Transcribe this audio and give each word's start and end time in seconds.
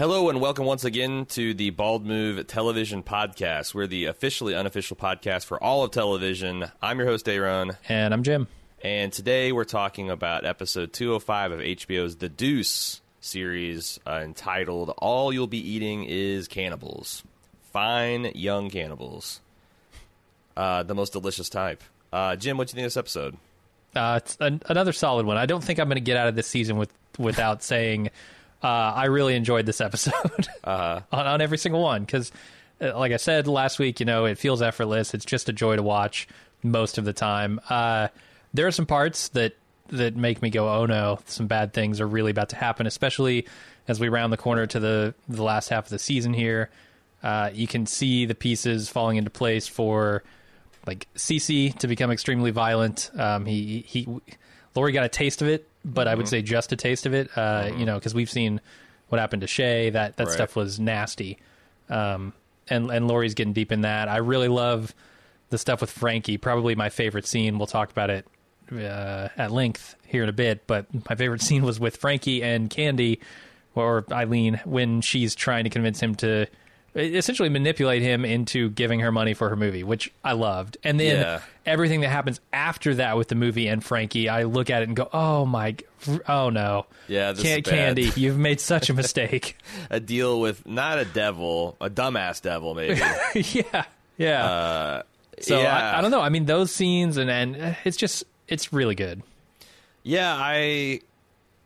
Hello 0.00 0.30
and 0.30 0.40
welcome 0.40 0.64
once 0.64 0.82
again 0.84 1.26
to 1.26 1.52
the 1.52 1.68
Bald 1.68 2.06
Move 2.06 2.46
Television 2.46 3.02
Podcast. 3.02 3.74
We're 3.74 3.86
the 3.86 4.06
officially 4.06 4.54
unofficial 4.54 4.96
podcast 4.96 5.44
for 5.44 5.62
all 5.62 5.84
of 5.84 5.90
television. 5.90 6.72
I'm 6.80 6.98
your 6.98 7.06
host, 7.06 7.28
Aaron. 7.28 7.72
And 7.86 8.14
I'm 8.14 8.22
Jim. 8.22 8.48
And 8.82 9.12
today 9.12 9.52
we're 9.52 9.64
talking 9.64 10.08
about 10.08 10.46
episode 10.46 10.94
205 10.94 11.52
of 11.52 11.60
HBO's 11.60 12.16
The 12.16 12.30
Deuce 12.30 13.02
series 13.20 14.00
uh, 14.06 14.20
entitled 14.24 14.88
All 14.96 15.34
You'll 15.34 15.46
Be 15.46 15.58
Eating 15.58 16.04
is 16.04 16.48
Cannibals. 16.48 17.22
Fine 17.70 18.32
young 18.34 18.70
cannibals. 18.70 19.42
Uh, 20.56 20.82
the 20.82 20.94
most 20.94 21.12
delicious 21.12 21.50
type. 21.50 21.84
Uh, 22.10 22.36
Jim, 22.36 22.56
what 22.56 22.68
do 22.68 22.70
you 22.70 22.76
think 22.76 22.86
of 22.86 22.94
this 22.94 22.96
episode? 22.96 23.36
Uh, 23.94 24.18
it's 24.24 24.38
an, 24.40 24.62
another 24.64 24.94
solid 24.94 25.26
one. 25.26 25.36
I 25.36 25.44
don't 25.44 25.62
think 25.62 25.78
I'm 25.78 25.88
going 25.88 25.96
to 25.96 26.00
get 26.00 26.16
out 26.16 26.28
of 26.28 26.36
this 26.36 26.46
season 26.46 26.78
with 26.78 26.90
without 27.18 27.62
saying 27.62 28.08
uh, 28.62 28.66
I 28.66 29.06
really 29.06 29.34
enjoyed 29.34 29.66
this 29.66 29.80
episode 29.80 30.12
Uh-huh. 30.64 31.00
on, 31.12 31.26
on 31.26 31.40
every 31.40 31.58
single 31.58 31.82
one 31.82 32.04
because, 32.04 32.30
uh, 32.80 32.98
like 32.98 33.12
I 33.12 33.16
said 33.16 33.46
last 33.46 33.78
week, 33.78 34.00
you 34.00 34.06
know, 34.06 34.26
it 34.26 34.38
feels 34.38 34.60
effortless. 34.62 35.14
It's 35.14 35.24
just 35.24 35.48
a 35.48 35.52
joy 35.52 35.76
to 35.76 35.82
watch 35.82 36.28
most 36.62 36.98
of 36.98 37.04
the 37.04 37.12
time. 37.12 37.60
Uh, 37.70 38.08
there 38.52 38.66
are 38.66 38.72
some 38.72 38.86
parts 38.86 39.28
that 39.30 39.56
that 39.88 40.16
make 40.16 40.40
me 40.42 40.50
go, 40.50 40.68
"Oh 40.68 40.86
no, 40.86 41.18
some 41.26 41.46
bad 41.46 41.72
things 41.72 42.00
are 42.00 42.06
really 42.06 42.30
about 42.30 42.50
to 42.50 42.56
happen," 42.56 42.86
especially 42.86 43.46
as 43.88 43.98
we 43.98 44.08
round 44.08 44.32
the 44.32 44.36
corner 44.36 44.66
to 44.66 44.78
the 44.80 45.14
the 45.28 45.42
last 45.42 45.68
half 45.68 45.84
of 45.86 45.90
the 45.90 45.98
season 45.98 46.32
here. 46.34 46.70
Uh, 47.22 47.50
you 47.52 47.66
can 47.66 47.86
see 47.86 48.24
the 48.26 48.34
pieces 48.34 48.88
falling 48.88 49.16
into 49.16 49.30
place 49.30 49.66
for 49.66 50.22
like 50.86 51.06
Cece 51.16 51.76
to 51.78 51.86
become 51.86 52.10
extremely 52.10 52.50
violent. 52.50 53.10
Um, 53.16 53.46
he 53.46 53.84
he, 53.86 54.06
Lori 54.74 54.92
got 54.92 55.04
a 55.04 55.08
taste 55.08 55.42
of 55.42 55.48
it, 55.48 55.68
but 55.84 56.08
I 56.08 56.14
would 56.14 56.28
say 56.28 56.42
just 56.42 56.72
a 56.72 56.76
taste 56.76 57.06
of 57.06 57.14
it. 57.14 57.30
Uh, 57.36 57.70
You 57.76 57.86
know, 57.86 57.94
because 57.94 58.14
we've 58.14 58.30
seen 58.30 58.60
what 59.08 59.18
happened 59.20 59.42
to 59.42 59.46
Shay. 59.48 59.90
That 59.90 60.16
that 60.16 60.26
Right. 60.26 60.32
stuff 60.32 60.54
was 60.56 60.78
nasty. 60.78 61.38
Um, 61.88 62.32
and 62.68 62.90
and 62.90 63.08
Lori's 63.08 63.34
getting 63.34 63.52
deep 63.52 63.72
in 63.72 63.80
that. 63.82 64.08
I 64.08 64.18
really 64.18 64.48
love 64.48 64.94
the 65.48 65.58
stuff 65.58 65.80
with 65.80 65.90
Frankie. 65.90 66.36
Probably 66.38 66.74
my 66.74 66.88
favorite 66.90 67.26
scene. 67.26 67.58
We'll 67.58 67.66
talk 67.66 67.90
about 67.90 68.10
it 68.10 68.26
uh, 68.72 69.28
at 69.36 69.50
length 69.50 69.96
here 70.06 70.22
in 70.22 70.28
a 70.28 70.32
bit. 70.32 70.66
But 70.68 70.86
my 71.08 71.16
favorite 71.16 71.42
scene 71.48 71.62
was 71.64 71.80
with 71.80 71.96
Frankie 71.96 72.42
and 72.42 72.70
Candy, 72.70 73.18
or 73.74 74.04
Eileen, 74.12 74.60
when 74.64 75.00
she's 75.00 75.34
trying 75.34 75.64
to 75.64 75.70
convince 75.70 75.98
him 76.00 76.14
to 76.16 76.46
essentially 76.94 77.48
manipulate 77.48 78.02
him 78.02 78.24
into 78.24 78.70
giving 78.70 79.00
her 79.00 79.12
money 79.12 79.34
for 79.34 79.48
her 79.48 79.56
movie, 79.56 79.84
which 79.84 80.12
I 80.24 80.32
loved. 80.32 80.76
And 80.82 80.98
then 80.98 81.20
Yeah. 81.20 81.40
everything 81.66 82.00
that 82.00 82.08
happens 82.08 82.40
after 82.52 82.94
that 82.96 83.16
with 83.16 83.28
the 83.28 83.34
movie 83.34 83.68
and 83.68 83.82
Frankie, 83.84 84.28
I 84.28 84.42
look 84.44 84.70
at 84.70 84.82
it 84.82 84.88
and 84.88 84.96
go, 84.96 85.08
"Oh 85.12 85.46
my, 85.46 85.76
oh 86.28 86.50
no, 86.50 86.86
Yeah, 87.08 87.32
this 87.32 87.42
Can- 87.42 87.58
is. 87.60 87.64
Candy, 87.66 88.12
you've 88.16 88.38
made 88.38 88.60
such 88.60 88.90
a 88.90 88.94
mistake." 88.94 89.56
A 89.90 90.00
deal 90.00 90.40
with 90.40 90.66
not 90.66 90.98
a 90.98 91.04
devil, 91.04 91.76
a 91.80 91.88
dumbass 91.90 92.42
devil, 92.42 92.74
maybe. 92.74 93.00
yeah, 93.34 93.84
yeah. 94.18 94.44
Uh, 94.44 95.02
so 95.40 95.60
yeah. 95.60 95.92
I, 95.94 95.98
I 95.98 96.00
don't 96.02 96.10
know. 96.10 96.20
I 96.20 96.28
mean, 96.28 96.46
those 96.46 96.70
scenes 96.72 97.16
and 97.16 97.30
and 97.30 97.76
it's 97.84 97.96
just 97.96 98.24
it's 98.48 98.72
really 98.72 98.94
good. 98.94 99.22
Yeah, 100.02 100.34
I. 100.34 101.00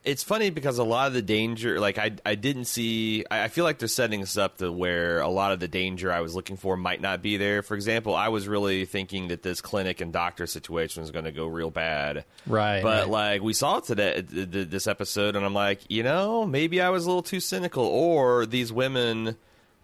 It's 0.05 0.23
funny 0.23 0.51
because 0.51 0.77
a 0.79 0.85
lot 0.85 1.07
of 1.07 1.15
the 1.15 1.23
danger, 1.23 1.81
like 1.81 1.97
I, 1.97 2.13
I 2.27 2.35
didn't 2.35 2.67
see. 2.67 3.25
I 3.31 3.45
I 3.45 3.49
feel 3.49 3.65
like 3.65 3.79
they're 3.79 3.89
setting 3.89 4.21
us 4.23 4.37
up 4.37 4.59
to 4.59 4.71
where 4.71 5.21
a 5.21 5.29
lot 5.29 5.53
of 5.53 5.61
the 5.61 5.69
danger 5.69 6.13
I 6.13 6.21
was 6.21 6.35
looking 6.35 6.57
for 6.59 6.77
might 6.77 7.01
not 7.01 7.23
be 7.23 7.39
there. 7.39 7.63
For 7.63 7.75
example, 7.75 8.15
I 8.15 8.29
was 8.29 8.47
really 8.47 8.85
thinking 8.85 9.29
that 9.29 9.43
this 9.43 9.63
clinic 9.63 10.03
and 10.03 10.13
doctor 10.13 10.47
situation 10.47 11.01
was 11.01 11.11
going 11.11 11.25
to 11.25 11.33
go 11.33 11.47
real 11.47 11.71
bad, 11.71 12.27
Right, 12.47 12.83
But 12.83 13.05
right. 13.05 13.09
like 13.11 13.43
we 13.43 13.55
saw 13.55 13.81
today, 13.81 14.23
th- 14.31 14.51
th- 14.53 14.69
this 14.69 14.87
episode, 14.87 15.37
and 15.37 15.45
I'm 15.45 15.55
like, 15.55 15.81
you 15.89 16.03
know, 16.03 16.45
maybe 16.45 16.83
I 16.83 16.91
was 16.91 17.05
a 17.05 17.09
little 17.09 17.23
too 17.23 17.41
cynical, 17.41 17.85
or 17.87 18.45
these 18.45 18.71
women 18.73 19.37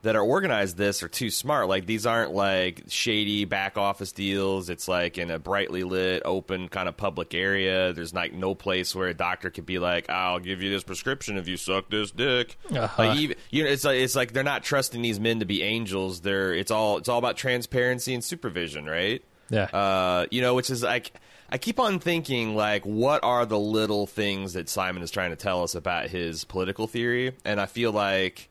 that 0.02 0.16
are 0.16 0.22
organized 0.22 0.76
this 0.76 1.02
are 1.02 1.08
too 1.08 1.30
smart. 1.30 1.68
Like 1.68 1.86
these 1.86 2.06
aren't 2.06 2.32
like 2.32 2.84
shady 2.88 3.44
back 3.44 3.76
office 3.76 4.12
deals. 4.12 4.70
It's 4.70 4.88
like 4.88 5.18
in 5.18 5.30
a 5.30 5.38
brightly 5.38 5.84
lit, 5.84 6.22
open 6.24 6.68
kind 6.68 6.88
of 6.88 6.96
public 6.96 7.34
area. 7.34 7.92
There's 7.92 8.14
like 8.14 8.32
no 8.32 8.54
place 8.54 8.94
where 8.94 9.08
a 9.08 9.14
doctor 9.14 9.50
could 9.50 9.66
be 9.66 9.78
like, 9.78 10.08
"I'll 10.08 10.40
give 10.40 10.62
you 10.62 10.70
this 10.70 10.84
prescription 10.84 11.36
if 11.36 11.48
you 11.48 11.56
suck 11.56 11.90
this 11.90 12.10
dick." 12.10 12.56
Uh-huh. 12.74 13.02
Like 13.02 13.18
even, 13.18 13.36
you 13.50 13.64
know, 13.64 13.70
it's 13.70 13.84
like 13.84 13.98
it's 13.98 14.16
like 14.16 14.32
they're 14.32 14.42
not 14.42 14.62
trusting 14.62 15.02
these 15.02 15.20
men 15.20 15.40
to 15.40 15.46
be 15.46 15.62
angels. 15.62 16.20
They're 16.20 16.54
it's 16.54 16.70
all 16.70 16.98
it's 16.98 17.08
all 17.08 17.18
about 17.18 17.36
transparency 17.36 18.14
and 18.14 18.24
supervision, 18.24 18.86
right? 18.86 19.22
Yeah. 19.50 19.64
Uh, 19.64 20.26
you 20.30 20.40
know, 20.40 20.54
which 20.54 20.70
is 20.70 20.82
like 20.82 21.12
I 21.50 21.58
keep 21.58 21.80
on 21.80 21.98
thinking 21.98 22.54
like 22.54 22.86
what 22.86 23.24
are 23.24 23.44
the 23.44 23.58
little 23.58 24.06
things 24.06 24.52
that 24.52 24.68
Simon 24.68 25.02
is 25.02 25.10
trying 25.10 25.30
to 25.30 25.36
tell 25.36 25.62
us 25.62 25.74
about 25.74 26.08
his 26.08 26.44
political 26.44 26.86
theory, 26.86 27.34
and 27.44 27.60
I 27.60 27.66
feel 27.66 27.92
like 27.92 28.49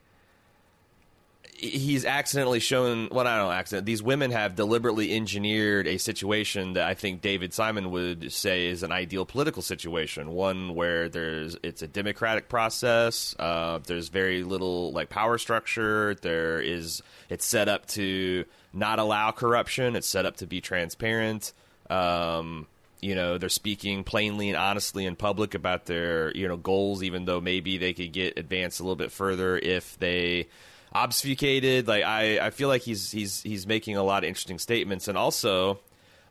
he's 1.59 2.05
accidentally 2.05 2.59
shown 2.59 3.09
well 3.11 3.27
I 3.27 3.37
don't 3.37 3.47
know 3.47 3.51
accident. 3.51 3.85
These 3.85 4.01
women 4.01 4.31
have 4.31 4.55
deliberately 4.55 5.15
engineered 5.15 5.87
a 5.87 5.97
situation 5.97 6.73
that 6.73 6.87
I 6.87 6.93
think 6.93 7.21
David 7.21 7.53
Simon 7.53 7.91
would 7.91 8.31
say 8.31 8.67
is 8.67 8.83
an 8.83 8.91
ideal 8.91 9.25
political 9.25 9.61
situation. 9.61 10.31
One 10.31 10.75
where 10.75 11.09
there's 11.09 11.57
it's 11.63 11.81
a 11.81 11.87
democratic 11.87 12.49
process 12.49 13.35
uh, 13.39 13.79
there's 13.85 14.09
very 14.09 14.43
little 14.43 14.91
like 14.91 15.09
power 15.09 15.37
structure. 15.37 16.15
There 16.15 16.61
is 16.61 17.01
it's 17.29 17.45
set 17.45 17.67
up 17.67 17.85
to 17.87 18.45
not 18.73 18.99
allow 18.99 19.31
corruption. 19.31 19.95
It's 19.95 20.07
set 20.07 20.25
up 20.25 20.37
to 20.37 20.47
be 20.47 20.61
transparent. 20.61 21.53
Um, 21.89 22.67
you 23.01 23.15
know 23.15 23.37
they're 23.37 23.49
speaking 23.49 24.03
plainly 24.03 24.49
and 24.49 24.57
honestly 24.57 25.05
in 25.05 25.15
public 25.15 25.55
about 25.55 25.85
their 25.85 26.35
you 26.35 26.47
know 26.47 26.57
goals 26.57 27.01
even 27.01 27.25
though 27.25 27.39
maybe 27.39 27.77
they 27.77 27.93
could 27.93 28.11
get 28.11 28.37
advanced 28.37 28.79
a 28.79 28.83
little 28.83 28.97
bit 28.97 29.11
further 29.11 29.57
if 29.57 29.97
they 29.99 30.47
obfuscated 30.93 31.87
like 31.87 32.03
i 32.03 32.39
i 32.39 32.49
feel 32.49 32.67
like 32.67 32.81
he's 32.81 33.11
he's 33.11 33.41
he's 33.41 33.67
making 33.67 33.95
a 33.95 34.03
lot 34.03 34.23
of 34.23 34.27
interesting 34.27 34.57
statements 34.57 35.07
and 35.07 35.17
also 35.17 35.79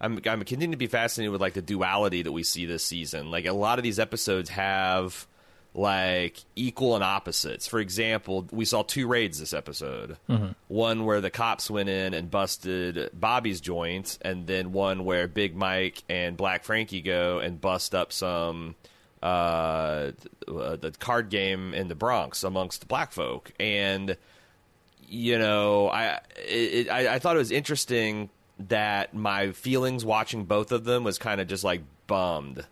i'm 0.01 0.15
i'm 0.27 0.45
continuing 0.45 0.73
to 0.73 0.77
be 0.77 0.87
fascinated 0.87 1.31
with 1.31 1.41
like 1.41 1.55
the 1.55 1.63
duality 1.63 2.23
that 2.23 2.33
we 2.33 2.43
see 2.43 2.67
this 2.67 2.85
season 2.85 3.31
like 3.31 3.47
a 3.47 3.53
lot 3.53 3.79
of 3.79 3.83
these 3.83 3.99
episodes 3.99 4.51
have 4.51 5.27
like 5.75 6.39
equal 6.57 6.95
and 6.95 7.05
opposites. 7.05 7.69
For 7.69 7.79
example, 7.79 8.49
we 8.51 8.65
saw 8.65 8.83
two 8.83 9.07
raids 9.07 9.39
this 9.39 9.53
episode. 9.53 10.17
One 10.67 11.05
where 11.05 11.21
the 11.21 11.31
cops 11.31 11.71
went 11.71 11.89
in 11.89 12.15
and 12.15 12.31
busted 12.31 13.11
Bobby's 13.13 13.61
joint, 13.61 14.19
and 14.23 14.47
then 14.47 14.73
one 14.73 15.05
where 15.05 15.29
Big 15.29 15.55
Mike 15.55 16.03
and 16.09 16.37
Black 16.37 16.65
Frankie 16.65 17.03
go 17.03 17.39
and 17.39 17.61
bust 17.61 17.95
up 17.95 18.13
some 18.13 18.75
uh, 19.23 20.13
uh, 20.49 20.77
the 20.77 20.95
card 20.99 21.29
game 21.29 21.75
in 21.75 21.89
the 21.89 21.95
Bronx 21.95 22.43
amongst 22.45 22.81
the 22.81 22.87
black 22.87 23.13
folk. 23.13 23.53
And 23.61 24.17
you 25.09 25.39
know, 25.39 25.89
I 25.89 26.21
it, 26.37 26.89
I, 26.89 27.15
I 27.15 27.19
thought 27.19 27.37
it 27.37 27.41
was 27.41 27.51
interesting 27.51 28.31
that 28.69 29.15
my 29.15 29.53
feelings 29.53 30.05
watching 30.05 30.45
both 30.45 30.73
of 30.73 30.85
them 30.85 31.05
was 31.05 31.19
kind 31.19 31.41
of 31.41 31.49
just 31.49 31.65
like 31.65 31.83
bummed, 32.07 32.65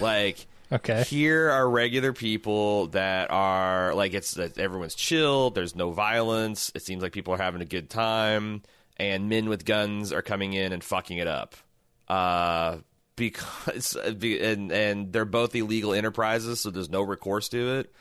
like. 0.00 0.46
Okay. 0.72 1.02
Here 1.02 1.50
are 1.50 1.68
regular 1.68 2.14
people 2.14 2.86
that 2.86 3.30
are 3.30 3.94
like 3.94 4.14
it's 4.14 4.38
everyone's 4.38 4.94
chill. 4.94 5.50
There's 5.50 5.76
no 5.76 5.90
violence. 5.90 6.72
It 6.74 6.80
seems 6.80 7.02
like 7.02 7.12
people 7.12 7.34
are 7.34 7.36
having 7.36 7.60
a 7.60 7.66
good 7.66 7.90
time, 7.90 8.62
and 8.96 9.28
men 9.28 9.50
with 9.50 9.66
guns 9.66 10.14
are 10.14 10.22
coming 10.22 10.54
in 10.54 10.72
and 10.72 10.82
fucking 10.82 11.18
it 11.18 11.26
up. 11.26 11.56
Uh, 12.08 12.78
because 13.16 13.96
and 13.96 14.72
and 14.72 15.12
they're 15.12 15.24
both 15.24 15.54
illegal 15.54 15.92
enterprises, 15.92 16.60
so 16.60 16.70
there's 16.70 16.90
no 16.90 17.02
recourse 17.02 17.48
to 17.50 17.80
it. 17.80 17.92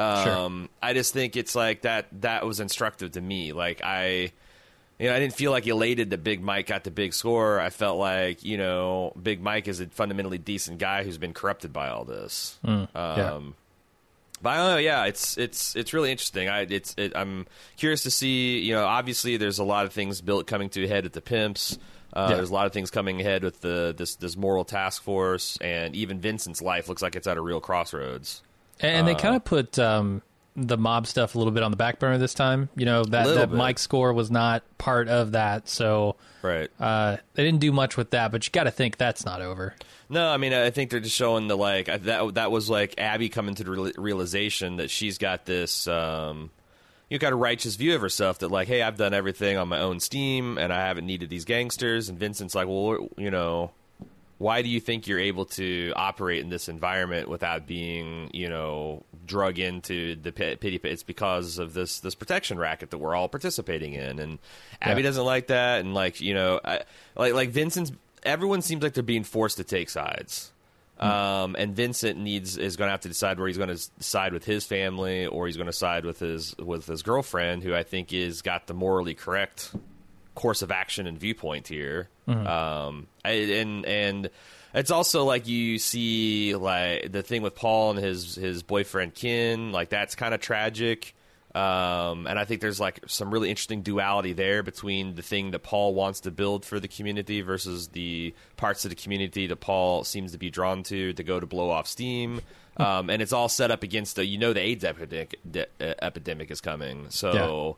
Um, 0.00 0.68
I 0.82 0.92
just 0.94 1.12
think 1.12 1.36
it's 1.36 1.54
like 1.54 1.82
that. 1.82 2.06
That 2.22 2.46
was 2.46 2.60
instructive 2.60 3.12
to 3.12 3.20
me. 3.20 3.52
Like 3.52 3.82
I, 3.84 4.32
you 4.98 5.08
know, 5.08 5.14
I 5.14 5.18
didn't 5.18 5.34
feel 5.34 5.50
like 5.50 5.66
elated 5.66 6.10
that 6.10 6.24
Big 6.24 6.42
Mike 6.42 6.66
got 6.66 6.84
the 6.84 6.90
big 6.90 7.12
score. 7.14 7.60
I 7.60 7.70
felt 7.70 7.98
like 7.98 8.44
you 8.44 8.56
know, 8.58 9.12
Big 9.20 9.42
Mike 9.42 9.68
is 9.68 9.80
a 9.80 9.86
fundamentally 9.86 10.38
decent 10.38 10.78
guy 10.78 11.04
who's 11.04 11.18
been 11.18 11.34
corrupted 11.34 11.72
by 11.72 11.88
all 11.88 12.04
this. 12.04 12.58
um, 12.64 12.88
yeah. 12.94 13.40
But 14.42 14.48
I 14.50 14.56
don't 14.56 14.66
know. 14.72 14.76
Yeah, 14.78 15.04
it's 15.04 15.36
it's 15.36 15.76
it's 15.76 15.92
really 15.92 16.10
interesting. 16.10 16.48
I 16.48 16.60
it's 16.62 16.94
it, 16.96 17.12
I'm 17.14 17.46
curious 17.76 18.04
to 18.04 18.10
see. 18.10 18.58
You 18.60 18.74
know, 18.74 18.86
obviously 18.86 19.36
there's 19.36 19.58
a 19.58 19.64
lot 19.64 19.84
of 19.84 19.92
things 19.92 20.22
built 20.22 20.46
coming 20.46 20.70
to 20.70 20.84
a 20.84 20.88
head 20.88 21.04
at 21.04 21.12
the 21.12 21.20
pimps. 21.20 21.78
Uh, 22.12 22.28
Yeah. 22.30 22.36
There's 22.36 22.50
a 22.50 22.54
lot 22.54 22.64
of 22.66 22.72
things 22.72 22.90
coming 22.90 23.20
ahead 23.20 23.44
with 23.44 23.60
the 23.60 23.94
this 23.96 24.16
this 24.16 24.36
moral 24.38 24.64
task 24.64 25.02
force, 25.02 25.58
and 25.60 25.94
even 25.94 26.20
Vincent's 26.20 26.62
life 26.62 26.88
looks 26.88 27.02
like 27.02 27.16
it's 27.16 27.26
at 27.26 27.36
a 27.36 27.40
real 27.42 27.60
crossroads. 27.60 28.42
And 28.82 29.06
Uh, 29.06 29.12
they 29.12 29.14
kind 29.14 29.36
of 29.36 29.44
put 29.44 29.78
um, 29.78 30.22
the 30.56 30.76
mob 30.76 31.06
stuff 31.06 31.34
a 31.34 31.38
little 31.38 31.52
bit 31.52 31.62
on 31.62 31.70
the 31.70 31.76
back 31.76 31.98
burner 31.98 32.18
this 32.18 32.34
time. 32.34 32.68
You 32.76 32.86
know 32.86 33.04
that 33.04 33.26
that 33.34 33.50
bit. 33.50 33.56
Mike 33.56 33.78
score 33.78 34.12
was 34.12 34.30
not 34.30 34.62
part 34.78 35.08
of 35.08 35.32
that, 35.32 35.68
so 35.68 36.16
Right. 36.42 36.70
uh, 36.80 37.18
they 37.34 37.44
didn't 37.44 37.60
do 37.60 37.72
much 37.72 37.96
with 37.96 38.10
that. 38.10 38.32
But 38.32 38.46
you 38.46 38.50
got 38.52 38.64
to 38.64 38.70
think 38.70 38.96
that's 38.96 39.24
not 39.24 39.40
over. 39.42 39.74
No, 40.08 40.28
I 40.28 40.38
mean 40.38 40.52
I 40.52 40.70
think 40.70 40.90
they're 40.90 40.98
just 41.00 41.14
showing 41.14 41.46
the 41.48 41.56
like 41.56 41.86
that 41.86 42.34
that 42.34 42.50
was 42.50 42.68
like 42.68 42.94
Abby 42.98 43.28
coming 43.28 43.54
to 43.56 43.64
the 43.64 43.92
realization 43.96 44.76
that 44.78 44.90
she's 44.90 45.18
got 45.18 45.44
this 45.46 45.86
um 45.86 46.50
you 47.08 47.18
got 47.18 47.32
a 47.32 47.36
righteous 47.36 47.76
view 47.76 47.94
of 47.94 48.00
herself 48.00 48.40
that 48.40 48.50
like 48.50 48.66
hey 48.66 48.82
I've 48.82 48.96
done 48.96 49.14
everything 49.14 49.56
on 49.56 49.68
my 49.68 49.78
own 49.78 50.00
steam 50.00 50.58
and 50.58 50.72
I 50.72 50.80
haven't 50.86 51.06
needed 51.06 51.28
these 51.30 51.44
gangsters 51.44 52.08
and 52.08 52.18
Vincent's 52.18 52.56
like 52.56 52.66
well 52.66 53.08
you 53.16 53.30
know 53.30 53.70
why 54.40 54.62
do 54.62 54.70
you 54.70 54.80
think 54.80 55.06
you're 55.06 55.18
able 55.20 55.44
to 55.44 55.92
operate 55.94 56.40
in 56.40 56.48
this 56.48 56.70
environment 56.70 57.28
without 57.28 57.66
being, 57.66 58.30
you 58.32 58.48
know, 58.48 59.04
drug 59.26 59.58
into 59.58 60.16
the 60.16 60.32
pity 60.32 60.78
pit? 60.78 60.90
It's 60.92 61.02
because 61.02 61.58
of 61.58 61.74
this 61.74 62.00
this 62.00 62.14
protection 62.14 62.58
racket 62.58 62.90
that 62.90 62.96
we're 62.96 63.14
all 63.14 63.28
participating 63.28 63.92
in, 63.92 64.18
and 64.18 64.38
Abby 64.80 65.02
Yeah. 65.02 65.08
doesn't 65.08 65.24
like 65.26 65.48
that, 65.48 65.80
and 65.80 65.92
like 65.92 66.22
you 66.22 66.32
know, 66.32 66.58
I, 66.64 66.80
like 67.16 67.34
like 67.34 67.50
Vincent's. 67.50 67.92
Everyone 68.22 68.62
seems 68.62 68.82
like 68.82 68.94
they're 68.94 69.02
being 69.02 69.24
forced 69.24 69.58
to 69.58 69.64
take 69.64 69.90
sides. 69.90 70.52
Um, 70.98 71.54
and 71.58 71.76
Vincent 71.76 72.18
needs 72.18 72.56
is 72.56 72.76
going 72.76 72.88
to 72.88 72.92
have 72.92 73.00
to 73.02 73.08
decide 73.08 73.38
where 73.38 73.48
he's 73.48 73.56
going 73.58 73.70
to 73.74 73.78
side 74.00 74.32
with 74.34 74.44
his 74.44 74.64
family 74.66 75.26
or 75.26 75.46
he's 75.46 75.56
going 75.56 75.66
to 75.66 75.72
side 75.72 76.06
with 76.06 76.18
his 76.18 76.56
with 76.56 76.86
his 76.86 77.02
girlfriend, 77.02 77.62
who 77.62 77.74
I 77.74 77.82
think 77.82 78.12
is 78.14 78.40
got 78.40 78.66
the 78.68 78.74
morally 78.74 79.14
correct 79.14 79.70
course 80.40 80.62
of 80.62 80.70
action 80.70 81.06
and 81.06 81.18
viewpoint 81.18 81.68
here. 81.68 82.08
Um, 82.46 83.06
and 83.24 83.84
and 83.84 84.30
it's 84.74 84.90
also 84.90 85.24
like 85.24 85.46
you 85.46 85.78
see 85.78 86.54
like 86.54 87.12
the 87.12 87.22
thing 87.22 87.42
with 87.42 87.54
Paul 87.54 87.90
and 87.90 87.98
his 87.98 88.36
his 88.36 88.62
boyfriend 88.62 89.14
Ken, 89.14 89.72
like 89.72 89.90
that's 89.90 90.14
kind 90.14 90.32
of 90.34 90.40
tragic. 90.40 91.14
Um, 91.54 92.28
and 92.28 92.38
I 92.38 92.44
think 92.44 92.60
there's 92.60 92.78
like 92.78 93.00
some 93.08 93.32
really 93.32 93.50
interesting 93.50 93.82
duality 93.82 94.32
there 94.32 94.62
between 94.62 95.16
the 95.16 95.22
thing 95.22 95.50
that 95.50 95.64
Paul 95.64 95.94
wants 95.94 96.20
to 96.20 96.30
build 96.30 96.64
for 96.64 96.78
the 96.78 96.86
community 96.86 97.40
versus 97.40 97.88
the 97.88 98.32
parts 98.56 98.84
of 98.84 98.90
the 98.90 98.94
community 98.94 99.48
that 99.48 99.56
Paul 99.56 100.04
seems 100.04 100.30
to 100.30 100.38
be 100.38 100.48
drawn 100.48 100.84
to 100.84 101.12
to 101.12 101.22
go 101.24 101.40
to 101.40 101.46
blow 101.46 101.68
off 101.70 101.88
steam. 101.88 102.40
Um, 102.76 103.10
and 103.10 103.20
it's 103.20 103.32
all 103.32 103.48
set 103.48 103.72
up 103.72 103.82
against 103.82 104.16
the 104.16 104.24
you 104.24 104.38
know 104.38 104.52
the 104.52 104.60
AIDS 104.60 104.84
epidemic 104.84 105.34
de- 105.50 105.66
epidemic 105.80 106.50
is 106.52 106.60
coming, 106.60 107.06
so 107.10 107.76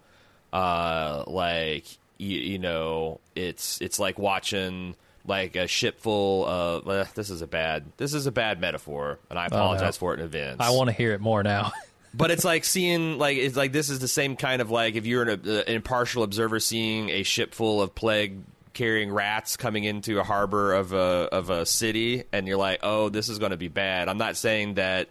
uh, 0.52 1.24
like 1.26 1.86
you, 2.22 2.38
you 2.38 2.58
know 2.58 3.20
it's 3.34 3.80
it's 3.80 3.98
like 3.98 4.18
watching 4.18 4.94
like 5.26 5.56
a 5.56 5.66
ship 5.66 6.00
full 6.00 6.46
of 6.46 6.88
uh, 6.88 7.04
this 7.14 7.30
is 7.30 7.42
a 7.42 7.46
bad 7.46 7.84
this 7.96 8.14
is 8.14 8.26
a 8.26 8.32
bad 8.32 8.60
metaphor 8.60 9.18
and 9.30 9.38
I 9.38 9.46
apologize 9.46 9.96
for 9.96 10.14
it 10.14 10.20
in 10.20 10.26
advance. 10.26 10.56
I 10.60 10.70
want 10.70 10.88
to 10.88 10.96
hear 10.96 11.12
it 11.12 11.20
more 11.20 11.42
now. 11.42 11.72
But 12.14 12.30
it's 12.30 12.44
like 12.44 12.66
seeing 12.66 13.16
like 13.16 13.38
it's 13.38 13.56
like 13.56 13.72
this 13.72 13.88
is 13.88 13.98
the 13.98 14.06
same 14.06 14.36
kind 14.36 14.60
of 14.60 14.70
like 14.70 14.96
if 14.96 15.06
you're 15.06 15.22
an, 15.22 15.40
uh, 15.48 15.62
an 15.66 15.76
impartial 15.76 16.22
observer 16.22 16.60
seeing 16.60 17.08
a 17.08 17.22
ship 17.22 17.54
full 17.54 17.80
of 17.80 17.94
plague 17.94 18.42
carrying 18.74 19.10
rats 19.10 19.56
coming 19.56 19.84
into 19.84 20.18
a 20.18 20.22
harbor 20.22 20.74
of 20.74 20.92
a 20.92 20.96
of 21.32 21.48
a 21.48 21.64
city 21.64 22.24
and 22.30 22.46
you're 22.46 22.58
like 22.58 22.80
oh 22.82 23.08
this 23.08 23.30
is 23.30 23.38
going 23.38 23.52
to 23.52 23.56
be 23.56 23.68
bad. 23.68 24.10
I'm 24.10 24.18
not 24.18 24.36
saying 24.36 24.74
that. 24.74 25.08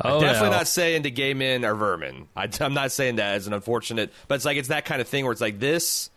Oh, 0.00 0.14
I'm 0.14 0.20
definitely 0.20 0.50
no. 0.50 0.56
not 0.58 0.68
saying 0.68 1.02
that 1.02 1.10
gay 1.10 1.34
men 1.34 1.64
are 1.64 1.74
vermin. 1.74 2.28
I, 2.36 2.48
I'm 2.60 2.74
not 2.74 2.92
saying 2.92 3.16
that 3.16 3.34
as 3.34 3.48
an 3.48 3.52
unfortunate, 3.52 4.12
but 4.28 4.36
it's 4.36 4.44
like 4.44 4.56
it's 4.56 4.68
that 4.68 4.84
kind 4.84 5.00
of 5.00 5.08
thing 5.08 5.24
where 5.24 5.32
it's 5.32 5.40
like 5.40 5.58
this 5.58 6.08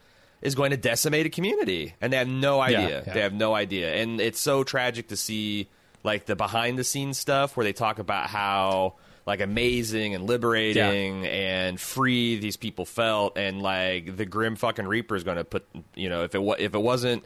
is 0.42 0.56
going 0.56 0.72
to 0.72 0.78
decimate 0.78 1.25
a 1.25 1.30
community, 1.30 1.94
and 2.01 2.13
they 2.13 2.18
have 2.18 2.28
no 2.28 2.60
idea. 2.62 3.04
yeah. 3.06 3.13
They 3.13 3.22
have 3.22 3.34
no 3.34 3.54
idea, 3.56 3.94
and 3.95 4.19
it's 4.22 4.39
so 4.39 4.63
tragic 4.63 5.10
to 5.10 5.18
see 5.18 5.68
like 6.04 6.25
the 6.25 6.36
behind 6.36 6.78
the 6.78 6.84
scenes 6.84 7.18
stuff 7.18 7.57
where 7.57 7.63
they 7.63 7.74
talk 7.74 8.00
about 8.00 8.28
how 8.30 8.94
like 9.25 9.42
amazing 9.42 10.16
and 10.16 10.25
liberating 10.25 11.25
and 11.28 11.80
free 11.81 12.38
these 12.38 12.56
people 12.56 12.86
felt, 12.86 13.38
and 13.38 13.62
like 13.62 14.16
the 14.16 14.25
grim 14.25 14.56
fucking 14.56 14.88
reaper 14.88 15.16
is 15.16 15.24
going 15.24 15.38
to 15.38 15.44
put 15.44 15.68
you 15.95 16.10
know 16.10 16.24
if 16.24 16.34
it 16.36 16.42
if 16.60 16.74
it 16.75 16.80
wasn't 16.81 17.24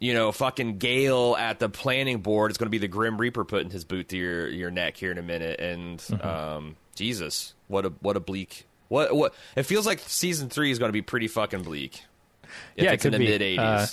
you 0.00 0.14
know, 0.14 0.30
fucking 0.30 0.78
Gale 0.78 1.34
at 1.36 1.58
the 1.58 1.68
planning 1.68 2.18
board 2.20 2.52
is 2.52 2.56
going 2.56 2.66
to 2.66 2.70
be 2.70 2.78
the 2.78 2.86
Grim 2.86 3.18
Reaper 3.18 3.44
putting 3.44 3.68
his 3.68 3.82
boot 3.82 4.10
to 4.10 4.16
your, 4.16 4.46
your 4.46 4.70
neck 4.70 4.96
here 4.96 5.10
in 5.10 5.18
a 5.18 5.22
minute. 5.22 5.58
And 5.58 5.98
Mm-hmm. 5.98 6.24
um, 6.24 6.76
Jesus, 6.94 7.54
what 7.66 7.84
a 7.84 7.88
what 8.00 8.16
a 8.16 8.20
bleak. 8.20 8.68
What 8.86 9.12
what 9.16 9.34
it 9.56 9.64
feels 9.64 9.86
like 9.86 9.98
season 10.06 10.50
three 10.50 10.70
is 10.70 10.78
going 10.78 10.90
to 10.90 10.92
be 10.92 11.02
pretty 11.02 11.26
fucking 11.26 11.62
bleak. 11.62 12.04
If 12.76 12.84
Yeah, 12.84 12.90
it 12.90 12.94
it's 12.94 13.04
in 13.04 13.12
could 13.12 13.20
the 13.20 13.24
be. 13.26 13.30
mid 13.32 13.42
eighties. 13.42 13.58
Uh, 13.58 13.86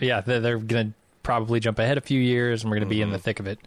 yeah, 0.00 0.20
they're, 0.20 0.40
they're 0.40 0.58
going 0.58 0.88
to 0.90 0.94
probably 1.22 1.58
jump 1.60 1.78
ahead 1.78 1.98
a 1.98 2.00
few 2.02 2.20
years, 2.20 2.62
and 2.62 2.70
we're 2.70 2.76
going 2.76 2.88
to 2.88 2.90
be 2.94 2.96
Mm-hmm. 2.96 3.02
in 3.04 3.10
the 3.10 3.18
thick 3.18 3.40
of 3.40 3.46
it. 3.46 3.58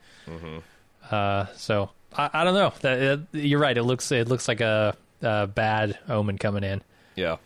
Uh, 1.09 1.45
so 1.55 1.89
I, 2.15 2.29
I 2.33 2.43
don't 2.43 2.53
know. 2.53 2.73
That, 2.81 3.19
uh, 3.19 3.37
you're 3.37 3.59
right. 3.59 3.77
It 3.77 3.83
looks 3.83 4.11
it 4.11 4.27
looks 4.27 4.47
like 4.47 4.61
a, 4.61 4.95
a 5.21 5.47
bad 5.47 5.97
omen 6.07 6.37
coming 6.37 6.63
in. 6.63 6.81
yeah. 7.15 7.37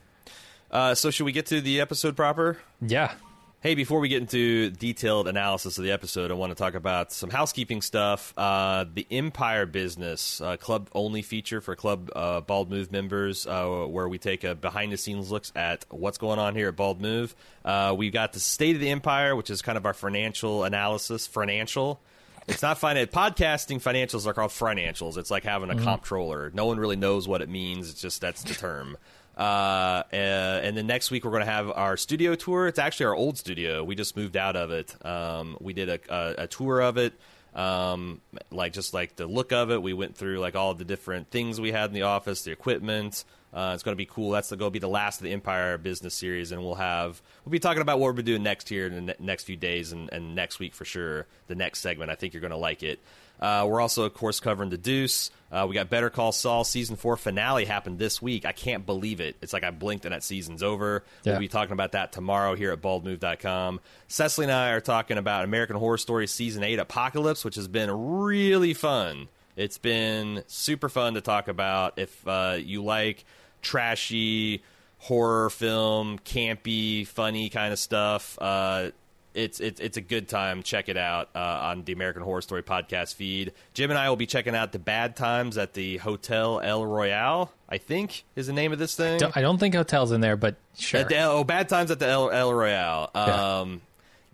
Uh, 0.71 0.95
so 0.95 1.11
should 1.11 1.25
we 1.25 1.31
get 1.31 1.45
to 1.45 1.61
the 1.61 1.79
episode 1.79 2.15
proper? 2.15 2.57
Yeah. 2.81 3.13
Hey, 3.63 3.75
before 3.75 4.01
we 4.01 4.09
get 4.09 4.19
into 4.19 4.71
detailed 4.71 5.25
analysis 5.25 5.77
of 5.77 5.85
the 5.85 5.91
episode, 5.91 6.31
I 6.31 6.33
want 6.33 6.51
to 6.51 6.55
talk 6.55 6.73
about 6.73 7.13
some 7.13 7.29
housekeeping 7.29 7.81
stuff. 7.81 8.33
Uh, 8.35 8.83
the 8.93 9.07
Empire 9.09 9.65
Business 9.65 10.41
uh, 10.41 10.57
club 10.57 10.89
only 10.93 11.21
feature 11.21 11.61
for 11.61 11.73
Club 11.73 12.11
uh, 12.13 12.41
Bald 12.41 12.69
Move 12.69 12.91
members, 12.91 13.47
uh, 13.47 13.85
where 13.85 14.09
we 14.09 14.17
take 14.17 14.43
a 14.43 14.53
behind 14.53 14.91
the 14.91 14.97
scenes 14.97 15.31
looks 15.31 15.53
at 15.55 15.85
what's 15.89 16.17
going 16.17 16.39
on 16.39 16.55
here 16.55 16.67
at 16.67 16.75
Bald 16.75 16.99
Move. 16.99 17.37
Uh, 17.63 17.95
we've 17.97 18.11
got 18.11 18.33
the 18.33 18.41
State 18.41 18.75
of 18.75 18.81
the 18.81 18.89
Empire, 18.89 19.33
which 19.33 19.49
is 19.49 19.61
kind 19.61 19.77
of 19.77 19.85
our 19.85 19.93
financial 19.93 20.65
analysis. 20.65 21.25
Financial. 21.25 22.01
It's 22.49 22.61
not 22.61 22.77
finance. 22.77 23.11
Podcasting 23.11 23.81
financials 23.81 24.27
are 24.27 24.33
called 24.33 24.51
financials. 24.51 25.17
It's 25.17 25.31
like 25.31 25.45
having 25.45 25.69
a 25.69 25.81
comptroller. 25.81 26.51
No 26.53 26.65
one 26.65 26.77
really 26.77 26.97
knows 26.97 27.29
what 27.29 27.41
it 27.41 27.47
means. 27.47 27.89
It's 27.89 28.01
just 28.01 28.19
that's 28.19 28.43
the 28.43 28.55
term. 28.55 28.97
Uh, 29.37 30.03
uh, 30.13 30.13
and 30.13 30.77
then 30.77 30.87
next 30.87 31.11
week 31.11 31.25
we're 31.25 31.31
going 31.31 31.45
to 31.45 31.51
have 31.51 31.69
our 31.71 31.97
studio 31.97 32.35
tour. 32.35 32.67
It's 32.67 32.79
actually 32.79 33.07
our 33.07 33.15
old 33.15 33.37
studio. 33.37 33.83
We 33.83 33.95
just 33.95 34.15
moved 34.15 34.37
out 34.37 34.55
of 34.55 34.71
it. 34.71 34.95
Um, 35.05 35.57
we 35.59 35.73
did 35.73 35.89
a, 35.89 35.99
a, 36.09 36.43
a 36.43 36.47
tour 36.47 36.81
of 36.81 36.97
it. 36.97 37.13
Um, 37.55 38.21
like 38.51 38.73
just 38.73 38.93
like 38.93 39.15
the 39.15 39.27
look 39.27 39.51
of 39.51 39.69
it. 39.69 39.81
We 39.81 39.93
went 39.93 40.17
through 40.17 40.39
like 40.39 40.55
all 40.55 40.73
the 40.73 40.85
different 40.85 41.29
things 41.29 41.61
we 41.61 41.71
had 41.71 41.89
in 41.89 41.93
the 41.93 42.03
office, 42.03 42.43
the 42.43 42.51
equipment. 42.51 43.25
Uh, 43.53 43.73
it's 43.75 43.83
going 43.83 43.93
to 43.93 43.97
be 43.97 44.07
cool. 44.07 44.31
That's 44.31 44.49
going 44.49 44.59
to 44.59 44.71
be 44.71 44.79
the 44.79 44.87
last 44.87 45.19
of 45.19 45.25
the 45.25 45.31
Empire 45.31 45.77
Business 45.77 46.15
Series, 46.15 46.51
and 46.51 46.63
we'll 46.63 46.73
have 46.73 47.21
we'll 47.45 47.51
be 47.51 47.59
talking 47.59 47.83
about 47.83 47.99
what 47.99 48.15
we're 48.15 48.23
doing 48.23 48.41
next 48.41 48.67
here 48.67 48.87
in 48.87 48.93
the 48.95 49.01
ne- 49.01 49.15
next 49.19 49.43
few 49.43 49.55
days 49.55 49.91
and, 49.91 50.11
and 50.11 50.33
next 50.33 50.57
week 50.57 50.73
for 50.73 50.85
sure. 50.85 51.27
The 51.47 51.53
next 51.53 51.81
segment, 51.81 52.09
I 52.09 52.15
think 52.15 52.33
you're 52.33 52.41
going 52.41 52.49
to 52.49 52.57
like 52.57 52.81
it. 52.81 52.99
Uh, 53.43 53.65
we're 53.67 53.81
also, 53.81 54.05
of 54.05 54.13
course, 54.13 54.39
covering 54.39 54.69
the 54.69 54.77
Deuce. 54.77 55.29
Uh, 55.51 55.65
we 55.67 55.75
got 55.75 55.89
Better 55.89 56.09
Call 56.09 56.31
Saul 56.31 56.63
season 56.63 56.95
four 56.95 57.17
finale 57.17 57.65
happened 57.65 57.99
this 57.99 58.21
week. 58.21 58.45
I 58.45 58.53
can't 58.53 58.85
believe 58.85 59.19
it. 59.19 59.35
It's 59.41 59.51
like 59.51 59.65
I 59.65 59.69
blinked 59.69 60.05
and 60.05 60.13
that 60.13 60.23
season's 60.23 60.63
over. 60.63 61.03
Yeah. 61.25 61.33
We'll 61.33 61.41
be 61.41 61.47
talking 61.49 61.73
about 61.73 61.91
that 61.91 62.13
tomorrow 62.13 62.55
here 62.55 62.71
at 62.71 62.81
baldmove.com. 62.81 63.81
Cecily 64.07 64.45
and 64.45 64.53
I 64.53 64.69
are 64.69 64.79
talking 64.79 65.17
about 65.17 65.43
American 65.43 65.75
Horror 65.75 65.97
Story 65.97 66.25
season 66.25 66.63
eight 66.63 66.79
Apocalypse, 66.79 67.43
which 67.43 67.55
has 67.55 67.67
been 67.67 67.91
really 67.91 68.73
fun. 68.73 69.27
It's 69.57 69.77
been 69.77 70.43
super 70.47 70.87
fun 70.87 71.15
to 71.15 71.21
talk 71.21 71.49
about. 71.49 71.99
If 71.99 72.25
uh, 72.25 72.57
you 72.57 72.81
like 72.81 73.25
trashy 73.61 74.63
horror 74.99 75.49
film, 75.49 76.17
campy, 76.19 77.05
funny 77.05 77.49
kind 77.49 77.73
of 77.73 77.79
stuff, 77.79 78.37
uh, 78.39 78.91
it's 79.33 79.59
it's 79.59 79.79
it's 79.79 79.97
a 79.97 80.01
good 80.01 80.27
time. 80.27 80.63
Check 80.63 80.89
it 80.89 80.97
out 80.97 81.29
uh, 81.35 81.39
on 81.39 81.83
the 81.83 81.93
American 81.93 82.21
Horror 82.21 82.41
Story 82.41 82.63
podcast 82.63 83.15
feed. 83.15 83.53
Jim 83.73 83.89
and 83.91 83.97
I 83.97 84.09
will 84.09 84.15
be 84.15 84.25
checking 84.27 84.55
out 84.55 84.71
the 84.71 84.79
Bad 84.79 85.15
Times 85.15 85.57
at 85.57 85.73
the 85.73 85.97
Hotel 85.97 86.59
El 86.61 86.85
Royale. 86.85 87.51
I 87.69 87.77
think 87.79 88.23
is 88.35 88.47
the 88.47 88.53
name 88.53 88.71
of 88.71 88.79
this 88.79 88.95
thing. 88.95 89.17
Don't- 89.19 89.35
I 89.35 89.41
don't 89.41 89.57
think 89.57 89.73
hotels 89.75 90.11
in 90.11 90.21
there, 90.21 90.35
but 90.37 90.55
sure. 90.77 91.03
The, 91.03 91.23
oh, 91.23 91.43
Bad 91.43 91.69
Times 91.69 91.89
at 91.91 91.99
the 91.99 92.07
El, 92.07 92.29
El 92.29 92.53
Royale. 92.53 93.09
Um, 93.15 93.81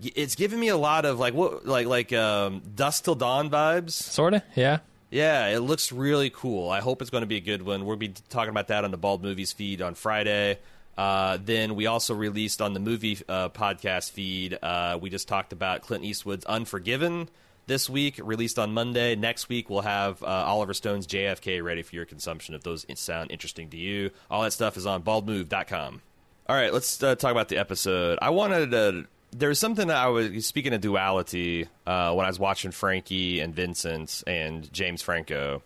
y- 0.04 0.12
It's 0.16 0.36
giving 0.36 0.60
me 0.60 0.68
a 0.68 0.78
lot 0.78 1.06
of 1.06 1.20
like 1.20 1.34
what 1.34 1.66
like 1.66 1.88
like 1.88 2.12
um, 2.14 2.62
Dusk 2.76 3.06
Till 3.06 3.16
Dawn 3.16 3.50
vibes. 3.50 3.92
sort 3.92 4.34
of. 4.34 4.42
Yeah. 4.56 4.80
Yeah, 5.12 5.48
it 5.48 5.62
looks 5.62 5.92
really 5.92 6.30
cool. 6.30 6.70
I 6.70 6.82
hope 6.82 7.02
it's 7.02 7.10
going 7.10 7.24
to 7.24 7.28
be 7.28 7.38
a 7.38 7.42
good 7.42 7.64
one. 7.64 7.86
We'll 7.86 7.96
be 7.98 8.14
talking 8.30 8.52
about 8.52 8.68
that 8.68 8.84
on 8.84 8.92
the 8.92 8.98
Bald 8.98 9.24
Movies 9.24 9.52
feed 9.52 9.82
on 9.82 9.96
Friday. 9.96 10.60
Uh, 11.00 11.38
then 11.42 11.76
we 11.76 11.86
also 11.86 12.14
released 12.14 12.62
on 12.62 12.74
the 12.74 12.80
movie 12.82 13.18
uh, 13.30 13.48
podcast 13.48 14.12
feed. 14.12 14.60
Uh, 14.62 15.00
we 15.02 15.10
just 15.10 15.30
talked 15.30 15.54
about 15.54 15.82
Clint 15.82 16.04
Eastwood's 16.04 16.44
Unforgiven 16.44 17.30
this 17.68 17.90
week, 17.90 18.20
released 18.22 18.60
on 18.60 18.74
Monday. 18.74 19.16
Next 19.16 19.48
week 19.48 19.70
we'll 19.70 19.80
have 19.80 20.22
uh, 20.22 20.26
Oliver 20.26 20.74
Stone's 20.74 21.08
JFK 21.08 21.64
ready 21.64 21.84
for 21.84 21.96
your 21.96 22.04
consumption 22.04 22.54
if 22.54 22.64
those 22.64 22.86
sound 22.96 23.32
interesting 23.32 23.70
to 23.70 23.78
you. 23.78 24.12
All 24.30 24.42
that 24.42 24.52
stuff 24.52 24.76
is 24.76 24.86
on 24.86 25.02
baldmove.com. 25.02 26.02
All 26.50 26.56
right, 26.58 26.74
let's 26.74 27.02
uh, 27.02 27.16
talk 27.16 27.32
about 27.32 27.48
the 27.48 27.56
episode. 27.56 28.20
I 28.22 28.32
wanted 28.32 28.72
to. 28.72 29.06
There 29.32 29.48
was 29.48 29.60
something 29.60 29.88
that 29.88 29.96
I 29.96 30.08
was 30.08 30.46
speaking 30.46 30.74
of 30.74 30.82
duality 30.82 31.62
when 31.86 31.96
I 31.96 32.12
was 32.12 32.40
watching 32.40 32.72
Frankie 32.72 33.40
and 33.40 33.56
Vincent 33.56 34.22
and 34.28 34.70
James 34.74 35.02
Franco. 35.02 35.64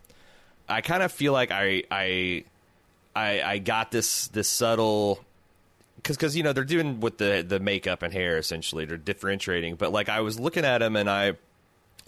I 0.70 0.82
kind 0.82 1.02
of 1.02 1.12
feel 1.12 1.34
like 1.34 1.50
I 1.50 1.86
I 1.90 2.44
I, 3.15 3.41
I 3.41 3.58
got 3.60 3.91
this 3.91 4.27
this 4.29 4.48
subtle 4.48 5.24
because 5.98 6.17
because 6.17 6.36
you 6.36 6.43
know 6.43 6.53
they're 6.53 6.63
doing 6.63 7.00
with 7.00 7.17
the 7.17 7.46
the 7.48 7.60
makeup 7.60 8.01
and 8.03 8.13
hair 8.13 8.38
essentially 8.38 8.86
they're 8.86 8.98
differentiating. 8.98 9.75
But 9.75 9.91
like 9.91 10.10
I 10.10 10.22
was 10.22 10.39
looking 10.39 10.65
at 10.65 10.82
him 10.82 10.96
and 10.96 11.10
I 11.10 11.34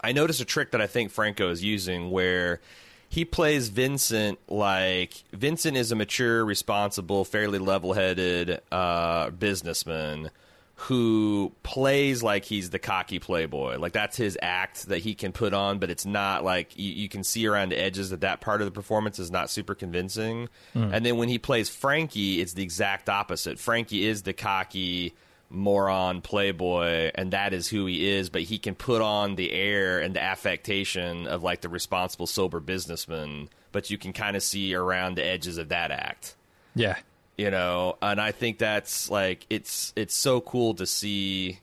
I 0.04 0.12
noticed 0.12 0.42
a 0.42 0.46
trick 0.46 0.72
that 0.72 0.82
I 0.82 0.88
think 0.88 1.12
Franco 1.12 1.50
is 1.50 1.64
using 1.64 2.12
where 2.12 2.60
he 3.08 3.24
plays 3.24 3.70
Vincent 3.70 4.40
like 4.50 5.14
Vincent 5.32 5.78
is 5.78 5.92
a 5.92 5.96
mature, 5.96 6.44
responsible, 6.44 7.24
fairly 7.24 7.60
level-headed 7.60 8.62
uh, 8.72 9.30
businessman 9.30 10.32
who 10.78 11.54
plays 11.64 12.22
like 12.22 12.44
he's 12.44 12.70
the 12.70 12.80
cocky 12.80 13.18
playboy. 13.20 13.78
Like 13.78 13.94
that's 13.94 14.18
his 14.18 14.38
act 14.42 14.88
that 14.88 15.00
he 15.00 15.16
can 15.16 15.32
put 15.32 15.54
on, 15.54 15.80
but 15.80 15.90
it's 15.90 16.06
not 16.06 16.44
like 16.44 16.78
you, 16.78 16.92
you 16.92 17.10
can 17.10 17.24
see 17.24 17.48
around 17.48 17.70
the 17.70 17.80
edges 17.80 18.10
that 18.10 18.22
that 18.22 18.42
part 18.42 18.62
of 18.62 18.66
the 18.66 18.72
performance 18.72 19.18
is 19.18 19.32
not 19.32 19.50
super 19.50 19.74
convincing. 19.74 20.50
Hmm. 20.74 20.94
And 20.94 21.06
then 21.06 21.16
when 21.18 21.30
he 21.30 21.40
plays 21.40 21.70
Frankie, 21.70 22.42
it's 22.42 22.54
the 22.54 22.64
exact 22.64 23.10
opposite. 23.10 23.58
Frankie 23.58 24.06
is 24.06 24.24
the 24.24 24.34
cocky 24.34 25.14
moron 25.50 26.22
playboy 26.22 27.12
and 27.16 27.32
that 27.32 27.54
is 27.54 27.68
who 27.68 27.86
he 27.86 28.10
is 28.10 28.32
but 28.32 28.42
he 28.42 28.58
can 28.58 28.74
put 28.74 29.00
on 29.00 29.36
the 29.36 29.52
air 29.54 30.00
and 30.00 30.16
the 30.16 30.22
affectation 30.22 31.28
of 31.28 31.44
like 31.44 31.62
the 31.62 31.70
responsible 31.70 32.26
sober 32.26 32.60
businessman 32.60 33.48
but 33.72 33.92
you 33.92 33.98
can 33.98 34.12
kind 34.12 34.36
of 34.36 34.42
see 34.42 34.74
around 34.74 35.16
the 35.16 35.24
edges 35.24 35.60
of 35.60 35.70
that 35.70 35.92
act 35.92 36.36
Yeah. 36.74 36.98
You 37.38 37.52
know 37.52 37.98
and 38.02 38.20
i 38.22 38.32
think 38.32 38.58
that's 38.58 39.10
like 39.10 39.46
it's 39.50 39.92
it's 39.96 40.16
so 40.16 40.40
cool 40.42 40.74
to 40.76 40.86
see 40.86 41.60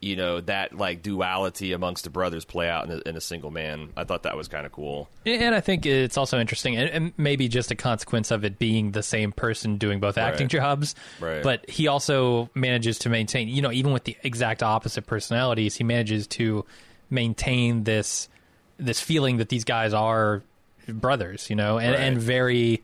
you 0.00 0.16
know 0.16 0.40
that 0.42 0.76
like 0.76 1.00
duality 1.02 1.72
amongst 1.72 2.04
the 2.04 2.10
brothers 2.10 2.44
play 2.44 2.68
out 2.68 2.84
in 2.84 2.90
a, 2.92 3.08
in 3.08 3.16
a 3.16 3.20
single 3.22 3.50
man 3.50 3.88
i 3.96 4.04
thought 4.04 4.24
that 4.24 4.36
was 4.36 4.48
kind 4.48 4.66
of 4.66 4.72
cool 4.72 5.08
And 5.24 5.54
I 5.54 5.60
think 5.62 5.86
it's 5.86 6.18
also 6.18 6.38
interesting, 6.38 6.76
and, 6.76 6.90
and 6.90 7.12
maybe 7.16 7.48
just 7.48 7.70
a 7.70 7.74
consequence 7.74 8.30
of 8.30 8.44
it 8.44 8.58
being 8.58 8.90
the 8.92 9.02
same 9.02 9.32
person 9.32 9.78
doing 9.78 10.00
both 10.00 10.18
acting 10.18 10.44
Right. 10.44 10.50
jobs. 10.50 10.94
Right. 11.18 11.42
But 11.42 11.70
he 11.70 11.88
also 11.88 12.50
manages 12.54 12.98
to 13.00 13.08
maintain, 13.08 13.48
you 13.48 13.62
know, 13.62 13.72
even 13.72 13.94
with 13.94 14.04
the 14.04 14.18
exact 14.22 14.62
opposite 14.62 15.06
personalities, 15.06 15.74
he 15.76 15.84
manages 15.84 16.26
to 16.36 16.66
maintain 17.08 17.84
this 17.84 18.28
this 18.76 19.00
feeling 19.00 19.38
that 19.38 19.48
these 19.48 19.64
guys 19.64 19.94
are 19.94 20.42
brothers, 20.88 21.48
you 21.48 21.56
know, 21.56 21.78
and, 21.78 21.92
Right. 21.92 22.00
and 22.00 22.18
very 22.18 22.82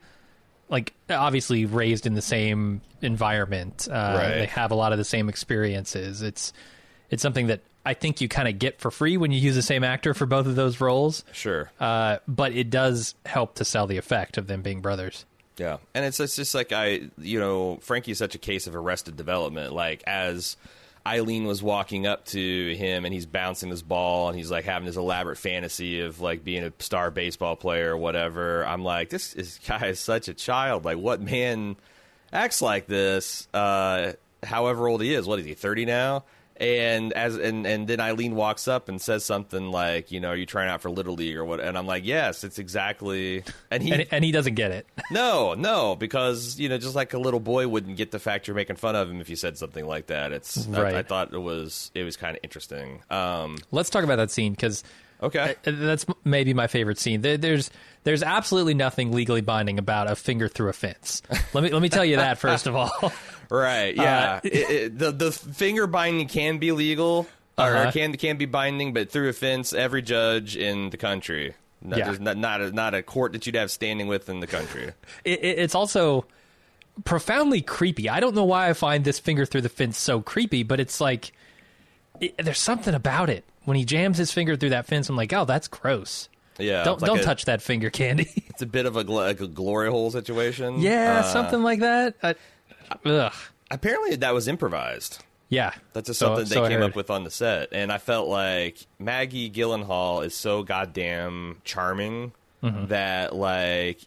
like 0.71 0.93
obviously 1.09 1.65
raised 1.65 2.07
in 2.07 2.15
the 2.15 2.21
same 2.21 2.81
environment. 3.01 3.87
Uh, 3.89 4.15
Right. 4.17 4.29
They 4.39 4.45
have 4.47 4.71
a 4.71 4.75
lot 4.75 4.91
of 4.93 4.97
the 4.97 5.03
same 5.03 5.29
experiences. 5.29 6.23
It's 6.23 6.53
it's 7.11 7.21
something 7.21 7.47
that 7.47 7.59
I 7.85 7.93
think 7.93 8.21
you 8.21 8.29
kind 8.29 8.47
of 8.47 8.57
get 8.57 8.79
for 8.79 8.89
free 8.89 9.17
when 9.17 9.31
you 9.31 9.39
use 9.39 9.55
the 9.55 9.61
same 9.61 9.83
actor 9.83 10.13
for 10.13 10.25
both 10.25 10.45
of 10.47 10.55
those 10.55 10.79
roles. 10.79 11.23
sure 11.33 11.71
Uh, 11.79 12.17
but 12.27 12.53
it 12.53 12.69
does 12.69 13.15
help 13.25 13.55
to 13.55 13.65
sell 13.65 13.85
the 13.85 13.97
effect 13.97 14.37
of 14.37 14.47
them 14.47 14.61
being 14.61 14.81
brothers. 14.81 15.25
Yeah, 15.57 15.77
and 15.93 16.05
it's 16.05 16.19
it's 16.19 16.35
just 16.35 16.55
like 16.55 16.71
I, 16.71 17.01
you 17.17 17.39
know, 17.39 17.77
Frankie's 17.81 18.17
such 18.17 18.33
a 18.33 18.39
case 18.39 18.65
of 18.65 18.75
arrested 18.75 19.17
development. 19.17 19.73
Like 19.73 20.03
as 20.07 20.55
Eileen 21.05 21.45
was 21.45 21.63
walking 21.63 22.05
up 22.05 22.25
to 22.25 22.75
him 22.75 23.05
and 23.05 23.13
he's 23.13 23.25
bouncing 23.25 23.69
this 23.69 23.81
ball 23.81 24.29
and 24.29 24.37
he's 24.37 24.51
like 24.51 24.65
having 24.65 24.85
this 24.85 24.97
elaborate 24.97 25.37
fantasy 25.37 26.01
of 26.01 26.21
like 26.21 26.43
being 26.43 26.63
a 26.63 26.71
star 26.79 27.09
baseball 27.09 27.55
player 27.55 27.93
or 27.93 27.97
whatever. 27.97 28.65
I'm 28.65 28.83
like, 28.83 29.09
this 29.09 29.33
is, 29.33 29.59
guy 29.67 29.87
is 29.87 29.99
such 29.99 30.27
a 30.27 30.33
child. 30.33 30.85
Like, 30.85 30.97
what 30.97 31.19
man 31.19 31.75
acts 32.31 32.61
like 32.61 32.85
this? 32.85 33.47
Uh, 33.53 34.13
however 34.43 34.87
old 34.87 35.01
he 35.01 35.13
is, 35.13 35.25
what 35.25 35.39
is 35.39 35.45
he? 35.45 35.55
Thirty 35.55 35.85
now. 35.85 36.23
And 36.61 37.11
as 37.13 37.37
and 37.37 37.65
and 37.65 37.87
then 37.87 37.99
Eileen 37.99 38.35
walks 38.35 38.67
up 38.67 38.87
and 38.87 39.01
says 39.01 39.25
something 39.25 39.71
like, 39.71 40.11
you 40.11 40.19
know, 40.19 40.29
are 40.29 40.35
you 40.35 40.45
trying 40.45 40.69
out 40.69 40.81
for 40.81 40.91
little 40.91 41.15
league 41.15 41.35
or 41.35 41.43
what? 41.43 41.59
And 41.59 41.75
I'm 41.75 41.87
like, 41.87 42.05
yes, 42.05 42.43
it's 42.43 42.59
exactly. 42.59 43.43
And 43.71 43.81
he 43.81 43.91
And, 43.91 44.07
and 44.11 44.23
he 44.23 44.31
doesn't 44.31 44.53
get 44.53 44.69
it. 44.69 44.85
no, 45.11 45.55
no, 45.55 45.95
because 45.95 46.59
you 46.59 46.69
know, 46.69 46.77
just 46.77 46.93
like 46.93 47.15
a 47.15 47.17
little 47.17 47.39
boy 47.39 47.67
wouldn't 47.67 47.97
get 47.97 48.11
the 48.11 48.19
fact 48.19 48.47
you're 48.47 48.55
making 48.55 48.75
fun 48.75 48.95
of 48.95 49.09
him 49.09 49.19
if 49.19 49.27
you 49.27 49.35
said 49.35 49.57
something 49.57 49.87
like 49.87 50.05
that. 50.07 50.31
It's 50.31 50.67
Right. 50.67 50.93
I, 50.93 50.99
I 50.99 51.03
thought 51.03 51.33
it 51.33 51.39
was 51.39 51.89
it 51.95 52.03
was 52.03 52.15
kind 52.15 52.37
of 52.37 52.41
interesting. 52.43 53.01
Um, 53.09 53.57
Let's 53.71 53.89
talk 53.89 54.03
about 54.03 54.17
that 54.17 54.29
scene 54.29 54.51
because 54.51 54.83
okay, 55.23 55.55
that's 55.63 56.05
maybe 56.23 56.53
my 56.53 56.67
favorite 56.67 56.99
scene. 56.99 57.21
There, 57.21 57.37
there's 57.37 57.71
there's 58.03 58.21
absolutely 58.21 58.75
nothing 58.75 59.11
legally 59.11 59.41
binding 59.41 59.79
about 59.79 60.09
a 60.11 60.15
finger 60.15 60.47
through 60.47 60.69
a 60.69 60.73
fence. 60.73 61.23
let 61.53 61.63
me 61.63 61.71
let 61.71 61.81
me 61.81 61.89
tell 61.89 62.05
you 62.05 62.17
that 62.17 62.37
first 62.37 62.67
of 62.67 62.75
all. 62.75 62.91
right, 63.59 63.95
yeah. 63.95 64.35
Uh, 64.35 64.39
it, 64.47 64.53
it, 64.69 64.97
the 64.97 65.11
the 65.11 65.31
finger 65.31 65.85
binding 65.87 66.27
can 66.27 66.57
be 66.57 66.71
legal 66.71 67.27
Uh-huh. 67.57 67.89
or 67.89 67.91
can 67.91 68.15
can 68.17 68.37
be 68.37 68.45
binding, 68.45 68.93
but 68.93 69.09
through 69.11 69.29
a 69.29 69.33
fence, 69.33 69.73
every 69.73 70.01
judge 70.01 70.55
in 70.55 70.89
the 70.89 70.97
country. 70.97 71.53
No, 71.83 71.97
Yeah. 71.97 72.05
There's 72.05 72.19
not 72.19 72.37
not 72.37 72.61
a, 72.61 72.71
not 72.71 72.93
a 72.93 73.03
court 73.03 73.33
that 73.33 73.45
you'd 73.45 73.55
have 73.55 73.71
standing 73.71 74.07
with 74.07 74.29
in 74.29 74.39
the 74.39 74.47
country. 74.47 74.93
it, 75.25 75.43
it- 75.43 75.59
it's 75.59 75.75
also 75.75 76.25
profoundly 77.05 77.61
creepy. 77.61 78.09
I 78.09 78.19
don't 78.19 78.35
know 78.35 78.43
why 78.45 78.69
I 78.69 78.73
find 78.73 79.03
this 79.03 79.19
finger 79.19 79.45
through 79.45 79.61
the 79.61 79.69
fence 79.69 79.97
so 79.97 80.21
creepy, 80.21 80.63
but 80.63 80.79
it's 80.79 81.01
like 81.01 81.31
there's 82.37 82.59
something 82.59 82.93
about 82.93 83.29
it. 83.29 83.43
When 83.65 83.77
he 83.77 83.85
jams 83.85 84.17
his 84.17 84.31
finger 84.31 84.55
through 84.55 84.71
that 84.71 84.87
fence, 84.87 85.07
I'm 85.09 85.15
like, 85.15 85.31
oh, 85.33 85.45
that's 85.45 85.67
gross. 85.67 86.29
Yeah, 86.59 86.83
don't 86.83 87.01
like 87.01 87.07
don't 87.09 87.19
a- 87.19 87.23
touch 87.23 87.45
that 87.45 87.61
finger, 87.61 87.89
Candy. 87.89 88.29
It's 88.49 88.61
a 88.61 88.65
bit 88.67 88.85
of 88.85 88.95
a, 88.95 89.01
like 89.03 89.39
a 89.41 89.47
glory 89.47 89.89
hole 89.89 90.11
situation. 90.11 90.79
yeah, 90.81 91.19
Uh, 91.19 91.23
something 91.23 91.63
like 91.63 91.79
that. 91.79 92.15
I, 92.21 92.35
ugh. 93.05 93.33
Apparently, 93.69 94.15
that 94.17 94.33
was 94.33 94.47
improvised. 94.47 95.23
Yeah, 95.49 95.73
That's 95.93 96.07
just 96.07 96.19
So- 96.19 96.27
something 96.27 96.45
so 96.45 96.63
they 96.63 96.69
came 96.69 96.81
up 96.81 96.95
with 96.95 97.09
on 97.09 97.23
the 97.25 97.31
set, 97.31 97.69
and 97.73 97.91
I 97.91 97.97
felt 97.97 98.29
like 98.29 98.77
Maggie 98.99 99.49
Gyllenhaal 99.51 100.25
is 100.25 100.33
so 100.35 100.63
goddamn 100.63 101.57
charming 101.63 102.31
Mm-hmm. 102.63 102.87
that 102.87 103.35
like, 103.35 103.99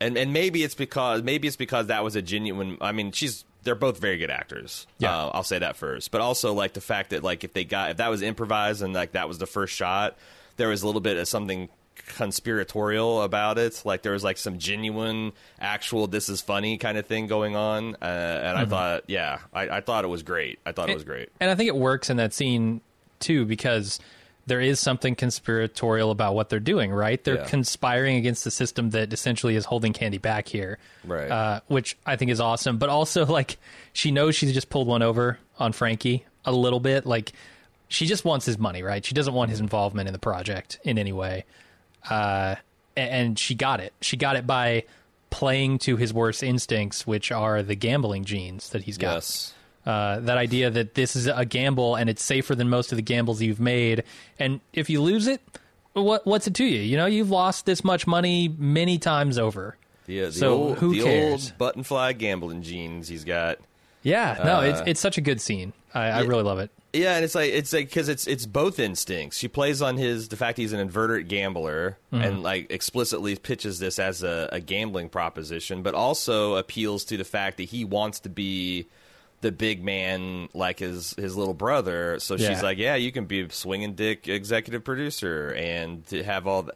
and 0.00 0.16
and 0.16 0.32
maybe 0.32 0.62
it's 0.64 0.74
because 0.74 1.22
maybe 1.22 1.46
it's 1.46 1.58
because 1.58 1.88
that 1.88 2.02
was 2.02 2.16
a 2.16 2.22
genuine. 2.22 2.78
I 2.80 2.90
mean, 2.92 3.12
she's 3.12 3.44
they're 3.64 3.74
both 3.74 3.98
very 3.98 4.16
good 4.16 4.30
actors. 4.30 4.86
Yeah. 4.98 5.14
uh, 5.16 5.30
I'll 5.34 5.42
say 5.44 5.58
that 5.58 5.76
first, 5.76 6.10
but 6.10 6.20
also 6.22 6.52
like 6.54 6.72
the 6.72 6.80
fact 6.80 7.10
that 7.10 7.22
like 7.22 7.44
if 7.44 7.52
they 7.52 7.64
got 7.64 7.90
if 7.90 7.96
that 7.98 8.08
was 8.08 8.22
improvised 8.22 8.80
and 8.82 8.92
like 8.94 9.12
that 9.12 9.28
was 9.28 9.36
the 9.38 9.46
first 9.46 9.74
shot, 9.74 10.16
there 10.56 10.68
was 10.68 10.82
a 10.82 10.86
little 10.86 11.02
bit 11.02 11.16
of 11.18 11.28
something 11.28 11.68
conspiratorial 11.94 13.22
about 13.22 13.58
it 13.58 13.82
like 13.84 14.02
there 14.02 14.12
was 14.12 14.24
like 14.24 14.36
some 14.38 14.58
genuine 14.58 15.32
actual 15.60 16.06
this 16.06 16.28
is 16.28 16.40
funny 16.40 16.78
kind 16.78 16.96
of 16.98 17.06
thing 17.06 17.26
going 17.26 17.54
on 17.56 17.94
uh, 18.02 18.04
and 18.04 18.58
i 18.58 18.64
thought 18.64 19.04
yeah 19.08 19.38
I, 19.52 19.68
I 19.68 19.80
thought 19.80 20.04
it 20.04 20.08
was 20.08 20.22
great 20.22 20.58
i 20.64 20.72
thought 20.72 20.88
it 20.88 20.94
was 20.94 21.04
great 21.04 21.28
And 21.40 21.50
I 21.50 21.54
think 21.54 21.68
it 21.68 21.76
works 21.76 22.10
in 22.10 22.16
that 22.18 22.32
scene 22.32 22.80
too 23.20 23.44
because 23.44 23.98
there 24.46 24.60
is 24.60 24.80
something 24.80 25.14
conspiratorial 25.14 26.10
about 26.10 26.34
what 26.34 26.48
they're 26.48 26.58
doing, 26.58 26.90
right? 26.90 27.22
They're 27.22 27.36
Yeah. 27.36 27.46
conspiring 27.46 28.16
against 28.16 28.42
the 28.42 28.50
system 28.50 28.90
that 28.90 29.12
essentially 29.12 29.54
is 29.54 29.64
holding 29.66 29.92
Candy 29.92 30.18
back 30.18 30.48
here, 30.48 30.78
Right. 31.04 31.30
Uh, 31.30 31.60
which 31.68 31.96
I 32.04 32.16
think 32.16 32.32
is 32.32 32.40
awesome. 32.40 32.76
But 32.78 32.88
also, 32.88 33.24
like, 33.24 33.56
she 33.92 34.10
knows 34.10 34.34
she's 34.34 34.52
just 34.52 34.68
pulled 34.68 34.88
one 34.88 35.00
over 35.00 35.38
on 35.60 35.72
Frankie 35.72 36.24
a 36.44 36.50
little 36.50 36.80
bit. 36.80 37.06
Like, 37.06 37.30
she 37.86 38.04
just 38.04 38.24
wants 38.24 38.44
his 38.44 38.58
money, 38.58 38.82
right? 38.82 39.04
She 39.04 39.14
doesn't 39.14 39.32
want 39.32 39.50
his 39.50 39.60
involvement 39.60 40.08
in 40.08 40.12
the 40.12 40.18
project 40.18 40.80
in 40.82 40.98
any 40.98 41.12
way. 41.12 41.44
Uh, 42.08 42.56
and 42.96 43.38
she 43.38 43.54
got 43.54 43.80
it. 43.80 43.92
She 44.00 44.16
got 44.16 44.36
it 44.36 44.46
by 44.46 44.84
playing 45.30 45.78
to 45.78 45.96
his 45.96 46.12
worst 46.12 46.42
instincts, 46.42 47.06
which 47.06 47.32
are 47.32 47.62
the 47.62 47.74
gambling 47.74 48.24
genes 48.24 48.70
that 48.70 48.82
he's 48.82 48.98
got 48.98 49.14
yes 49.14 49.54
uh, 49.84 50.20
that 50.20 50.38
idea 50.38 50.70
that 50.70 50.94
this 50.94 51.16
is 51.16 51.26
a 51.26 51.44
gamble 51.44 51.96
and 51.96 52.08
it's 52.08 52.22
safer 52.22 52.54
than 52.54 52.68
most 52.68 52.92
of 52.92 52.96
the 52.96 53.02
gambles 53.02 53.42
you've 53.42 53.58
made. 53.58 54.04
And 54.38 54.60
if 54.72 54.88
you 54.88 55.02
lose 55.02 55.26
it, 55.26 55.40
what 55.94 56.24
what's 56.26 56.46
it 56.46 56.54
to 56.54 56.64
you? 56.64 56.80
You 56.80 56.96
know, 56.96 57.06
you've 57.06 57.30
lost 57.30 57.66
this 57.66 57.82
much 57.82 58.06
money 58.06 58.48
many 58.58 58.98
times 58.98 59.38
over. 59.38 59.76
the, 60.06 60.22
uh, 60.22 60.26
the 60.26 60.32
So, 60.32 60.52
old, 60.54 60.78
who 60.78 60.94
the 60.94 61.02
cares? 61.02 61.32
old 61.50 61.58
button 61.58 61.82
fly 61.82 62.12
gambling 62.12 62.62
genes 62.62 63.08
he's 63.08 63.24
got 63.24 63.58
Yeah, 64.04 64.40
no, 64.44 64.60
it's 64.60 64.80
Uh, 64.80 64.84
it's 64.86 65.00
such 65.00 65.18
a 65.18 65.20
good 65.20 65.40
scene. 65.40 65.72
I, 65.92 66.08
I 66.10 66.20
really 66.20 66.44
love 66.44 66.60
it. 66.60 66.70
Yeah, 66.92 67.16
and 67.16 67.24
it's 67.24 67.34
like 67.34 67.50
it's 67.52 67.72
like 67.72 67.88
because 67.88 68.08
it's 68.10 68.26
it's 68.26 68.44
both 68.44 68.78
instincts. 68.78 69.38
She 69.38 69.48
plays 69.48 69.80
on 69.80 69.96
his 69.96 70.28
the 70.28 70.36
fact 70.36 70.58
he's 70.58 70.72
an 70.74 70.80
inverted 70.80 71.28
gambler 71.28 71.96
Mm-hmm. 72.12 72.22
and 72.24 72.42
like 72.42 72.70
explicitly 72.70 73.34
pitches 73.36 73.78
this 73.78 73.98
as 73.98 74.22
a, 74.22 74.48
a 74.52 74.60
gambling 74.60 75.08
proposition, 75.08 75.82
but 75.82 75.94
also 75.94 76.56
appeals 76.56 77.04
to 77.06 77.16
the 77.16 77.24
fact 77.24 77.56
that 77.56 77.64
he 77.64 77.86
wants 77.86 78.20
to 78.20 78.28
be 78.28 78.86
the 79.40 79.50
big 79.50 79.82
man 79.82 80.50
like 80.52 80.80
his 80.80 81.14
his 81.14 81.34
little 81.36 81.54
brother. 81.54 82.18
So 82.20 82.36
Yeah. 82.36 82.50
she's 82.50 82.62
like, 82.62 82.76
yeah, 82.76 82.94
you 82.96 83.10
can 83.10 83.24
be 83.24 83.40
a 83.40 83.50
swinging 83.50 83.94
dick 83.94 84.28
executive 84.28 84.84
producer 84.84 85.54
and 85.56 86.06
to 86.08 86.22
have 86.22 86.46
all 86.46 86.64
the. 86.64 86.74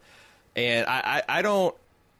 And 0.55 0.87
I, 0.87 1.21
I 1.29 1.37
I 1.37 1.41
don't 1.43 1.75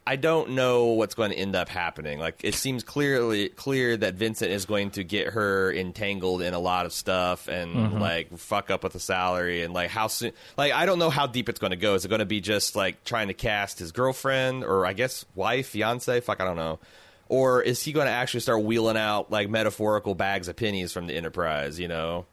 I 0.07 0.15
don't 0.15 0.51
know 0.51 0.85
what's 0.85 1.15
going 1.15 1.31
to 1.31 1.37
end 1.37 1.53
up 1.53 1.67
happening. 1.67 2.17
Like 2.17 2.39
it 2.41 2.55
seems 2.55 2.81
clearly 2.81 3.49
clear 3.49 3.97
that 3.97 4.13
Vincent 4.13 4.49
is 4.51 4.65
going 4.65 4.91
to 4.91 5.03
get 5.03 5.33
her 5.33 5.73
entangled 5.73 6.41
in 6.41 6.53
a 6.53 6.59
lot 6.59 6.85
of 6.85 6.93
stuff 6.93 7.49
and 7.49 7.75
mm-hmm. 7.75 7.99
like 7.99 8.37
fuck 8.37 8.71
up 8.71 8.85
with 8.85 8.93
the 8.93 9.01
salary 9.01 9.63
and 9.63 9.73
like 9.73 9.89
how 9.89 10.07
soon. 10.07 10.31
Like 10.55 10.71
I 10.71 10.85
don't 10.85 10.97
know 10.97 11.09
how 11.09 11.27
deep 11.27 11.49
it's 11.49 11.59
going 11.59 11.71
to 11.71 11.77
go. 11.77 11.93
Is 11.95 12.05
it 12.05 12.07
going 12.07 12.19
to 12.19 12.25
be 12.25 12.39
just 12.39 12.73
like 12.73 13.03
trying 13.03 13.27
to 13.27 13.33
cast 13.33 13.79
his 13.79 13.91
girlfriend 13.91 14.63
or 14.63 14.85
I 14.85 14.93
guess 14.93 15.25
wife, 15.35 15.67
fiance? 15.67 16.21
Fuck, 16.21 16.39
I 16.39 16.45
don't 16.45 16.55
know. 16.55 16.79
Or 17.27 17.61
is 17.61 17.83
he 17.83 17.91
going 17.91 18.07
to 18.07 18.13
actually 18.13 18.39
start 18.39 18.63
wheeling 18.63 18.95
out 18.95 19.29
like 19.29 19.49
metaphorical 19.49 20.15
bags 20.15 20.47
of 20.47 20.55
pennies 20.55 20.93
from 20.93 21.07
the 21.07 21.15
Enterprise? 21.15 21.81
You 21.81 21.89
know. 21.89 22.25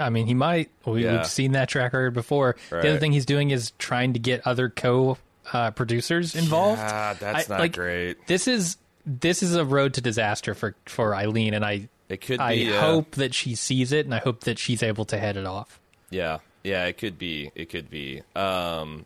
I 0.00 0.08
mean, 0.08 0.26
he 0.26 0.32
might. 0.32 0.70
We, 0.86 1.04
Yeah. 1.04 1.18
We've 1.18 1.26
seen 1.26 1.52
that 1.52 1.68
track 1.68 1.92
record 1.92 2.14
before. 2.14 2.56
The 2.70 2.78
other 2.78 2.98
thing 2.98 3.12
he's 3.12 3.26
doing 3.26 3.50
is 3.50 3.72
trying 3.78 4.14
to 4.14 4.18
get 4.18 4.46
other 4.46 4.70
co 4.70 5.18
uh, 5.52 5.70
producers 5.72 6.34
involved. 6.34 6.80
Ah, 6.82 7.16
that's 7.18 7.50
I- 7.50 7.54
not 7.54 7.60
like, 7.60 7.72
great. 7.74 8.26
This 8.26 8.46
is 8.48 8.76
this 9.06 9.42
is 9.42 9.54
a 9.54 9.64
road 9.64 9.94
to 9.94 10.00
disaster 10.00 10.54
for 10.54 10.74
for 10.86 11.14
Eileen, 11.14 11.54
and 11.54 11.64
I 11.64 11.88
It 12.08 12.20
could 12.20 12.40
I 12.40 12.52
yeah. 12.52 12.80
hope 12.80 13.12
that 13.12 13.34
she 13.34 13.54
sees 13.54 13.92
it, 13.92 14.04
and 14.06 14.14
I 14.14 14.18
hope 14.18 14.40
that 14.44 14.58
she's 14.58 14.82
able 14.82 15.04
to 15.06 15.18
head 15.18 15.36
it 15.36 15.46
off. 15.46 15.80
Yeah, 16.10 16.38
yeah, 16.64 16.84
it 16.86 16.98
could 16.98 17.18
be. 17.18 17.50
It 17.54 17.70
could 17.70 17.90
be. 17.90 18.22
Um, 18.36 19.04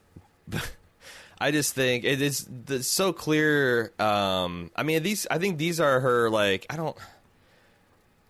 I 1.41 1.51
just 1.51 1.75
think 1.75 2.05
it's 2.05 2.47
so 2.87 3.13
clear. 3.13 3.93
Um, 3.99 4.71
I 4.77 4.85
mean, 4.85 5.03
these. 5.03 5.27
I 5.31 5.39
think 5.39 5.59
these 5.59 5.81
are 5.81 5.99
her. 6.01 6.31
Like, 6.31 6.67
I 6.71 6.77
don't. 6.77 6.97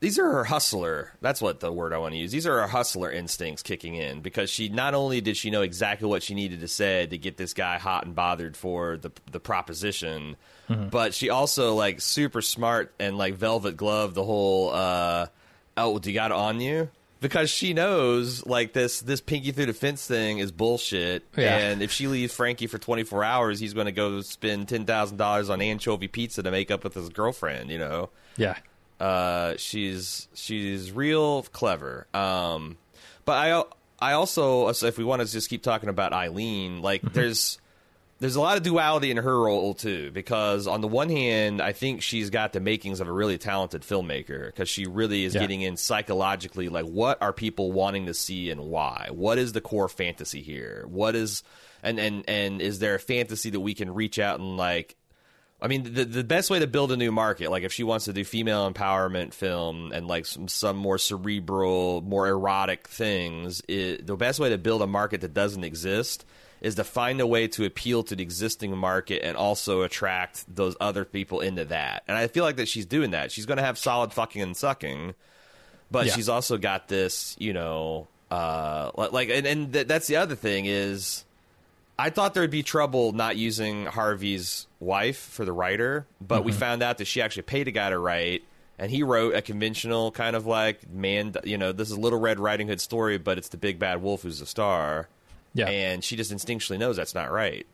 These 0.03 0.19
are 0.19 0.29
her 0.29 0.43
hustler. 0.43 1.13
That's 1.21 1.41
what 1.41 1.61
the 1.61 1.71
word 1.71 1.93
I 1.93 1.99
want 1.99 2.15
to 2.15 2.19
use. 2.19 2.33
These 2.33 2.45
are 2.45 2.63
her 2.63 2.67
hustler 2.67 3.09
instincts 3.09 3.63
kicking 3.63 3.95
in 3.95 4.21
because 4.21 4.51
she 4.51 4.69
not 4.69 4.95
only 4.95 5.21
did 5.21 5.37
she 5.37 5.49
know 5.49 5.63
exactly 5.63 6.09
what 6.09 6.25
she 6.25 6.35
needed 6.35 6.59
to 6.59 6.67
say 6.67 7.07
to 7.07 7.17
get 7.17 7.37
this 7.37 7.55
guy 7.55 7.79
hot 7.79 8.05
and 8.05 8.13
bothered 8.13 8.57
for 8.57 8.97
the 8.97 9.13
the 9.31 9.39
proposition, 9.39 10.35
but 10.91 11.15
she 11.15 11.31
also 11.31 11.77
like 11.77 12.01
super 12.01 12.43
smart 12.43 12.93
and 12.99 13.17
like 13.17 13.35
velvet 13.35 13.77
glove 13.77 14.15
the 14.15 14.25
whole 14.25 14.71
uh 14.71 15.27
Oh, 15.77 16.01
do 16.01 16.11
you 16.11 16.15
got 16.15 16.33
it 16.33 16.37
on 16.37 16.61
you? 16.61 16.91
Because 17.21 17.49
she 17.49 17.73
knows 17.73 18.45
like 18.45 18.73
this 18.73 19.03
this 19.03 19.21
pinky 19.21 19.53
through 19.53 19.67
the 19.67 19.73
fence 19.73 20.05
thing 20.05 20.39
is 20.39 20.51
bullshit. 20.51 21.25
Yeah. 21.37 21.59
And 21.59 21.81
if 21.81 21.93
she 21.93 22.09
leaves 22.09 22.35
Frankie 22.35 22.67
for 22.67 22.79
twenty 22.79 23.05
four 23.05 23.23
hours, 23.23 23.61
he's 23.61 23.73
going 23.73 23.87
to 23.87 23.93
go 23.93 24.21
spend 24.23 24.69
ten 24.69 24.85
thousand 24.85 25.19
dollars 25.19 25.49
on 25.49 25.63
anchovy 25.63 26.09
pizza 26.09 26.43
to 26.43 26.51
make 26.51 26.73
up 26.73 26.83
with 26.83 26.95
his 26.95 27.09
girlfriend. 27.09 27.71
You 27.71 27.79
know. 27.79 28.11
Yeah. 28.37 28.57
Uh, 29.03 29.57
she's 29.57 30.29
she's 30.35 30.93
real 30.93 31.43
clever. 31.43 32.07
Um, 32.15 32.77
but 33.25 33.33
I 33.33 33.65
I 33.99 34.13
also 34.13 34.69
if 34.69 34.97
we 34.99 35.05
want 35.05 35.23
to 35.23 35.31
just 35.31 35.51
keep 35.51 35.63
talking 35.63 35.89
about 35.89 36.13
Eileen, 36.13 36.83
like 36.83 37.03
there's 37.03 37.59
there's 38.21 38.37
a 38.37 38.41
lot 38.41 38.57
of 38.57 38.63
duality 38.63 39.11
in 39.11 39.17
her 39.17 39.41
role 39.41 39.75
too 39.75 40.13
because 40.13 40.69
on 40.69 40.81
the 40.81 40.87
one 40.87 41.09
hand 41.09 41.61
i 41.61 41.73
think 41.73 42.03
she's 42.03 42.31
got 42.31 42.53
the 42.53 42.61
makings 42.61 43.01
of 43.01 43.09
a 43.09 43.13
really 43.13 43.37
talented 43.37 43.83
filmmaker 43.83 44.47
because 44.47 44.69
she 44.69 44.87
really 44.87 45.25
is 45.25 45.35
Yeah. 45.35 45.41
getting 45.41 45.61
in 45.63 45.77
psychologically 45.77 46.69
like 46.69 46.85
what 46.85 47.21
are 47.21 47.33
people 47.33 47.73
wanting 47.73 48.07
to 48.07 48.15
see 48.15 48.51
and 48.53 48.61
why 48.61 49.09
what 49.11 49.39
is 49.39 49.55
the 49.55 49.61
core 49.61 49.89
fantasy 49.89 50.41
here 50.41 50.85
what 50.87 51.17
is 51.17 51.43
and 51.83 51.99
and 51.99 52.23
and 52.29 52.63
is 52.63 52.79
there 52.79 52.95
a 52.95 53.01
fantasy 53.01 53.51
that 53.51 53.59
we 53.59 53.75
can 53.75 53.93
reach 53.93 54.21
out 54.21 54.39
and 54.39 54.57
like 54.57 54.95
I 55.63 55.69
mean, 55.69 55.95
the 55.95 56.05
the 56.05 56.25
best 56.25 56.51
way 56.51 56.59
to 56.59 56.67
build 56.67 56.91
a 56.91 56.97
new 56.97 57.13
market, 57.13 57.49
like 57.51 57.63
if 57.63 57.73
she 57.73 57.85
wants 57.85 58.07
to 58.07 58.13
do 58.13 58.25
female 58.25 58.71
empowerment 58.71 59.33
film 59.33 59.93
and 59.93 60.09
like 60.09 60.27
some 60.27 60.49
some 60.49 60.77
more 60.77 60.99
cerebral, 60.99 62.01
more 62.03 62.27
erotic 62.27 62.89
things, 62.89 63.63
it, 63.69 64.05
the 64.05 64.17
best 64.17 64.41
way 64.41 64.49
to 64.51 64.59
build 64.59 64.83
a 64.83 64.89
market 64.89 65.21
that 65.21 65.33
doesn't 65.33 65.63
exist 65.63 66.27
is 66.61 66.75
to 66.77 66.85
find 66.85 67.21
a 67.21 67.27
way 67.27 67.47
to 67.49 67.65
appeal 67.65 68.03
to 68.05 68.17
the 68.17 68.23
existing 68.23 68.77
market 68.77 69.25
and 69.25 69.37
also 69.37 69.83
attract 69.83 70.45
those 70.53 70.77
other 70.81 71.05
people 71.05 71.41
into 71.41 71.65
that. 71.67 72.03
And 72.09 72.17
I 72.17 72.27
feel 72.27 72.43
like 72.45 72.57
that 72.57 72.67
she's 72.69 72.87
doing 72.87 73.13
that. 73.13 73.31
She's 73.31 73.47
going 73.47 73.59
to 73.59 73.65
have 73.65 73.79
solid 73.79 74.13
fucking 74.13 74.43
and 74.43 74.57
sucking, 74.57 75.15
but 75.93 76.07
Yeah. 76.07 76.13
she's 76.15 76.29
also 76.29 76.59
got 76.59 76.89
this, 76.89 77.37
you 77.39 77.53
know, 77.53 78.07
uh, 78.33 78.91
like, 79.13 79.29
and, 79.29 79.47
and 79.47 79.73
th- 79.73 79.87
that's 79.87 80.07
the 80.09 80.17
other 80.17 80.35
thing 80.35 80.67
is. 80.67 81.25
I 81.99 82.11
thought 82.11 82.33
there'd 82.35 82.51
be 82.51 82.63
trouble 82.63 83.13
not 83.13 83.37
using 83.37 83.85
Harvey's 83.85 84.67
wife 84.83 85.19
for 85.19 85.45
the 85.45 85.53
writer, 85.53 86.07
but 86.21 86.45
we 86.45 86.53
found 86.53 86.83
out 86.83 86.99
that 86.99 87.07
she 87.07 87.23
actually 87.23 87.43
paid 87.45 87.69
a 87.69 87.71
guy 87.71 87.91
to 87.91 87.99
write, 87.99 88.43
and 88.79 88.91
he 88.91 89.03
wrote 89.03 89.35
a 89.35 89.43
conventional 89.43 90.11
kind 90.11 90.35
of 90.37 90.47
like 90.47 90.89
man, 90.91 91.35
you 91.45 91.57
know, 91.57 91.73
this 91.73 91.91
is 91.91 91.97
a 91.97 92.01
Little 92.01 92.19
Red 92.21 92.39
Riding 92.41 92.69
Hood 92.69 92.81
story, 92.81 93.19
but 93.19 93.39
it's 93.39 93.49
the 93.49 93.57
big 93.57 93.79
bad 93.79 94.03
wolf 94.03 94.23
who's 94.23 94.41
the 94.41 94.47
star, 94.47 95.09
Yeah. 95.55 95.69
and 95.69 96.03
she 96.03 96.17
just 96.17 96.33
instinctually 96.33 96.79
knows 96.79 96.97
that's 96.97 97.15
not 97.15 97.31
right. 97.31 97.67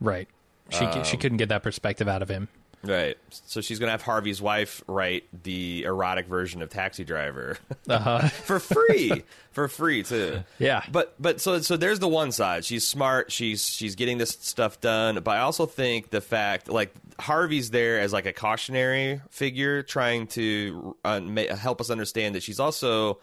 right. 0.00 0.28
She 0.70 0.84
Um, 0.84 1.04
she 1.04 1.16
couldn't 1.18 1.38
get 1.38 1.50
that 1.50 1.62
perspective 1.62 2.08
out 2.08 2.22
of 2.22 2.28
him. 2.30 2.48
Right. 2.84 3.16
So 3.30 3.60
she's 3.60 3.78
gonna 3.78 3.92
have 3.92 4.02
Harvey's 4.02 4.42
wife 4.42 4.82
write 4.86 5.24
the 5.42 5.84
erotic 5.84 6.26
version 6.26 6.60
of 6.62 6.68
Taxi 6.68 7.02
Driver 7.04 7.56
Uh-huh. 7.88 8.28
for 8.28 8.60
free, 8.60 9.22
for 9.52 9.68
free 9.68 10.02
too. 10.02 10.44
Yeah. 10.58 10.84
But 10.92 11.14
but 11.18 11.40
so 11.40 11.60
so 11.60 11.76
there's 11.76 11.98
the 11.98 12.08
one 12.08 12.30
side. 12.30 12.64
She's 12.64 12.86
smart. 12.86 13.32
She's 13.32 13.66
she's 13.66 13.94
getting 13.94 14.18
this 14.18 14.30
stuff 14.30 14.80
done. 14.80 15.16
But 15.22 15.32
I 15.32 15.40
also 15.40 15.66
think 15.66 16.10
the 16.10 16.20
fact 16.20 16.68
like 16.68 16.94
Harvey's 17.18 17.70
there 17.70 18.00
as 18.00 18.12
like 18.12 18.26
a 18.26 18.32
cautionary 18.32 19.20
figure, 19.30 19.82
trying 19.82 20.26
to 20.28 20.96
uh, 21.04 21.20
ma- 21.20 21.54
help 21.56 21.80
us 21.80 21.88
understand 21.90 22.34
that 22.34 22.42
she's 22.42 22.60
also 22.60 23.18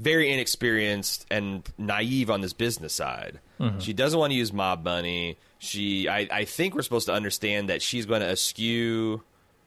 very 0.00 0.32
inexperienced 0.32 1.26
and 1.30 1.62
naive 1.78 2.30
on 2.30 2.40
this 2.40 2.52
business 2.52 2.92
side. 2.94 3.40
She 3.78 3.92
doesn't 3.92 4.18
want 4.18 4.30
to 4.32 4.36
use 4.36 4.52
mob 4.54 4.84
money. 4.84 5.36
She, 5.58 6.08
I, 6.08 6.26
I 6.32 6.44
think 6.46 6.74
we're 6.74 6.80
supposed 6.80 7.06
to 7.06 7.12
understand 7.12 7.68
that 7.68 7.82
she's 7.82 8.06
going 8.06 8.22
to 8.22 8.30
eschew 8.30 9.20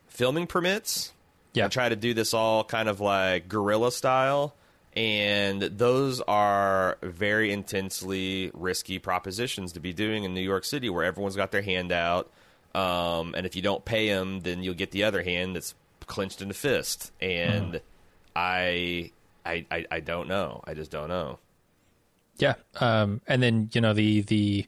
filming 0.07 0.47
permits 0.47 1.11
Yeah. 1.53 1.65
and 1.65 1.71
try 1.71 1.89
to 1.89 1.95
do 1.95 2.15
this 2.15 2.33
all 2.33 2.63
kind 2.63 2.89
of 2.89 2.99
like 3.01 3.47
guerrilla 3.47 3.91
style. 3.91 4.55
And 4.95 5.61
those 5.61 6.21
are 6.21 6.97
very 7.03 7.51
intensely 7.53 8.49
risky 8.55 8.97
propositions 8.97 9.73
to 9.73 9.79
be 9.79 9.93
doing 9.93 10.23
in 10.23 10.33
New 10.33 10.41
York 10.41 10.65
City, 10.65 10.89
where 10.89 11.03
everyone's 11.03 11.35
got 11.35 11.51
their 11.51 11.61
hand 11.61 11.91
out. 11.91 12.31
Um, 12.75 13.35
and 13.35 13.45
if 13.45 13.55
you 13.55 13.61
don't 13.61 13.85
pay 13.85 14.09
them, 14.09 14.39
then 14.39 14.63
you'll 14.63 14.73
get 14.73 14.89
the 14.89 15.03
other 15.03 15.21
hand 15.21 15.55
that's 15.55 15.75
clenched 16.07 16.41
in 16.41 16.49
a 16.49 16.53
fist. 16.55 17.11
And 17.21 17.79
I, 18.35 19.11
I, 19.45 19.65
I, 19.69 19.85
I 19.91 19.99
don't 19.99 20.27
know. 20.27 20.61
I 20.65 20.73
just 20.73 20.91
don't 20.91 21.09
know. 21.09 21.39
Yeah. 22.37 22.55
Um, 22.79 23.21
and 23.27 23.41
then 23.43 23.69
you 23.73 23.81
know 23.81 23.93
the 23.93 24.21
the 24.21 24.65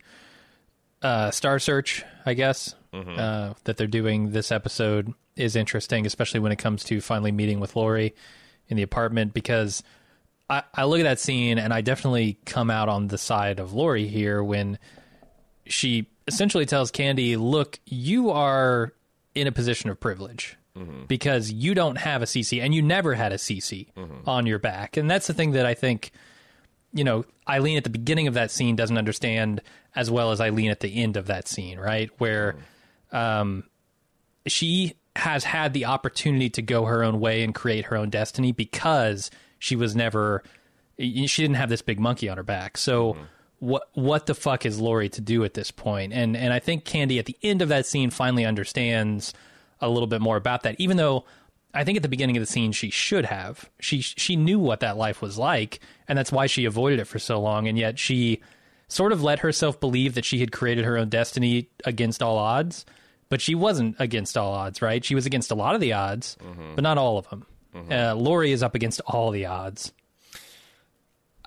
uh, 1.02 1.32
Star 1.32 1.60
Search, 1.60 2.04
I 2.26 2.34
guess, 2.34 2.76
uh, 2.94 3.54
that 3.66 3.78
they're 3.78 3.88
doing 3.88 4.32
this 4.32 4.52
episode 4.52 5.14
is 5.36 5.56
interesting, 5.56 6.06
especially 6.06 6.40
when 6.40 6.52
it 6.52 6.58
comes 6.58 6.84
to 6.86 7.02
finally 7.02 7.32
meeting 7.32 7.60
with 7.60 7.76
Lori 7.76 8.16
in 8.70 8.78
the 8.78 8.84
apartment 8.84 9.34
because 9.34 9.84
I, 10.50 10.64
I 10.74 10.86
look 10.86 11.00
at 11.00 11.04
that 11.04 11.20
scene 11.20 11.58
and 11.60 11.74
I 11.74 11.82
definitely 11.82 12.38
come 12.46 12.70
out 12.70 12.90
on 12.90 13.08
the 13.08 13.18
side 13.18 13.60
of 13.60 13.74
Lori 13.74 14.08
here 14.08 14.44
when 14.44 14.80
she 15.66 16.08
essentially 16.28 16.66
tells 16.66 16.92
Candy, 16.92 17.36
"Look, 17.38 17.80
you 17.86 18.30
are 18.32 18.94
in 19.34 19.48
a 19.48 19.52
position 19.52 19.90
of 19.90 20.00
privilege." 20.00 20.58
Mm-hmm. 20.78 21.06
Because 21.08 21.52
you 21.52 21.74
don't 21.74 21.98
have 21.98 22.22
a 22.22 22.26
CC 22.26 22.62
and 22.62 22.76
you 22.76 22.82
never 22.82 23.14
had 23.14 23.32
a 23.32 23.38
CC 23.38 23.94
mm-hmm. 23.94 24.28
on 24.30 24.46
your 24.46 24.60
back. 24.60 24.98
And 24.98 25.10
that's 25.10 25.28
the 25.28 25.34
thing 25.34 25.52
that 25.52 25.66
I 25.66 25.74
think 25.74 26.12
you 26.96 27.04
know, 27.04 27.26
Eileen 27.48 27.78
at 27.78 27.84
the 27.84 27.90
beginning 27.90 28.28
of 28.28 28.34
that 28.34 28.50
scene 28.50 28.76
doesn't 28.76 28.98
understand 28.98 29.62
as 29.96 30.10
well 30.10 30.32
as 30.32 30.40
Eileen 30.40 30.72
at 30.72 30.80
the 30.80 31.04
end 31.04 31.18
of 31.18 31.28
that 31.28 31.48
scene, 31.48 31.78
right? 31.78 32.10
Where 32.18 32.56
mm-hmm. 33.12 33.16
um, 33.16 33.64
she 34.48 34.96
has 35.18 35.44
had 35.44 35.74
the 35.74 35.86
opportunity 35.86 36.50
to 36.52 36.62
go 36.62 36.86
her 36.86 37.04
own 37.04 37.20
way 37.20 37.44
and 37.44 37.54
create 37.54 37.86
her 37.86 37.98
own 37.98 38.10
destiny 38.10 38.54
because 38.54 39.30
she 39.60 39.76
was 39.76 39.94
never, 39.94 40.42
she 40.98 41.28
didn't 41.28 41.56
have 41.56 41.70
this 41.70 41.82
big 41.82 42.00
monkey 42.00 42.30
on 42.30 42.38
her 42.38 42.44
back. 42.44 42.78
So. 42.78 43.18
What 43.60 43.88
what 43.94 44.26
the 44.26 44.36
fuck 44.36 44.66
is 44.66 44.82
Lori 44.82 45.08
to 45.10 45.22
do 45.22 45.46
at 45.46 45.54
this 45.54 45.72
point? 45.72 46.12
And 46.12 46.36
and 46.36 46.52
I 46.52 46.60
think 46.60 46.84
Candy 46.84 47.20
at 47.20 47.26
the 47.26 47.38
end 47.42 47.62
of 47.62 47.70
that 47.70 47.86
scene 47.86 48.10
finally 48.12 48.46
understands 48.46 49.34
a 49.82 49.90
little 49.90 50.08
bit 50.08 50.22
more 50.22 50.38
about 50.38 50.64
that. 50.64 50.76
Even 50.80 50.98
though 50.98 51.26
I 51.74 51.84
think 51.84 51.98
at 51.98 52.04
the 52.04 52.10
beginning 52.10 52.38
of 52.38 52.42
the 52.42 52.48
scene 52.48 52.72
she 52.72 52.90
should 52.90 53.26
have. 53.26 53.70
She 53.80 54.02
she 54.02 54.36
knew 54.38 54.60
what 54.60 54.80
that 54.80 54.96
life 54.98 55.22
was 55.22 55.38
like, 55.38 55.82
and 56.08 56.18
that's 56.18 56.32
why 56.32 56.48
she 56.48 56.64
avoided 56.66 57.00
it 57.00 57.06
for 57.06 57.20
so 57.20 57.40
long. 57.42 57.68
And 57.68 57.78
yet 57.78 58.00
she 58.00 58.42
sort 58.88 59.12
of 59.12 59.22
let 59.22 59.40
herself 59.40 59.80
believe 59.80 60.14
that 60.16 60.24
she 60.26 60.40
had 60.40 60.52
created 60.54 60.86
her 60.86 60.98
own 60.98 61.10
destiny 61.10 61.68
against 61.84 62.24
all 62.24 62.38
odds. 62.38 62.86
But 63.28 63.42
she 63.42 63.56
wasn't 63.56 63.96
against 64.00 64.38
all 64.38 64.54
odds, 64.54 64.82
right? 64.82 65.04
She 65.04 65.16
was 65.16 65.26
against 65.26 65.52
a 65.52 65.56
lot 65.56 65.76
of 65.76 65.82
the 65.82 65.94
odds, 65.94 66.38
but 66.76 66.82
not 66.84 66.98
all 66.98 67.18
of 67.18 67.30
them. 67.30 67.46
Uh, 67.92 68.16
Lori 68.16 68.52
is 68.52 68.64
up 68.64 68.74
against 68.76 69.02
all 69.02 69.32
the 69.32 69.48
odds. 69.48 69.92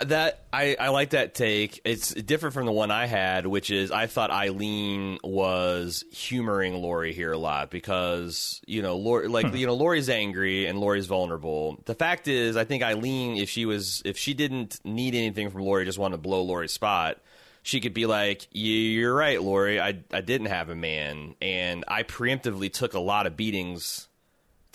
That 0.01 0.45
I, 0.53 0.77
I 0.79 0.89
like 0.89 1.11
that 1.11 1.35
take. 1.35 1.81
It's 1.85 2.15
different 2.15 2.55
from 2.55 2.67
the 2.67 2.73
one 2.73 2.91
I 2.91 3.07
had, 3.07 3.47
which 3.47 3.71
is 3.71 3.91
I 3.91 4.07
thought 4.07 4.31
Eileen 4.31 5.19
was 5.25 6.05
humoring 6.13 6.75
Lori 6.75 7.13
here 7.13 7.33
a 7.33 7.39
lot 7.39 7.71
because 7.71 8.61
you 8.67 8.81
know 8.81 8.97
Lori, 8.97 9.29
like 9.29 9.49
hmm. 9.49 9.57
you 9.57 9.67
know 9.67 9.75
Lori's 9.75 10.09
angry 10.09 10.67
and 10.67 10.79
Lori's 10.79 11.07
vulnerable. 11.07 11.83
The 11.85 11.95
fact 11.95 12.29
is, 12.29 12.57
I 12.57 12.65
think 12.65 12.83
Eileen, 12.83 13.37
if 13.39 13.49
she 13.51 13.67
was 13.67 14.03
if 14.05 14.17
she 14.17 14.35
didn't 14.35 14.81
need 14.85 15.15
anything 15.15 15.51
from 15.51 15.63
Lori, 15.63 15.85
just 15.85 15.99
wanted 15.99 16.17
to 16.17 16.23
blow 16.23 16.43
Lori's 16.43 16.73
spot, 16.73 17.19
she 17.63 17.81
could 17.81 17.95
be 17.95 18.07
like, 18.07 18.47
"You- 18.53 18.73
"You're 18.73 19.15
right, 19.15 19.43
Lori. 19.43 19.81
I 19.81 19.99
I 20.13 20.21
didn't 20.21 20.47
have 20.47 20.69
a 20.69 20.77
man, 20.77 21.35
and 21.43 21.85
I 21.89 22.05
preemptively 22.05 22.73
took 22.73 22.95
a 22.95 23.01
lot 23.01 23.27
of 23.27 23.37
beatings." 23.37 24.08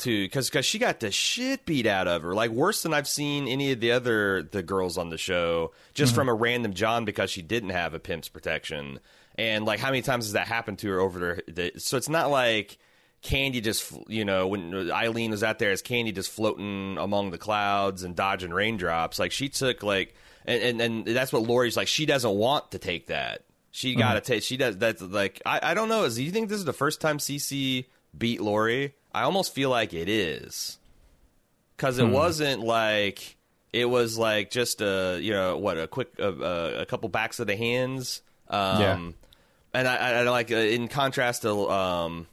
To 0.04 0.26
because 0.26 0.50
because 0.50 0.66
she 0.66 0.80
got 0.80 1.00
the 1.00 1.12
shit 1.12 1.66
beat 1.66 1.86
out 1.86 2.08
of 2.08 2.22
her, 2.22 2.34
like 2.34 2.52
worse 2.52 2.84
than 2.84 2.94
I've 2.94 3.08
seen 3.08 3.48
any 3.48 3.72
of 3.72 3.80
the 3.80 3.92
other 3.92 4.44
the 4.44 4.64
girls 4.64 4.98
on 4.98 5.10
the 5.10 5.18
show, 5.18 5.72
just 5.94 6.12
mm-hmm. 6.12 6.22
from 6.22 6.30
a 6.30 6.34
random 6.34 6.74
John 6.74 7.06
because 7.06 7.30
she 7.30 7.42
didn't 7.42 7.70
have 7.70 7.94
a 7.94 8.00
pimp's 8.00 8.30
protection, 8.30 9.00
and 9.38 9.66
like 9.66 9.80
how 9.80 9.90
many 9.90 10.02
times 10.02 10.26
has 10.26 10.34
that 10.34 10.48
happened 10.48 10.80
to 10.80 10.90
her 10.90 11.00
over 11.00 11.42
the? 11.48 11.52
the 11.52 11.80
so 11.80 11.98
it's 11.98 12.10
not 12.10 12.30
like 12.30 12.78
Candy 13.22 13.62
just 13.62 13.94
you 14.08 14.26
know 14.26 14.48
when 14.48 14.92
Eileen 14.92 15.32
was 15.32 15.44
out 15.44 15.60
there 15.60 15.72
as 15.72 15.82
Candy 15.82 16.12
just 16.12 16.32
floating 16.32 16.98
among 16.98 17.32
the 17.32 17.38
clouds 17.38 18.04
and 18.04 18.16
dodging 18.16 18.52
raindrops, 18.52 19.20
like 19.20 19.32
she 19.32 19.50
took 19.50 19.84
like 19.84 20.14
and 20.46 20.82
and, 20.82 20.82
and 20.82 21.16
that's 21.16 21.34
what 21.34 21.44
Lori's 21.44 21.78
like. 21.78 21.88
She 21.88 22.06
doesn't 22.06 22.34
want 22.34 22.72
to 22.72 22.80
take 22.80 23.08
that. 23.08 23.44
She 23.72 23.96
got 23.96 24.14
to 24.14 24.20
mm-hmm. 24.20 24.34
take. 24.34 24.44
She 24.44 24.58
does. 24.58 24.78
That's 24.78 25.02
like 25.02 25.42
I. 25.46 25.60
I 25.64 25.74
don't 25.74 25.90
know. 25.90 26.04
Is 26.04 26.16
do 26.16 26.24
you 26.24 26.32
think 26.32 26.50
this 26.50 26.60
is 26.60 26.66
the 26.66 26.74
first 26.74 27.02
time 27.02 27.18
CC 27.18 27.86
beat 28.18 28.42
Lori? 28.42 28.94
I 29.14 29.24
almost 29.24 29.54
feel 29.54 29.70
like 29.70 29.94
it 29.94 30.10
is 30.10 30.78
because 31.78 32.00
it 32.00 32.08
wasn't 32.08 32.62
like 32.62 33.38
it 33.72 33.86
was 33.86 34.18
like 34.18 34.52
just 34.52 34.82
a 34.82 35.20
you 35.22 35.34
know 35.34 35.58
what 35.58 35.78
a 35.78 35.88
quick 35.88 36.10
uh, 36.20 36.34
a 36.34 36.86
couple 36.86 37.10
backs 37.10 37.40
of 37.40 37.48
the 37.48 37.56
hands. 37.56 38.22
Um, 38.50 38.80
Yeah. 38.80 39.10
And 39.76 39.88
I, 39.88 39.96
I, 39.96 40.12
I 40.12 40.22
like 40.30 40.52
uh, 40.52 40.56
in 40.56 40.88
contrast 40.88 41.42
to 41.42 41.70
um, 41.72 42.28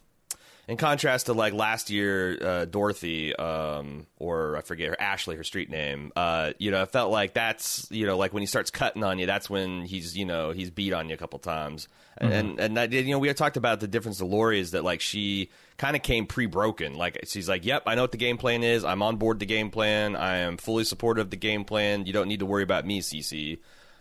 in 0.69 0.77
contrast 0.77 1.27
to 1.27 1.33
like 1.33 1.55
last 1.55 1.91
year, 1.91 2.39
uh, 2.41 2.65
Dorothy, 2.67 3.35
um, 3.35 4.07
or 4.19 4.57
I 4.57 4.61
forget 4.61 4.89
her 4.89 5.01
Ashley, 5.01 5.35
her 5.37 5.43
street 5.43 5.71
name. 5.71 6.13
Uh, 6.15 6.53
you 6.59 6.71
know, 6.71 6.83
it 6.83 6.93
felt 6.93 7.11
like 7.11 7.33
that's 7.33 7.89
you 7.91 8.07
know 8.07 8.19
like 8.19 8.33
when 8.33 8.43
he 8.43 8.47
starts 8.47 8.71
cutting 8.71 9.03
on 9.03 9.19
you, 9.19 9.27
that's 9.27 9.49
when 9.49 9.83
he's 9.83 10.17
you 10.17 10.27
know 10.27 10.51
he's 10.51 10.71
beat 10.71 10.93
on 10.93 11.09
you 11.09 11.15
a 11.15 11.19
couple 11.19 11.39
times. 11.39 11.89
Mm-hmm. 12.21 12.33
And 12.33 12.61
and 12.61 12.77
that, 12.77 12.93
you 12.93 13.11
know 13.11 13.19
we 13.19 13.29
had 13.29 13.37
talked 13.37 13.57
about 13.57 13.81
the 13.81 13.89
difference 13.89 14.19
to 14.19 14.27
Lori 14.27 14.61
is 14.61 14.73
that 14.73 14.85
like 14.85 15.01
she 15.01 15.49
kind 15.81 15.97
of 15.97 16.03
came 16.03 16.27
pre-broken. 16.27 16.95
Like 16.95 17.21
she's 17.27 17.49
like, 17.49 17.65
"Yep, 17.65 17.85
I 17.87 17.95
know 17.95 18.03
what 18.03 18.13
the 18.13 18.19
game 18.19 18.37
plan 18.37 18.63
is. 18.63 18.85
I'm 18.85 19.03
on 19.03 19.17
board 19.17 19.39
the 19.39 19.47
game 19.47 19.71
plan. 19.71 20.15
I 20.15 20.37
am 20.37 20.59
fully 20.59 20.85
supportive 20.85 21.27
of 21.27 21.31
the 21.31 21.39
game 21.39 21.65
plan. 21.65 22.05
You 22.05 22.13
don't 22.13 22.29
need 22.29 22.41
to 22.41 22.47
worry 22.47 22.63
about 22.63 22.87
me, 22.87 23.01
CC." 23.01 23.61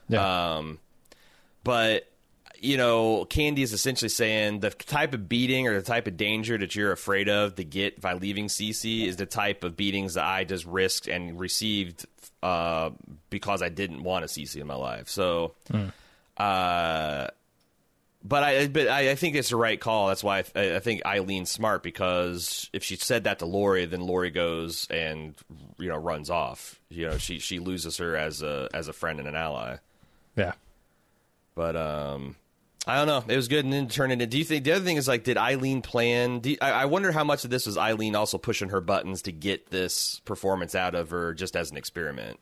Yeah. 0.10 0.58
Um, 0.58 0.80
but 1.64 2.12
you 2.60 2.76
know, 2.76 3.24
Candy 3.24 3.62
is 3.62 3.72
essentially 3.72 4.10
saying 4.10 4.60
the 4.60 4.72
type 4.72 5.14
of 5.14 5.30
beating 5.30 5.68
or 5.68 5.76
the 5.76 5.82
type 5.82 6.06
of 6.08 6.18
danger 6.18 6.58
that 6.58 6.76
you're 6.76 6.92
afraid 6.92 7.30
of 7.30 7.56
to 7.56 7.64
get 7.64 8.02
by 8.02 8.12
leaving 8.14 8.48
CC 8.48 9.08
is 9.08 9.16
the 9.16 9.26
type 9.26 9.64
of 9.64 9.78
beatings 9.78 10.16
that 10.16 10.26
I 10.26 10.44
just 10.44 10.66
risked 10.66 11.08
and 11.08 11.40
received 11.40 12.06
uh, 12.44 12.90
because 13.30 13.62
I 13.62 13.70
didn't 13.70 14.04
want 14.04 14.26
a 14.26 14.28
CC 14.28 14.58
in 14.58 14.68
my 14.68 14.76
life. 14.76 15.08
So, 15.08 15.56
uh, 16.36 17.28
but 18.24 18.44
I 18.44 18.68
but 18.68 18.88
I, 18.88 19.12
I 19.12 19.16
think 19.16 19.36
it's 19.36 19.50
the 19.50 19.56
right 19.56 19.80
call. 19.80 20.08
That's 20.08 20.24
why 20.24 20.44
I, 20.56 20.76
I 20.76 20.80
think 20.80 21.02
Eileen's 21.06 21.50
smart 21.52 21.84
because 21.84 22.70
if 22.74 22.84
she 22.84 22.96
said 22.96 23.24
that 23.26 23.40
to 23.40 23.46
Lori, 23.46 23.86
then 23.86 24.02
Lori 24.02 24.30
goes 24.32 24.88
and 24.90 25.36
you 25.78 25.88
know 25.90 25.98
runs 25.98 26.30
off. 26.30 26.80
You 26.90 27.10
know, 27.10 27.18
she 27.18 27.40
she 27.40 27.60
loses 27.60 27.98
her 27.98 28.16
as 28.16 28.42
a 28.42 28.68
as 28.74 28.88
a 28.88 28.94
friend 28.94 29.20
and 29.20 29.28
an 29.28 29.36
ally. 29.36 29.78
yeah. 30.36 30.54
But 31.56 31.76
um, 31.76 32.36
I 32.88 32.96
don't 32.96 33.08
know. 33.08 33.24
It 33.32 33.36
was 33.36 33.50
good 33.50 33.66
and 33.66 33.74
then 33.74 33.90
turn 33.90 34.12
it. 34.12 34.14
into- 34.14 34.28
Do 34.28 34.38
you 34.38 34.46
think 34.46 34.64
the 34.64 34.72
other 34.72 34.86
thing 34.86 34.96
is 34.96 35.08
like, 35.10 35.26
did 35.26 35.38
Eileen 35.38 35.82
plan? 35.82 36.40
Do 36.40 36.52
you- 36.52 36.58
I, 36.62 36.72
I 36.72 36.86
wonder 36.86 37.12
how 37.12 37.26
much 37.26 37.44
of 37.44 37.50
this 37.50 37.66
was 37.66 37.78
Eileen 37.78 38.16
also 38.16 38.38
pushing 38.38 38.70
her 38.70 38.80
buttons 38.80 39.24
to 39.24 39.34
get 39.34 39.70
this 39.70 40.22
performance 40.24 40.74
out 40.74 40.96
of 40.96 41.10
her 41.10 41.34
just 41.34 41.58
as 41.58 41.70
an 41.72 41.76
experiment? 41.78 42.40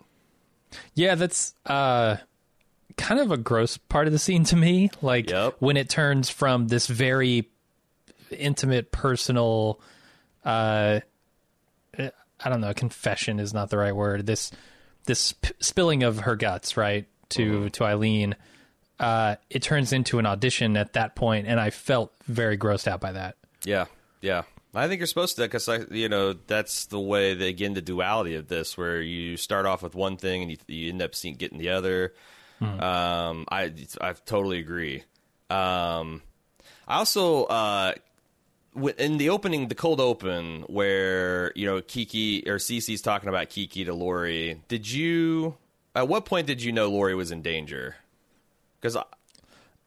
Yeah, 0.93 1.15
that's 1.15 1.55
uh, 1.65 2.17
kind 2.95 3.19
of 3.19 3.31
a 3.31 3.37
gross 3.37 3.77
part 3.77 4.07
of 4.07 4.13
the 4.13 4.19
scene 4.19 4.43
to 4.45 4.55
me. 4.55 4.89
Like 5.01 5.29
Yep. 5.29 5.55
when 5.59 5.77
it 5.77 5.89
turns 5.89 6.29
from 6.29 6.67
this 6.67 6.87
very 6.87 7.49
intimate, 8.31 8.91
personal, 8.91 9.79
uh, 10.45 10.99
I 11.97 12.49
don't 12.49 12.61
know, 12.61 12.73
confession 12.73 13.39
is 13.39 13.53
not 13.53 13.69
the 13.69 13.77
right 13.77 13.95
word. 13.95 14.25
This 14.25 14.51
this 15.05 15.33
p- 15.33 15.53
spilling 15.59 16.03
of 16.03 16.19
her 16.19 16.35
guts, 16.35 16.77
right, 16.77 17.07
to 17.29 17.69
to 17.71 17.83
Eileen. 17.83 18.35
Uh, 18.99 19.35
it 19.49 19.61
turns 19.61 19.93
into 19.93 20.19
an 20.19 20.25
audition 20.25 20.75
at 20.75 20.93
that 20.93 21.15
point, 21.15 21.47
and 21.47 21.59
I 21.59 21.69
felt 21.69 22.11
very 22.25 22.57
grossed 22.57 22.87
out 22.87 22.99
by 22.99 23.11
that. 23.13 23.37
Yeah, 23.63 23.85
yeah. 24.21 24.43
I 24.73 24.87
think 24.87 24.99
you're 24.99 25.07
supposed 25.07 25.35
to 25.37 25.43
because 25.43 25.67
I, 25.69 25.79
you 25.89 26.09
know, 26.09 26.33
that's 26.33 26.85
the 26.87 26.99
way 26.99 27.33
they 27.33 27.49
again 27.49 27.73
the 27.73 27.81
duality 27.81 28.35
of 28.35 28.47
this, 28.47 28.77
where 28.77 29.01
you 29.01 29.37
start 29.37 29.65
off 29.65 29.81
with 29.81 29.95
one 29.95 30.17
thing 30.17 30.43
and 30.43 30.51
you, 30.51 30.57
you 30.67 30.89
end 30.89 31.01
up 31.01 31.15
seeing 31.15 31.35
getting 31.35 31.57
the 31.57 31.69
other. 31.69 32.13
Um, 32.61 33.45
I 33.51 33.71
I 34.01 34.13
totally 34.25 34.59
agree. 34.59 35.03
Um, 35.49 36.21
I 36.87 36.97
also 36.97 37.45
uh, 37.45 37.93
in 38.97 39.17
the 39.17 39.29
opening, 39.29 39.67
the 39.67 39.75
cold 39.75 39.99
open, 39.99 40.61
where 40.67 41.51
you 41.55 41.65
know 41.65 41.81
Kiki 41.81 42.43
or 42.49 42.55
Cece's 42.57 43.01
talking 43.01 43.29
about 43.29 43.49
Kiki 43.49 43.85
to 43.85 43.93
Lori. 43.93 44.61
Did 44.67 44.89
you? 44.91 45.55
At 45.95 46.07
what 46.07 46.25
point 46.25 46.45
did 46.47 46.61
you 46.61 46.71
know 46.71 46.89
Lori 46.89 47.15
was 47.15 47.31
in 47.31 47.41
danger? 47.41 47.95
Because 48.79 48.95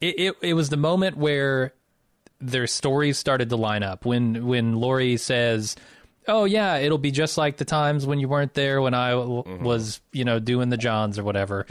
it, 0.00 0.18
it 0.18 0.36
it 0.42 0.54
was 0.54 0.68
the 0.68 0.76
moment 0.76 1.16
where 1.16 1.72
their 2.40 2.66
stories 2.66 3.18
started 3.18 3.48
to 3.50 3.56
line 3.56 3.82
up 3.82 4.04
when 4.04 4.46
when 4.46 4.74
Lori 4.76 5.16
says, 5.18 5.76
"Oh 6.26 6.44
yeah, 6.44 6.76
it'll 6.78 6.98
be 6.98 7.10
just 7.12 7.38
like 7.38 7.58
the 7.58 7.64
times 7.64 8.06
when 8.06 8.18
you 8.18 8.28
weren't 8.28 8.54
there 8.54 8.80
when 8.82 8.94
I 8.94 9.10
w- 9.10 9.44
was 9.62 10.00
you 10.12 10.24
know 10.24 10.38
doing 10.40 10.68
the 10.70 10.76
Johns 10.76 11.18
or 11.18 11.22
whatever." 11.24 11.66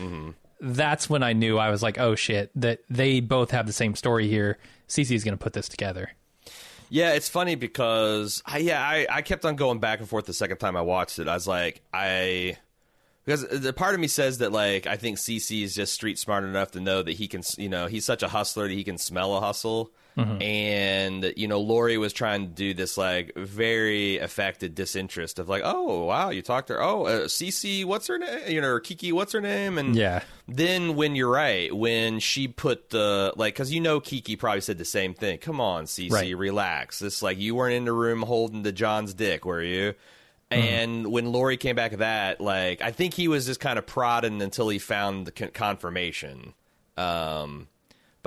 That's 0.60 1.10
when 1.10 1.24
I 1.24 1.34
knew 1.34 1.58
I 1.58 1.70
was 1.70 1.82
like, 1.82 1.98
"Oh 2.00 2.16
shit!" 2.16 2.52
That 2.56 2.80
they 2.90 3.20
both 3.20 3.52
have 3.52 3.68
the 3.68 3.74
same 3.74 3.96
story 3.96 4.28
here. 4.28 4.58
CC 4.88 5.16
is 5.16 5.24
going 5.24 5.38
to 5.38 5.44
put 5.44 5.54
this 5.54 5.70
together. 5.70 6.12
Yeah, 6.90 7.14
it's 7.14 7.30
funny 7.30 7.56
because 7.56 8.42
I 8.46 8.58
yeah 8.60 8.82
I, 8.82 9.08
I 9.10 9.22
kept 9.22 9.46
on 9.46 9.56
going 9.56 9.80
back 9.80 10.00
and 10.00 10.10
forth 10.10 10.26
the 10.26 10.34
second 10.34 10.58
time 10.58 10.76
I 10.76 10.82
watched 10.82 11.20
it. 11.20 11.28
I 11.28 11.36
was 11.36 11.48
like 11.48 11.82
I 11.94 12.58
because 13.26 13.48
the 13.48 13.74
part 13.74 13.94
of 13.94 14.00
me 14.00 14.08
says 14.08 14.40
that 14.40 14.52
like 14.52 14.88
I 14.88 14.98
think 14.98 15.18
CC 15.20 15.64
is 15.64 15.76
just 15.76 15.94
street 15.94 16.18
smart 16.18 16.44
enough 16.44 16.72
to 16.72 16.80
know 16.80 17.04
that 17.04 17.14
he 17.14 17.28
can 17.28 17.44
you 17.58 17.70
know 17.70 17.86
he's 17.86 18.06
such 18.06 18.24
a 18.24 18.28
hustler 18.28 18.68
that 18.68 18.74
he 18.74 18.84
can 18.84 18.98
smell 18.98 19.38
a 19.38 19.40
hustle. 19.40 19.92
And 20.42 21.34
you 21.38 21.48
know, 21.48 21.60
Lori 21.60 21.98
was 21.98 22.14
trying 22.14 22.48
to 22.48 22.54
do 22.54 22.74
this 22.74 22.98
like 22.98 23.34
very 23.36 24.18
affected 24.18 24.76
disinterest 24.76 25.40
of 25.40 25.48
like, 25.50 25.62
oh 25.66 26.06
wow, 26.06 26.30
you 26.30 26.42
talked 26.42 26.68
to 26.68 26.74
her. 26.74 26.82
Oh, 26.84 27.06
uh, 27.06 27.20
CC, 27.28 27.86
what's 27.86 28.08
her 28.08 28.18
name? 28.18 28.40
You 28.48 28.62
know, 28.62 28.70
or 28.70 28.80
Kiki, 28.80 29.12
what's 29.12 29.34
her 29.34 29.42
name? 29.42 29.78
And 29.78 29.96
Yeah. 29.96 30.22
then 30.48 30.96
when 30.96 31.16
you're 31.16 31.32
right, 31.32 31.76
when 31.76 32.20
she 32.20 32.48
put 32.48 32.90
the 32.90 33.34
like, 33.36 33.54
because 33.54 33.72
you 33.72 33.82
know 33.82 34.00
Kiki 34.00 34.36
probably 34.36 34.62
said 34.62 34.78
the 34.78 34.86
same 34.86 35.14
thing. 35.14 35.38
Come 35.40 35.60
on, 35.62 35.86
Cece, 35.86 36.12
Right. 36.12 36.36
relax. 36.38 37.00
This 37.00 37.22
like 37.22 37.38
you 37.38 37.56
weren't 37.56 37.76
in 37.76 37.86
the 37.86 37.94
room 37.94 38.22
holding 38.22 38.64
the 38.64 38.72
John's 38.72 39.14
dick, 39.14 39.46
were 39.46 39.62
you? 39.64 39.94
And 40.52 41.12
when 41.12 41.32
Lori 41.32 41.58
came 41.58 41.76
back 41.76 41.92
that, 41.98 42.42
like 42.42 42.82
I 42.82 42.92
think 42.92 43.14
he 43.14 43.28
was 43.28 43.46
just 43.46 43.60
kind 43.60 43.78
of 43.78 43.86
prodding 43.86 44.42
until 44.42 44.68
he 44.70 44.80
found 44.80 45.28
the 45.28 45.32
con- 45.32 45.52
confirmation. 45.54 46.56
Um, 46.98 47.68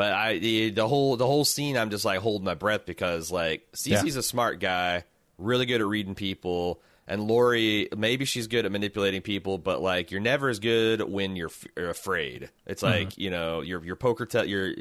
but 0.03 0.13
I 0.15 0.39
the, 0.39 0.71
the 0.71 0.89
whole 0.89 1.17
the 1.17 1.27
whole 1.27 1.45
scene, 1.45 1.77
I'm 1.77 1.91
just 1.91 2.05
like 2.05 2.19
holding 2.19 2.45
my 2.45 2.55
breath 2.55 2.87
because 2.87 3.31
like 3.31 3.69
Cece's 3.73 4.17
a 4.17 4.23
smart 4.23 4.59
guy, 4.59 5.05
really 5.39 5.65
good 5.65 5.81
at 5.81 5.87
reading 5.87 6.17
people. 6.17 6.83
And 7.07 7.23
Lori, 7.29 7.89
maybe 7.97 8.25
she's 8.25 8.49
good 8.49 8.67
at 8.67 8.73
manipulating 8.73 9.23
people, 9.23 9.59
but 9.59 9.81
like 9.81 10.11
you're 10.11 10.21
never 10.21 10.49
as 10.49 10.59
good 10.59 11.03
when 11.03 11.37
you're, 11.37 11.51
f- 11.51 11.67
you're 11.77 11.91
afraid. 11.91 12.51
It's 12.67 12.83
like 12.83 13.17
you 13.17 13.31
know 13.31 13.61
your 13.61 13.85
your 13.85 13.95
poker 13.95 14.27
te- 14.27 14.47
your 14.49 14.75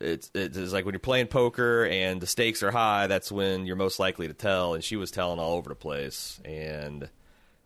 it's 0.00 0.28
it's 0.34 0.72
like 0.72 0.84
when 0.84 0.92
you're 0.92 0.98
playing 0.98 1.28
poker 1.28 1.86
and 1.86 2.20
the 2.20 2.26
stakes 2.26 2.64
are 2.64 2.72
high. 2.72 3.06
That's 3.06 3.30
when 3.30 3.64
you're 3.64 3.76
most 3.76 4.00
likely 4.00 4.26
to 4.26 4.34
tell. 4.34 4.74
And 4.74 4.82
she 4.82 4.96
was 4.96 5.12
telling 5.12 5.38
all 5.38 5.52
over 5.52 5.68
the 5.68 5.76
place. 5.76 6.40
And 6.44 7.08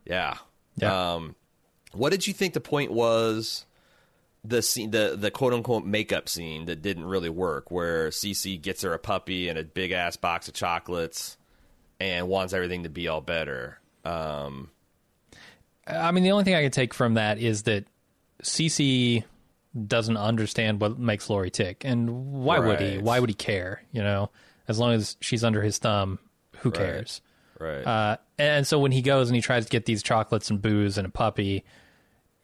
yeah, 0.05 0.37
Yeah. 0.77 1.15
Um, 1.15 1.37
what 1.93 2.11
did 2.11 2.27
you 2.27 2.35
think 2.35 2.53
the 2.53 2.61
point 2.61 2.93
was? 2.93 3.65
The 4.47 4.63
scene, 4.63 4.91
the 4.91 5.17
the 5.19 5.31
quote 5.31 5.53
unquote 5.53 5.85
makeup 5.85 6.29
scene 6.29 6.67
that 6.67 6.83
didn't 6.83 7.05
really 7.05 7.31
work, 7.31 7.71
where 7.71 8.11
Cece 8.11 8.61
gets 8.61 8.83
her 8.83 8.93
a 8.93 8.99
puppy 8.99 9.49
and 9.49 9.59
a 9.59 9.65
big 9.65 9.93
ass 9.93 10.17
box 10.17 10.49
of 10.49 10.55
chocolates, 10.55 11.37
and 11.99 12.29
wants 12.29 12.53
everything 12.53 12.83
to 12.85 12.89
be 12.89 13.09
all 13.09 13.21
better. 13.21 13.79
Um, 14.05 14.71
I 15.87 16.11
mean, 16.13 16.25
the 16.25 16.33
only 16.33 16.45
thing 16.45 16.55
I 16.55 16.63
can 16.63 16.71
take 16.71 16.95
from 16.95 17.15
that 17.15 17.39
is 17.39 17.65
that 17.65 17.85
Cece 18.43 19.25
doesn't 19.87 20.17
understand 20.17 20.81
what 20.81 20.99
makes 20.99 21.29
Lori 21.29 21.51
tick, 21.51 21.83
and 21.85 22.33
why 22.33 22.59
would 22.59 22.81
he? 22.81 22.99
Why 22.99 23.21
would 23.21 23.31
he 23.31 23.35
care? 23.35 23.83
You 23.93 24.03
know, 24.03 24.31
as 24.69 24.79
long 24.79 24.93
as 24.93 25.17
she's 25.21 25.45
under 25.45 25.63
his 25.63 25.79
thumb, 25.79 26.19
who 26.59 26.71
cares? 26.71 27.21
right. 27.59 27.83
Uh, 27.83 28.17
and 28.39 28.67
so 28.67 28.79
when 28.79 28.93
he 28.93 29.03
goes 29.03 29.29
and 29.29 29.37
he 29.37 29.43
tries 29.43 29.65
to 29.65 29.71
get 29.71 29.87
these 29.87 30.03
chocolates 30.03 30.51
and 30.51 30.61
booze 30.61 30.99
and 30.99 31.07
a 31.07 31.11
puppy, 31.11 31.65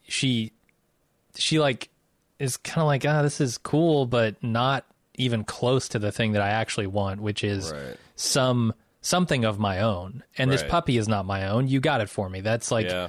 she, 0.09 0.53
she 1.35 1.59
like 1.59 1.91
is 2.43 2.57
kind 2.57 2.83
of 2.83 2.87
like, 2.87 3.05
ah, 3.07 3.23
this 3.23 3.41
is 3.41 3.57
cool, 3.59 4.07
but 4.07 4.43
not 4.43 4.85
even 5.15 5.45
close 5.45 5.89
to 5.91 5.99
the 5.99 6.11
thing 6.13 6.33
that 6.33 6.43
I 6.43 6.49
actually 6.51 6.87
want, 6.87 7.21
which 7.21 7.45
is 7.45 7.71
Right. 7.73 7.97
some 8.17 8.75
something 9.01 9.45
of 9.45 9.59
my 9.59 9.81
own. 9.81 10.23
And 10.39 10.51
this 10.51 10.63
puppy 10.63 10.97
is 10.97 11.09
not 11.09 11.25
my 11.27 11.49
own. 11.49 11.67
You 11.69 11.81
got 11.81 12.01
it 12.01 12.09
for 12.09 12.29
me. 12.29 12.41
That's 12.41 12.71
like, 12.71 12.87
yeah. 12.89 13.09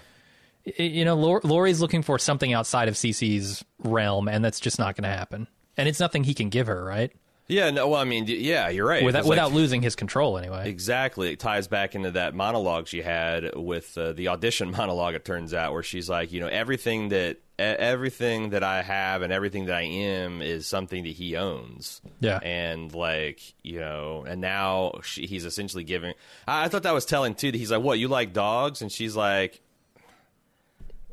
you 0.78 1.06
know, 1.06 1.16
Lor- 1.16 1.42
Lori's 1.44 1.82
looking 1.82 2.02
for 2.02 2.18
something 2.18 2.52
outside 2.52 2.88
of 2.88 2.96
CC's 2.96 3.64
realm, 3.84 4.28
and 4.28 4.44
that's 4.44 4.60
just 4.60 4.80
not 4.80 4.96
going 4.96 5.04
to 5.10 5.16
happen. 5.16 5.48
And 5.78 5.88
it's 5.88 6.00
nothing 6.00 6.24
he 6.24 6.34
can 6.34 6.50
give 6.50 6.66
her, 6.68 6.84
right? 6.84 7.12
Yeah. 7.48 7.70
No. 7.72 7.90
Well, 7.90 8.00
I 8.02 8.06
mean, 8.06 8.26
yeah, 8.28 8.70
you're 8.70 8.88
right. 8.88 9.04
Without 9.04 9.20
It's 9.20 9.28
like- 9.28 9.52
losing 9.54 9.82
his 9.82 9.96
control, 9.96 10.38
anyway. 10.38 10.68
Exactly. 10.70 11.34
It 11.34 11.40
ties 11.40 11.68
back 11.68 11.94
into 11.94 12.12
that 12.12 12.34
monologue 12.34 12.88
she 12.88 13.02
had 13.02 13.56
with 13.56 13.96
uh, 13.98 14.14
the 14.14 14.30
audition 14.30 14.72
monologue. 14.78 15.14
It 15.14 15.26
turns 15.26 15.54
out 15.54 15.74
where 15.74 15.84
she's 15.84 16.10
like, 16.10 16.32
you 16.32 16.40
know, 16.40 16.48
everything 16.48 17.10
that 17.10 17.38
everything 17.80 18.50
that 18.52 18.64
I 18.64 18.82
have 18.82 19.22
and 19.22 19.32
everything 19.34 19.66
that 19.66 19.76
I 19.76 19.82
am 19.84 20.42
is 20.42 20.68
something 20.68 21.04
that 21.04 21.10
he 21.14 21.36
owns. 21.36 22.02
Yeah. 22.20 22.38
And 22.40 22.94
like, 22.94 23.42
you 23.64 23.80
know, 23.80 24.26
and 24.28 24.42
now 24.42 25.00
she, 25.04 25.26
he's 25.26 25.46
essentially 25.46 25.84
giving. 25.84 26.14
I, 26.48 26.66
I 26.66 26.68
thought 26.68 26.84
that 26.84 26.94
was 26.94 27.06
telling 27.06 27.36
too. 27.36 27.52
That 27.52 27.58
he's 27.58 27.72
like, 27.72 27.82
what 27.82 28.00
you 28.00 28.08
like 28.08 28.34
dogs, 28.34 28.82
and 28.82 28.92
she's 28.92 29.16
like. 29.16 29.62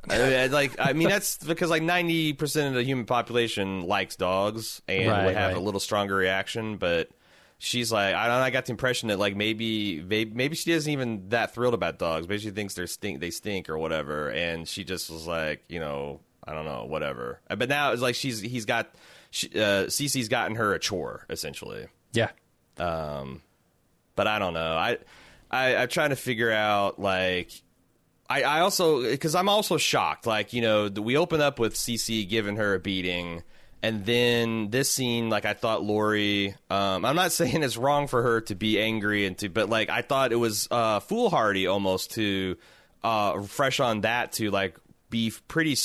I- 0.08 0.34
I- 0.44 0.46
like 0.46 0.76
I 0.78 0.94
mean 0.94 1.08
that's 1.10 1.36
because 1.36 1.68
like 1.68 1.82
ninety 1.82 2.32
percent 2.32 2.68
of 2.68 2.74
the 2.74 2.82
human 2.82 3.04
population 3.04 3.82
likes 3.86 4.16
dogs 4.16 4.80
and 4.88 5.10
Right, 5.10 5.26
would 5.26 5.36
have 5.36 5.48
right. 5.52 5.56
a 5.56 5.60
little 5.60 5.78
stronger 5.78 6.14
reaction, 6.16 6.78
but 6.78 7.10
she's 7.58 7.92
like 7.92 8.14
I 8.14 8.26
don't 8.26 8.38
know, 8.38 8.42
I 8.44 8.48
got 8.48 8.64
the 8.64 8.70
impression 8.72 9.10
that 9.10 9.18
like 9.18 9.36
maybe 9.36 10.00
maybe, 10.00 10.32
maybe 10.32 10.56
she 10.56 10.72
isn't 10.72 10.90
even 10.90 11.28
that 11.28 11.52
thrilled 11.54 11.74
about 11.74 11.98
dogs. 11.98 12.26
Maybe 12.26 12.40
she 12.40 12.50
thinks 12.50 12.72
they 12.74 12.86
stink 12.86 13.20
they 13.20 13.30
stink 13.30 13.68
or 13.68 13.76
whatever, 13.76 14.30
and 14.30 14.66
she 14.66 14.84
just 14.84 15.10
was 15.10 15.26
like 15.26 15.62
you 15.68 15.78
know 15.80 16.20
I 16.46 16.52
don't 16.54 16.64
know 16.64 16.84
whatever. 16.84 17.40
Uh, 17.48 17.56
But 17.56 17.68
now 17.68 17.92
it's 17.92 18.02
like 18.02 18.14
she's 18.14 18.40
he's 18.40 18.64
got 18.64 18.94
she, 19.30 19.48
uh, 19.50 19.86
Cece's 19.86 20.28
gotten 20.28 20.56
her 20.56 20.74
a 20.74 20.78
chore 20.78 21.26
essentially. 21.30 21.86
yeah. 22.12 22.30
But 22.76 23.26
but 24.16 24.26
I 24.26 24.38
don't 24.38 24.54
know. 24.54 24.74
I, 24.74 24.98
I 25.50 25.76
I'm 25.76 25.88
trying 25.88 26.10
to 26.10 26.16
figure 26.16 26.50
out 26.50 26.98
like. 26.98 27.50
I, 28.28 28.42
I 28.42 28.60
also 28.60 29.02
because 29.02 29.34
I'm 29.34 29.48
also 29.48 29.76
shocked. 29.76 30.26
Like 30.26 30.52
you 30.52 30.62
know, 30.62 30.88
we 30.88 31.16
open 31.16 31.40
up 31.40 31.58
with 31.58 31.74
CC 31.74 32.28
giving 32.28 32.56
her 32.56 32.74
a 32.74 32.78
beating, 32.78 33.42
and 33.82 34.06
then 34.06 34.70
this 34.70 34.88
scene, 34.90 35.30
like 35.30 35.44
I 35.44 35.54
thought 35.54 35.82
Lori. 35.82 36.54
Um, 36.70 37.04
I'm 37.04 37.16
not 37.16 37.32
saying 37.38 37.62
it's 37.62 37.76
wrong 37.76 38.06
for 38.06 38.22
her 38.22 38.40
to 38.42 38.54
be 38.54 38.80
angry 38.80 39.26
and 39.26 39.36
to, 39.38 39.48
but 39.48 39.68
like 39.68 39.90
I 39.90 40.02
thought 40.02 40.32
it 40.32 40.36
was 40.36 40.68
uh, 40.70 41.00
foolhardy 41.00 41.66
almost 41.66 42.12
to 42.12 42.56
uh, 43.02 43.42
fresh 43.42 43.80
on 43.80 44.02
that 44.02 44.32
to 44.34 44.50
like 44.50 44.78
be 45.08 45.32
pretty 45.48 45.76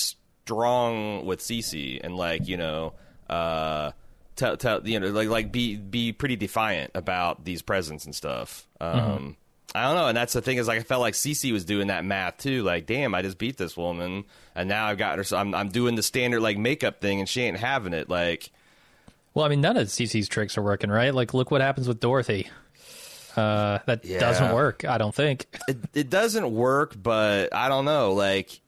strong 0.46 1.26
with 1.26 1.40
Cece 1.40 2.00
and 2.04 2.16
like 2.16 2.48
you 2.48 2.56
know, 2.58 2.94
uh, 3.30 3.92
tell 4.36 4.58
tell 4.58 4.88
you 4.88 5.00
know 5.00 5.08
like 5.08 5.28
like 5.28 5.52
be 5.52 5.76
be 5.76 6.14
pretty 6.14 6.36
defiant 6.36 6.92
about 6.94 7.44
these 7.46 7.62
presents 7.64 8.06
and 8.06 8.14
stuff. 8.16 8.68
Um, 8.80 8.90
Mm-hmm. 9.00 9.30
I 9.74 9.82
don't 9.88 9.96
know, 9.96 10.08
and 10.08 10.16
that's 10.16 10.32
the 10.32 10.42
thing 10.42 10.56
is 10.58 10.70
like 10.70 10.80
I 10.80 10.84
felt 10.84 11.02
like 11.02 11.16
Cece 11.16 11.52
was 11.52 11.66
doing 11.66 11.88
that 11.88 12.06
math 12.06 12.38
too. 12.38 12.64
Like, 12.64 12.86
damn, 12.86 13.14
I 13.14 13.22
just 13.24 13.38
beat 13.38 13.58
this 13.58 13.76
woman, 13.76 14.24
and 14.56 14.70
now 14.70 14.86
I've 14.86 14.98
got 14.98 15.18
her. 15.18 15.26
So 15.26 15.36
I'm 15.36 15.54
I'm 15.54 15.68
doing 15.68 15.96
the 15.96 16.04
standard 16.04 16.40
like 16.40 16.58
makeup 16.58 17.02
thing, 17.02 17.20
and 17.20 17.28
she 17.28 17.42
ain't 17.42 17.58
having 17.58 17.94
it. 17.94 18.08
Like, 18.10 18.52
Well, 19.34 19.44
I 19.46 19.50
mean, 19.50 19.60
none 19.60 19.76
of 19.76 19.88
CC's 19.90 20.30
tricks 20.30 20.58
are 20.58 20.62
working, 20.62 20.90
right? 20.90 21.14
Like, 21.14 21.34
look 21.34 21.52
what 21.52 21.60
happens 21.60 21.90
with 21.90 22.00
Dorothy. 22.00 22.48
Uh, 23.36 23.80
that 23.86 24.06
Yeah. 24.06 24.20
doesn't 24.20 24.54
work. 24.56 24.86
I 24.86 24.98
don't 24.98 25.14
think. 25.14 25.46
it, 25.68 25.78
it 25.94 26.10
doesn't 26.10 26.50
work, 26.56 26.96
but 27.02 27.54
I 27.54 27.68
don't 27.68 27.84
know. 27.84 28.14
Like, 28.14 28.62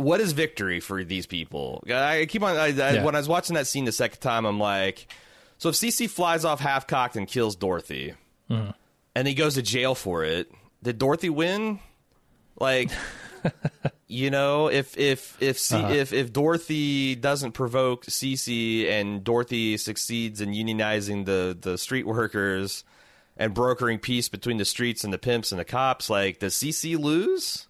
what 0.00 0.20
is 0.20 0.32
victory 0.32 0.80
for 0.80 1.04
these 1.04 1.26
people? 1.26 1.82
I 1.92 2.26
keep 2.26 2.42
on. 2.42 2.56
I, 2.56 2.64
I, 2.66 2.68
Yeah. 2.68 3.04
When 3.04 3.14
I 3.14 3.18
was 3.18 3.28
watching 3.28 3.54
that 3.54 3.66
scene 3.66 3.84
the 3.84 3.92
second 3.92 4.20
time, 4.20 4.44
I'm 4.46 4.58
like, 4.58 5.06
so 5.58 5.68
if 5.68 5.74
CC 5.74 6.08
flies 6.08 6.44
off 6.44 6.60
half 6.60 6.86
cocked 6.86 7.16
and 7.16 7.26
kills 7.28 7.56
Dorothy, 7.56 8.14
Mm-hmm. 8.50 8.70
and 9.14 9.28
he 9.28 9.34
goes 9.34 9.54
to 9.54 9.62
jail 9.62 9.94
for 9.94 10.24
it, 10.24 10.50
did 10.82 10.98
Dorothy 10.98 11.30
win? 11.30 11.78
Like. 12.58 12.90
You 14.06 14.28
know, 14.28 14.66
if 14.66 14.98
if 14.98 15.40
if 15.40 15.56
C- 15.58 15.76
Uh-huh. 15.76 15.92
if 15.94 16.12
if 16.12 16.32
Dorothy 16.32 17.14
doesn't 17.14 17.52
provoke 17.52 18.04
Cece 18.06 18.86
and 18.90 19.22
Dorothy 19.22 19.76
succeeds 19.76 20.40
in 20.40 20.50
unionizing 20.50 21.24
the 21.26 21.56
the 21.58 21.78
street 21.78 22.06
workers 22.06 22.82
and 23.36 23.54
brokering 23.54 23.98
peace 24.00 24.28
between 24.28 24.56
the 24.58 24.64
streets 24.64 25.04
and 25.04 25.12
the 25.12 25.16
pimps 25.18 25.52
and 25.52 25.60
the 25.60 25.64
cops, 25.64 26.10
like 26.10 26.40
does 26.40 26.54
Cece 26.54 26.98
lose? 26.98 27.68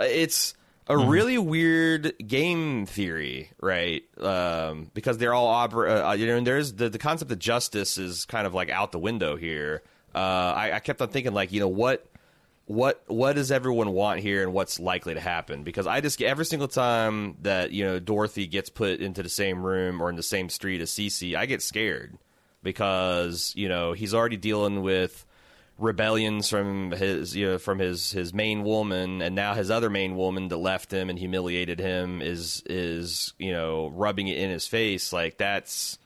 It's 0.00 0.54
a 0.90 0.98
really 0.98 1.38
weird 1.38 2.14
game 2.26 2.84
theory, 2.86 3.50
right? 3.60 4.02
Um, 4.18 4.90
because 4.92 5.18
they're 5.18 5.32
all 5.32 5.46
obra- 5.66 6.10
uh, 6.10 6.12
you 6.12 6.26
know, 6.26 6.36
and 6.36 6.46
there's 6.46 6.72
the 6.72 6.88
the 6.88 6.98
concept 6.98 7.30
of 7.30 7.38
justice 7.38 7.96
is 7.96 8.24
kind 8.24 8.46
of 8.46 8.54
like 8.54 8.70
out 8.70 8.92
the 8.92 8.98
window 8.98 9.36
here. 9.36 9.82
Uh, 10.14 10.18
I, 10.18 10.72
I 10.72 10.78
kept 10.80 11.00
on 11.00 11.08
thinking 11.08 11.32
like, 11.32 11.52
you 11.52 11.60
know, 11.60 11.68
what 11.68 12.04
what 12.66 13.02
what 13.06 13.34
does 13.34 13.50
everyone 13.50 13.90
want 13.92 14.20
here 14.20 14.42
and 14.42 14.52
what's 14.52 14.78
likely 14.78 15.12
to 15.12 15.18
happen 15.18 15.64
because 15.64 15.88
i 15.88 16.00
just 16.00 16.22
every 16.22 16.44
single 16.44 16.68
time 16.68 17.36
that 17.42 17.72
you 17.72 17.84
know 17.84 17.98
dorothy 17.98 18.46
gets 18.46 18.70
put 18.70 19.00
into 19.00 19.24
the 19.24 19.28
same 19.28 19.66
room 19.66 20.00
or 20.00 20.08
in 20.08 20.14
the 20.14 20.22
same 20.22 20.48
street 20.48 20.80
as 20.80 20.88
Cece, 20.92 21.34
i 21.34 21.46
get 21.46 21.62
scared 21.62 22.16
because 22.62 23.52
you 23.56 23.68
know 23.68 23.92
he's 23.92 24.14
already 24.14 24.36
dealing 24.36 24.82
with 24.82 25.26
rebellions 25.80 26.48
from 26.48 26.90
his 26.92 27.34
you 27.34 27.46
know 27.46 27.58
from 27.58 27.78
his 27.78 28.12
his 28.12 28.32
main 28.34 28.62
woman 28.62 29.22
and 29.22 29.34
now 29.34 29.54
his 29.54 29.70
other 29.70 29.88
main 29.90 30.14
woman 30.14 30.48
that 30.48 30.56
left 30.58 30.92
him 30.92 31.08
and 31.10 31.18
humiliated 31.18 31.80
him 31.80 32.20
is 32.22 32.62
is 32.66 33.32
you 33.38 33.50
know 33.50 33.88
rubbing 33.94 34.28
it 34.28 34.38
in 34.38 34.50
his 34.50 34.66
face 34.66 35.12
like 35.12 35.38
that's 35.38 35.98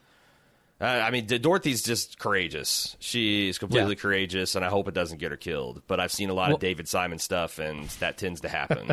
uh, 0.80 0.84
I 0.86 1.12
mean, 1.12 1.26
Dorothy's 1.26 1.84
just 1.84 2.18
courageous. 2.18 2.96
She's 2.98 3.58
completely 3.58 3.94
Yeah. 3.94 4.00
courageous, 4.02 4.56
and 4.56 4.64
I 4.64 4.68
hope 4.68 4.88
it 4.88 4.92
doesn't 4.92 5.18
get 5.18 5.30
her 5.30 5.36
killed. 5.36 5.82
But 5.86 6.00
I've 6.00 6.10
seen 6.10 6.30
a 6.30 6.34
lot 6.34 6.48
Well- 6.48 6.56
of 6.56 6.60
David 6.60 6.88
Simon 6.88 7.20
stuff, 7.20 7.60
and 7.60 7.88
that 8.00 8.18
tends 8.18 8.40
to 8.40 8.48
happen. 8.48 8.90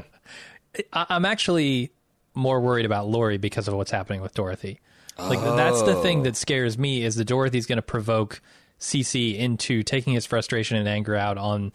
I'm 0.93 1.25
actually 1.25 1.91
more 2.35 2.61
worried 2.61 2.85
about 2.85 3.07
Lori 3.07 3.37
because 3.39 3.67
of 3.67 3.73
what's 3.73 3.89
happening 3.91 4.21
with 4.21 4.35
Dorothy. 4.35 4.79
Like 5.17 5.39
that's 5.41 5.81
the 5.81 5.95
thing 5.95 6.21
that 6.23 6.35
scares 6.37 6.77
me 6.77 7.03
is 7.03 7.15
that 7.15 7.25
Dorothy's 7.25 7.65
going 7.65 7.77
to 7.77 7.81
provoke 7.81 8.41
CC 8.81 9.37
into 9.37 9.83
taking 9.83 10.13
his 10.13 10.25
frustration 10.25 10.75
and 10.75 10.87
anger 10.87 11.15
out 11.15 11.37
on 11.37 11.71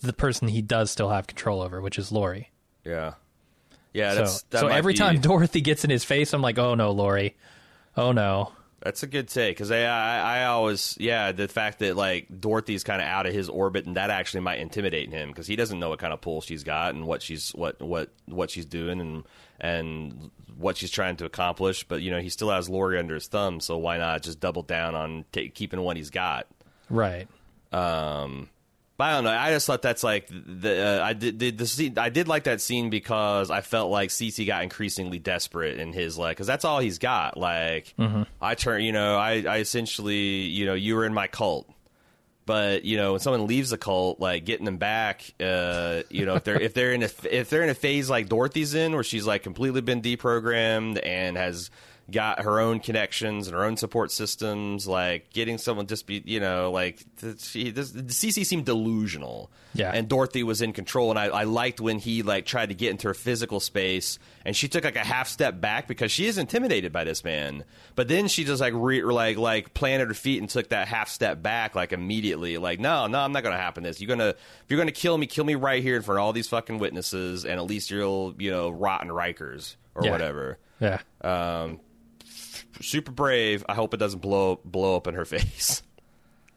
the 0.00 0.12
person 0.12 0.48
he 0.48 0.60
does 0.60 0.90
still 0.90 1.08
have 1.08 1.26
control 1.26 1.62
over, 1.62 1.80
which 1.80 1.98
is 1.98 2.12
Lori. 2.12 2.50
yeah, 2.84 3.14
yeah. 3.94 4.26
So, 4.26 4.46
that 4.50 4.60
so 4.60 4.66
every 4.66 4.92
be- 4.92 4.98
time 4.98 5.20
Dorothy 5.20 5.60
gets 5.60 5.84
in 5.84 5.90
his 5.90 6.04
face, 6.04 6.34
I'm 6.34 6.42
like, 6.42 6.58
oh 6.58 6.74
no, 6.74 6.90
Lori, 6.90 7.36
oh 7.96 8.12
no. 8.12 8.52
That's 8.80 9.02
a 9.02 9.08
good 9.08 9.28
take 9.28 9.56
because 9.56 9.72
I, 9.72 9.80
I 9.80 10.18
I 10.18 10.44
always 10.44 10.96
yeah 11.00 11.32
the 11.32 11.48
fact 11.48 11.80
that 11.80 11.96
like 11.96 12.28
Dorothy's 12.40 12.84
kind 12.84 13.02
of 13.02 13.08
out 13.08 13.26
of 13.26 13.34
his 13.34 13.48
orbit 13.48 13.86
and 13.86 13.96
that 13.96 14.10
actually 14.10 14.40
might 14.40 14.60
intimidate 14.60 15.10
him 15.10 15.28
because 15.30 15.48
he 15.48 15.56
doesn't 15.56 15.80
know 15.80 15.88
what 15.88 15.98
kind 15.98 16.12
of 16.12 16.20
pull 16.20 16.40
she's 16.40 16.62
got 16.62 16.94
and 16.94 17.04
what 17.04 17.20
she's 17.20 17.50
what 17.50 17.80
what 17.82 18.10
what 18.26 18.50
she's 18.50 18.66
doing 18.66 19.00
and 19.00 19.24
and 19.58 20.30
what 20.56 20.76
she's 20.76 20.92
trying 20.92 21.16
to 21.16 21.24
accomplish. 21.24 21.82
But 21.82 22.02
you 22.02 22.12
know 22.12 22.20
he 22.20 22.28
still 22.28 22.50
has 22.50 22.68
Lori 22.68 23.00
under 23.00 23.14
his 23.14 23.26
thumb, 23.26 23.58
so 23.58 23.76
why 23.78 23.98
not 23.98 24.22
just 24.22 24.38
double 24.38 24.62
down 24.62 24.94
on 24.94 25.24
ta 25.32 25.40
keeping 25.52 25.80
what 25.80 25.96
he's 25.96 26.10
got? 26.10 26.46
Right. 26.88 27.26
Um, 27.72 28.48
but 28.98 29.04
I 29.04 29.12
don't 29.12 29.24
know. 29.24 29.30
I 29.30 29.50
just 29.50 29.64
thought 29.66 29.80
that's 29.80 30.02
like 30.02 30.28
the 30.28 31.00
uh, 31.00 31.04
I 31.04 31.12
did, 31.12 31.38
did 31.38 31.56
the 31.56 31.68
scene. 31.68 31.96
I 31.98 32.08
did 32.08 32.26
like 32.26 32.44
that 32.44 32.60
scene 32.60 32.90
because 32.90 33.48
I 33.48 33.60
felt 33.60 33.92
like 33.92 34.10
CC 34.10 34.44
got 34.44 34.64
increasingly 34.64 35.20
desperate 35.20 35.78
in 35.78 35.92
his 35.92 36.18
like 36.18 36.36
because 36.36 36.48
that's 36.48 36.64
all 36.64 36.80
he's 36.80 36.98
got. 36.98 37.36
Like 37.36 37.94
I 38.42 38.56
turn, 38.56 38.82
you 38.82 38.90
know, 38.90 39.16
I 39.16 39.44
I 39.48 39.58
essentially 39.58 40.16
you 40.16 40.66
know 40.66 40.74
you 40.74 40.96
were 40.96 41.06
in 41.06 41.14
my 41.14 41.28
cult. 41.28 41.70
But 42.44 42.84
you 42.84 42.96
know, 42.96 43.12
when 43.12 43.20
someone 43.20 43.46
leaves 43.46 43.70
the 43.70 43.78
cult, 43.78 44.20
like 44.20 44.44
getting 44.44 44.64
them 44.64 44.78
back, 44.78 45.32
uh, 45.38 46.02
you 46.10 46.26
know, 46.26 46.34
if 46.36 46.44
they're 46.44 46.60
if 46.60 46.74
they're 46.74 46.92
in 46.92 47.02
a 47.04 47.10
if 47.30 47.50
they're 47.50 47.62
in 47.62 47.68
a 47.68 47.74
phase 47.74 48.10
like 48.10 48.28
Dorothy's 48.28 48.74
in, 48.74 48.94
where 48.94 49.04
she's 49.04 49.26
like 49.26 49.44
completely 49.44 49.82
been 49.82 50.02
deprogrammed 50.02 50.98
and 51.04 51.36
has 51.36 51.70
got 52.10 52.42
her 52.42 52.58
own 52.58 52.80
connections 52.80 53.46
and 53.48 53.54
her 53.54 53.64
own 53.64 53.76
support 53.76 54.10
systems, 54.10 54.86
like 54.88 55.30
getting 55.32 55.58
someone 55.58 55.86
just 55.86 56.06
be, 56.06 56.22
you 56.24 56.40
know, 56.40 56.70
like 56.70 57.04
she, 57.38 57.70
this, 57.70 57.92
CC 57.92 58.46
seemed 58.46 58.64
delusional, 58.64 59.50
Yeah. 59.74 59.90
and 59.94 60.08
Dorothy 60.08 60.42
was 60.42 60.62
in 60.62 60.72
control, 60.72 61.10
and 61.10 61.18
I, 61.18 61.26
I 61.26 61.44
liked 61.44 61.80
when 61.80 61.98
he 61.98 62.22
like 62.22 62.46
tried 62.46 62.70
to 62.70 62.74
get 62.74 62.90
into 62.92 63.08
her 63.08 63.14
physical 63.14 63.60
space, 63.60 64.18
and 64.46 64.56
she 64.56 64.68
took 64.68 64.84
like 64.84 64.96
a 64.96 65.04
half 65.04 65.28
step 65.28 65.60
back 65.60 65.86
because 65.86 66.10
she 66.10 66.26
is 66.26 66.38
intimidated 66.38 66.92
by 66.92 67.04
this 67.04 67.22
man, 67.24 67.64
but 67.94 68.08
then 68.08 68.26
she 68.26 68.44
just 68.44 68.60
like 68.62 68.72
re- 68.74 69.02
like 69.02 69.36
like 69.36 69.74
planted 69.74 70.08
her 70.08 70.14
feet 70.14 70.40
and 70.40 70.48
took 70.48 70.70
that 70.70 70.88
half 70.88 71.10
step 71.10 71.42
back 71.42 71.74
like 71.74 71.92
immediately, 71.92 72.56
like 72.56 72.80
no, 72.80 73.06
no, 73.06 73.18
I'm 73.20 73.32
not 73.32 73.42
gonna 73.42 73.56
happen 73.58 73.82
this. 73.82 74.00
You're 74.00 74.08
gonna 74.08 74.28
if 74.30 74.36
you're 74.68 74.78
gonna 74.78 74.92
kill 74.92 75.18
me, 75.18 75.26
kill 75.26 75.44
me 75.44 75.56
right 75.56 75.82
here 75.82 75.96
in 75.96 76.02
front 76.02 76.18
of 76.20 76.24
all 76.24 76.32
these 76.32 76.48
fucking 76.48 76.78
witnesses, 76.78 77.44
and 77.44 77.54
at 77.60 77.66
least 77.66 77.90
you'll 77.90 78.34
you 78.38 78.50
know 78.50 78.70
rot 78.70 79.02
in 79.02 79.08
Rikers 79.08 79.76
or 79.94 80.04
Yeah. 80.06 80.10
whatever. 80.12 80.58
Yeah. 80.80 81.00
Um, 81.22 81.80
super 82.80 83.12
brave. 83.12 83.64
I 83.68 83.74
hope 83.74 83.94
it 83.94 83.98
doesn't 83.98 84.20
blow 84.20 84.60
blow 84.64 84.96
up 84.96 85.06
in 85.06 85.14
her 85.14 85.24
face. 85.26 85.82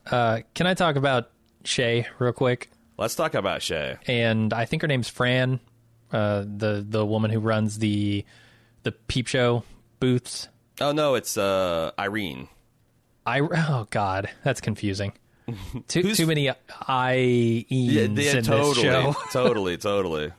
Uh, 0.10 0.40
can 0.54 0.68
I 0.68 0.74
talk 0.74 0.96
about 0.96 1.30
Shay 1.64 2.08
real 2.20 2.34
quick? 2.34 2.70
Let's 2.98 3.16
talk 3.16 3.34
about 3.34 3.62
Shay. 3.62 3.98
and 4.08 4.54
I 4.54 4.66
think 4.66 4.82
her 4.84 4.88
name's 4.88 5.10
Fran, 5.10 5.60
uh, 6.12 6.42
the 6.42 6.86
the 6.88 7.06
woman 7.06 7.32
who 7.32 7.40
runs 7.40 7.80
the 7.80 8.26
the 8.84 8.92
peep 8.92 9.28
show 9.28 9.64
booths. 10.00 10.48
Oh 10.80 10.92
no, 10.92 11.16
it's 11.16 11.38
uh, 11.38 11.92
Irene. 12.00 12.48
I 13.26 13.42
oh 13.42 13.88
god, 13.92 14.30
that's 14.44 14.62
confusing. 14.62 15.14
Too 15.88 16.02
Who's- 16.02 16.18
too 16.18 16.28
many 16.28 16.50
I 16.88 17.14
Yeah, 17.70 18.04
in 18.04 18.16
yeah, 18.16 18.34
this 18.34 18.48
totally, 18.48 18.74
show. 18.84 19.16
totally, 19.32 19.78
totally. 19.78 20.32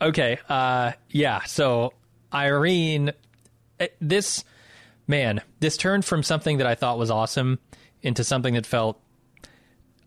Okay, 0.00 0.38
uh, 0.48 0.92
yeah. 1.10 1.42
So 1.44 1.92
Irene, 2.34 3.12
eh, 3.80 3.88
this 4.00 4.44
man, 5.06 5.40
this 5.60 5.76
turned 5.76 6.04
from 6.04 6.22
something 6.22 6.58
that 6.58 6.66
I 6.66 6.74
thought 6.74 6.98
was 6.98 7.10
awesome 7.10 7.58
into 8.02 8.24
something 8.24 8.54
that 8.54 8.66
felt 8.66 9.00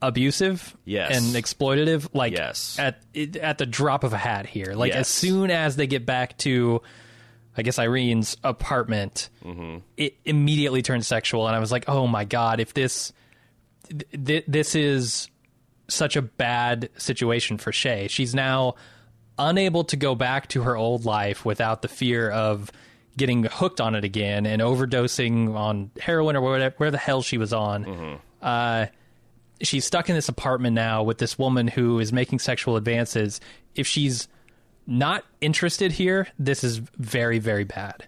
abusive 0.02 0.76
Yes. 0.86 1.16
and 1.18 1.36
exploitative. 1.36 2.10
Like 2.14 2.34
Yes. 2.34 2.78
at 2.80 3.02
at 3.42 3.58
the 3.58 3.66
drop 3.66 4.04
of 4.04 4.14
a 4.14 4.18
hat 4.18 4.46
here. 4.46 4.74
Like 4.74 4.90
Yes. 4.94 5.00
as 5.02 5.08
soon 5.08 5.52
as 5.52 5.76
they 5.76 5.88
get 5.88 6.06
back 6.06 6.38
to, 6.40 6.82
I 7.58 7.64
guess 7.64 7.78
Irene's 7.78 8.38
apartment, 8.44 9.30
Mm-hmm. 9.44 9.78
it 9.98 10.16
immediately 10.24 10.82
turns 10.82 11.06
sexual, 11.08 11.48
and 11.48 11.56
I 11.56 11.60
was 11.60 11.72
like, 11.72 11.90
oh 11.90 12.08
my 12.08 12.24
god, 12.24 12.60
if 12.60 12.74
this 12.74 13.12
th- 13.90 14.06
th- 14.26 14.46
this 14.48 14.76
is 14.76 15.30
such 15.90 16.16
a 16.16 16.22
bad 16.22 16.90
situation 16.98 17.58
for 17.58 17.72
Shay. 17.72 18.08
She's 18.08 18.36
now 18.36 18.76
unable 19.40 19.84
to 19.86 19.96
go 19.98 20.14
back 20.16 20.48
to 20.50 20.62
her 20.62 20.76
old 20.78 21.04
life 21.06 21.44
without 21.44 21.82
the 21.82 21.88
fear 21.88 22.30
of 22.30 22.72
getting 23.20 23.44
hooked 23.44 23.80
on 23.80 23.94
it 23.94 24.04
again 24.04 24.48
and 24.48 24.62
overdosing 24.62 25.54
on 25.56 25.92
heroin 26.00 26.36
or 26.36 26.42
whatever 26.42 26.74
where 26.78 26.90
the 26.90 26.98
hell 26.98 27.22
she 27.22 27.38
was 27.38 27.54
on. 27.54 28.20
Uh, 28.42 28.88
she's 29.62 29.86
stuck 29.86 30.10
in 30.10 30.16
this 30.16 30.30
apartment 30.30 30.74
now 30.74 31.04
with 31.04 31.20
this 31.20 31.38
woman 31.38 31.68
who 31.68 32.00
is 32.00 32.12
making 32.12 32.40
sexual 32.40 32.76
advances. 32.78 33.40
If 33.76 33.86
she's 33.86 34.28
not 34.88 35.24
interested 35.42 35.92
here, 35.92 36.28
this 36.40 36.64
is 36.64 36.78
very, 36.98 37.38
very 37.40 37.66
bad. 37.66 38.08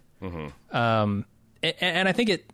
Um, 0.71 1.25
a- 1.61 1.83
and 1.83 2.07
I 2.07 2.11
think 2.13 2.29
it 2.29 2.49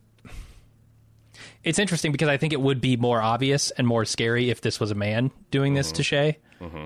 it's 1.64 1.80
interesting 1.80 2.12
because 2.12 2.30
I 2.30 2.38
think 2.38 2.54
it 2.54 2.62
would 2.62 2.80
be 2.82 2.98
more 2.98 3.22
obvious 3.22 3.72
and 3.72 3.86
more 3.86 4.06
scary 4.06 4.50
if 4.50 4.62
this 4.62 4.80
was 4.80 4.92
a 4.92 4.96
man 4.96 5.32
doing 5.52 5.74
this 5.74 5.92
to 5.94 6.04
Shay. 6.04 6.38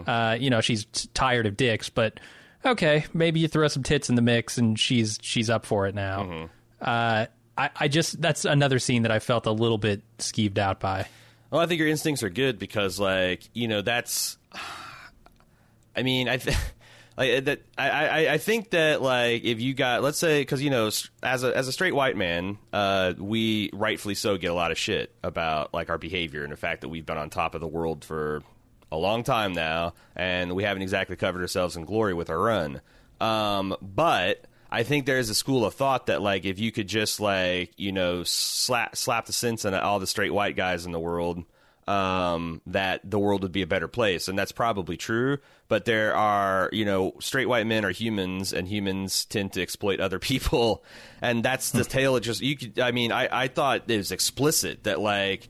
Uh, 0.10 0.34
you 0.40 0.50
know, 0.50 0.60
she's 0.62 0.86
tired 1.14 1.46
of 1.46 1.56
dicks, 1.56 1.90
but 1.90 2.20
okay, 2.66 3.06
maybe 3.14 3.40
you 3.40 3.48
throw 3.48 3.68
some 3.68 3.84
tits 3.84 4.10
in 4.10 4.16
the 4.16 4.22
mix 4.22 4.58
and 4.58 4.80
she's 4.80 5.18
she's 5.22 5.50
up 5.50 5.66
for 5.66 5.88
it 5.88 5.96
now. 5.96 6.50
Uh, 6.82 7.26
I, 7.58 7.70
I 7.76 7.88
just 7.88 8.22
that's 8.22 8.46
another 8.46 8.80
scene 8.80 9.04
that 9.04 9.12
I 9.12 9.20
felt 9.20 9.46
a 9.46 9.52
little 9.52 9.78
bit 9.78 10.02
skeeved 10.18 10.58
out 10.58 10.80
by. 10.80 11.08
Well, 11.50 11.62
I 11.62 11.66
think 11.66 11.80
your 11.80 11.90
instincts 11.90 12.24
are 12.24 12.30
good 12.30 12.58
because, 12.60 13.00
like, 13.00 13.44
you 13.54 13.68
know, 13.68 13.82
that's. 13.82 14.38
I 15.96 16.04
mean, 16.04 16.30
I. 16.30 16.38
Th- 16.38 16.58
Like 17.18 17.44
that, 17.44 17.62
I, 17.78 17.90
I, 17.90 18.34
I 18.34 18.38
think 18.38 18.70
that 18.70 19.02
like 19.02 19.44
if 19.44 19.60
you 19.60 19.74
got 19.74 20.02
let's 20.02 20.18
say 20.18 20.42
because 20.42 20.62
you 20.62 20.70
know 20.70 20.90
as 21.22 21.44
a 21.44 21.56
as 21.56 21.68
a 21.68 21.72
straight 21.74 21.94
white 21.94 22.16
man, 22.16 22.58
uh, 22.72 23.14
we 23.20 23.70
rightfully 23.74 24.16
so 24.16 24.38
get 24.38 24.50
a 24.50 24.54
lot 24.54 24.72
of 24.72 24.78
shit 24.78 25.14
about 25.22 25.74
like 25.74 25.90
our 25.90 25.98
behavior 25.98 26.44
and 26.44 26.54
the 26.54 26.58
fact 26.58 26.82
that 26.82 26.90
we've 26.90 27.06
been 27.06 27.18
on 27.18 27.30
top 27.30 27.54
of 27.54 27.60
the 27.60 27.68
world 27.68 28.06
for 28.06 28.42
a 28.92 28.98
long 28.98 29.24
time 29.24 29.54
now, 29.54 29.94
and 30.16 30.54
we 30.56 30.64
haven't 30.64 30.84
exactly 30.84 31.16
covered 31.16 31.42
ourselves 31.42 31.76
in 31.76 31.86
glory 31.86 32.14
with 32.14 32.30
our 32.30 32.40
run. 32.40 32.82
Um, 33.20 33.76
but 33.82 34.46
I 34.72 34.84
think 34.84 35.06
there's 35.06 35.30
a 35.30 35.36
school 35.36 35.66
of 35.66 35.74
thought 35.74 36.08
that 36.08 36.22
like 36.22 36.46
if 36.46 36.60
you 36.60 36.72
could 36.72 36.88
just 36.88 37.20
like 37.20 37.74
you 37.78 37.92
know 37.92 38.24
slap 38.24 38.96
slap 38.96 39.26
the 39.26 39.34
sense 39.34 39.66
in 39.66 39.74
all 39.74 40.00
the 40.00 40.08
straight 40.08 40.34
white 40.34 40.56
guys 40.56 40.86
in 40.86 40.92
the 40.92 41.00
world, 41.00 41.44
um, 41.88 42.62
that 42.68 43.02
the 43.10 43.20
world 43.20 43.44
would 43.44 43.52
be 43.52 43.64
a 43.64 43.68
better 43.68 43.90
place, 43.90 44.28
and 44.28 44.40
that's 44.40 44.54
probably 44.54 44.96
true. 44.96 45.40
But 45.68 45.86
there 45.86 46.16
are 46.16 46.70
you 46.72 46.86
know 46.86 47.14
straight 47.20 47.48
white 47.48 47.68
men 47.68 47.84
are 47.84 47.92
humans, 47.92 48.54
and 48.54 48.68
humans 48.68 49.26
tend 49.26 49.54
to 49.54 49.62
exploit 49.62 50.00
other 50.00 50.20
people, 50.32 50.84
and 51.22 51.44
that's 51.44 51.72
the 51.72 51.84
tale. 51.84 52.16
Of 52.16 52.24
just 52.24 52.42
you 52.42 52.56
could. 52.56 52.80
I 52.80 52.92
mean, 52.92 53.12
I 53.12 53.28
I 53.44 53.48
thought 53.50 53.90
it 53.90 53.98
was 53.98 54.12
explicit 54.12 54.84
that 54.84 55.00
like. 55.00 55.50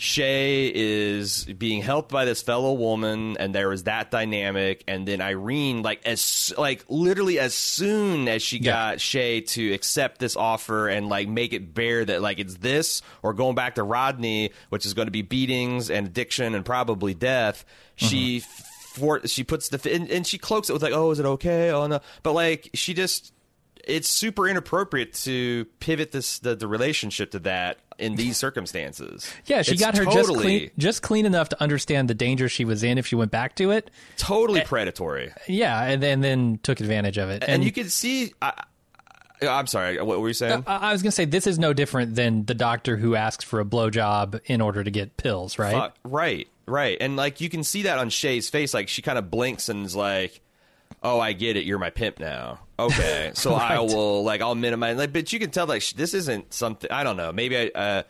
Shay 0.00 0.70
is 0.72 1.44
being 1.44 1.82
helped 1.82 2.10
by 2.12 2.24
this 2.24 2.40
fellow 2.40 2.72
woman, 2.72 3.36
and 3.38 3.52
there 3.52 3.68
was 3.68 3.82
that 3.82 4.12
dynamic. 4.12 4.84
And 4.86 5.08
then 5.08 5.20
Irene, 5.20 5.82
like 5.82 6.06
as 6.06 6.54
like 6.56 6.84
literally 6.88 7.40
as 7.40 7.52
soon 7.52 8.28
as 8.28 8.40
she 8.40 8.58
Yeah. 8.58 8.72
got 8.72 9.00
Shay 9.00 9.40
to 9.40 9.72
accept 9.72 10.20
this 10.20 10.36
offer 10.36 10.88
and 10.88 11.08
like 11.08 11.28
make 11.28 11.52
it 11.52 11.74
bare 11.74 12.04
that 12.04 12.22
like 12.22 12.38
it's 12.38 12.54
this 12.58 13.02
or 13.22 13.34
going 13.34 13.56
back 13.56 13.74
to 13.74 13.82
Rodney, 13.82 14.52
which 14.68 14.86
is 14.86 14.94
going 14.94 15.08
to 15.08 15.12
be 15.12 15.22
beatings 15.22 15.90
and 15.90 16.06
addiction 16.06 16.54
and 16.54 16.64
probably 16.64 17.12
death. 17.12 17.64
She 17.96 18.38
mm-hmm. 18.38 19.00
for 19.00 19.26
she 19.26 19.42
puts 19.42 19.68
the 19.68 19.92
and, 19.92 20.08
and 20.10 20.24
she 20.24 20.38
cloaks 20.38 20.70
it 20.70 20.74
with 20.74 20.82
like, 20.82 20.92
oh, 20.92 21.10
is 21.10 21.18
it 21.18 21.26
okay? 21.26 21.70
Oh 21.72 21.88
no, 21.88 21.98
but 22.22 22.34
like 22.34 22.70
she 22.72 22.94
just 22.94 23.32
it's 23.84 24.08
super 24.08 24.46
inappropriate 24.46 25.14
to 25.14 25.64
pivot 25.80 26.12
this 26.12 26.38
the, 26.38 26.54
the 26.54 26.68
relationship 26.68 27.32
to 27.32 27.40
that 27.40 27.78
in 27.98 28.14
these 28.14 28.36
circumstances. 28.36 29.30
Yeah, 29.46 29.62
she 29.62 29.72
It's 29.72 29.80
got 29.80 29.96
her 29.96 30.04
just 30.04 30.16
totally, 30.16 30.42
clean, 30.42 30.70
just 30.78 31.02
clean 31.02 31.26
enough 31.26 31.48
to 31.50 31.62
understand 31.62 32.08
the 32.08 32.14
danger 32.14 32.48
she 32.48 32.64
was 32.64 32.82
in 32.82 32.98
if 32.98 33.06
she 33.06 33.16
went 33.16 33.30
back 33.30 33.56
to 33.56 33.70
it. 33.70 33.90
totally 34.16 34.60
predatory. 34.62 35.32
Yeah, 35.46 35.82
and 35.82 36.02
then 36.02 36.20
then 36.20 36.60
took 36.62 36.80
advantage 36.80 37.18
of 37.18 37.28
it. 37.30 37.44
And, 37.46 37.64
you 37.64 37.72
can 37.72 37.88
see. 37.88 38.32
I, 38.40 38.64
I'm 39.42 39.66
sorry. 39.66 40.00
What 40.02 40.20
were 40.20 40.28
you 40.28 40.34
saying? 40.34 40.64
I 40.66 40.88
I 40.88 40.92
was 40.92 41.02
going 41.02 41.10
to 41.10 41.14
say 41.14 41.24
this 41.24 41.46
is 41.46 41.58
no 41.58 41.72
different 41.72 42.14
than 42.14 42.44
the 42.44 42.54
doctor 42.54 42.96
who 42.96 43.14
asks 43.14 43.44
for 43.44 43.60
a 43.60 43.64
blowjob 43.64 44.40
in 44.46 44.60
order 44.60 44.82
to 44.82 44.90
get 44.90 45.16
pills, 45.16 45.58
right? 45.58 45.74
Uh, 45.74 45.90
right, 46.04 46.48
right. 46.66 46.96
And 47.00 47.16
like 47.16 47.40
you 47.40 47.48
can 47.48 47.62
see 47.62 47.82
that 47.82 47.98
on 47.98 48.10
Shay's 48.10 48.48
face. 48.48 48.74
Like 48.74 48.88
she 48.88 49.02
kind 49.02 49.18
of 49.18 49.30
blinks 49.30 49.68
and 49.68 49.84
is 49.86 49.94
like, 49.94 50.40
"Oh, 51.02 51.20
I 51.20 51.32
get 51.32 51.56
it. 51.56 51.64
You're 51.64 51.78
my 51.78 51.90
pimp 51.90 52.18
now." 52.20 52.60
Okay, 52.78 53.32
so 53.34 53.54
I 53.54 53.78
will 53.80 54.24
like 54.24 54.40
I'll 54.40 54.54
minimize. 54.54 54.96
Like, 54.96 55.12
but 55.12 55.32
you 55.32 55.38
can 55.38 55.50
tell 55.50 55.66
like 55.66 55.82
sh- 55.82 55.92
this 55.94 56.14
isn't 56.14 56.52
something. 56.54 56.90
I 56.90 57.04
don't 57.04 57.16
know. 57.16 57.32
Maybe 57.32 57.56
I. 57.56 57.66
Uh, 57.74 58.02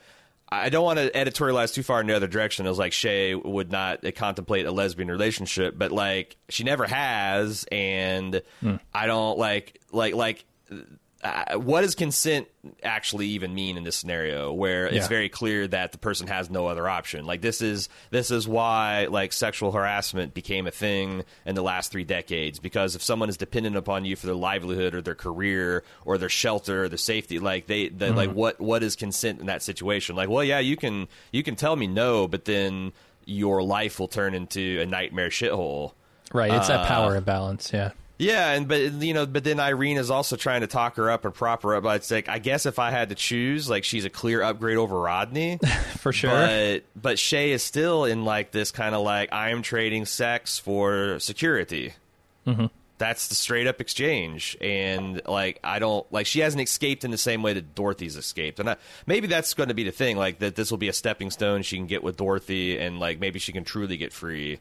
I 0.51 0.71
don't 0.71 0.83
want 0.83 0.99
to 0.99 1.11
editorialize 1.11 1.75
too 1.75 1.83
far 1.83 2.01
in 2.01 2.07
the 2.07 2.17
other 2.17 2.27
direction. 2.27 2.65
It 2.65 2.71
was 2.71 2.79
like 2.79 2.95
Shay 2.95 3.35
would 3.35 3.71
not 3.71 4.01
contemplate 4.15 4.65
a 4.65 4.71
lesbian 4.73 5.11
relationship, 5.11 5.75
but 5.77 5.93
like 5.93 6.37
she 6.49 6.65
never 6.65 6.87
has, 6.87 7.67
and 7.71 8.41
Hmm. 8.61 8.77
I 8.95 9.07
don't 9.07 9.39
like 9.39 9.79
like 9.93 10.15
like. 10.15 10.45
Uh, 11.21 11.57
what 11.59 11.81
does 11.81 11.97
consent 11.97 12.47
actually 12.85 13.27
even 13.27 13.53
mean 13.53 13.77
in 13.77 13.83
this 13.83 13.97
scenario 13.97 14.53
where 14.53 14.87
it's 14.87 14.97
Yeah. 14.97 15.09
very 15.09 15.29
clear 15.29 15.67
that 15.67 15.91
the 15.91 15.99
person 15.99 16.29
has 16.29 16.49
no 16.49 16.69
other 16.69 16.89
option? 16.89 17.27
Like 17.27 17.41
this 17.41 17.61
is 17.61 17.89
this 18.11 18.31
is 18.31 18.47
why 18.47 19.07
like 19.11 19.33
sexual 19.33 19.73
harassment 19.73 20.33
became 20.33 20.69
a 20.69 20.71
thing 20.71 21.25
in 21.45 21.57
the 21.57 21.63
last 21.63 21.91
three 21.91 22.05
decades. 22.05 22.61
Because 22.61 22.95
if 22.95 23.03
someone 23.03 23.29
is 23.29 23.37
dependent 23.37 23.75
upon 23.75 24.05
you 24.05 24.15
for 24.15 24.27
their 24.27 24.37
livelihood 24.37 24.95
or 24.95 25.03
their 25.03 25.17
career 25.17 25.83
or 26.05 26.19
their 26.19 26.29
shelter 26.29 26.85
or 26.85 26.89
their 26.89 26.97
safety 26.99 27.41
like 27.41 27.67
they, 27.67 27.89
they 27.89 28.11
like 28.13 28.31
what 28.33 28.61
what 28.61 28.85
is 28.85 28.95
consent 28.95 29.41
in 29.41 29.47
that 29.47 29.63
situation? 29.63 30.15
Like 30.15 30.29
well 30.29 30.45
yeah 30.45 30.61
you 30.61 30.77
can 30.77 31.09
you 31.33 31.43
can 31.43 31.57
tell 31.57 31.75
me 31.75 31.89
no 31.89 32.29
but 32.29 32.45
then 32.45 32.93
your 33.25 33.61
life 33.63 33.99
will 33.99 34.07
turn 34.09 34.35
into 34.35 34.79
a 34.81 34.87
nightmare 34.87 35.31
shithole. 35.31 35.95
Right, 36.33 36.53
it's 36.53 36.69
that 36.69 36.81
Uh, 36.81 36.87
power 36.87 37.17
imbalance. 37.17 37.73
Yeah, 37.73 37.91
yeah, 38.19 38.53
and 38.53 38.67
but 38.67 38.81
you 38.95 39.15
know, 39.15 39.27
but 39.27 39.45
then 39.45 39.61
Irene 39.61 39.97
is 39.97 40.11
also 40.11 40.35
trying 40.35 40.63
to 40.63 40.67
talk 40.67 40.97
her 40.97 41.09
up 41.09 41.25
and 41.25 41.33
prop 41.33 41.63
her 41.63 41.77
up. 41.77 41.85
But 41.85 41.97
it's 41.97 42.11
like 42.11 42.29
I 42.29 42.41
guess 42.41 42.67
if 42.67 42.81
I 42.81 42.91
had 42.91 43.11
to 43.11 43.15
choose, 43.15 43.71
like 43.71 43.85
she's 43.85 44.05
a 44.05 44.11
clear 44.11 44.43
upgrade 44.43 44.77
over 44.77 44.99
Rodney. 44.99 45.59
for 45.99 46.13
sure. 46.13 46.31
But 46.31 46.85
but 47.01 47.19
Shay 47.21 47.53
is 47.53 47.63
still 47.63 48.05
in 48.05 48.25
like 48.25 48.51
this 48.51 48.73
kind 48.73 48.97
of 48.97 49.03
like 49.03 49.33
I 49.33 49.51
am 49.51 49.63
trading 49.63 50.05
sex 50.05 50.59
for 50.59 51.21
security. 51.21 51.95
Mm-hmm. 52.45 52.67
That's 52.99 53.29
the 53.29 53.37
straight 53.37 53.69
up 53.69 53.81
exchange, 53.81 54.57
and 54.61 55.23
like 55.25 55.61
I 55.63 55.79
don't 55.79 56.05
like 56.13 56.27
she 56.27 56.41
hasn't 56.41 56.61
escaped 56.61 57.05
in 57.05 57.13
the 57.13 57.19
same 57.19 57.43
way 57.43 57.53
that 57.53 57.77
Dorothy's 57.77 58.17
escaped, 58.17 58.59
and 58.59 58.71
I, 58.71 58.77
maybe 59.07 59.29
that's 59.29 59.55
going 59.55 59.69
to 59.69 59.75
be 59.75 59.85
the 59.85 59.93
thing. 59.93 60.17
Like 60.17 60.41
that, 60.41 60.57
this 60.57 60.73
will 60.73 60.79
be 60.79 60.89
a 60.89 60.93
stepping 60.93 61.31
stone 61.31 61.63
she 61.63 61.77
can 61.77 61.87
get 61.87 62.03
with 62.03 62.17
Dorothy, 62.17 62.79
and 62.79 62.99
like 62.99 63.21
maybe 63.21 63.39
she 63.39 63.53
can 63.53 63.63
truly 63.63 63.97
get 63.97 64.13
free. 64.13 64.59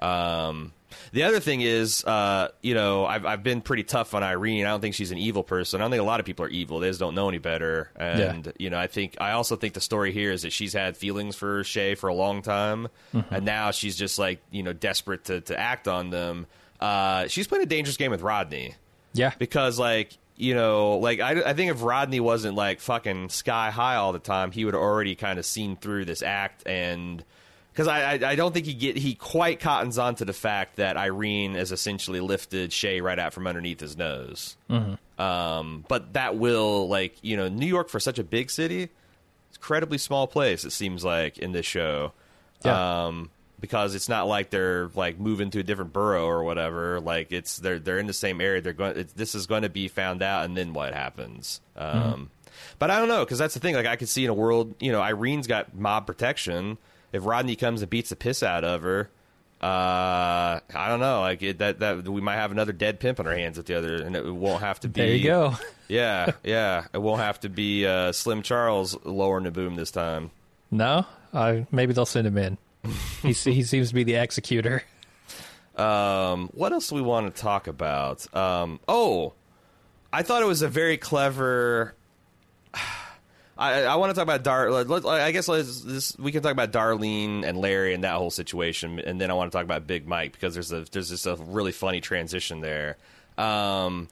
Um, 0.00 0.72
the 1.12 1.24
other 1.24 1.40
thing 1.40 1.60
is, 1.60 2.04
uh, 2.04 2.48
you 2.62 2.74
know, 2.74 3.04
I've 3.04 3.26
I've 3.26 3.42
been 3.42 3.60
pretty 3.60 3.82
tough 3.82 4.14
on 4.14 4.22
Irene. 4.22 4.64
I 4.64 4.70
don't 4.70 4.80
think 4.80 4.94
she's 4.94 5.10
an 5.10 5.18
evil 5.18 5.42
person. 5.42 5.80
I 5.80 5.84
don't 5.84 5.90
think 5.90 6.00
a 6.02 6.06
lot 6.06 6.20
of 6.20 6.26
people 6.26 6.44
are 6.44 6.50
evil. 6.50 6.80
They 6.80 6.88
just 6.88 7.00
don't 7.00 7.14
know 7.14 7.28
any 7.28 7.38
better. 7.38 7.90
And 7.96 8.52
you 8.58 8.70
know, 8.70 8.78
I 8.78 8.86
think 8.86 9.16
I 9.20 9.32
also 9.32 9.56
think 9.56 9.74
the 9.74 9.80
story 9.80 10.12
here 10.12 10.30
is 10.30 10.42
that 10.42 10.52
she's 10.52 10.72
had 10.72 10.96
feelings 10.96 11.36
for 11.36 11.64
Shay 11.64 11.94
for 11.94 12.08
a 12.08 12.14
long 12.14 12.42
time, 12.42 12.88
and 13.30 13.44
now 13.44 13.70
she's 13.70 13.96
just 13.96 14.18
like 14.18 14.40
you 14.50 14.62
know 14.62 14.72
desperate 14.72 15.24
to 15.24 15.40
to 15.42 15.58
act 15.58 15.88
on 15.88 16.10
them. 16.10 16.46
Uh, 16.80 17.26
she's 17.28 17.46
playing 17.46 17.64
a 17.64 17.66
dangerous 17.66 17.96
game 17.96 18.10
with 18.10 18.22
Rodney 18.22 18.74
yeah, 19.14 19.32
because 19.38 19.78
like 19.78 20.18
you 20.36 20.54
know 20.54 20.98
like 20.98 21.20
I, 21.20 21.50
I 21.50 21.54
think 21.54 21.70
if 21.70 21.82
rodney 21.82 22.18
wasn't 22.18 22.56
like 22.56 22.80
fucking 22.80 23.28
sky 23.28 23.70
high 23.70 23.94
all 23.94 24.12
the 24.12 24.18
time 24.18 24.50
he 24.50 24.64
would 24.64 24.74
have 24.74 24.82
already 24.82 25.14
kind 25.14 25.38
of 25.38 25.46
seen 25.46 25.76
through 25.76 26.04
this 26.04 26.22
act 26.22 26.66
and 26.66 27.24
because 27.74 27.88
I, 27.88 28.14
I 28.14 28.30
i 28.30 28.34
don't 28.36 28.54
think 28.54 28.66
he 28.66 28.72
get 28.74 28.96
he 28.96 29.14
quite 29.14 29.58
cottons 29.60 29.98
on 29.98 30.14
to 30.16 30.24
the 30.24 30.32
fact 30.32 30.76
that 30.76 30.96
irene 30.96 31.54
has 31.54 31.72
essentially 31.72 32.20
lifted 32.20 32.72
shay 32.72 33.00
right 33.00 33.18
out 33.18 33.32
from 33.34 33.46
underneath 33.46 33.80
his 33.80 33.96
nose 33.96 34.56
um 35.18 35.84
but 35.88 36.12
that 36.14 36.36
will 36.36 36.88
like 36.88 37.16
you 37.22 37.36
know 37.36 37.48
new 37.48 37.66
york 37.66 37.88
for 37.88 38.00
such 38.00 38.18
a 38.18 38.24
big 38.24 38.50
city 38.50 38.84
it's 39.48 39.56
incredibly 39.56 39.98
small 39.98 40.26
place 40.26 40.64
it 40.64 40.70
seems 40.72 41.04
like 41.04 41.38
in 41.38 41.52
this 41.52 41.66
show 41.66 42.12
Yeah. 42.64 43.06
um 43.06 43.30
because 43.60 43.94
it's 43.94 44.08
not 44.10 44.26
like 44.26 44.50
they're 44.50 44.90
like 44.94 45.18
moving 45.18 45.50
to 45.50 45.60
a 45.60 45.62
different 45.62 45.90
borough 45.94 46.26
or 46.26 46.44
whatever. 46.44 47.00
Like 47.00 47.32
it's 47.32 47.56
they're 47.56 47.78
they're 47.78 47.98
in 47.98 48.06
the 48.06 48.12
same 48.12 48.42
area. 48.42 48.60
They're 48.60 48.74
going. 48.74 48.98
It's, 48.98 49.12
this 49.14 49.34
is 49.34 49.46
going 49.46 49.62
to 49.62 49.70
be 49.70 49.88
found 49.88 50.22
out, 50.22 50.44
and 50.44 50.54
then 50.54 50.74
what 50.74 50.92
happens? 50.92 51.62
Um, 51.74 52.28
But 52.78 52.90
I 52.90 52.98
don't 52.98 53.08
know 53.08 53.24
because 53.24 53.38
that's 53.38 53.54
the 53.54 53.60
thing. 53.60 53.74
Like 53.74 53.86
I 53.86 53.96
could 53.96 54.10
see 54.10 54.22
in 54.24 54.28
a 54.30 54.34
world, 54.34 54.74
you 54.80 54.92
know, 54.92 55.00
Irene's 55.00 55.46
got 55.46 55.74
mob 55.74 56.06
protection. 56.06 56.76
If 57.14 57.24
Rodney 57.24 57.56
comes 57.56 57.80
and 57.80 57.88
beats 57.88 58.10
the 58.10 58.16
piss 58.16 58.42
out 58.42 58.64
of 58.64 58.82
her, 58.82 59.08
uh, 59.62 60.60
I 60.74 60.88
don't 60.88 61.00
know. 61.00 61.20
Like 61.20 61.42
it, 61.42 61.58
that 61.58 61.78
that 61.78 62.08
we 62.08 62.20
might 62.20 62.36
have 62.36 62.50
another 62.50 62.72
dead 62.72 62.98
pimp 63.00 63.20
on 63.20 63.26
our 63.26 63.36
hands 63.36 63.58
at 63.58 63.66
the 63.66 63.76
other, 63.78 63.96
and 64.02 64.16
it 64.16 64.34
won't 64.34 64.60
have 64.62 64.80
to 64.80 64.88
be. 64.88 65.00
there 65.00 65.14
you 65.14 65.24
go. 65.24 65.54
Yeah, 65.86 66.32
yeah. 66.42 66.86
It 66.94 66.98
won't 67.02 67.20
have 67.20 67.40
to 67.40 67.50
be 67.50 67.86
uh, 67.86 68.12
Slim 68.12 68.40
Charles 68.42 68.96
lowering 69.04 69.44
the 69.44 69.50
boom 69.50 69.76
this 69.76 69.90
time. 69.90 70.30
No, 70.70 71.04
uh, 71.34 71.60
maybe 71.70 71.92
they'll 71.92 72.06
send 72.06 72.26
him 72.26 72.38
in. 72.38 72.56
he 73.22 73.32
he 73.32 73.62
seems 73.62 73.90
to 73.90 73.94
be 73.94 74.02
the 74.02 74.14
executor. 74.14 74.82
Um, 75.76 76.48
what 76.54 76.72
else 76.72 76.88
do 76.88 76.94
we 76.94 77.02
want 77.02 77.34
to 77.34 77.40
talk 77.40 77.66
about? 77.66 78.34
Um, 78.34 78.80
oh, 78.88 79.34
I 80.12 80.22
thought 80.22 80.40
it 80.42 80.46
was 80.46 80.62
a 80.62 80.68
very 80.68 80.96
clever. 80.96 81.94
I, 83.56 83.84
I 83.84 83.94
want 83.96 84.10
to 84.10 84.14
talk 84.14 84.22
about 84.24 84.42
Dar. 84.42 84.70
let- 84.70 84.88
let- 84.88 85.04
I 85.06 85.30
guess 85.30 85.46
this, 85.46 86.16
we 86.18 86.32
can 86.32 86.42
talk 86.42 86.52
about 86.52 86.72
Darlene 86.72 87.44
and 87.44 87.56
Larry 87.58 87.94
and 87.94 88.02
that 88.04 88.14
whole 88.14 88.30
situation, 88.30 88.98
and 88.98 89.20
then 89.20 89.30
I 89.30 89.34
want 89.34 89.52
to 89.52 89.56
talk 89.56 89.64
about 89.64 89.86
Big 89.86 90.06
Mike 90.08 90.32
because 90.32 90.54
there's 90.54 90.72
a 90.72 90.84
there's 90.90 91.08
just 91.10 91.26
a 91.26 91.36
really 91.36 91.72
funny 91.72 92.00
transition 92.00 92.60
there. 92.60 92.96
Um, 93.38 94.08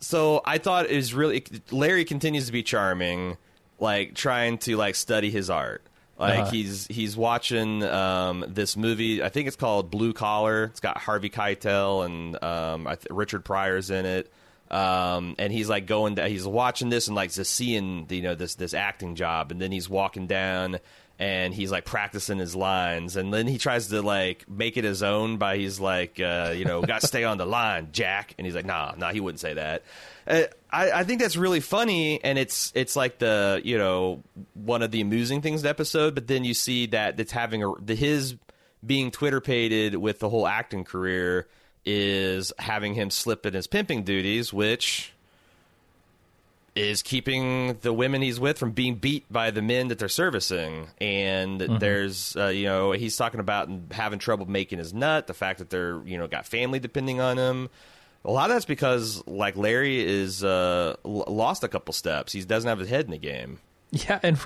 so 0.00 0.40
I 0.44 0.58
thought 0.58 0.90
it 0.90 0.96
was 0.96 1.14
really 1.14 1.44
Larry 1.70 2.04
continues 2.04 2.46
to 2.46 2.52
be 2.52 2.62
charming, 2.62 3.36
like 3.78 4.14
trying 4.14 4.58
to 4.58 4.76
like 4.76 4.94
study 4.94 5.30
his 5.30 5.50
art. 5.50 5.82
Like 6.18 6.38
Uh-huh. 6.40 6.50
he's 6.52 6.86
he's 6.86 7.16
watching 7.16 7.82
um, 7.82 8.44
this 8.48 8.76
movie. 8.76 9.22
I 9.22 9.28
think 9.30 9.48
it's 9.48 9.56
called 9.56 9.90
Blue 9.90 10.12
Collar. 10.12 10.64
It's 10.64 10.80
got 10.80 10.96
Harvey 10.98 11.28
Keitel 11.28 12.06
and 12.06 12.42
um, 12.42 12.86
I 12.86 12.94
th- 12.94 13.08
Richard 13.10 13.44
Pryor's 13.44 13.90
in 13.90 14.06
it. 14.06 14.32
Um, 14.74 15.36
and 15.38 15.52
he's 15.52 15.68
like 15.68 15.86
going, 15.86 16.16
to, 16.16 16.26
he's 16.28 16.44
watching 16.44 16.88
this 16.88 17.06
and 17.06 17.14
like 17.14 17.32
just 17.32 17.52
seeing, 17.54 18.06
you 18.10 18.22
know, 18.22 18.34
this 18.34 18.56
this 18.56 18.74
acting 18.74 19.14
job, 19.14 19.52
and 19.52 19.60
then 19.60 19.70
he's 19.70 19.88
walking 19.88 20.26
down 20.26 20.80
and 21.18 21.54
he's 21.54 21.70
like 21.70 21.84
practicing 21.84 22.38
his 22.38 22.56
lines. 22.56 23.14
And 23.16 23.32
then 23.32 23.46
he 23.46 23.58
tries 23.58 23.88
to 23.88 24.02
like 24.02 24.48
make 24.48 24.76
it 24.76 24.84
his 24.84 25.02
own 25.02 25.36
by 25.36 25.58
he's 25.58 25.78
like 25.78 26.18
uh, 26.18 26.52
you 26.56 26.64
know 26.64 26.82
got 26.82 27.02
to 27.02 27.06
stay 27.06 27.24
on 27.24 27.38
the 27.38 27.46
line 27.46 27.90
jack. 27.92 28.34
And 28.36 28.46
he's 28.46 28.54
like 28.54 28.66
nah 28.66 28.94
nah 28.96 29.12
he 29.12 29.20
wouldn't 29.20 29.40
say 29.40 29.54
that. 29.54 29.84
Uh, 30.26 30.42
I, 30.70 30.90
I 30.90 31.04
think 31.04 31.20
that's 31.20 31.36
really 31.36 31.60
funny. 31.60 32.22
And 32.24 32.36
it's 32.38 32.72
it's 32.74 32.96
like 32.96 33.18
the 33.18 33.60
you 33.64 33.78
know 33.78 34.24
one 34.54 34.82
of 34.82 34.90
the 34.90 35.00
amusing 35.00 35.40
things 35.40 35.60
of 35.60 35.64
the 35.64 35.70
episode. 35.70 36.16
But 36.16 36.26
then 36.26 36.44
you 36.44 36.54
see 36.54 36.86
that 36.86 37.20
it's 37.20 37.32
having 37.32 37.62
a 37.62 37.72
the, 37.80 37.94
his 37.94 38.34
being 38.84 39.10
twitter 39.10 39.40
pated 39.40 39.94
with 39.94 40.18
the 40.18 40.28
whole 40.28 40.46
acting 40.46 40.84
career 40.84 41.48
is 41.86 42.52
having 42.58 42.94
him 42.94 43.10
slip 43.10 43.44
in 43.46 43.52
his 43.54 43.66
pimping 43.66 44.02
duties 44.04 44.52
which 44.52 45.12
is 46.74 47.02
keeping 47.02 47.74
the 47.82 47.92
women 47.92 48.20
he's 48.20 48.40
with 48.40 48.58
from 48.58 48.72
being 48.72 48.96
beat 48.96 49.24
by 49.32 49.52
the 49.52 49.62
men 49.62 49.88
that 49.88 49.98
they're 49.98 50.08
servicing. 50.08 50.88
And 51.00 51.60
Mm-hmm. 51.60 51.78
there's, 51.78 52.36
uh, 52.36 52.48
you 52.48 52.64
know, 52.64 52.90
he's 52.92 53.16
talking 53.16 53.38
about 53.38 53.68
having 53.92 54.18
trouble 54.18 54.46
making 54.46 54.78
his 54.80 54.92
nut, 54.92 55.28
the 55.28 55.34
fact 55.34 55.60
that 55.60 55.70
they're, 55.70 56.00
you 56.04 56.18
know, 56.18 56.26
got 56.26 56.46
family 56.46 56.80
depending 56.80 57.20
on 57.20 57.38
him. 57.38 57.70
A 58.24 58.30
lot 58.32 58.50
of 58.50 58.56
that's 58.56 58.64
because, 58.64 59.22
like, 59.26 59.56
Larry 59.56 60.04
is 60.04 60.42
uh, 60.42 60.96
l- 61.04 61.24
lost 61.28 61.62
a 61.62 61.68
couple 61.68 61.92
steps. 61.92 62.32
He 62.32 62.42
doesn't 62.42 62.66
have 62.68 62.78
his 62.80 62.88
head 62.88 63.04
in 63.04 63.10
the 63.12 63.18
game. 63.18 63.60
Yeah, 63.92 64.18
and 64.24 64.36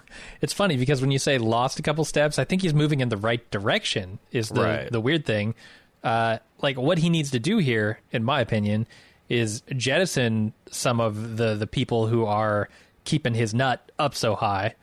it's 0.43 0.53
funny 0.53 0.77
because 0.77 1.01
when 1.01 1.11
you 1.11 1.19
say 1.19 1.39
lost 1.39 1.79
a 1.79 1.83
couple 1.83 2.05
steps, 2.05 2.39
I 2.39 2.45
think 2.45 2.61
he's 2.61 2.75
moving 2.75 3.01
in 3.01 3.09
the 3.09 3.17
right 3.17 3.49
direction. 3.51 4.19
Is 4.33 4.51
the 4.51 4.61
Right. 4.61 4.93
the 4.93 5.01
weird 5.01 5.25
thing? 5.25 5.55
Uh, 6.03 6.39
like 6.61 6.77
what 6.77 6.99
he 6.99 7.11
needs 7.11 7.31
to 7.33 7.39
do 7.39 7.59
here, 7.59 8.01
in 8.13 8.25
my 8.25 8.41
opinion, 8.41 8.87
is 9.29 9.63
jettison 9.77 10.53
some 10.71 11.01
of 11.01 11.37
the 11.37 11.55
the 11.55 11.67
people 11.67 12.07
who 12.07 12.25
are 12.25 12.69
keeping 13.05 13.35
his 13.35 13.53
nut 13.55 13.91
up 13.99 14.15
so 14.15 14.35
high. 14.35 14.75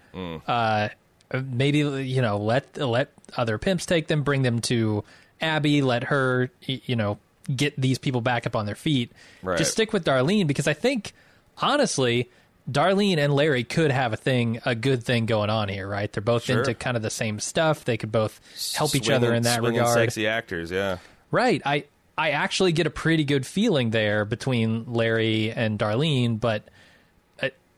Uh, 0.47 0.89
maybe 1.34 1.80
you 1.80 2.22
know 2.22 2.38
let 2.38 2.78
let 2.78 3.11
other 3.36 3.57
pimps 3.57 3.86
take 3.86 4.07
them, 4.07 4.24
bring 4.24 4.43
them 4.43 4.59
to 4.61 5.03
Abby, 5.41 5.82
let 5.82 6.05
her 6.05 6.49
you 6.61 6.95
know 6.95 7.18
get 7.53 7.80
these 7.80 7.97
people 7.97 8.22
back 8.22 8.45
up 8.47 8.55
on 8.55 8.66
their 8.66 8.76
feet. 8.76 9.11
Right. 9.43 9.57
Just 9.57 9.72
stick 9.72 9.93
with 9.93 10.05
Darlene 10.05 10.47
because 10.47 10.68
I 10.68 10.74
think 10.74 11.13
honestly. 11.57 12.30
Darlene 12.70 13.18
and 13.18 13.34
Larry 13.34 13.63
could 13.63 13.91
have 13.91 14.13
a 14.13 14.18
thing, 14.18 14.59
a 14.66 14.74
good 14.76 15.03
thing 15.03 15.26
going 15.28 15.49
on 15.49 15.70
here, 15.70 15.88
right? 15.88 16.11
They're 16.11 16.22
both 16.22 16.43
Sure. 16.45 16.59
into 16.59 16.74
kind 16.74 16.97
of 16.97 17.03
the 17.03 17.09
same 17.11 17.39
stuff. 17.39 17.86
They 17.86 17.97
could 17.97 18.11
both 18.11 18.39
help 18.76 18.95
each 18.95 19.09
other 19.09 19.34
in 19.34 19.43
that 19.43 19.61
regard. 19.61 19.93
Sexy 19.93 20.28
actors, 20.28 20.72
yeah. 20.72 20.97
Right. 21.32 21.61
I 21.66 21.86
I 22.18 22.32
actually 22.32 22.72
get 22.72 22.88
a 22.88 22.89
pretty 22.89 23.26
good 23.26 23.45
feeling 23.45 23.89
there 23.91 24.24
between 24.26 24.86
Larry 24.93 25.51
and 25.51 25.78
Darlene, 25.78 26.39
but 26.39 26.63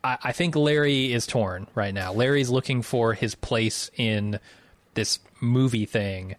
I, 0.03 0.17
I 0.23 0.31
think 0.31 0.55
Larry 0.55 1.11
is 1.11 1.25
torn 1.27 1.67
right 1.75 1.93
now. 1.93 2.13
Larry's 2.13 2.49
looking 2.49 2.81
for 2.81 3.13
his 3.13 3.35
place 3.35 3.89
in 3.97 4.39
this 4.93 5.19
movie 5.41 5.85
thing, 5.85 6.35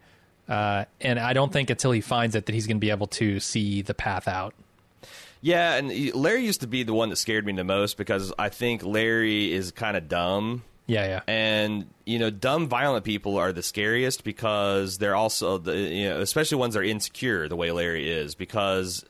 uh, 0.49 0.85
and 1.01 1.19
I 1.19 1.33
don't 1.33 1.53
think 1.53 1.69
until 1.71 1.91
he 1.91 2.01
finds 2.01 2.35
it 2.35 2.47
that 2.47 2.53
he's 2.55 2.67
going 2.67 2.77
to 2.77 2.81
be 2.81 2.91
able 2.91 3.09
to 3.09 3.41
see 3.41 3.83
the 3.83 3.95
path 3.95 4.29
out. 4.29 4.55
Yeah, 5.41 5.75
and 5.75 6.15
Larry 6.15 6.45
used 6.45 6.63
to 6.63 6.67
be 6.67 6.83
the 6.83 6.95
one 6.95 7.11
that 7.11 7.17
scared 7.17 7.47
me 7.47 7.53
the 7.53 7.65
most 7.65 7.97
because 7.97 8.33
I 8.39 8.49
think 8.49 8.85
Larry 8.85 9.53
is 9.53 9.71
kind 9.73 9.97
of 9.97 10.09
dumb. 10.09 10.65
Yeah, 10.87 11.07
yeah. 11.07 11.21
And 11.29 11.87
you 12.07 12.19
know, 12.19 12.31
dumb, 12.31 12.67
violent 12.67 13.05
people 13.05 13.37
are 13.37 13.53
the 13.53 13.63
scariest 13.63 14.25
because 14.25 14.99
they're 14.99 15.15
also 15.15 15.59
the 15.59 15.77
you 15.77 16.09
know, 16.09 16.21
especially 16.21 16.57
ones 16.59 16.75
that 16.75 16.81
are 16.81 16.85
insecure 16.85 17.47
the 17.47 17.57
way 17.57 17.71
Larry 17.71 18.11
is. 18.11 18.35
Because 18.35 19.05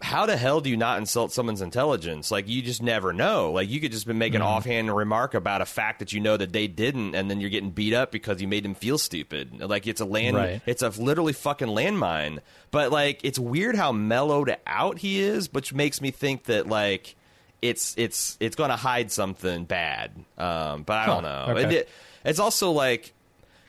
how 0.00 0.26
the 0.26 0.36
hell 0.36 0.60
do 0.60 0.68
you 0.68 0.76
not 0.76 0.98
insult 0.98 1.32
someone's 1.32 1.62
intelligence? 1.62 2.30
Like 2.30 2.46
you 2.48 2.60
just 2.60 2.82
never 2.82 3.12
know. 3.12 3.52
Like 3.52 3.68
you 3.70 3.80
could 3.80 3.92
just 3.92 4.06
been 4.06 4.18
making 4.18 4.36
an 4.36 4.42
offhand 4.42 4.94
remark 4.94 5.32
about 5.34 5.62
a 5.62 5.64
fact 5.66 6.00
that 6.00 6.12
you 6.12 6.20
know 6.20 6.36
that 6.36 6.52
they 6.52 6.66
didn't, 6.66 7.14
and 7.14 7.30
then 7.30 7.40
you're 7.40 7.48
getting 7.48 7.70
beat 7.70 7.94
up 7.94 8.12
because 8.12 8.42
you 8.42 8.48
made 8.48 8.64
them 8.64 8.74
feel 8.74 8.98
stupid. 8.98 9.60
Like 9.60 9.86
it's 9.86 10.00
a 10.02 10.04
land, 10.04 10.36
Right. 10.36 10.60
it's 10.66 10.82
a 10.82 10.90
literally 10.90 11.32
fucking 11.32 11.68
landmine. 11.68 12.40
But 12.70 12.92
like 12.92 13.20
it's 13.24 13.38
weird 13.38 13.76
how 13.76 13.92
mellowed 13.92 14.54
out 14.66 14.98
he 14.98 15.20
is, 15.20 15.50
which 15.52 15.72
makes 15.72 16.00
me 16.02 16.10
think 16.10 16.44
that 16.44 16.66
like 16.66 17.16
it's 17.62 17.94
it's 17.96 18.36
it's 18.40 18.56
going 18.56 18.70
to 18.70 18.76
hide 18.76 19.10
something 19.10 19.64
bad. 19.64 20.10
Um, 20.36 20.82
but 20.82 20.98
I 20.98 21.06
don't 21.06 21.24
Huh, 21.24 21.46
know. 21.46 21.52
okay. 21.58 21.76
It- 21.76 21.88
it's 22.26 22.38
also 22.40 22.72
like 22.72 23.13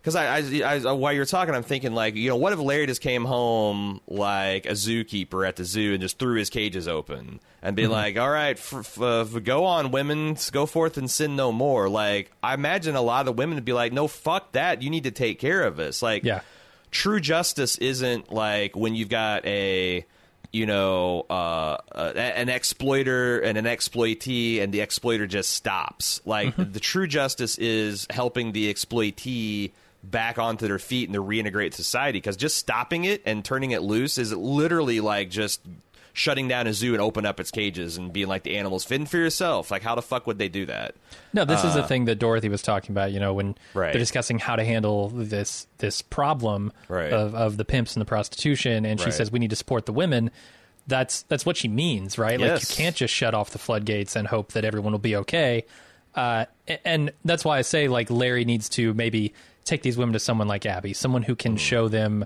because 0.06 0.16
I, 0.16 0.38
I, 0.38 0.76
I, 0.88 0.92
while 0.92 1.14
you're 1.14 1.26
talking, 1.26 1.56
I'm 1.56 1.64
thinking 1.64 1.94
like, 1.96 2.16
you 2.16 2.30
know, 2.30 2.36
what 2.36 2.54
if 2.54 2.60
Larry 2.60 2.86
just 2.86 3.02
came 3.02 3.26
home 3.26 4.02
like 4.08 4.68
a 4.68 4.74
zookeeper 4.74 5.48
at 5.48 5.56
the 5.56 5.66
zoo 5.66 5.94
and 5.94 6.02
just 6.02 6.20
threw 6.20 6.38
his 6.38 6.52
cages 6.52 6.88
open 6.88 7.40
and 7.64 7.76
be 7.76 7.84
Mm-hmm. 7.84 7.92
like, 7.92 8.18
all 8.20 8.30
right, 8.30 8.56
f- 8.56 8.74
f- 8.74 9.02
uh, 9.02 9.24
go 9.40 9.66
on, 9.66 9.90
women, 9.90 10.38
go 10.52 10.68
forth 10.68 10.98
and 10.98 11.10
sin 11.10 11.36
no 11.36 11.52
more. 11.52 11.90
Like, 11.90 12.32
I 12.44 12.54
imagine 12.54 12.96
a 12.96 13.02
lot 13.02 13.22
of 13.22 13.26
the 13.26 13.32
women 13.34 13.56
would 13.56 13.66
be 13.66 13.74
like, 13.74 13.92
no, 13.94 14.08
fuck 14.08 14.52
that. 14.52 14.84
You 14.84 14.92
need 14.92 15.06
to 15.06 15.12
take 15.12 15.40
care 15.40 15.64
of 15.64 15.80
us. 15.80 16.04
Like, 16.04 16.24
Yeah. 16.24 16.42
true 16.92 17.20
justice 17.20 17.78
isn't 17.80 18.32
like 18.32 18.76
when 18.76 18.94
you've 18.94 19.10
got 19.10 19.44
a 19.48 20.06
you 20.52 20.66
know 20.66 21.26
uh, 21.30 21.78
uh, 21.92 22.14
an 22.16 22.48
exploiter 22.48 23.40
and 23.40 23.58
an 23.58 23.66
exploitee 23.66 24.62
and 24.62 24.72
the 24.74 24.80
exploiter 24.80 25.28
just 25.28 25.50
stops 25.52 26.22
like 26.24 26.56
the 26.56 26.80
true 26.80 27.08
justice 27.08 27.58
is 27.58 28.08
helping 28.10 28.54
the 28.54 28.74
exploitee 28.74 29.72
back 30.12 30.38
onto 30.40 30.68
their 30.68 30.80
feet 30.80 31.08
and 31.10 31.14
to 31.16 31.24
reintegrate 31.24 31.74
society 31.74 32.18
because 32.18 32.38
just 32.38 32.58
stopping 32.58 33.06
it 33.06 33.22
and 33.26 33.44
turning 33.44 33.72
it 33.72 33.82
loose 33.82 34.18
is 34.18 34.32
literally 34.34 35.00
like 35.00 35.30
just 35.30 35.62
shutting 36.14 36.48
down 36.48 36.66
a 36.66 36.72
zoo 36.74 36.94
and 36.94 37.02
open 37.02 37.26
up 37.26 37.42
its 37.42 37.52
cages 37.52 37.98
and 37.98 38.14
being 38.14 38.28
like 38.28 38.44
the 38.44 38.56
animals 38.58 38.86
fend 38.86 39.10
for 39.10 39.18
yourself 39.18 39.70
like 39.70 39.82
how 39.82 39.96
the 39.96 40.02
fuck 40.02 40.26
would 40.26 40.38
they 40.38 40.48
do 40.48 40.66
that 40.66 40.96
No, 41.34 41.44
this 41.44 41.64
is 41.66 41.74
the 41.74 41.84
thing 41.84 42.06
that 42.06 42.20
Dorothy 42.20 42.48
was 42.48 42.62
talking 42.62 42.92
about. 42.94 43.12
You 43.12 43.20
know, 43.20 43.34
when 43.34 43.50
Uh, 43.50 43.54
Right. 43.74 43.92
they're 43.92 44.00
discussing 44.00 44.40
how 44.40 44.56
to 44.56 44.64
handle 44.64 45.10
this 45.10 45.68
this 45.80 46.02
problem 46.02 46.72
Right. 46.88 47.12
of 47.12 47.36
of 47.36 47.58
the 47.58 47.66
pimps 47.66 47.96
and 47.96 48.02
the 48.02 48.06
prostitution, 48.06 48.86
and 48.86 48.98
she 49.00 49.08
Right. 49.08 49.14
says 49.14 49.30
we 49.32 49.40
need 49.40 49.50
to 49.50 49.58
support 49.58 49.86
the 49.86 49.92
women. 49.94 50.32
That's 50.88 51.24
that's 51.24 51.46
what 51.46 51.58
she 51.58 51.68
means, 51.68 52.18
right? 52.18 52.40
Like 52.40 52.62
you 52.62 52.68
can't 52.68 52.96
just 52.96 53.14
shut 53.14 53.34
off 53.34 53.50
the 53.50 53.60
floodgates 53.60 54.16
and 54.16 54.28
hope 54.28 54.54
that 54.54 54.64
everyone 54.64 54.94
will 54.94 55.00
be 55.00 55.16
okay. 55.18 55.66
Uh, 56.16 56.46
and 56.86 57.12
that's 57.26 57.44
why 57.44 57.58
I 57.58 57.62
say 57.64 57.90
like 57.90 58.10
Larry 58.10 58.46
needs 58.46 58.70
to 58.70 58.94
maybe 58.94 59.34
take 59.66 59.82
these 59.82 59.98
women 59.98 60.14
to 60.14 60.20
someone 60.20 60.48
like 60.48 60.66
Abby, 60.66 60.94
someone 60.94 61.24
who 61.24 61.36
Mm. 61.36 61.40
can 61.40 61.58
show 61.58 61.88
them 61.88 62.26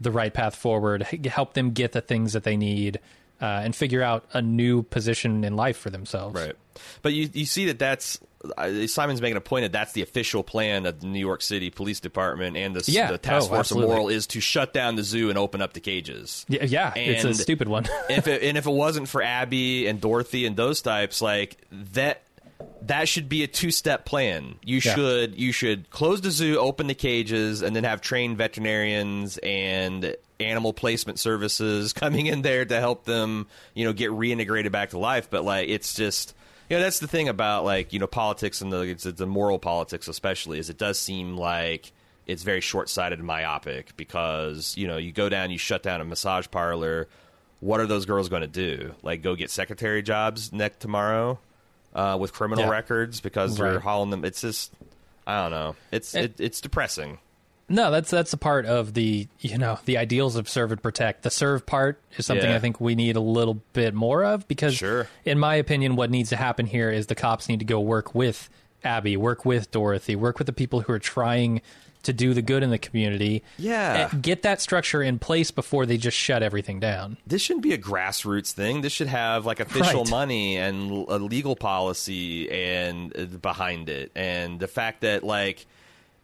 the 0.00 0.10
right 0.10 0.32
path 0.32 0.54
forward, 0.56 1.02
help 1.02 1.54
them 1.54 1.70
get 1.70 1.92
the 1.92 2.00
things 2.00 2.32
that 2.32 2.42
they 2.44 2.56
need, 2.56 2.98
uh, 3.40 3.44
and 3.64 3.74
figure 3.76 4.02
out 4.02 4.24
a 4.32 4.42
new 4.42 4.82
position 4.82 5.44
in 5.44 5.56
life 5.56 5.76
for 5.76 5.90
themselves. 5.90 6.34
Right. 6.34 6.54
But 7.02 7.12
you 7.14 7.28
you 7.32 7.44
see 7.46 7.66
that 7.66 7.78
that's 7.78 8.18
uh, 8.56 8.86
Simon's 8.86 9.20
making 9.20 9.36
a 9.36 9.40
point 9.42 9.64
that 9.64 9.72
that's 9.72 9.92
the 9.92 10.00
official 10.00 10.42
plan 10.42 10.86
of 10.86 11.00
the 11.00 11.06
New 11.06 11.18
York 11.18 11.42
City 11.42 11.68
Police 11.68 12.00
Department 12.00 12.56
and 12.56 12.74
the, 12.74 12.90
Yeah. 12.90 13.10
the 13.12 13.18
Task 13.18 13.46
Oh, 13.46 13.48
Force 13.48 13.58
absolutely. 13.60 13.90
of 13.90 13.96
Moral 13.98 14.08
is 14.08 14.26
to 14.28 14.40
shut 14.40 14.72
down 14.72 14.96
the 14.96 15.02
zoo 15.02 15.28
and 15.28 15.36
open 15.36 15.60
up 15.60 15.74
the 15.74 15.80
cages. 15.80 16.46
Yeah, 16.48 16.64
yeah 16.64 16.94
it's 16.96 17.24
a 17.24 17.34
stupid 17.34 17.68
one. 17.68 17.84
if 18.08 18.26
it, 18.26 18.42
and 18.42 18.56
if 18.56 18.66
it 18.66 18.70
wasn't 18.72 19.10
for 19.10 19.22
Abby 19.22 19.86
and 19.88 20.00
Dorothy 20.00 20.46
and 20.46 20.56
those 20.56 20.80
types, 20.80 21.20
like 21.20 21.58
that, 21.70 22.22
that 22.82 23.08
should 23.08 23.28
be 23.28 23.42
a 23.42 23.46
two-step 23.46 24.04
plan. 24.04 24.56
You 24.64 24.80
Yeah. 24.82 24.94
should 24.94 25.38
you 25.38 25.52
should 25.52 25.90
close 25.90 26.20
the 26.20 26.30
zoo, 26.30 26.58
open 26.58 26.86
the 26.86 26.94
cages, 26.94 27.62
and 27.62 27.74
then 27.76 27.84
have 27.84 28.00
trained 28.00 28.38
veterinarians 28.38 29.38
and 29.38 30.16
animal 30.38 30.72
placement 30.72 31.18
services 31.18 31.92
coming 31.94 32.26
in 32.26 32.42
there 32.42 32.64
to 32.64 32.80
help 32.80 33.04
them, 33.04 33.46
you 33.74 33.84
know, 33.84 33.92
get 33.92 34.10
reintegrated 34.10 34.72
back 34.72 34.90
to 34.90 34.98
life. 34.98 35.28
But 35.30 35.44
like, 35.44 35.68
it's 35.68 35.94
just. 35.94 36.34
You 36.68 36.76
know, 36.76 36.84
that's 36.84 37.00
the 37.00 37.08
thing 37.08 37.28
about 37.28 37.64
like 37.64 37.92
you 37.92 37.98
know 37.98 38.06
politics 38.06 38.60
and 38.60 38.72
the 38.72 38.82
it's 38.82 39.02
the 39.02 39.26
moral 39.26 39.58
politics 39.58 40.06
especially 40.06 40.60
is 40.60 40.70
it 40.70 40.78
does 40.78 41.00
seem 41.00 41.36
like 41.36 41.90
it's 42.28 42.44
very 42.44 42.60
short-sighted 42.60 43.18
and 43.18 43.26
myopic 43.26 43.96
because 43.96 44.76
you 44.76 44.86
know 44.86 44.96
you 44.96 45.10
go 45.10 45.28
down 45.28 45.50
you 45.50 45.58
shut 45.58 45.82
down 45.82 46.00
a 46.00 46.04
massage 46.04 46.46
parlor 46.48 47.08
what 47.58 47.80
are 47.80 47.88
those 47.88 48.06
girls 48.06 48.28
going 48.28 48.42
to 48.42 48.46
do 48.46 48.94
like 49.02 49.20
go 49.20 49.34
get 49.34 49.50
secretary 49.50 50.00
jobs 50.00 50.52
next 50.52 50.78
tomorrow 50.78 51.40
uh, 51.94 52.16
with 52.20 52.32
criminal 52.32 52.64
Yeah. 52.64 52.70
records 52.70 53.20
because 53.20 53.56
they're 53.56 53.80
hauling 53.80 54.10
them 54.10 54.24
it's 54.24 54.40
just 54.40 54.72
i 55.26 55.40
don't 55.42 55.50
know 55.50 55.76
it's 55.90 56.14
And- 56.14 56.24
it, 56.26 56.34
it's 56.40 56.60
depressing 56.60 57.18
no, 57.72 57.92
that's 57.92 58.10
that's 58.10 58.32
a 58.32 58.36
part 58.36 58.66
of 58.66 58.94
the 58.94 59.28
you 59.38 59.56
know 59.56 59.78
the 59.84 59.96
ideals 59.98 60.34
of 60.34 60.48
serve 60.48 60.72
and 60.72 60.82
protect. 60.82 61.22
The 61.22 61.30
serve 61.30 61.66
part 61.66 62.00
is 62.16 62.26
something 62.26 62.50
Yeah. 62.50 62.56
I 62.56 62.58
think 62.58 62.80
we 62.80 62.96
need 62.96 63.14
a 63.14 63.20
little 63.20 63.62
bit 63.74 63.94
more 63.94 64.24
of 64.24 64.48
because, 64.48 64.74
Sure. 64.74 65.06
in 65.24 65.38
my 65.38 65.54
opinion, 65.54 65.94
what 65.94 66.10
needs 66.10 66.30
to 66.30 66.36
happen 66.36 66.66
here 66.66 66.90
is 66.90 67.06
the 67.06 67.14
cops 67.14 67.48
need 67.48 67.60
to 67.60 67.64
go 67.64 67.78
work 67.78 68.12
with 68.12 68.50
Abby, 68.82 69.16
work 69.16 69.44
with 69.44 69.70
Dorothy, 69.70 70.16
work 70.16 70.38
with 70.38 70.48
the 70.48 70.52
people 70.52 70.80
who 70.80 70.92
are 70.92 70.98
trying 70.98 71.62
to 72.04 72.12
do 72.12 72.32
the 72.34 72.42
good 72.42 72.62
in 72.62 72.70
the 72.70 72.78
community. 72.78 73.42
Yeah. 73.58 74.08
get 74.20 74.42
that 74.42 74.60
structure 74.60 75.02
in 75.02 75.18
place 75.18 75.50
before 75.50 75.84
they 75.86 75.96
just 75.98 76.16
shut 76.16 76.42
everything 76.42 76.80
down. 76.80 77.18
this 77.26 77.42
shouldn't 77.42 77.62
be 77.62 77.72
a 77.72 77.78
grassroots 77.78 78.52
thing 78.52 78.80
this 78.80 78.92
should 78.92 79.06
have 79.08 79.44
like 79.46 79.60
official 79.60 80.02
Right. 80.04 80.10
money 80.10 80.56
and 80.56 80.90
a 81.08 81.16
legal 81.18 81.56
policy 81.56 82.50
and 82.50 83.16
uh, 83.16 83.24
behind 83.24 83.88
it 83.88 84.10
and 84.14 84.58
the 84.60 84.68
fact 84.68 85.02
that 85.02 85.22
like 85.22 85.66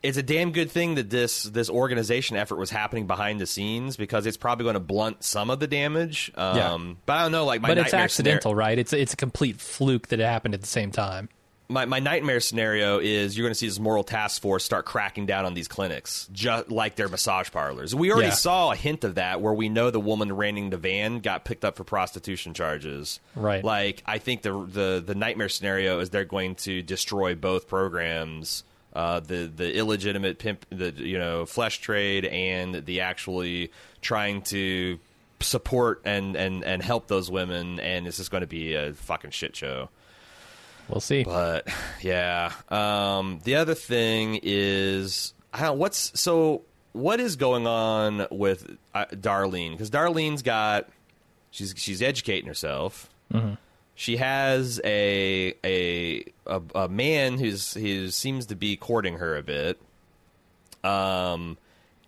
it's 0.03 0.19
a 0.19 0.23
damn 0.23 0.53
good 0.53 0.71
thing 0.71 0.95
that 0.97 1.11
this 1.11 1.45
this 1.45 1.69
organization 1.69 2.37
effort 2.37 2.57
was 2.57 2.71
happening 2.71 3.07
behind 3.07 3.41
the 3.41 3.47
scenes 3.47 3.97
because 3.97 4.25
it's 4.27 4.37
probably 4.37 4.63
going 4.63 4.75
to 4.75 4.81
blunt 4.81 5.25
some 5.25 5.51
of 5.51 5.59
the 5.59 5.67
damage. 5.67 6.31
Um, 6.37 6.57
Yeah. 6.57 6.79
But 7.07 7.13
I 7.15 7.23
don't 7.23 7.33
know, 7.33 7.45
like 7.45 7.61
my 7.61 7.69
but 7.69 7.79
it's 7.79 7.95
accidental, 7.95 8.51
scenario- 8.53 8.57
right? 8.59 8.79
It's 8.79 8.93
it's 8.93 9.15
a 9.15 9.17
complete 9.17 9.57
fluke 9.61 10.09
that 10.09 10.21
it 10.21 10.25
happened 10.25 10.55
at 10.55 10.61
the 10.61 10.67
same 10.69 10.93
time. 10.93 11.29
My, 11.69 11.85
my 11.85 11.99
nightmare 11.99 12.41
scenario 12.41 12.99
is 12.99 13.37
you're 13.37 13.45
going 13.45 13.53
to 13.53 13.59
see 13.59 13.67
this 13.67 13.79
moral 13.79 14.05
task 14.05 14.41
force 14.43 14.65
start 14.65 14.85
cracking 14.85 15.27
down 15.27 15.45
on 15.45 15.55
these 15.55 15.69
clinics, 15.69 16.29
just 16.33 16.71
like 16.71 16.95
their 16.97 17.09
massage 17.09 17.51
parlors. 17.51 17.95
We 17.95 18.13
already 18.13 18.29
Yeah. 18.29 18.35
saw 18.35 18.73
a 18.73 18.77
hint 18.77 19.03
of 19.05 19.17
that 19.17 19.41
where 19.41 19.53
we 19.55 19.69
know 19.69 19.91
the 19.91 20.01
woman 20.01 20.33
renting 20.33 20.71
the 20.71 20.77
van 20.77 21.19
got 21.21 21.45
picked 21.45 21.65
up 21.65 21.77
for 21.77 21.85
prostitution 21.85 22.55
charges. 22.55 23.19
Right. 23.35 23.65
Like 23.65 24.03
I 24.07 24.19
think 24.19 24.43
the 24.43 24.53
the 24.65 25.03
the 25.05 25.15
nightmare 25.15 25.49
scenario 25.49 25.99
is 26.01 26.11
they're 26.11 26.25
going 26.25 26.55
to 26.57 26.83
destroy 26.83 27.35
both 27.35 27.67
programs. 27.69 28.63
Uh, 28.93 29.21
the 29.21 29.51
the 29.55 29.77
illegitimate 29.77 30.39
pimp, 30.39 30.65
the 30.71 30.91
you 30.91 31.19
know 31.19 31.45
flesh 31.45 31.79
trade, 31.81 32.25
and 32.25 32.87
the 32.87 33.01
actually 33.03 33.71
trying 34.01 34.41
to 34.43 34.99
support 35.41 36.01
and 36.07 36.35
and 36.35 36.65
and 36.65 36.83
help 36.83 37.07
those 37.09 37.31
women, 37.31 37.79
and 37.81 38.07
it's 38.07 38.17
just 38.17 38.31
going 38.31 38.41
to 38.41 38.47
be 38.47 38.75
a 38.75 38.95
fucking 38.95 39.31
shit 39.33 39.55
show. 39.55 39.91
We'll 40.89 41.01
see. 41.01 41.25
But 41.25 41.69
yeah, 42.01 42.53
um, 42.69 43.41
the 43.45 43.57
other 43.57 43.75
thing 43.75 44.41
is, 44.43 45.35
I 45.53 45.63
don't, 45.63 45.79
what's 45.79 46.19
so 46.19 46.63
what 46.93 47.21
is 47.21 47.37
going 47.37 47.67
on 47.67 48.27
with 48.31 48.77
uh, 48.95 49.07
Darlene? 49.13 49.73
Because 49.73 49.91
Darlene's 49.91 50.43
got 50.43 50.89
she's 51.51 51.75
she's 51.77 52.03
educating 52.03 52.47
herself. 52.47 53.11
She 53.99 54.19
has 54.19 54.81
a, 54.85 55.55
a 55.65 56.25
a 56.47 56.61
a 56.75 56.89
man 56.89 57.39
who's 57.39 57.75
who 57.75 58.09
seems 58.11 58.47
to 58.47 58.55
be 58.55 58.77
courting 58.77 59.19
her 59.19 59.37
a 59.37 59.43
bit. 59.43 59.81
Um, 60.85 61.57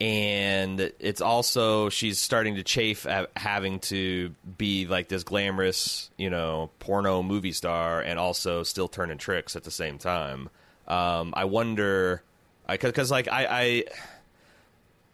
and 0.00 0.92
it's 1.00 1.20
also 1.20 1.88
she's 1.88 2.18
starting 2.18 2.54
to 2.54 2.62
chafe 2.62 3.04
at 3.06 3.30
having 3.36 3.80
to 3.80 4.34
be 4.56 4.86
like 4.86 5.08
this 5.08 5.24
glamorous, 5.24 6.10
you 6.16 6.30
know, 6.30 6.70
porno 6.78 7.22
movie 7.22 7.52
star, 7.52 8.00
and 8.00 8.18
also 8.18 8.62
still 8.62 8.86
turning 8.88 9.18
tricks 9.18 9.56
at 9.56 9.64
the 9.64 9.70
same 9.70 9.98
time. 9.98 10.50
Um, 10.86 11.34
I 11.36 11.44
wonder, 11.44 12.22
because 12.68 13.10
like 13.10 13.26
I, 13.28 13.46
I, 13.50 13.84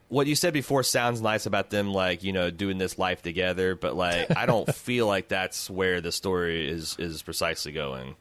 what 0.09 0.27
you 0.27 0.35
said 0.35 0.53
before 0.53 0.83
sounds 0.83 1.23
nice 1.23 1.47
about 1.47 1.71
them, 1.71 1.93
like 1.93 2.23
you 2.23 2.33
know, 2.33 2.51
doing 2.51 2.77
this 2.77 2.99
life 2.99 3.23
together, 3.23 3.75
but 3.75 3.97
like 3.97 4.37
I 4.37 4.45
don't 4.45 4.73
feel 4.75 5.07
like 5.07 5.29
that's 5.29 5.71
where 5.71 6.03
the 6.03 6.13
story 6.13 6.69
is 6.69 6.97
is 6.99 7.23
precisely 7.23 7.73
going. 7.73 8.17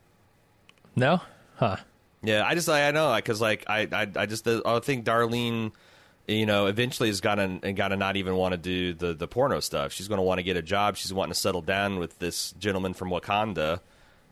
no, 0.96 1.22
huh? 1.56 1.78
Yeah, 2.24 2.46
I 2.46 2.56
just 2.56 2.70
I, 2.70 2.88
I 2.88 2.92
know 2.92 3.14
because 3.18 3.42
like 3.42 3.66
I, 3.68 3.82
I 3.92 4.08
I 4.16 4.26
just 4.28 4.48
I 4.48 4.80
think 4.80 5.06
Darlene, 5.06 5.74
you 6.28 6.46
know, 6.46 6.68
eventually 6.68 7.10
is 7.10 7.22
gonna 7.22 7.60
gonna 7.74 7.98
not 7.98 8.16
even 8.16 8.36
want 8.36 8.54
to 8.54 8.58
do 8.58 8.94
the 8.94 9.14
the 9.14 9.28
porno 9.28 9.60
stuff. 9.60 9.92
She's 9.92 10.08
gonna 10.08 10.24
want 10.24 10.40
to 10.40 10.44
get 10.44 10.56
a 10.58 10.62
job. 10.62 10.96
She's 10.98 11.14
wanting 11.14 11.34
to 11.34 11.40
settle 11.40 11.62
down 11.62 12.00
with 12.00 12.18
this 12.20 12.54
gentleman 12.54 12.94
from 12.94 13.10
Wakanda, 13.10 13.80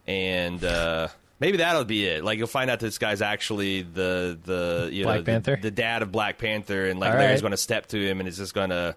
and 0.07 0.63
uh, 0.63 1.09
maybe 1.39 1.57
that'll 1.57 1.83
be 1.85 2.05
it. 2.05 2.23
Like 2.23 2.37
you'll 2.37 2.47
find 2.47 2.69
out 2.69 2.79
this 2.79 2.97
guy's 2.97 3.21
actually 3.21 3.81
the 3.81 4.39
the 4.43 4.89
you 4.91 5.03
Black 5.03 5.19
know 5.19 5.23
Panther? 5.25 5.55
the, 5.57 5.63
the 5.63 5.71
dad 5.71 6.01
of 6.01 6.11
Black 6.11 6.37
Panther, 6.37 6.87
and 6.87 6.99
like 6.99 7.11
All 7.11 7.17
Larry's 7.17 7.41
right. 7.41 7.43
gonna 7.43 7.57
step 7.57 7.87
to 7.87 7.97
him 7.99 8.19
and 8.19 8.27
it's 8.27 8.37
just 8.37 8.53
gonna 8.53 8.95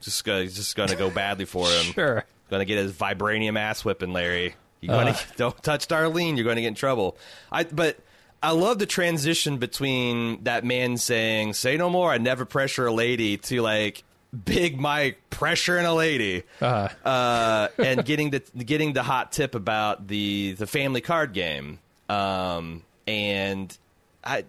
just 0.00 0.24
gonna 0.24 0.46
just 0.46 0.76
gonna 0.76 0.96
go 0.96 1.10
badly 1.10 1.44
for 1.44 1.66
him. 1.66 1.84
Sure. 1.94 2.24
Gonna 2.48 2.64
get 2.64 2.78
his 2.78 2.92
vibranium 2.92 3.56
ass 3.58 3.84
whipping, 3.84 4.12
Larry. 4.12 4.54
You're 4.80 4.96
gonna 4.96 5.10
Uh. 5.10 5.16
don't 5.36 5.62
touch 5.62 5.86
Darlene. 5.88 6.36
You're 6.36 6.44
going 6.44 6.56
to 6.56 6.62
get 6.62 6.68
in 6.68 6.74
trouble. 6.74 7.16
I 7.52 7.62
but 7.64 7.96
I 8.42 8.52
love 8.52 8.78
the 8.78 8.86
transition 8.86 9.58
between 9.58 10.44
that 10.44 10.64
man 10.64 10.96
saying 10.96 11.54
"Say 11.54 11.76
no 11.76 11.90
more, 11.90 12.10
I 12.10 12.18
never 12.18 12.44
pressure 12.44 12.86
a 12.86 12.92
lady" 12.92 13.36
to 13.36 13.60
like 13.60 14.02
Big 14.44 14.80
Mike 14.80 15.20
pressuring 15.30 15.84
a 15.84 15.92
lady, 15.92 16.44
Uh, 16.60 16.88
uh, 17.04 17.68
and 17.78 18.04
getting 18.04 18.30
the 18.30 18.40
getting 18.64 18.92
the 18.92 19.02
hot 19.02 19.32
tip 19.32 19.54
about 19.54 20.06
the 20.08 20.52
the 20.52 20.66
family 20.66 21.00
card 21.00 21.32
game. 21.32 21.80
Um, 22.08 22.82
and 23.06 23.76
I 24.24 24.44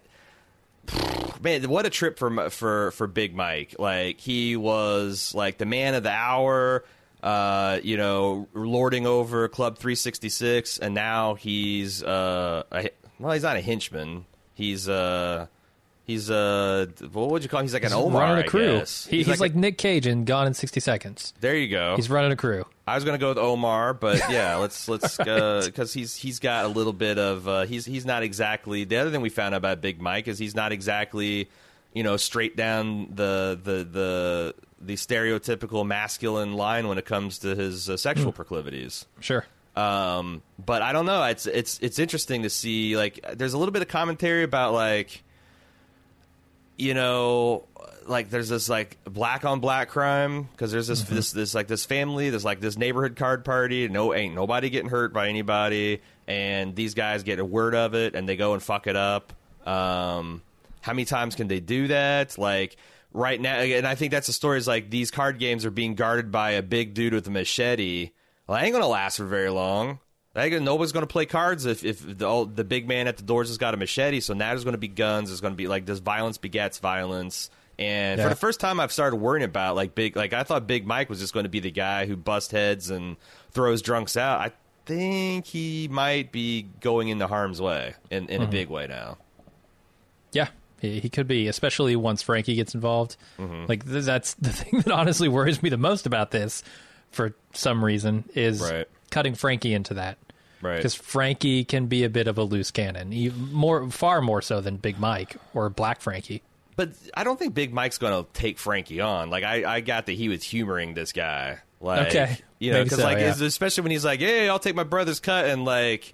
man, 1.42 1.68
what 1.70 1.86
a 1.86 1.90
trip 1.90 2.18
for 2.18 2.50
for 2.50 2.92
for 2.92 3.08
Big 3.08 3.36
Mike. 3.36 3.76
Like 3.80 4.20
he 4.20 4.56
was 4.56 5.34
like 5.36 5.58
the 5.58 5.66
man 5.66 5.96
of 5.96 6.04
the 6.04 6.12
hour. 6.12 6.84
Uh, 7.24 7.80
you 7.84 7.98
know, 7.98 8.48
lording 8.56 9.06
over 9.06 9.48
Club 9.48 9.78
366, 9.78 10.80
and 10.80 10.96
now 10.96 11.36
he's 11.36 12.02
uh, 12.02 12.64
a, 12.72 12.90
well, 13.22 13.34
he's 13.34 13.44
not 13.44 13.56
a 13.58 13.62
henchman. 13.62 14.26
He's 14.54 14.88
uh, 14.90 15.48
he's 16.06 16.30
uh, 16.30 16.88
what 17.12 17.30
would 17.30 17.44
you 17.44 17.50
call? 17.50 17.60
Him? 17.62 17.66
He's 17.66 17.74
like 17.74 17.84
an 17.86 17.94
Omar. 17.94 18.22
running 18.22 18.38
a 18.44 18.48
I 18.48 18.50
crew. 18.50 18.80
guess. 18.80 19.06
He, 19.08 19.24
he's, 19.24 19.40
like, 19.40 19.54
a- 19.54 19.58
Nick 19.58 19.78
Cage 19.78 20.06
in 20.08 20.26
Gone 20.26 20.48
in 20.48 20.54
60 20.54 20.80
Seconds. 20.80 21.34
there 21.40 21.56
you 21.56 21.68
go. 21.70 21.96
He's 21.96 22.10
running 22.10 22.32
a 22.32 22.36
crew. 22.36 22.66
I 22.88 22.96
was 22.96 23.06
gonna 23.06 23.18
go 23.18 23.30
with 23.30 23.38
Omar, 23.38 23.94
but 23.94 24.18
yeah, 24.30 24.58
let's 24.58 24.90
let's 24.90 25.16
because 25.18 25.94
he's 25.94 26.16
he's 26.16 26.40
got 26.40 26.66
a 26.66 26.68
little 26.68 26.94
bit 26.94 27.18
of 27.18 27.48
uh, 27.48 27.62
he's 27.64 27.86
he's 27.86 28.06
not 28.06 28.24
exactly 28.24 28.84
the 28.84 28.98
other 28.98 29.12
thing 29.12 29.22
we 29.22 29.30
found 29.30 29.54
out 29.56 29.60
about 29.60 29.80
Big 29.82 30.02
Mike 30.02 30.28
is 30.28 30.38
he's 30.38 30.56
not 30.56 30.72
exactly 30.72 31.50
you 31.94 32.04
know 32.04 32.18
straight 32.18 32.58
down 32.58 33.08
the 33.16 33.58
the 33.64 33.84
the 33.86 34.56
the 34.82 34.94
stereotypical 34.96 35.86
masculine 35.86 36.54
line 36.54 36.88
when 36.88 36.98
it 36.98 37.06
comes 37.06 37.40
to 37.40 37.56
his 37.56 37.90
uh, 37.90 37.96
sexual 37.96 38.32
proclivities. 38.32 39.06
Sure. 39.22 39.46
Um, 39.76 40.42
but 40.64 40.82
I 40.82 40.92
don't 40.92 41.06
know. 41.06 41.24
It's 41.24 41.46
it's 41.46 41.80
it's 41.80 42.00
interesting 42.00 42.44
to 42.44 42.50
see. 42.50 42.98
Like, 42.98 43.20
there's 43.34 43.54
a 43.54 43.58
little 43.58 43.72
bit 43.72 43.82
of 43.82 43.88
commentary 43.88 44.44
about 44.44 44.74
like, 44.74 45.24
you 46.78 46.94
know, 46.94 47.66
like 48.08 48.30
there's 48.30 48.50
this 48.50 48.70
like 48.70 48.98
black 49.06 49.46
on 49.46 49.60
black 49.60 49.90
crime 49.90 50.44
because 50.52 50.72
there's 50.72 50.88
this 50.88 51.04
this 51.04 51.32
this 51.32 51.56
like 51.56 51.68
this 51.68 51.86
family, 51.86 52.30
there's 52.30 52.46
like 52.46 52.60
this 52.60 52.78
neighborhood 52.78 53.16
card 53.16 53.46
party. 53.46 53.88
No, 53.88 54.14
ain't 54.14 54.36
nobody 54.36 54.70
getting 54.70 54.90
hurt 54.90 55.14
by 55.14 55.28
anybody, 55.28 56.02
and 56.28 56.76
these 56.76 56.94
guys 56.94 57.24
get 57.24 57.40
a 57.40 57.46
word 57.46 57.76
of 57.76 57.94
it 57.96 58.16
and 58.16 58.28
they 58.28 58.36
go 58.36 58.54
and 58.54 58.62
fuck 58.62 58.88
it 58.88 58.96
up. 58.96 59.34
Um, 59.66 60.42
how 60.82 60.94
many 60.94 61.06
times 61.06 61.36
can 61.36 61.48
they 61.48 61.60
do 61.60 61.88
that? 61.88 62.38
Like 62.38 62.76
right 63.14 63.40
now, 63.40 63.58
and 63.60 63.88
I 63.88 63.96
think 63.96 64.12
that's 64.12 64.28
the 64.28 64.34
story. 64.34 64.58
Is 64.58 64.68
like 64.68 64.90
these 64.90 65.12
card 65.12 65.40
games 65.40 65.66
are 65.66 65.72
being 65.72 65.96
guarded 65.96 66.32
by 66.32 66.52
a 66.52 66.62
big 66.62 66.94
dude 66.94 67.14
with 67.14 67.28
a 67.28 67.32
machete. 67.32 68.12
Well, 68.48 68.58
that 68.58 68.66
ain't 68.66 68.74
gonna 68.74 68.88
last 68.88 69.18
for 69.18 69.26
very 69.26 69.50
long. 69.50 70.00
That 70.34 70.50
nobody's 70.62 70.92
gonna 70.94 71.08
play 71.08 71.26
cards 71.26 71.66
if, 71.66 71.84
if 71.84 72.00
the 72.18 72.50
the 72.54 72.64
big 72.64 72.88
man 72.88 73.08
at 73.08 73.18
the 73.18 73.24
doors 73.24 73.50
has 73.50 73.58
got 73.58 73.74
a 73.74 73.78
machete. 73.78 74.20
So 74.22 74.34
now 74.34 74.50
there's 74.50 74.64
gonna 74.64 74.78
be 74.78 74.88
guns. 74.88 75.30
There's 75.30 75.42
gonna 75.42 75.56
be 75.56 75.68
like 75.68 75.86
this 75.86 76.00
violence 76.00 76.38
begets 76.38 76.80
violence. 76.80 77.50
And 77.80 78.20
Yeah. 78.20 78.26
for 78.26 78.30
the 78.30 78.36
first 78.40 78.60
time, 78.60 78.80
I've 78.80 78.92
started 78.92 79.16
worrying 79.18 79.44
about 79.44 79.76
like 79.76 79.96
big. 79.96 80.16
Like 80.16 80.34
I 80.34 80.44
thought 80.44 80.68
Big 80.68 80.86
Mike 80.86 81.10
was 81.10 81.20
just 81.20 81.34
going 81.34 81.46
to 81.46 81.50
be 81.50 81.60
the 81.60 81.72
guy 81.72 82.06
who 82.06 82.16
busts 82.16 82.52
heads 82.52 82.90
and 82.92 83.18
throws 83.52 83.82
drunks 83.82 84.16
out. 84.16 84.40
I 84.40 84.52
think 84.86 85.46
he 85.48 85.88
might 85.90 86.32
be 86.32 86.68
going 86.80 87.08
into 87.10 87.28
harm's 87.28 87.60
way 87.62 87.96
in, 88.12 88.28
in 88.30 88.42
a 88.42 88.48
big 88.48 88.70
way 88.70 88.88
now. 88.88 89.18
Yeah, 90.32 90.50
he, 90.80 91.00
he 91.00 91.10
could 91.10 91.28
be, 91.28 91.48
especially 91.48 91.96
once 91.96 92.22
Frankie 92.22 92.56
gets 92.56 92.76
involved. 92.76 93.18
Mm-hmm. 93.40 93.66
Like 93.68 93.86
th- 93.90 94.04
that's 94.06 94.34
the 94.36 94.50
thing 94.54 94.82
that 94.82 94.92
honestly 94.92 95.28
worries 95.28 95.62
me 95.64 95.70
the 95.70 95.78
most 95.78 96.06
about 96.06 96.32
this, 96.32 96.64
for 97.12 97.34
some 97.54 97.84
reason, 97.84 98.24
is 98.36 98.62
Right. 98.62 98.88
cutting 99.10 99.36
Frankie 99.36 99.74
into 99.74 99.96
that. 99.96 100.18
Right. 100.62 100.76
Because 100.78 100.94
Frankie 100.96 101.64
can 101.64 101.88
be 101.88 102.04
a 102.04 102.10
bit 102.10 102.28
of 102.28 102.38
a 102.38 102.44
loose 102.44 102.70
cannon, 102.72 103.12
he, 103.12 103.30
more 103.30 103.90
far 103.90 104.22
more 104.22 104.42
so 104.42 104.62
than 104.62 104.78
Big 104.78 105.00
Mike 105.00 105.36
or 105.54 105.70
Black 105.70 106.02
Frankie. 106.02 106.44
But 106.76 106.92
I 107.16 107.24
don't 107.24 107.38
think 107.38 107.54
Big 107.54 107.74
Mike's 107.74 107.98
going 107.98 108.24
to 108.24 108.30
take 108.34 108.58
Frankie 108.60 109.02
on. 109.02 109.30
Like 109.30 109.44
I, 109.44 109.76
I 109.78 109.80
got 109.82 110.06
that 110.06 110.14
he 110.14 110.30
was 110.30 110.44
humoring 110.44 110.94
this 110.94 111.12
guy. 111.14 111.60
Like, 111.80 112.08
Okay. 112.10 112.38
you 112.60 112.72
know, 112.72 112.84
because 112.84 113.00
so, 113.00 113.04
like 113.04 113.18
yeah. 113.18 113.34
especially 113.44 113.82
when 113.82 113.92
he's 113.92 114.06
like, 114.06 114.20
"Hey, 114.20 114.48
I'll 114.48 114.60
take 114.60 114.76
my 114.76 114.84
brother's 114.84 115.20
cut," 115.20 115.46
and 115.48 115.66
like 115.66 116.14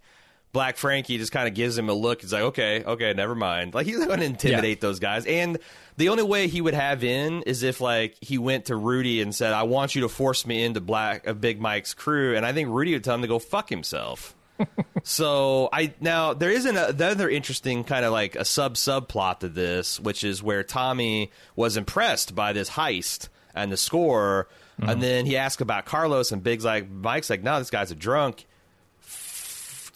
Black 0.53 0.77
Frankie 0.77 1.17
just 1.17 1.31
kind 1.31 1.47
of 1.47 1.53
gives 1.53 1.77
him 1.77 1.89
a 1.89 1.93
look. 1.93 2.21
He's 2.21 2.33
like, 2.33 2.43
"Okay, 2.43 2.83
okay, 2.83 3.13
never 3.13 3.35
mind." 3.35 3.73
Like 3.73 3.85
he's 3.85 4.03
going 4.03 4.19
to 4.19 4.25
intimidate 4.25 4.81
those 4.81 4.99
guys. 4.99 5.25
And 5.25 5.59
the 5.97 6.09
only 6.09 6.23
way 6.23 6.47
he 6.47 6.61
would 6.61 6.73
have 6.73 7.03
in 7.03 7.43
is 7.43 7.63
if 7.63 7.81
like 7.81 8.15
he 8.21 8.37
went 8.37 8.65
to 8.65 8.75
Rudy 8.75 9.21
and 9.21 9.35
said, 9.35 9.53
"I 9.53 9.63
want 9.63 9.95
you 9.95 10.01
to 10.01 10.09
force 10.09 10.45
me 10.45 10.63
into 10.63 10.81
Black 10.81 11.27
of 11.27 11.41
Big 11.41 11.59
Mike's 11.59 11.93
crew," 11.93 12.35
and 12.35 12.45
I 12.45 12.53
think 12.53 12.69
Rudy 12.69 12.93
would 12.93 13.03
tell 13.03 13.15
him 13.15 13.21
to 13.21 13.27
go 13.27 13.39
fuck 13.39 13.69
himself. 13.69 14.35
So 15.07 15.69
I 15.71 15.93
now 16.01 16.33
there 16.33 16.51
isn't 16.51 16.75
another 16.75 17.15
the 17.15 17.33
interesting 17.33 17.85
kind 17.85 18.03
of 18.03 18.11
like 18.11 18.35
a 18.35 18.43
sub 18.43 18.73
subplot 18.73 19.39
to 19.39 19.47
this, 19.47 20.01
which 20.01 20.25
is 20.25 20.43
where 20.43 20.63
Tommy 20.63 21.31
was 21.55 21.77
impressed 21.77 22.35
by 22.35 22.51
this 22.51 22.71
heist 22.71 23.29
and 23.55 23.71
the 23.71 23.77
score, 23.77 24.49
and 24.77 24.89
mm-hmm. 24.89 24.99
then 24.99 25.25
he 25.25 25.37
asked 25.37 25.61
about 25.61 25.85
Carlos, 25.85 26.33
and 26.33 26.43
Big's 26.43 26.65
like 26.65 26.89
Mike's 26.89 27.29
like, 27.29 27.41
no, 27.41 27.57
this 27.57 27.69
guy's 27.69 27.89
a 27.89 27.95
drunk. 27.95 28.45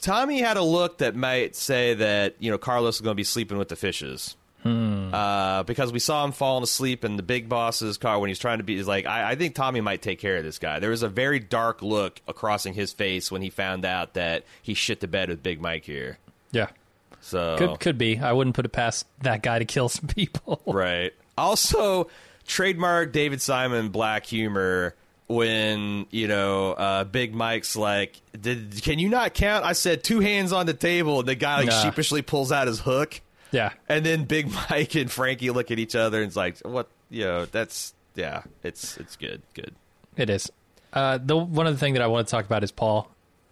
Tommy 0.02 0.40
had 0.40 0.58
a 0.58 0.64
look 0.64 0.98
that 0.98 1.16
might 1.16 1.56
say 1.56 1.94
that 1.94 2.36
you 2.40 2.52
know 2.52 2.58
Carlos 2.58 2.96
is 2.96 3.02
going 3.02 3.14
to 3.14 3.16
be 3.16 3.24
sleeping 3.24 3.58
with 3.58 3.70
the 3.70 3.76
fishes. 3.76 4.36
Uh, 4.64 5.64
because 5.64 5.92
we 5.92 5.98
saw 5.98 6.24
him 6.24 6.32
falling 6.32 6.64
asleep 6.64 7.04
in 7.04 7.18
the 7.18 7.24
big 7.24 7.50
boss's 7.50 7.98
car 7.98 8.20
when 8.20 8.28
he's 8.28 8.38
trying 8.38 8.60
to 8.60 8.64
be. 8.64 8.78
He's 8.78 8.88
like, 8.88 9.08
I, 9.08 9.32
I 9.32 9.36
think 9.36 9.56
Tommy 9.56 9.82
might 9.82 10.04
take 10.04 10.20
care 10.20 10.38
of 10.38 10.44
this 10.44 10.60
guy. 10.60 10.78
There 10.80 10.92
was 10.92 11.02
a 11.02 11.10
very 11.10 11.40
dark 11.40 11.82
look 11.82 12.22
crossing 12.36 12.76
his 12.76 12.94
face 12.94 13.32
when 13.32 13.42
he 13.42 13.50
found 13.50 13.86
out 13.86 14.14
that 14.14 14.44
he 14.62 14.76
shit 14.76 15.00
the 15.00 15.08
bed 15.08 15.30
with 15.30 15.42
Big 15.42 15.60
Mike 15.60 15.84
here. 15.86 16.20
Yeah. 16.52 16.68
So 17.22 17.58
Could 17.58 17.80
could 17.80 17.98
be. 17.98 18.20
I 18.20 18.34
wouldn't 18.34 18.56
put 18.56 18.66
it 18.66 18.72
past 18.72 19.08
that 19.22 19.42
guy 19.42 19.60
to 19.60 19.66
kill 19.66 19.90
some 19.90 20.08
people. 20.16 20.62
Right. 20.68 21.14
Also, 21.38 22.08
trademark 22.46 23.12
David 23.14 23.42
Simon 23.42 23.90
black 23.90 24.26
humor 24.28 24.96
when 25.32 26.06
you 26.12 26.28
know 26.28 26.74
uh, 26.74 27.04
Big 27.06 27.34
Mike's 27.34 27.76
like, 27.76 28.20
Did, 28.40 28.82
"Can 28.84 29.00
you 29.00 29.10
not 29.10 29.34
count?" 29.34 29.66
I 29.66 29.74
said 29.74 30.04
two 30.04 30.20
hands 30.20 30.52
on 30.54 30.66
the 30.66 30.74
table, 30.74 31.20
and 31.20 31.28
the 31.28 31.36
guy 31.36 31.58
like 31.58 31.68
Nah. 31.68 31.82
sheepishly 31.84 32.22
pulls 32.22 32.52
out 32.52 32.68
his 32.68 32.80
hook, 32.80 33.22
Yeah. 33.52 33.72
and 33.90 34.06
then 34.06 34.26
Big 34.26 34.52
Mike 34.70 34.96
and 34.96 35.10
Frankie 35.12 35.50
look 35.52 35.72
at 35.72 35.80
each 35.80 35.96
other 35.96 36.20
and 36.20 36.28
it's 36.28 36.36
like, 36.36 36.60
"What? 36.60 36.88
You 37.10 37.26
know, 37.26 37.46
that's 37.46 37.94
yeah, 38.16 38.44
it's 38.64 38.98
it's 38.98 39.16
good, 39.16 39.42
good." 39.54 39.74
It 40.18 40.30
is. 40.30 40.52
Uh, 40.94 41.18
the 41.24 41.38
one 41.38 41.68
other 41.68 41.78
thing 41.78 41.94
that 41.94 42.02
I 42.02 42.08
want 42.08 42.28
to 42.28 42.32
talk 42.32 42.46
about 42.46 42.64
is 42.66 42.72
Paul 42.72 43.10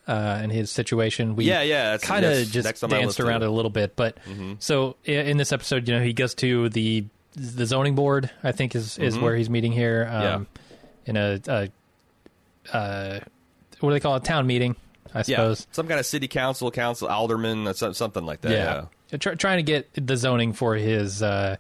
uh, 0.08 0.40
and 0.42 0.52
his 0.52 0.70
situation. 0.70 1.38
We 1.38 1.46
Yeah, 1.46 1.62
yeah, 1.62 1.98
kind 1.98 2.26
of 2.26 2.48
just 2.50 2.66
next 2.66 2.84
on 2.84 2.90
my 2.90 3.00
danced 3.00 3.20
around 3.22 3.44
it 3.44 3.48
a 3.48 3.52
little 3.52 3.72
bit. 3.72 3.96
But 3.96 4.18
so 4.60 4.98
in 5.06 5.38
this 5.38 5.54
episode, 5.54 5.88
you 5.88 5.96
know, 5.98 6.04
he 6.04 6.12
goes 6.14 6.36
to 6.36 6.68
the 6.70 7.06
the 7.36 7.66
zoning 7.66 7.96
board. 7.96 8.30
I 8.44 8.52
think 8.52 8.76
is 8.76 8.98
is 8.98 9.18
where 9.18 9.36
he's 9.38 9.50
meeting 9.50 9.72
here. 9.72 10.06
Um, 10.12 10.48
In 11.10 11.18
a, 11.18 11.40
a 11.48 11.70
uh, 12.76 13.20
what 13.80 13.90
do 13.90 13.94
they 13.94 14.00
call 14.00 14.16
it? 14.16 14.24
Town 14.24 14.46
meeting, 14.48 14.76
I 15.14 15.20
Yeah, 15.20 15.24
suppose. 15.24 15.68
some 15.72 15.88
kind 15.88 16.00
of 16.00 16.06
city 16.06 16.28
council, 16.28 16.70
council, 16.72 17.08
alderman, 17.08 17.68
uh, 17.68 17.74
something 17.74 18.26
like 18.26 18.42
that. 18.42 18.52
Yeah, 18.52 18.86
yeah. 19.12 19.18
Try, 19.18 19.34
trying 19.36 19.58
to 19.58 19.64
get 19.64 19.90
the 20.08 20.16
zoning 20.18 20.54
for 20.54 20.76
his 20.76 21.24
uh, 21.24 21.58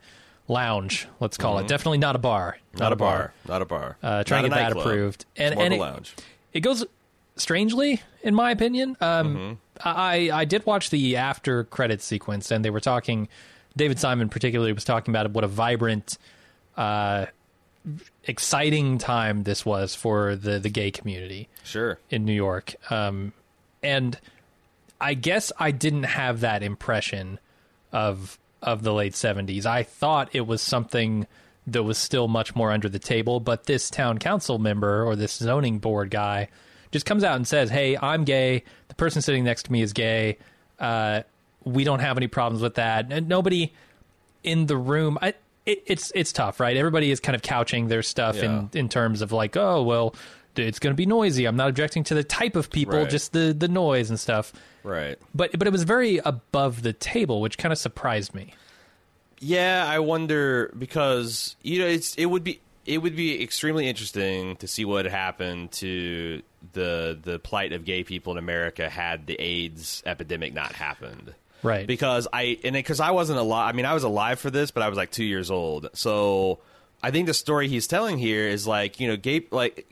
lounge. 0.47 1.07
Let's 1.19 1.37
call 1.37 1.57
it. 1.59 1.67
Definitely 1.67 1.97
not 1.99 2.15
a 2.15 2.19
bar. 2.19 2.57
Mm-hmm. 2.69 2.77
not, 2.79 2.93
a 2.93 2.95
bar, 2.95 3.33
not 3.47 3.61
a 3.61 3.65
bar. 3.65 3.97
Uh, 4.03 4.23
trying 4.23 4.43
to 4.43 4.49
get 4.49 4.55
that 4.55 4.71
approved. 4.77 5.25
And 5.37 5.59
and 5.59 5.73
it- 5.73 5.79
lounge. 5.79 6.15
it 6.53 6.59
goes 6.61 6.85
strangely 7.35 8.01
in 8.21 8.35
my 8.35 8.51
opinion 8.51 8.97
um 8.99 9.35
Mm-hmm. 9.35 9.53
i 9.87 10.29
i 10.33 10.43
did 10.43 10.65
watch 10.65 10.89
the 10.89 11.15
after 11.15 11.63
credit 11.63 12.01
sequence 12.01 12.51
and 12.51 12.65
they 12.65 12.69
were 12.69 12.81
talking 12.81 13.29
david 13.77 13.97
simon 13.97 14.27
particularly 14.27 14.73
was 14.73 14.83
talking 14.83 15.13
about 15.15 15.31
what 15.31 15.45
a 15.45 15.47
vibrant 15.47 16.17
uh 16.75 17.25
exciting 18.25 18.97
time 18.97 19.43
this 19.43 19.65
was 19.65 19.95
for 19.95 20.35
the 20.35 20.59
the 20.59 20.69
gay 20.69 20.91
community 20.91 21.47
Sure. 21.63 21.99
in 22.09 22.25
new 22.25 22.33
york. 22.33 22.75
Um 22.91 23.33
and 23.83 24.17
i 25.01 25.13
guess 25.13 25.51
i 25.59 25.71
didn't 25.71 26.03
have 26.03 26.41
that 26.41 26.61
impression 26.63 27.39
of 27.91 28.37
of 28.61 28.83
the 28.83 28.93
late 28.93 29.13
70s 29.13 29.65
i 29.65 29.83
thought 29.83 30.29
it 30.33 30.45
was 30.45 30.61
something 30.61 31.25
that 31.67 31.83
was 31.83 31.97
still 31.97 32.27
much 32.27 32.55
more 32.55 32.71
under 32.71 32.89
the 32.89 32.99
table 32.99 33.39
but 33.39 33.65
this 33.65 33.89
town 33.89 34.17
council 34.17 34.57
member 34.59 35.03
or 35.05 35.15
this 35.15 35.33
zoning 35.37 35.79
board 35.79 36.09
guy 36.11 36.49
just 36.91 37.05
comes 37.05 37.23
out 37.23 37.35
and 37.35 37.47
says 37.47 37.69
hey 37.69 37.97
i'm 38.01 38.23
gay. 38.25 38.63
The 38.89 38.95
person 38.95 39.21
sitting 39.21 39.43
next 39.43 39.63
to 39.63 39.71
me 39.71 39.81
is 39.81 39.93
gay. 39.93 40.37
Uh, 40.79 41.21
we 41.63 41.83
don't 41.83 41.99
have 41.99 42.17
any 42.17 42.27
problems 42.27 42.61
with 42.61 42.75
that. 42.75 43.11
And 43.11 43.27
nobody 43.29 43.71
in 44.43 44.65
the 44.65 44.75
room 44.77 45.17
I, 45.21 45.35
it, 45.71 45.83
it's 45.87 46.11
it's 46.15 46.31
tough 46.33 46.59
right 46.59 46.75
everybody 46.77 47.11
is 47.11 47.19
kind 47.19 47.35
of 47.35 47.41
couching 47.41 47.87
their 47.87 48.01
stuff 48.03 48.37
in 48.37 48.69
in 48.73 48.89
terms 48.89 49.21
of 49.21 49.31
like 49.31 49.55
oh 49.57 49.83
well 49.83 50.15
it's 50.55 50.79
going 50.79 50.91
to 50.93 50.95
be 50.97 51.05
noisy 51.05 51.45
i'm 51.45 51.55
not 51.55 51.69
objecting 51.69 52.03
to 52.03 52.13
the 52.15 52.23
type 52.23 52.55
of 52.55 52.69
people 52.69 52.97
Right. 52.99 53.09
just 53.09 53.31
the 53.33 53.53
the 53.57 53.67
noise 53.67 54.09
and 54.09 54.19
stuff 54.19 54.51
Right. 54.83 55.17
but 55.33 55.57
but 55.57 55.67
it 55.67 55.71
was 55.71 55.83
very 55.83 56.17
above 56.17 56.81
the 56.81 56.93
table 56.93 57.39
which 57.41 57.57
kind 57.57 57.71
of 57.71 57.77
surprised 57.77 58.33
me 58.33 58.53
Yeah, 59.39 59.85
I 59.87 59.99
wonder 59.99 60.73
because 60.77 61.55
you 61.63 61.79
know 61.79 61.87
it's 61.87 62.15
it 62.15 62.25
would 62.25 62.43
be 62.43 62.59
it 62.85 62.97
would 62.97 63.15
be 63.15 63.41
extremely 63.43 63.87
interesting 63.87 64.55
to 64.57 64.67
see 64.67 64.83
what 64.83 65.05
happened 65.05 65.71
to 65.73 66.41
the 66.73 67.17
the 67.21 67.39
plight 67.39 67.71
of 67.71 67.85
gay 67.85 68.03
people 68.03 68.33
in 68.33 68.37
America 68.39 68.89
had 68.89 69.27
the 69.27 69.35
AIDS 69.39 70.03
epidemic 70.05 70.53
not 70.53 70.73
happened. 70.73 71.33
Right 71.63 71.87
Because 71.87 72.27
I 72.31 72.57
and 72.63 72.73
because 72.73 72.99
I 72.99 73.11
wasn't 73.11 73.39
alive. 73.39 73.73
I 73.73 73.75
mean, 73.75 73.85
I 73.85 73.93
was 73.93 74.03
alive 74.03 74.39
for 74.39 74.49
this, 74.49 74.71
but 74.71 74.83
I 74.83 74.89
was 74.89 74.97
like 74.97 75.11
two 75.11 75.23
years 75.23 75.51
old. 75.51 75.89
So 75.93 76.59
I 77.01 77.11
think 77.11 77.27
the 77.27 77.33
story 77.33 77.67
he's 77.67 77.87
telling 77.87 78.17
here 78.17 78.47
is 78.47 78.67
like 78.67 78.99
you 78.99 79.07
know, 79.07 79.17
gay 79.17 79.45
like 79.51 79.87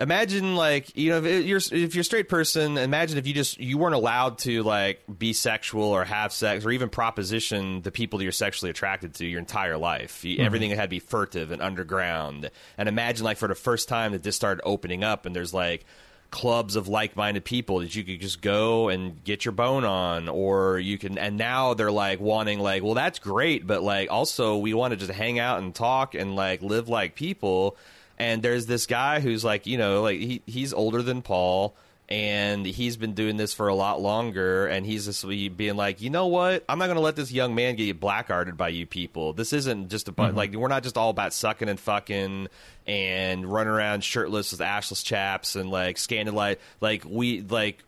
imagine 0.00 0.54
like 0.54 0.96
you 0.96 1.10
know 1.10 1.22
if 1.24 1.44
you're 1.44 1.58
if 1.72 1.94
you're 1.94 2.02
a 2.02 2.04
straight 2.04 2.28
person 2.28 2.78
imagine 2.78 3.18
if 3.18 3.26
you 3.26 3.34
just 3.34 3.58
you 3.58 3.76
weren't 3.76 3.94
allowed 3.94 4.38
to 4.38 4.62
like 4.62 5.02
be 5.18 5.32
sexual 5.32 5.82
or 5.82 6.04
have 6.04 6.32
sex 6.32 6.64
or 6.64 6.70
even 6.70 6.88
proposition 6.88 7.82
the 7.82 7.90
people 7.90 8.18
that 8.18 8.22
you're 8.22 8.30
sexually 8.30 8.70
attracted 8.70 9.14
to 9.14 9.26
your 9.26 9.40
entire 9.40 9.76
life 9.76 10.24
you, 10.24 10.36
mm-hmm. 10.36 10.46
everything 10.46 10.70
had 10.70 10.82
to 10.82 10.88
be 10.88 11.00
furtive 11.00 11.50
and 11.50 11.60
underground 11.60 12.48
and 12.76 12.88
imagine 12.88 13.24
like 13.24 13.38
for 13.38 13.48
the 13.48 13.56
first 13.56 13.88
time 13.88 14.12
that 14.12 14.22
this 14.22 14.36
started 14.36 14.62
opening 14.64 15.02
up 15.02 15.26
and 15.26 15.34
there's 15.34 15.52
like 15.52 15.84
clubs 16.30 16.76
of 16.76 16.88
like-minded 16.88 17.44
people 17.44 17.78
that 17.80 17.94
you 17.94 18.04
could 18.04 18.20
just 18.20 18.42
go 18.42 18.88
and 18.88 19.24
get 19.24 19.44
your 19.44 19.52
bone 19.52 19.84
on 19.84 20.28
or 20.28 20.78
you 20.78 20.98
can 20.98 21.16
and 21.16 21.38
now 21.38 21.72
they're 21.72 21.90
like 21.90 22.20
wanting 22.20 22.60
like 22.60 22.82
well 22.82 22.92
that's 22.92 23.18
great 23.18 23.66
but 23.66 23.82
like 23.82 24.10
also 24.10 24.58
we 24.58 24.74
want 24.74 24.92
to 24.92 24.96
just 24.96 25.10
hang 25.10 25.38
out 25.38 25.58
and 25.58 25.74
talk 25.74 26.14
and 26.14 26.36
like 26.36 26.60
live 26.62 26.88
like 26.88 27.14
people. 27.14 27.76
And 28.20 28.42
there's 28.42 28.66
this 28.66 28.86
guy 28.86 29.20
who's 29.20 29.44
like 29.44 29.66
you 29.66 29.78
know 29.78 30.02
like 30.02 30.18
he, 30.18 30.42
he's 30.44 30.72
older 30.72 31.02
than 31.02 31.22
paul 31.22 31.74
and 32.08 32.64
he's 32.64 32.96
been 32.96 33.12
doing 33.12 33.36
this 33.36 33.52
for 33.52 33.68
a 33.68 33.74
lot 33.74 34.00
longer 34.00 34.66
and 34.66 34.86
he's 34.86 35.04
just 35.04 35.26
being 35.56 35.76
like 35.76 36.00
you 36.00 36.08
know 36.08 36.26
what? 36.26 36.64
I'm 36.68 36.78
not 36.78 36.86
going 36.86 36.96
to 36.96 37.02
let 37.02 37.16
this 37.16 37.30
young 37.30 37.54
man 37.54 37.76
get 37.76 38.00
blackguarded 38.00 38.56
by 38.56 38.68
you 38.68 38.86
people. 38.86 39.34
This 39.34 39.52
isn't 39.52 39.90
just 39.90 40.08
about 40.08 40.28
mm-hmm. 40.28 40.36
like 40.36 40.54
we're 40.54 40.68
not 40.68 40.82
just 40.82 40.96
all 40.96 41.10
about 41.10 41.34
sucking 41.34 41.68
and 41.68 41.78
fucking 41.78 42.48
and 42.86 43.46
running 43.52 43.72
around 43.72 44.04
shirtless 44.04 44.52
with 44.52 44.60
ashless 44.60 45.02
chaps 45.02 45.54
and 45.54 45.70
like 45.70 45.98
scandalize 45.98 46.56
like 46.80 47.04
we 47.04 47.42
like 47.42 47.84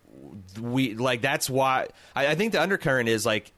we 0.61 0.95
like 0.95 1.23
that's 1.23 1.49
why 1.49 1.89
I, 2.14 2.29
I 2.29 2.35
think 2.35 2.53
the 2.53 2.61
undercurrent 2.61 3.09
is 3.09 3.25
like 3.25 3.53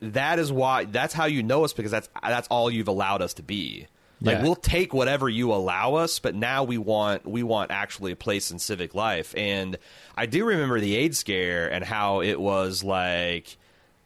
that 0.00 0.38
is 0.38 0.52
why 0.52 0.84
that's 0.84 1.14
how 1.14 1.24
you 1.24 1.42
know 1.42 1.64
us 1.64 1.72
because 1.72 1.90
that's 1.90 2.08
that's 2.22 2.46
all 2.48 2.70
you've 2.70 2.88
allowed 2.88 3.22
us 3.22 3.34
to 3.34 3.42
be 3.42 3.88
like 4.24 4.38
Yeah. 4.38 4.42
we'll 4.42 4.56
take 4.56 4.92
whatever 4.94 5.28
you 5.28 5.52
allow 5.52 5.94
us 5.94 6.18
but 6.18 6.34
now 6.34 6.64
we 6.64 6.78
want 6.78 7.26
we 7.26 7.42
want 7.42 7.70
actually 7.70 8.12
a 8.12 8.16
place 8.16 8.50
in 8.50 8.58
civic 8.58 8.94
life. 8.94 9.34
And 9.36 9.76
i 10.16 10.26
do 10.26 10.44
remember 10.44 10.80
the 10.80 10.96
aids 10.96 11.18
scare 11.18 11.70
and 11.72 11.84
how 11.84 12.20
it 12.22 12.40
was 12.40 12.82
like 12.82 13.56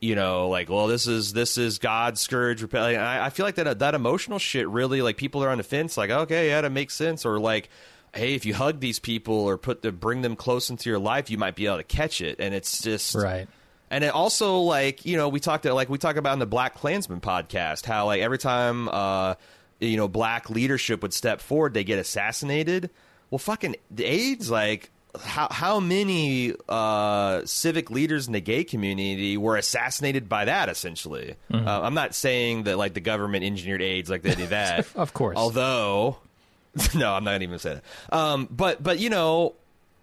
you 0.01 0.15
know 0.15 0.49
like 0.49 0.69
well 0.69 0.87
this 0.87 1.07
is 1.07 1.33
this 1.33 1.59
is 1.59 1.79
god's 1.79 2.21
scourge. 2.21 2.63
And 2.63 2.75
I, 2.77 3.27
I 3.27 3.31
feel 3.31 3.47
like 3.47 3.57
that 3.57 3.79
that 3.79 3.95
emotional 3.95 4.39
shit 4.39 4.69
really 4.69 5.03
like 5.03 5.17
people 5.17 5.43
are 5.43 5.49
on 5.51 5.59
the 5.59 5.65
fence 5.65 5.97
like 5.97 6.11
okay 6.11 6.49
yeah 6.49 6.61
that 6.61 6.73
makes 6.73 6.95
sense. 6.95 7.25
Or 7.25 7.39
like 7.39 7.69
hey 8.15 8.35
if 8.35 8.47
you 8.47 8.55
hug 8.55 8.81
these 8.81 8.99
people 8.99 9.35
or 9.35 9.59
put 9.59 9.83
the 9.83 9.93
bring 9.93 10.23
them 10.23 10.35
close 10.35 10.71
into 10.71 10.89
your 10.89 10.99
life 10.99 11.31
you 11.31 11.37
might 11.39 11.55
be 11.57 11.67
able 11.67 11.77
to 11.79 11.85
catch 11.85 12.21
it. 12.21 12.37
And 12.39 12.55
it's 12.55 12.81
just 12.83 13.15
right. 13.15 13.49
And 13.91 14.05
it 14.05 14.09
also 14.15 14.59
like 14.61 15.05
you 15.07 15.17
know 15.17 15.29
we 15.29 15.41
talked 15.41 15.65
to, 15.65 15.75
like 15.75 15.89
we 15.89 15.99
talk 15.99 16.17
about 16.17 16.33
in 16.35 16.39
the 16.39 16.47
Black 16.47 16.75
Klansman 16.75 17.21
podcast 17.21 17.85
how 17.87 18.07
like 18.07 18.21
every 18.21 18.39
time 18.39 18.89
uh 18.89 19.35
you 19.81 19.97
know 19.97 20.09
black 20.09 20.51
leadership 20.51 21.03
would 21.03 21.13
step 21.13 21.41
forward 21.41 21.75
they 21.75 21.85
get 21.85 21.99
assassinated. 21.99 22.91
Well, 23.31 23.39
fucking 23.39 23.77
AIDS 23.97 24.51
like 24.51 24.91
how 25.21 25.49
how 25.51 25.81
many 25.81 26.55
uh, 26.69 27.43
civic 27.45 27.91
leaders 27.91 28.27
in 28.27 28.33
the 28.33 28.41
gay 28.41 28.65
community 28.65 29.37
were 29.37 29.57
assassinated 29.57 30.29
by 30.29 30.45
that? 30.47 30.69
Essentially, 30.69 31.35
uh, 31.53 31.81
I'm 31.83 31.95
not 31.95 32.15
saying 32.15 32.65
that 32.65 32.79
like 32.79 32.95
the 32.95 33.01
government 33.01 33.45
engineered 33.45 33.83
AIDS 33.83 34.11
like 34.11 34.23
they 34.23 34.35
did 34.35 34.51
that. 34.51 34.87
Of 34.95 35.15
course. 35.15 35.37
although 35.37 36.19
no, 36.95 37.15
I'm 37.15 37.25
not 37.25 37.37
even 37.37 37.51
gonna 37.51 37.59
say 37.59 37.75
that. 37.75 38.15
Um, 38.17 38.49
but 38.51 38.83
but 38.83 38.99
you 38.99 39.11
know, 39.11 39.55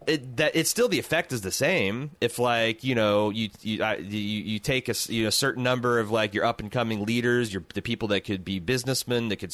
it, 0.07 0.37
that 0.37 0.55
it's 0.55 0.69
still 0.69 0.87
the 0.87 0.99
effect 0.99 1.31
is 1.31 1.41
the 1.41 1.51
same. 1.51 2.11
If 2.21 2.39
like 2.39 2.83
you 2.83 2.95
know 2.95 3.29
you 3.29 3.49
you 3.61 3.83
I, 3.83 3.97
you, 3.97 4.19
you 4.19 4.59
take 4.59 4.89
a 4.89 4.95
you 5.07 5.23
know, 5.23 5.29
certain 5.29 5.63
number 5.63 5.99
of 5.99 6.11
like 6.11 6.33
your 6.33 6.45
up 6.45 6.59
and 6.59 6.71
coming 6.71 7.05
leaders, 7.05 7.53
your 7.53 7.63
the 7.73 7.81
people 7.81 8.07
that 8.09 8.21
could 8.21 8.45
be 8.45 8.59
businessmen, 8.59 9.29
that 9.29 9.37
could 9.37 9.53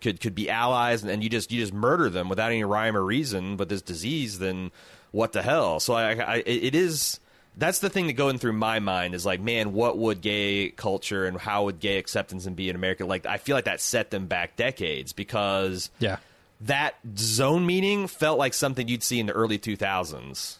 could 0.00 0.20
could 0.20 0.34
be 0.34 0.50
allies, 0.50 1.02
and, 1.02 1.10
and 1.10 1.22
you 1.22 1.30
just 1.30 1.50
you 1.52 1.60
just 1.60 1.72
murder 1.72 2.10
them 2.10 2.28
without 2.28 2.50
any 2.50 2.64
rhyme 2.64 2.96
or 2.96 3.04
reason 3.04 3.56
with 3.56 3.68
this 3.68 3.82
disease, 3.82 4.38
then 4.38 4.70
what 5.10 5.32
the 5.32 5.42
hell? 5.42 5.80
So 5.80 5.94
I, 5.94 6.12
I 6.14 6.36
it 6.46 6.74
is. 6.74 7.20
That's 7.56 7.80
the 7.80 7.90
thing 7.90 8.06
that 8.06 8.12
going 8.12 8.38
through 8.38 8.52
my 8.52 8.78
mind 8.78 9.16
is 9.16 9.26
like, 9.26 9.40
man, 9.40 9.72
what 9.72 9.98
would 9.98 10.20
gay 10.20 10.70
culture 10.70 11.26
and 11.26 11.36
how 11.36 11.64
would 11.64 11.80
gay 11.80 11.98
acceptance 11.98 12.46
and 12.46 12.54
be 12.54 12.68
in 12.68 12.76
America? 12.76 13.04
Like, 13.04 13.26
I 13.26 13.38
feel 13.38 13.56
like 13.56 13.64
that 13.64 13.80
set 13.80 14.12
them 14.12 14.28
back 14.28 14.54
decades 14.54 15.12
because 15.12 15.90
yeah 15.98 16.18
that 16.62 16.96
zone 17.16 17.64
meeting 17.66 18.06
felt 18.06 18.38
like 18.38 18.54
something 18.54 18.88
you'd 18.88 19.02
see 19.02 19.20
in 19.20 19.26
the 19.26 19.32
early 19.32 19.58
2000s. 19.58 20.58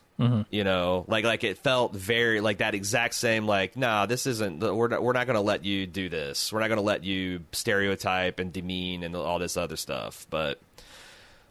You 0.50 0.64
know, 0.64 1.04
like 1.06 1.24
like 1.24 1.44
it 1.44 1.58
felt 1.58 1.94
very 1.94 2.40
like 2.40 2.58
that 2.58 2.74
exact 2.74 3.14
same 3.14 3.46
like, 3.46 3.76
nah, 3.76 4.06
this 4.06 4.26
isn't. 4.26 4.58
We're 4.58 4.88
not, 4.88 5.00
we're 5.00 5.12
not 5.12 5.26
going 5.28 5.36
to 5.36 5.40
let 5.40 5.64
you 5.64 5.86
do 5.86 6.08
this. 6.08 6.52
We're 6.52 6.58
not 6.58 6.66
going 6.66 6.78
to 6.78 6.84
let 6.84 7.04
you 7.04 7.44
stereotype 7.52 8.40
and 8.40 8.52
demean 8.52 9.04
and 9.04 9.14
all 9.14 9.38
this 9.38 9.56
other 9.56 9.76
stuff. 9.76 10.26
But 10.28 10.58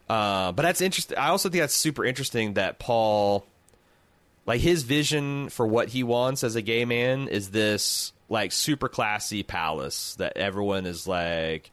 uh, 0.09 0.51
but 0.51 0.63
that's 0.63 0.81
interesting. 0.81 1.17
I 1.17 1.29
also 1.29 1.49
think 1.49 1.61
that's 1.61 1.73
super 1.73 2.03
interesting 2.03 2.55
that 2.55 2.77
Paul, 2.77 3.45
like 4.45 4.59
his 4.59 4.83
vision 4.83 5.47
for 5.47 5.65
what 5.65 5.87
he 5.87 6.03
wants 6.03 6.43
as 6.43 6.57
a 6.57 6.61
gay 6.61 6.83
man 6.83 7.29
is 7.29 7.51
this 7.51 8.11
like 8.27 8.51
super 8.51 8.89
classy 8.89 9.43
palace 9.43 10.15
that 10.15 10.35
everyone 10.35 10.85
is 10.85 11.07
like 11.07 11.71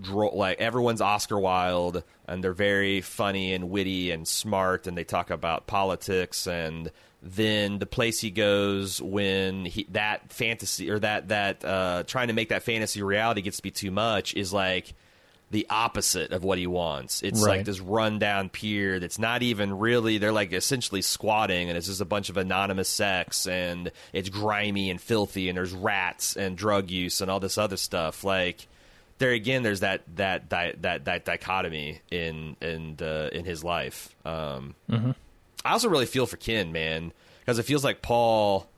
dro- 0.00 0.34
like 0.34 0.60
everyone's 0.60 1.00
Oscar 1.00 1.38
Wilde, 1.38 2.02
and 2.26 2.42
they're 2.42 2.52
very 2.52 3.00
funny 3.00 3.54
and 3.54 3.70
witty 3.70 4.10
and 4.10 4.26
smart, 4.26 4.86
and 4.86 4.96
they 4.96 5.04
talk 5.04 5.30
about 5.30 5.66
politics 5.66 6.46
and 6.46 6.90
then 7.26 7.78
the 7.78 7.86
place 7.86 8.20
he 8.20 8.30
goes 8.30 9.00
when 9.00 9.64
he, 9.64 9.86
that 9.92 10.30
fantasy 10.30 10.90
or 10.90 10.98
that 10.98 11.28
that 11.28 11.64
uh, 11.64 12.02
trying 12.06 12.28
to 12.28 12.34
make 12.34 12.50
that 12.50 12.62
fantasy 12.62 13.00
reality 13.02 13.40
gets 13.40 13.56
to 13.56 13.62
be 13.62 13.70
too 13.70 13.90
much 13.90 14.34
is 14.34 14.52
like 14.52 14.92
the 15.50 15.66
opposite 15.70 16.32
of 16.32 16.44
what 16.44 16.58
he 16.58 16.66
wants. 16.66 17.22
It's 17.22 17.40
Right. 17.42 17.58
like 17.58 17.64
this 17.66 17.80
rundown 17.80 18.50
pier 18.50 19.00
that's 19.00 19.18
not 19.18 19.42
even 19.42 19.78
really. 19.78 20.18
They're 20.18 20.32
like 20.32 20.52
essentially 20.52 21.00
squatting, 21.00 21.70
and 21.70 21.78
it's 21.78 21.86
just 21.86 22.00
a 22.02 22.04
bunch 22.04 22.28
of 22.28 22.36
anonymous 22.36 22.90
sex, 22.90 23.46
and 23.46 23.90
it's 24.12 24.28
grimy 24.28 24.90
and 24.90 25.00
filthy, 25.00 25.48
and 25.48 25.56
there's 25.56 25.72
rats 25.72 26.36
and 26.36 26.58
drug 26.58 26.90
use 26.90 27.22
and 27.22 27.30
all 27.30 27.40
this 27.40 27.56
other 27.56 27.76
stuff. 27.78 28.22
Like 28.24 28.66
there 29.24 29.32
again, 29.32 29.62
there's 29.62 29.80
that 29.80 30.02
that 30.16 30.50
that 30.50 30.82
that, 30.82 31.06
that 31.06 31.24
dichotomy 31.24 32.00
in 32.10 32.56
in 32.60 32.94
the, 32.96 33.30
in 33.32 33.46
his 33.46 33.64
life. 33.64 34.14
Um, 34.26 34.74
I 35.64 35.72
also 35.72 35.88
really 35.88 36.04
feel 36.04 36.26
for 36.26 36.36
Ken, 36.36 36.72
man, 36.72 37.10
because 37.40 37.58
it 37.58 37.62
feels 37.62 37.82
like 37.82 38.02
Paul 38.02 38.68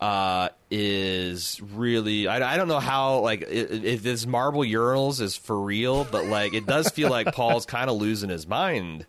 uh, 0.00 0.48
is 0.68 1.60
really. 1.62 2.26
I, 2.26 2.54
I 2.54 2.56
don't 2.56 2.66
know 2.66 2.80
how 2.80 3.20
like 3.20 3.42
if 3.48 4.02
this 4.02 4.26
marble 4.26 4.62
urinals 4.62 5.20
is 5.20 5.36
for 5.36 5.60
real, 5.60 6.02
but 6.04 6.26
like 6.26 6.54
it 6.54 6.66
does 6.66 6.88
feel 6.90 7.08
like 7.08 7.32
Paul's 7.32 7.64
kind 7.64 7.88
of 7.88 7.96
losing 7.96 8.30
his 8.30 8.48
mind. 8.48 9.06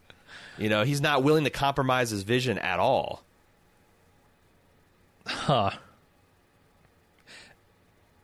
You 0.60 0.70
know, 0.70 0.84
he's 0.84 1.02
not 1.02 1.24
willing 1.24 1.46
to 1.46 1.50
compromise 1.50 2.12
his 2.12 2.22
vision 2.22 2.60
at 2.60 2.80
all. 2.80 3.24
Huh. 5.26 5.72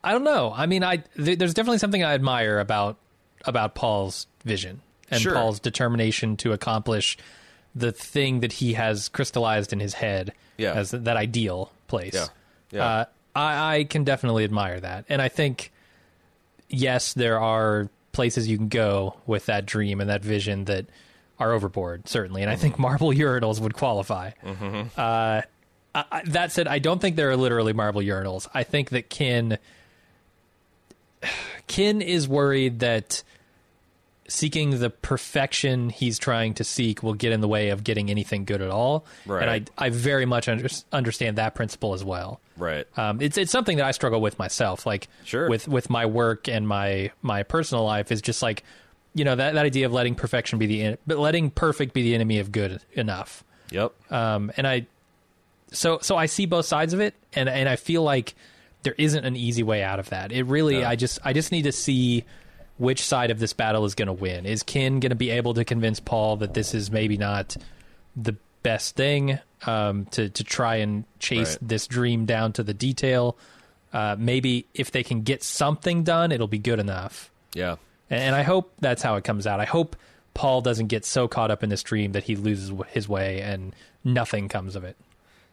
I 0.03 0.11
don't 0.11 0.23
know. 0.23 0.51
I 0.55 0.65
mean, 0.65 0.83
I 0.83 0.97
th- 0.97 1.37
there's 1.37 1.53
definitely 1.53 1.77
something 1.77 2.03
I 2.03 2.13
admire 2.13 2.59
about 2.59 2.97
about 3.45 3.75
Paul's 3.75 4.27
vision 4.45 4.81
and 5.09 5.21
Sure. 5.21 5.33
Paul's 5.33 5.59
determination 5.59 6.37
to 6.37 6.53
accomplish 6.53 7.17
the 7.75 7.91
thing 7.91 8.39
that 8.41 8.53
he 8.53 8.73
has 8.73 9.09
crystallized 9.09 9.73
in 9.73 9.79
his 9.79 9.93
head 9.93 10.33
Yeah. 10.57 10.73
as 10.73 10.91
that 10.91 11.17
ideal 11.17 11.71
place. 11.87 12.13
Yeah. 12.13 12.25
Yeah. 12.71 12.85
Uh, 12.85 13.05
I, 13.35 13.75
I 13.77 13.83
can 13.85 14.03
definitely 14.03 14.43
admire 14.43 14.79
that, 14.79 15.05
and 15.09 15.21
I 15.21 15.27
think 15.29 15.71
yes, 16.69 17.13
there 17.13 17.39
are 17.39 17.89
places 18.11 18.47
you 18.47 18.57
can 18.57 18.67
go 18.67 19.15
with 19.25 19.45
that 19.45 19.65
dream 19.65 20.01
and 20.01 20.09
that 20.09 20.21
vision 20.23 20.65
that 20.65 20.85
are 21.39 21.53
overboard, 21.53 22.07
certainly, 22.07 22.41
and 22.41 22.51
I 22.51 22.55
think 22.55 22.77
marble 22.77 23.09
urinals 23.13 23.59
would 23.59 23.73
qualify. 23.73 24.31
Uh, 24.97 25.41
I, 25.95 26.21
that 26.25 26.51
said, 26.51 26.67
I 26.67 26.79
don't 26.79 26.99
think 27.01 27.15
there 27.15 27.29
are 27.29 27.35
literally 27.37 27.73
marble 27.73 28.01
urinals. 28.01 28.47
I 28.53 28.63
think 28.63 28.89
that 28.91 29.09
Ken 29.09 29.57
Ken 31.67 32.01
is 32.01 32.27
worried 32.27 32.79
that 32.79 33.23
seeking 34.27 34.79
the 34.79 34.89
perfection 34.89 35.89
he's 35.89 36.17
trying 36.17 36.53
to 36.53 36.63
seek 36.63 37.03
will 37.03 37.13
get 37.13 37.33
in 37.33 37.41
the 37.41 37.47
way 37.47 37.69
of 37.69 37.83
getting 37.83 38.09
anything 38.09 38.45
good 38.45 38.61
at 38.61 38.69
all. 38.69 39.05
Right. 39.25 39.41
And 39.41 39.69
I 39.77 39.85
I 39.85 39.89
very 39.89 40.25
much 40.25 40.47
under, 40.47 40.69
understand 40.91 41.37
that 41.37 41.53
principle 41.53 41.93
as 41.93 42.03
well. 42.03 42.39
Right. 42.57 42.87
Um, 42.97 43.21
it's 43.21 43.37
it's 43.37 43.51
something 43.51 43.77
that 43.77 43.85
I 43.85 43.91
struggle 43.91 44.21
with 44.21 44.39
myself. 44.39 44.85
Like 44.85 45.07
Sure. 45.25 45.49
with 45.49 45.67
with 45.67 45.89
my 45.89 46.05
work 46.05 46.47
and 46.47 46.67
my 46.67 47.11
my 47.21 47.43
personal 47.43 47.83
life 47.83 48.11
is 48.11 48.21
just 48.21 48.41
like 48.41 48.63
you 49.13 49.25
know 49.25 49.35
that 49.35 49.53
that 49.53 49.65
idea 49.65 49.85
of 49.85 49.91
letting 49.91 50.15
perfection 50.15 50.59
be 50.59 50.65
the 50.65 50.97
but 51.05 51.17
letting 51.17 51.49
perfect 51.49 51.93
be 51.93 52.01
the 52.01 52.15
enemy 52.15 52.39
of 52.39 52.51
good 52.51 52.81
enough. 52.93 53.43
Yep. 53.71 54.11
Um, 54.11 54.51
and 54.55 54.65
I 54.65 54.87
so 55.71 55.99
so 56.01 56.15
I 56.15 56.27
see 56.27 56.45
both 56.45 56.65
sides 56.65 56.93
of 56.93 57.01
it, 57.01 57.15
and 57.33 57.49
and 57.49 57.67
I 57.67 57.75
feel 57.75 58.03
like 58.03 58.33
there 58.83 58.95
isn't 58.97 59.23
an 59.25 59.35
easy 59.35 59.63
way 59.63 59.83
out 59.83 59.99
of 59.99 60.09
that. 60.09 60.31
It 60.31 60.43
really 60.43 60.81
No. 60.81 60.87
I 60.87 60.95
just 60.95 61.19
I 61.23 61.33
just 61.33 61.51
need 61.51 61.63
to 61.63 61.71
see 61.71 62.25
which 62.77 63.01
side 63.05 63.29
of 63.31 63.39
this 63.39 63.53
battle 63.53 63.85
is 63.85 63.93
going 63.95 64.07
to 64.07 64.13
win. 64.13 64.45
Is 64.45 64.63
Ken 64.63 64.99
going 64.99 65.11
to 65.11 65.15
be 65.15 65.29
able 65.29 65.53
to 65.53 65.63
convince 65.63 65.99
Paul 65.99 66.37
that 66.37 66.53
this 66.53 66.73
is 66.73 66.89
maybe 66.91 67.17
not 67.17 67.55
the 68.15 68.35
best 68.63 68.95
thing 68.95 69.39
um, 69.65 70.05
to 70.11 70.29
to 70.29 70.43
try 70.43 70.75
and 70.77 71.03
chase 71.19 71.51
Right. 71.51 71.67
this 71.67 71.87
dream 71.87 72.25
down 72.25 72.53
to 72.53 72.63
the 72.63 72.73
detail? 72.73 73.37
Uh, 73.93 74.15
maybe 74.17 74.65
if 74.73 74.91
they 74.91 75.03
can 75.03 75.21
get 75.21 75.43
something 75.43 76.03
done, 76.03 76.31
it'll 76.31 76.47
be 76.47 76.57
good 76.59 76.79
enough. 76.79 77.29
Yeah. 77.53 77.75
And, 78.09 78.21
and 78.23 78.35
I 78.35 78.41
hope 78.43 78.71
that's 78.79 79.01
how 79.01 79.15
it 79.17 79.23
comes 79.25 79.45
out. 79.45 79.59
I 79.59 79.65
hope 79.65 79.95
Paul 80.33 80.61
doesn't 80.61 80.87
get 80.87 81.03
so 81.05 81.27
caught 81.27 81.51
up 81.51 81.61
in 81.61 81.69
this 81.69 81.83
dream 81.83 82.13
that 82.13 82.23
he 82.23 82.35
loses 82.37 82.71
his 82.87 83.09
way 83.09 83.41
and 83.41 83.75
nothing 84.05 84.47
comes 84.47 84.75
of 84.77 84.83
it. 84.85 84.95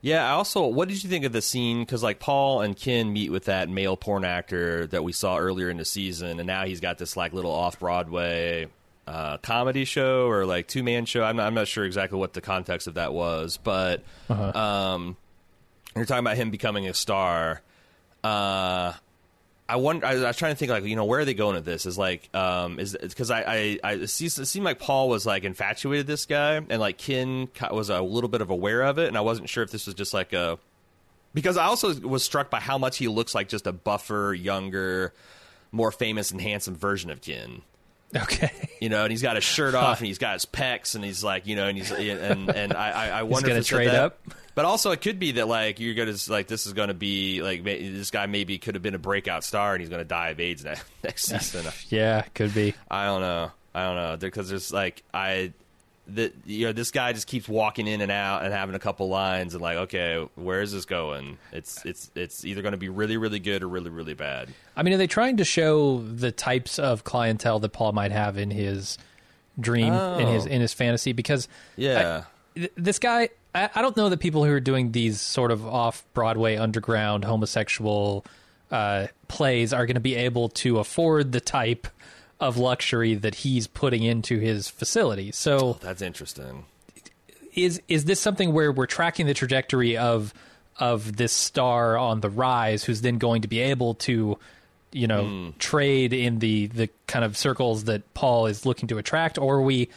Yeah. 0.01 0.26
I 0.26 0.30
also, 0.32 0.66
what 0.66 0.88
did 0.88 1.03
you 1.03 1.11
think 1.11 1.24
of 1.24 1.32
the 1.32 1.42
scene? 1.42 1.80
Because 1.80 2.03
like 2.03 2.20
Paul 2.20 2.61
and 2.61 2.76
Ken 2.76 3.12
meet 3.12 3.30
with 3.30 3.46
that 3.46 3.68
male 3.68 3.96
porn 3.96 4.24
actor 4.24 4.86
that 4.88 5.03
we 5.03 5.12
saw 5.12 5.36
earlier 5.38 5.70
in 5.70 5.76
the 5.76 5.84
season, 5.84 6.38
and 6.38 6.46
now 6.46 6.64
he's 6.64 6.80
got 6.80 6.99
this 6.99 7.16
like 7.16 7.32
little 7.32 7.51
off 7.53 7.78
Broadway 7.78 8.68
uh, 9.07 9.38
comedy 9.38 9.84
show 9.84 10.26
or 10.28 10.44
like 10.44 10.68
two 10.68 10.82
man 10.82 11.07
show. 11.07 11.24
I'm 11.24 11.36
not, 11.36 11.46
I'm 11.46 11.55
not 11.55 11.66
sure 11.66 11.84
exactly 11.84 12.18
what 12.18 12.34
the 12.34 12.40
context 12.40 12.86
of 12.86 12.94
that 12.94 13.12
was, 13.14 13.59
but 13.62 14.03
um, 14.28 15.16
you're 15.96 16.05
talking 16.05 16.20
about 16.24 16.36
him 16.36 16.51
becoming 16.51 16.86
a 16.86 16.94
star. 16.94 17.62
Uh, 18.22 18.92
I 19.69 19.77
wonder. 19.77 20.07
I, 20.07 20.14
was 20.14 20.37
trying 20.37 20.53
to 20.53 20.57
think, 20.57 20.71
like, 20.71 20.85
you 20.85 20.97
know, 20.97 21.05
where 21.05 21.21
are 21.21 21.25
they 21.27 21.35
going 21.35 21.55
with 21.55 21.66
this? 21.66 21.85
Is 21.85 21.99
like, 21.99 22.35
um, 22.35 22.81
is 22.81 22.97
because 23.01 23.31
I, 23.31 23.41
I, 23.43 23.79
I 23.85 23.93
it 23.95 24.03
it 24.03 24.47
seemed 24.47 24.64
like 24.64 24.79
Paul 24.79 25.11
was 25.11 25.27
like 25.27 25.45
infatuated 25.45 26.07
with 26.07 26.07
this 26.07 26.25
guy, 26.25 26.55
and 26.57 26.79
like 26.81 26.97
Ken 26.97 27.49
ki- 27.49 27.66
was 27.71 27.91
a 27.91 28.01
little 28.01 28.31
bit 28.31 28.41
of 28.41 28.49
aware 28.49 28.83
of 28.83 28.99
it, 28.99 29.09
and 29.09 29.19
I 29.19 29.21
wasn't 29.21 29.51
sure 29.51 29.62
if 29.62 29.71
this 29.71 29.87
was 29.87 29.95
just 29.95 30.14
like 30.14 30.33
a 30.33 30.59
because 31.35 31.59
I 31.59 31.64
also 31.64 31.95
was 32.01 32.25
struck 32.25 32.49
by 32.49 32.61
how 32.61 32.79
much 32.79 32.97
he 32.97 33.09
looks 33.09 33.35
like 33.35 33.49
just 33.49 33.66
a 33.66 33.73
buffer, 33.73 34.33
younger, 34.33 35.12
more 35.71 35.93
famous 35.93 36.31
and 36.31 36.41
handsome 36.41 36.75
version 36.75 37.11
of 37.11 37.21
Ken. 37.21 37.62
Okay. 38.17 38.51
You 38.81 38.89
know, 38.89 39.03
and 39.03 39.11
he's 39.11 39.23
got 39.23 39.35
his 39.37 39.45
shirt 39.45 39.75
off, 39.75 39.99
and 39.99 40.07
he's 40.07 40.19
got 40.19 40.35
his 40.35 40.47
pecs, 40.47 40.95
and 40.95 41.05
he's 41.05 41.23
like, 41.23 41.47
you 41.47 41.57
know, 41.57 41.67
and 41.67 41.77
he's 41.77 41.91
and 41.93 42.49
and 42.51 42.73
I, 42.73 42.91
I, 42.91 43.09
I 43.19 43.23
wonder 43.25 43.51
if 43.51 43.57
it's 43.59 43.71
gonna 43.71 43.83
if 43.83 43.89
trade 43.89 43.95
that- 43.97 44.05
up? 44.05 44.19
But 44.55 44.65
also, 44.65 44.91
it 44.91 45.01
could 45.01 45.21
be 45.21 45.33
that 45.33 45.47
like 45.47 45.79
you're 45.79 45.95
gonna 45.95 46.17
like 46.29 46.49
this 46.49 46.67
is 46.67 46.73
gonna 46.73 46.93
be 46.95 47.43
like 47.43 47.63
this 47.63 48.11
guy 48.11 48.27
maybe 48.27 48.59
could 48.59 48.75
have 48.75 48.83
been 48.83 48.97
a 48.97 48.99
breakout 48.99 49.45
star, 49.45 49.75
and 49.75 49.81
he's 49.81 49.89
gonna 49.89 50.05
die 50.05 50.31
of 50.31 50.41
AIDS 50.41 50.65
next, 50.65 50.85
next 51.05 51.25
season. 51.27 51.65
Yeah, 51.91 52.23
could 52.35 52.53
be. 52.55 52.75
I 52.91 53.05
don't 53.07 53.21
know. 53.21 53.53
I 53.75 53.85
don't 53.85 53.95
know 53.97 54.17
because 54.17 54.49
there's 54.49 54.73
like 54.73 55.03
I. 55.15 55.53
The, 56.11 56.33
you 56.47 56.65
know 56.67 56.73
this 56.73 56.91
guy 56.91 57.13
just 57.13 57.27
keeps 57.27 57.47
walking 57.49 57.87
in 57.87 58.01
and 58.01 58.11
out 58.11 58.43
and 58.43 58.51
having 58.53 58.75
a 58.75 58.79
couple 58.79 59.11
lines 59.11 59.53
and 59.53 59.61
like 59.63 59.77
okay 59.77 60.27
where 60.37 60.63
is 60.63 60.73
this 60.73 60.87
going 60.87 61.37
it's 61.53 61.85
it's 61.85 62.11
it's 62.15 62.47
either 62.47 62.63
going 62.63 62.73
to 62.73 62.79
be 62.79 62.89
really 62.89 63.19
really 63.19 63.39
good 63.39 63.63
or 63.63 63.69
really 63.69 63.91
really 63.91 64.15
bad 64.15 64.49
I 64.75 64.83
mean, 64.83 64.95
are 64.95 64.97
they 64.97 65.07
trying 65.07 65.37
to 65.37 65.45
show 65.45 65.99
the 65.99 66.33
types 66.33 66.79
of 66.79 67.05
clientele 67.05 67.59
that 67.59 67.75
Paul 67.75 67.93
might 67.93 68.13
have 68.13 68.39
in 68.39 68.51
his 68.51 68.97
dream, 69.61 69.93
in 69.93 70.29
his 70.29 70.47
Oh. 70.47 70.51
in 70.51 70.61
his 70.63 70.73
fantasy? 70.73 71.13
Because 71.13 71.47
yeah 71.77 72.25
th- 72.55 72.73
this 72.77 72.99
guy, 72.99 73.29
I, 73.55 73.69
I 73.75 73.83
don't 73.83 73.97
know 73.97 74.09
that 74.09 74.19
people 74.21 74.45
who 74.47 74.53
are 74.53 74.61
doing 74.61 74.93
these 74.93 75.21
sort 75.21 75.51
of 75.51 75.67
off 75.67 76.05
Broadway 76.15 76.57
underground 76.57 77.25
homosexual 77.25 78.25
uh, 78.71 79.09
plays 79.29 79.73
are 79.75 79.85
going 79.85 79.95
to 79.95 80.01
be 80.01 80.15
able 80.15 80.49
to 80.51 80.79
afford 80.79 81.33
the 81.33 81.41
type 81.41 81.87
of 82.41 82.57
luxury 82.57 83.14
that 83.14 83.36
he's 83.36 83.66
putting 83.66 84.03
into 84.03 84.39
his 84.39 84.68
facility. 84.68 85.32
So 85.32 85.59
oh, 85.59 85.78
that's 85.80 86.03
interesting. 86.03 86.64
is 87.55 87.80
is 87.89 88.05
this 88.05 88.20
something 88.20 88.53
where 88.53 88.70
we're 88.70 88.86
tracking 88.86 89.26
the 89.26 89.34
trajectory 89.34 89.97
of 89.97 90.32
of 90.78 91.16
this 91.16 91.32
star 91.32 91.99
on 91.99 92.20
the 92.20 92.30
rise 92.30 92.84
who's 92.84 93.01
then 93.01 93.18
going 93.18 93.43
to 93.43 93.49
be 93.49 93.59
able 93.59 93.95
to 93.95 94.39
you 94.93 95.07
know 95.07 95.24
hmm. 95.24 95.51
trade 95.59 96.12
in 96.12 96.39
the 96.39 96.66
the 96.68 96.89
kind 97.07 97.24
of 97.24 97.36
circles 97.36 97.84
that 97.84 98.14
Paul 98.14 98.47
is 98.47 98.64
looking 98.64 98.89
to 98.89 98.99
attract? 98.99 99.39
Or 99.39 99.57
are 99.57 99.62
we 99.62 99.89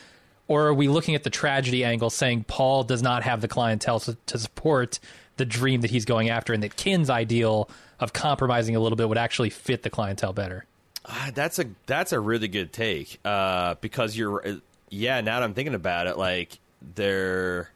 or 0.48 0.68
are 0.68 0.74
we 0.74 0.88
looking 0.88 1.16
at 1.16 1.24
the 1.24 1.30
tragedy 1.30 1.86
angle 1.86 2.10
saying 2.10 2.46
Paul 2.46 2.84
does 2.84 3.04
not 3.04 3.24
have 3.24 3.42
the 3.42 3.48
clientele 3.48 4.00
to, 4.02 4.18
to 4.26 4.40
support 4.40 5.00
the 5.38 5.46
dream 5.46 5.82
that 5.82 5.92
he's 5.92 6.06
going 6.06 6.30
after 6.30 6.54
and 6.54 6.62
that 6.64 6.76
Ken's 6.76 7.10
ideal 7.10 7.70
of 8.00 8.14
compromising 8.14 8.76
a 8.76 8.80
little 8.80 8.96
bit 8.96 9.08
would 9.08 9.18
actually 9.18 9.50
fit 9.50 9.84
the 9.84 9.90
clientele 9.90 10.34
better 10.34 10.66
Ah, 11.06 11.32
that's 11.34 11.58
a 11.60 11.66
that's 11.88 12.12
a 12.12 12.20
really 12.20 12.48
good 12.48 12.72
take 12.72 13.20
uh, 13.26 13.76
because 13.82 14.16
you're 14.16 14.48
uh, 14.48 14.56
yeah 14.90 15.22
now 15.22 15.40
that 15.40 15.44
I'm 15.46 15.54
thinking 15.54 15.74
about 15.76 16.08
it 16.08 16.18
like 16.18 16.60
they're 16.96 17.70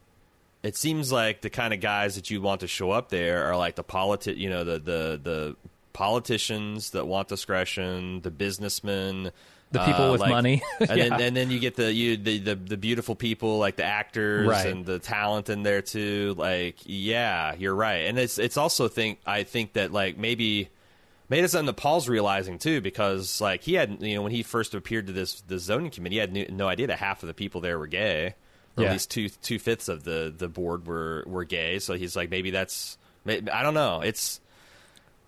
it 0.64 0.76
seems 0.76 1.12
like 1.12 1.42
the 1.42 1.50
kind 1.50 1.74
of 1.74 1.80
guys 1.80 2.16
that 2.16 2.30
you 2.30 2.42
want 2.42 2.62
to 2.62 2.68
show 2.68 2.92
up 2.92 3.10
there 3.10 3.46
are 3.46 3.58
like 3.58 3.76
the 3.76 3.84
politi- 3.84 4.38
you 4.38 4.50
know 4.50 4.64
the 4.64 4.80
the 4.80 5.20
the 5.24 5.56
politicians 5.94 6.92
that 6.92 7.08
want 7.08 7.28
discretion 7.28 8.22
the 8.22 8.30
businessmen 8.32 9.32
The 9.72 9.80
people 9.80 10.06
uh, 10.06 10.12
with 10.12 10.22
like- 10.22 10.30
money. 10.30 10.62
and, 10.80 10.90
then, 10.90 11.14
and 11.22 11.36
then 11.36 11.50
you 11.50 11.60
get 11.60 11.76
the 11.76 11.92
you 11.92 12.18
the, 12.18 12.38
the 12.40 12.56
the 12.56 12.78
beautiful 12.78 13.16
people 13.16 13.58
like 13.58 13.76
the 13.78 13.86
actors 13.86 14.48
Right. 14.48 14.68
and 14.68 14.86
the 14.86 15.00
talent 15.00 15.50
in 15.50 15.64
there 15.64 15.82
too 15.82 16.36
like 16.38 16.76
yeah 16.86 17.56
you're 17.58 17.74
right 17.76 18.06
and 18.06 18.20
it's 18.20 18.38
it's 18.38 18.58
also 18.58 18.88
think 18.88 19.20
I 19.26 19.44
think 19.44 19.74
that 19.74 19.92
like 19.92 20.16
maybe 20.18 20.70
Maybe 21.30 21.44
it's 21.44 21.54
something 21.54 21.66
that 21.68 21.78
Paul's 21.78 22.08
realizing 22.08 22.60
too, 22.60 22.82
because 22.82 23.42
like 23.42 23.64
he 23.64 23.74
had, 23.74 23.98
you 24.02 24.16
know, 24.16 24.22
when 24.22 24.32
he 24.32 24.44
first 24.44 24.76
appeared 24.76 25.08
to 25.08 25.14
this 25.14 25.42
the 25.42 25.58
zoning 25.60 25.92
committee, 25.92 26.16
he 26.16 26.20
had 26.20 26.34
no, 26.34 26.46
no 26.50 26.68
idea 26.68 26.88
that 26.88 27.00
half 27.00 27.24
of 27.24 27.28
the 27.28 27.34
people 27.34 27.62
there 27.62 27.80
were 27.80 27.88
gay, 27.88 28.36
or 28.78 28.84
Yeah. 28.84 28.90
at 28.90 28.94
least 28.94 29.10
two 29.12 29.30
two 29.30 29.58
fifths 29.60 29.88
of 29.90 30.04
the 30.04 30.34
the 30.36 30.48
board 30.48 30.86
were 30.86 31.24
were 31.26 31.44
gay. 31.44 31.80
So 31.80 31.96
he's 31.96 32.16
like, 32.16 32.30
maybe 32.30 32.52
that's, 32.52 32.98
I 33.28 33.64
don't 33.64 33.74
know. 33.74 34.02
It's 34.02 34.40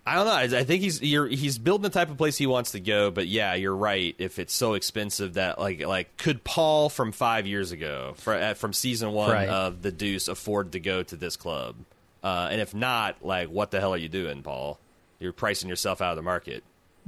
I 0.06 0.14
don't 0.16 0.26
know. 0.26 0.58
I, 0.58 0.64
think 0.64 0.82
he's 0.84 1.02
you're, 1.02 1.28
he's 1.28 1.58
building 1.58 1.84
the 1.84 1.90
type 1.90 2.10
of 2.10 2.16
place 2.18 2.38
he 2.38 2.48
wants 2.48 2.72
to 2.72 2.80
go. 2.80 3.12
But 3.12 3.28
yeah, 3.28 3.56
you're 3.56 3.76
right. 3.76 4.16
If 4.20 4.40
it's 4.40 4.54
so 4.54 4.76
expensive 4.76 5.34
that 5.34 5.60
like 5.60 5.86
like 5.86 6.16
could 6.16 6.46
Paul 6.46 6.88
from 6.90 7.12
five 7.12 7.46
years 7.46 7.74
ago 7.74 8.14
for, 8.18 8.34
uh, 8.34 8.54
from 8.54 8.72
season 8.72 9.12
one 9.12 9.32
Right. 9.32 9.50
of 9.50 9.82
the 9.82 9.92
Deuce 9.92 10.30
afford 10.30 10.72
to 10.74 10.80
go 10.80 11.04
to 11.04 11.16
this 11.18 11.36
club? 11.36 11.76
Uh, 12.24 12.48
and 12.52 12.62
if 12.62 12.74
not, 12.74 13.18
like 13.26 13.50
what 13.50 13.72
the 13.72 13.80
hell 13.82 13.94
are 13.94 13.98
you 13.98 14.08
doing, 14.10 14.44
Paul? 14.44 14.80
You're 15.20 15.34
pricing 15.34 15.70
yourself 15.70 16.02
out 16.02 16.12
of 16.12 16.16
the 16.18 16.22
market. 16.24 16.64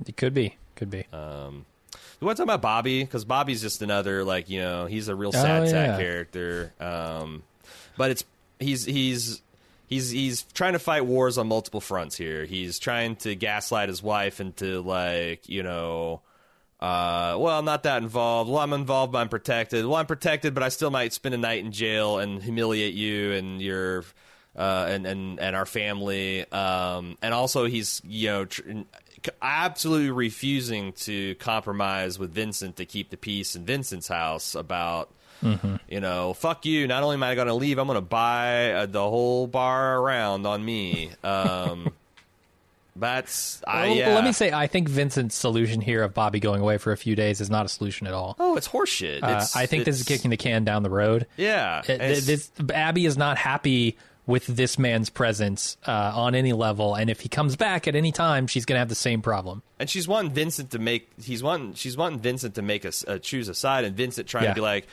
It 0.08 0.18
could 0.18 0.34
be. 0.34 0.56
Could 0.76 0.90
be. 0.90 1.06
We 1.12 2.26
want 2.26 2.36
to 2.38 2.42
talk 2.42 2.46
about 2.46 2.62
Bobby 2.62 3.04
because 3.04 3.26
Bobby's 3.26 3.62
just 3.62 3.82
another 3.82 4.24
like 4.24 4.50
you 4.50 4.60
know 4.60 4.86
he's 4.86 5.08
a 5.08 5.16
real 5.16 5.32
sad 5.32 5.64
Oh, 5.64 5.66
sack 5.68 5.88
yeah. 5.88 5.98
character. 5.98 6.74
Um, 6.80 7.44
but 7.98 8.12
it's 8.12 8.24
he's 8.60 8.86
he's 8.86 9.42
he's 9.88 10.10
he's 10.10 10.44
trying 10.54 10.74
to 10.74 10.80
fight 10.80 11.06
wars 11.06 11.38
on 11.38 11.48
multiple 11.48 11.82
fronts 11.82 12.16
here. 12.18 12.46
He's 12.46 12.78
trying 12.80 13.16
to 13.18 13.36
gaslight 13.36 13.90
his 13.90 14.04
wife 14.04 14.40
into 14.42 14.82
like 14.82 15.48
you 15.50 15.64
know. 15.64 16.22
Uh, 16.82 17.36
well, 17.38 17.60
I'm 17.60 17.66
not 17.66 17.84
that 17.84 18.02
involved. 18.02 18.50
Well, 18.50 18.60
I'm 18.62 18.72
involved, 18.72 19.12
but 19.12 19.20
I'm 19.20 19.28
protected. 19.28 19.86
Well, 19.86 19.96
I'm 19.98 20.06
protected, 20.06 20.54
but 20.54 20.64
I 20.64 20.70
still 20.70 20.90
might 20.90 21.12
spend 21.12 21.36
a 21.36 21.38
night 21.38 21.64
in 21.66 21.74
jail 21.74 22.20
and 22.20 22.42
humiliate 22.42 22.94
you 22.94 23.34
and 23.34 23.62
your, 23.62 24.06
uh, 24.56 24.86
and 24.90 25.06
and 25.06 25.40
and 25.40 25.56
our 25.56 25.66
family. 25.66 26.50
Um, 26.52 27.18
and 27.22 27.34
also 27.34 27.66
he's 27.66 28.02
you 28.06 28.28
know 28.30 28.46
tr- 28.46 28.62
absolutely 29.42 30.12
refusing 30.12 30.94
to 30.94 31.36
compromise 31.36 32.18
with 32.18 32.32
Vincent 32.34 32.78
to 32.78 32.86
keep 32.86 33.10
the 33.10 33.18
peace 33.18 33.56
in 33.56 33.66
Vincent's 33.66 34.08
house 34.08 34.56
about. 34.56 35.10
You 35.88 36.02
know, 36.02 36.34
fuck 36.34 36.66
you. 36.66 36.86
Not 36.86 37.02
only 37.02 37.14
am 37.14 37.24
I 37.24 37.34
going 37.34 37.48
to 37.48 37.54
leave, 37.54 37.78
I'm 37.78 37.88
going 37.88 37.96
to 37.96 38.02
buy 38.02 38.74
uh, 38.74 38.86
the 38.88 39.00
whole 39.02 39.48
bar 39.48 39.98
around 39.98 40.46
on 40.46 40.66
me. 40.66 41.12
Um, 41.24 41.94
that's 42.96 43.62
I 43.66 43.88
Well, 43.88 43.96
yeah. 43.96 44.16
Let 44.16 44.26
me 44.26 44.34
say, 44.34 44.52
I 44.52 44.68
think 44.68 44.90
Vincent's 44.90 45.36
solution 45.36 45.80
here 45.80 46.04
of 46.04 46.14
Bobby 46.14 46.42
going 46.42 46.60
away 46.62 46.78
for 46.78 46.92
a 46.92 46.98
few 46.98 47.16
days 47.16 47.40
is 47.40 47.50
not 47.50 47.66
a 47.66 47.70
solution 47.70 48.06
at 48.06 48.14
all. 48.14 48.36
Oh, 48.38 48.58
it's 48.58 48.68
horseshit. 48.68 49.24
Uh, 49.24 49.28
It's- 49.28 49.56
I 49.56 49.66
think 49.66 49.86
this 49.86 50.00
is 50.02 50.06
kicking 50.06 50.30
the 50.30 50.36
can 50.38 50.66
down 50.66 50.84
the 50.84 50.90
road. 50.90 51.26
Yeah, 51.38 51.84
It- 51.88 52.26
this, 52.26 52.52
Abby 52.74 53.06
is 53.06 53.18
not 53.18 53.38
happy 53.38 53.96
with 54.30 54.46
this 54.48 54.78
man's 54.80 55.10
presence 55.10 55.76
uh, 55.88 56.12
on 56.16 56.36
any 56.36 56.54
level, 56.54 56.96
and 56.96 57.10
if 57.10 57.20
he 57.22 57.28
comes 57.30 57.56
back 57.56 57.88
at 57.88 57.96
any 57.96 58.12
time, 58.12 58.48
she's 58.48 58.64
going 58.66 58.76
to 58.76 58.80
have 58.80 58.88
the 58.90 58.96
same 58.96 59.22
problem. 59.22 59.64
and 59.80 59.90
she's 59.90 60.08
wanting 60.08 60.32
Vincent 60.32 60.72
to 60.72 60.80
make. 60.80 61.10
He's 61.22 61.42
wanting. 61.44 61.74
She's 61.74 61.98
wanting 61.98 62.20
Vincent 62.20 62.56
to 62.56 62.62
make 62.62 62.86
a, 62.86 62.90
s- 62.90 63.04
uh, 63.08 63.18
choose 63.18 63.50
a 63.50 63.54
side, 63.56 63.84
and 63.86 63.96
Vincent 63.98 64.28
trying 64.28 64.44
Yeah. 64.46 64.50
to 64.52 64.56
be 64.56 64.62
like, 64.62 64.88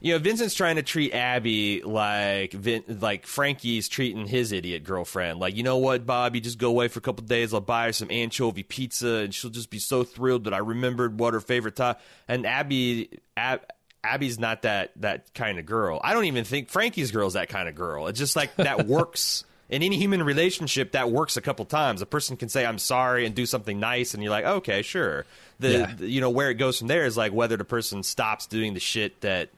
you 0.00 0.12
know, 0.12 0.18
Vincent's 0.18 0.54
trying 0.54 0.74
to 0.76 0.82
treat 0.82 1.14
Abby 1.14 1.80
like 1.84 2.52
Vin, 2.52 2.82
like 3.00 3.24
Frankie's 3.24 3.88
treating 3.88 4.26
his 4.26 4.50
idiot 4.50 4.82
girlfriend. 4.82 5.38
Like, 5.38 5.54
you 5.56 5.62
know 5.62 5.76
what, 5.78 6.04
Bob, 6.04 6.34
you 6.34 6.40
just 6.40 6.58
go 6.58 6.70
away 6.70 6.88
for 6.88 6.98
a 6.98 7.02
couple 7.02 7.24
days. 7.24 7.54
I'll 7.54 7.60
buy 7.60 7.86
her 7.86 7.92
some 7.92 8.10
anchovy 8.10 8.64
pizza, 8.64 9.06
and 9.22 9.32
she'll 9.32 9.50
just 9.50 9.70
be 9.70 9.78
so 9.78 10.02
thrilled 10.02 10.42
that 10.44 10.54
I 10.54 10.58
remembered 10.58 11.20
what 11.20 11.34
her 11.34 11.40
favorite 11.40 11.76
time. 11.76 11.94
And 12.26 12.44
Abby, 12.46 13.10
Ab, 13.36 13.60
Abby's 14.04 14.38
not 14.38 14.62
that 14.62 14.90
that 14.96 15.32
kind 15.34 15.58
of 15.58 15.66
girl. 15.66 16.00
I 16.02 16.12
don't 16.14 16.24
even 16.24 16.44
think 16.44 16.68
Frankie's 16.70 17.10
girl's 17.12 17.34
that 17.34 17.48
kind 17.48 17.68
of 17.68 17.74
girl. 17.74 18.08
It's 18.08 18.18
just 18.18 18.36
like 18.36 18.54
that 18.56 18.86
works. 18.88 19.44
In 19.70 19.82
any 19.82 19.96
human 19.96 20.22
relationship, 20.22 20.92
that 20.92 21.10
works 21.10 21.38
a 21.38 21.40
couple 21.40 21.64
times. 21.64 22.02
A 22.02 22.06
person 22.06 22.36
can 22.36 22.50
say 22.50 22.66
"I'm 22.66 22.78
sorry" 22.78 23.24
and 23.24 23.34
do 23.34 23.46
something 23.46 23.80
nice, 23.80 24.12
and 24.12 24.22
you're 24.22 24.30
like, 24.32 24.44
"Okay, 24.44 24.82
sure." 24.82 25.24
The, 25.60 25.70
Yeah. 25.70 25.94
the- 25.96 26.08
you 26.10 26.20
know 26.20 26.28
where 26.30 26.50
it 26.50 26.54
goes 26.54 26.78
from 26.78 26.88
there 26.88 27.06
is 27.06 27.16
like 27.16 27.32
whether 27.32 27.56
the 27.56 27.64
person 27.64 28.02
stops 28.02 28.46
doing 28.46 28.74
the 28.74 28.80
shit 28.80 29.18
that 29.22 29.48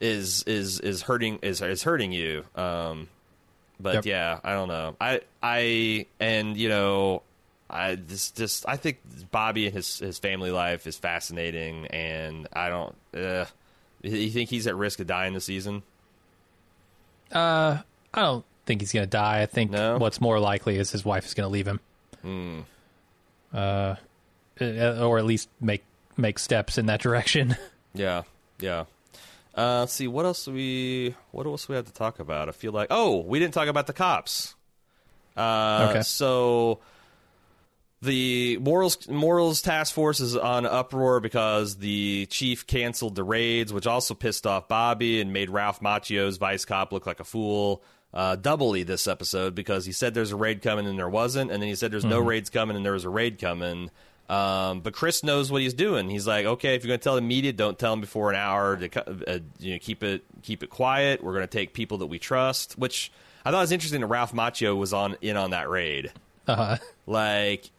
is 0.00 0.42
is 0.44 0.78
is 0.80 1.02
hurting 1.02 1.38
is 1.42 1.60
is 1.62 1.82
hurting 1.82 2.12
you. 2.12 2.44
Um, 2.54 3.08
but 3.80 3.94
Yep. 3.94 4.06
yeah, 4.06 4.40
I 4.44 4.52
don't 4.52 4.68
know. 4.68 4.94
I 5.00 5.22
I 5.42 6.06
and 6.20 6.56
you 6.56 6.68
know, 6.68 7.22
I 7.70 7.94
just 7.96 8.36
just 8.36 8.68
I 8.68 8.76
think 8.76 8.98
Bobby 9.30 9.66
and 9.66 9.74
his 9.74 9.98
his 9.98 10.18
family 10.18 10.50
life 10.50 10.86
is 10.86 10.96
fascinating, 10.96 11.86
and 11.86 12.46
I 12.52 12.68
don't. 12.68 12.94
Uh, 13.16 13.46
you 14.02 14.30
think 14.30 14.50
he's 14.50 14.66
at 14.66 14.76
risk 14.76 15.00
of 15.00 15.06
dying 15.06 15.32
this 15.32 15.46
season? 15.46 15.82
Uh, 17.32 17.78
I 18.12 18.20
don't 18.20 18.44
think 18.66 18.80
he's 18.82 18.92
going 18.92 19.04
to 19.04 19.10
die. 19.10 19.40
I 19.42 19.46
think 19.46 19.70
No? 19.70 19.96
what's 19.98 20.20
more 20.20 20.38
likely 20.38 20.76
is 20.76 20.90
his 20.90 21.04
wife 21.04 21.24
is 21.26 21.34
going 21.34 21.46
to 21.46 21.50
leave 21.50 21.66
him. 21.66 21.80
Uh, 23.52 23.96
uh, 24.60 25.06
or 25.06 25.18
at 25.18 25.24
least 25.24 25.48
make 25.60 25.84
make 26.16 26.38
steps 26.38 26.78
in 26.78 26.86
that 26.86 27.00
direction. 27.00 27.56
Yeah, 27.96 28.22
yeah. 28.58 28.86
Uh, 29.56 29.78
let's 29.80 29.92
see 29.92 30.08
what 30.08 30.24
else 30.26 30.46
do 30.46 30.52
we 30.52 31.14
what 31.30 31.46
else 31.46 31.66
do 31.66 31.72
we 31.74 31.76
have 31.76 31.86
to 31.86 31.92
talk 31.92 32.18
about. 32.18 32.48
I 32.48 32.52
feel 32.52 32.72
like 32.72 32.88
oh, 32.90 33.18
we 33.20 33.38
didn't 33.38 33.54
talk 33.54 33.68
about 33.68 33.86
the 33.86 33.92
cops. 33.92 34.56
Uh, 35.36 35.86
Okay. 35.90 36.02
So 36.02 36.80
the 38.04 38.58
morals 38.58 39.08
morals 39.08 39.62
task 39.62 39.94
force 39.94 40.20
is 40.20 40.36
on 40.36 40.66
uproar 40.66 41.20
because 41.20 41.76
the 41.76 42.26
chief 42.26 42.66
canceled 42.66 43.14
the 43.14 43.24
raids, 43.24 43.72
which 43.72 43.86
also 43.86 44.14
pissed 44.14 44.46
off 44.46 44.68
Bobby 44.68 45.20
and 45.20 45.32
made 45.32 45.50
Ralph 45.50 45.80
Macchio's 45.80 46.36
vice 46.36 46.64
cop 46.64 46.92
look 46.92 47.06
like 47.06 47.20
a 47.20 47.24
fool. 47.24 47.82
Uh, 48.12 48.36
doubly 48.36 48.84
this 48.84 49.08
episode 49.08 49.56
because 49.56 49.84
he 49.84 49.90
said 49.90 50.14
there's 50.14 50.30
a 50.30 50.36
raid 50.36 50.62
coming 50.62 50.86
and 50.86 50.96
there 50.96 51.08
wasn't, 51.08 51.50
and 51.50 51.60
then 51.60 51.68
he 51.68 51.74
said 51.74 51.90
there's 51.90 52.04
no 52.04 52.20
raids 52.20 52.48
coming 52.48 52.76
and 52.76 52.84
there 52.86 52.92
was 52.92 53.04
a 53.04 53.08
raid 53.10 53.40
coming. 53.40 53.90
Um, 54.28 54.80
but 54.80 54.94
Chris 54.94 55.24
knows 55.24 55.50
what 55.50 55.62
he's 55.62 55.74
doing. 55.74 56.08
He's 56.08 56.26
like, 56.26 56.46
okay, 56.46 56.76
if 56.76 56.84
you're 56.84 56.88
going 56.88 57.00
to 57.00 57.04
tell 57.04 57.16
the 57.16 57.20
media, 57.20 57.52
don't 57.52 57.76
tell 57.78 57.92
them 57.92 58.00
before 58.00 58.30
an 58.30 58.36
hour. 58.36 58.76
To 58.76 59.30
uh, 59.30 59.38
you 59.58 59.72
know, 59.72 59.78
keep 59.80 60.02
it 60.04 60.22
keep 60.42 60.62
it 60.62 60.70
quiet. 60.70 61.22
We're 61.24 61.32
going 61.32 61.42
to 61.42 61.48
take 61.48 61.74
people 61.74 61.98
that 61.98 62.06
we 62.06 62.18
trust. 62.18 62.78
Which 62.78 63.10
I 63.44 63.50
thought 63.50 63.60
was 63.60 63.72
interesting 63.72 64.00
that 64.00 64.06
Ralph 64.06 64.32
Macchio 64.32 64.76
was 64.76 64.92
on 64.92 65.16
in 65.20 65.36
on 65.36 65.50
that 65.50 65.68
raid. 65.68 66.12
Uh, 66.46 66.76
Like, 67.06 67.70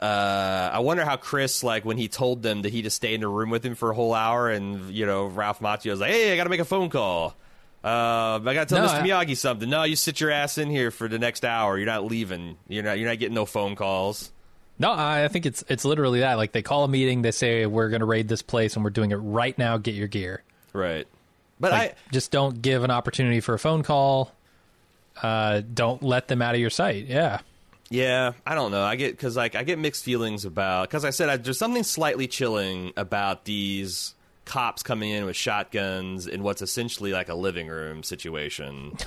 uh, 0.00 0.70
I 0.72 0.78
wonder 0.80 1.04
how 1.04 1.16
Chris, 1.16 1.62
like, 1.64 1.84
when 1.84 1.96
he 1.98 2.08
told 2.08 2.42
them 2.42 2.62
that 2.62 2.72
he 2.72 2.82
just 2.82 2.96
stayed 2.96 3.14
in 3.14 3.22
a 3.24 3.28
room 3.28 3.50
with 3.50 3.64
him 3.64 3.74
for 3.74 3.90
a 3.90 3.94
whole 3.94 4.14
hour, 4.14 4.48
and 4.50 4.90
you 4.90 5.06
know, 5.06 5.26
Ralph 5.26 5.60
Macchio 5.60 5.90
was 5.90 6.00
like, 6.00 6.10
"Hey, 6.10 6.32
I 6.32 6.36
got 6.36 6.44
to 6.44 6.50
make 6.50 6.60
a 6.60 6.64
phone 6.64 6.88
call. 6.90 7.34
Uh, 7.82 8.40
I 8.44 8.54
got 8.54 8.68
to 8.68 8.74
tell 8.74 8.84
No, 8.84 8.92
Mr. 8.92 9.02
I- 9.02 9.08
Miyagi 9.08 9.36
something. 9.36 9.68
No, 9.70 9.84
you 9.84 9.96
sit 9.96 10.20
your 10.20 10.30
ass 10.30 10.58
in 10.58 10.68
here 10.70 10.90
for 10.90 11.08
the 11.08 11.18
next 11.18 11.44
hour. 11.44 11.76
You're 11.78 11.86
not 11.86 12.04
leaving. 12.04 12.56
You're 12.68 12.82
not. 12.84 12.98
You're 12.98 13.08
not 13.08 13.18
getting 13.18 13.34
no 13.34 13.46
phone 13.46 13.76
calls. 13.76 14.30
no, 14.78 14.92
I 14.92 15.24
I 15.24 15.28
think 15.28 15.46
it's 15.46 15.64
it's 15.68 15.84
literally 15.84 16.20
that. 16.20 16.34
Like 16.34 16.52
they 16.52 16.62
call 16.62 16.84
a 16.84 16.88
meeting, 16.88 17.22
they 17.22 17.30
say 17.32 17.66
we're 17.66 17.88
going 17.88 18.00
to 18.00 18.06
raid 18.06 18.28
this 18.28 18.42
place, 18.42 18.74
and 18.76 18.84
we're 18.84 18.90
doing 18.90 19.10
it 19.10 19.16
right 19.16 19.56
now. 19.58 19.78
Get 19.78 19.94
your 19.94 20.08
gear. 20.08 20.42
Right. 20.72 21.06
But 21.60 21.72
Like, 21.72 21.90
I, 21.92 21.94
just 22.12 22.30
don't 22.30 22.62
give 22.62 22.84
an 22.84 22.90
opportunity 22.92 23.40
for 23.40 23.52
a 23.54 23.58
phone 23.58 23.82
call. 23.82 24.32
Uh, 25.20 25.62
don't 25.74 26.04
let 26.04 26.28
them 26.28 26.40
out 26.40 26.54
of 26.54 26.60
your 26.60 26.70
sight. 26.70 27.06
Yeah. 27.06 27.40
Yeah, 27.90 28.32
I 28.46 28.54
don't 28.54 28.70
know. 28.70 28.82
I 28.82 28.96
get 28.96 29.12
because 29.12 29.36
like 29.36 29.54
I 29.54 29.64
get 29.64 29.78
mixed 29.78 30.04
feelings 30.04 30.44
about 30.44 30.88
because 30.88 31.04
I 31.04 31.10
said 31.10 31.28
I, 31.28 31.36
there's 31.36 31.58
something 31.58 31.82
slightly 31.84 32.26
chilling 32.26 32.92
about 32.96 33.44
these 33.44 34.14
cops 34.44 34.82
coming 34.82 35.10
in 35.10 35.24
with 35.26 35.36
shotguns 35.36 36.26
in 36.26 36.42
what's 36.42 36.62
essentially 36.62 37.12
like 37.12 37.28
a 37.28 37.34
living 37.34 37.68
room 37.68 38.02
situation. 38.02 38.96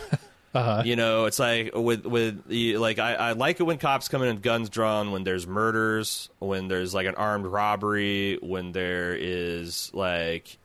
Uh-huh. 0.54 0.84
You 0.86 0.98
know, 0.98 1.28
it's 1.28 1.40
like 1.40 1.74
with 1.74 2.06
with 2.06 2.46
the- 2.50 2.76
like 2.76 3.00
I, 3.00 3.14
I 3.14 3.32
like 3.32 3.62
it 3.62 3.64
when 3.64 3.78
cops 3.78 4.10
come 4.10 4.22
in 4.22 4.34
with 4.36 4.44
guns 4.44 4.70
drawn 4.70 5.12
when 5.12 5.24
there's 5.24 5.48
murders, 5.48 6.28
when 6.40 6.68
there's 6.68 6.94
like 6.94 7.08
an 7.08 7.16
armed 7.16 7.46
robbery, 7.46 8.38
when 8.42 8.74
there 8.74 9.16
is 9.18 9.90
like 9.94 10.58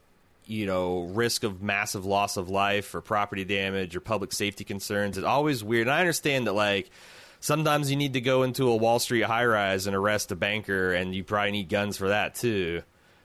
you 0.44 0.66
know 0.66 1.02
risk 1.12 1.44
of 1.44 1.62
massive 1.62 2.04
loss 2.04 2.36
of 2.36 2.48
life 2.48 2.96
or 2.96 3.00
property 3.00 3.44
damage 3.44 3.94
or 3.94 4.00
public 4.00 4.32
safety 4.32 4.64
concerns. 4.64 5.18
It's 5.18 5.24
always 5.26 5.62
weird. 5.62 5.86
And 5.86 5.94
I 5.94 6.00
understand 6.00 6.48
that 6.48 6.54
like 6.54 6.90
sometimes 7.40 7.90
you 7.90 7.96
need 7.96 8.14
to 8.14 8.20
go 8.20 8.42
into 8.42 8.68
a 8.68 8.76
Wall 8.76 8.98
Street 8.98 9.22
high 9.22 9.44
rise 9.44 9.86
and 9.86 9.96
arrest 9.96 10.32
a 10.32 10.36
banker, 10.36 10.92
and 10.92 11.14
you 11.14 11.24
probably 11.24 11.52
need 11.52 11.68
guns 11.68 11.96
for 11.96 12.08
that 12.08 12.34
too. 12.34 12.82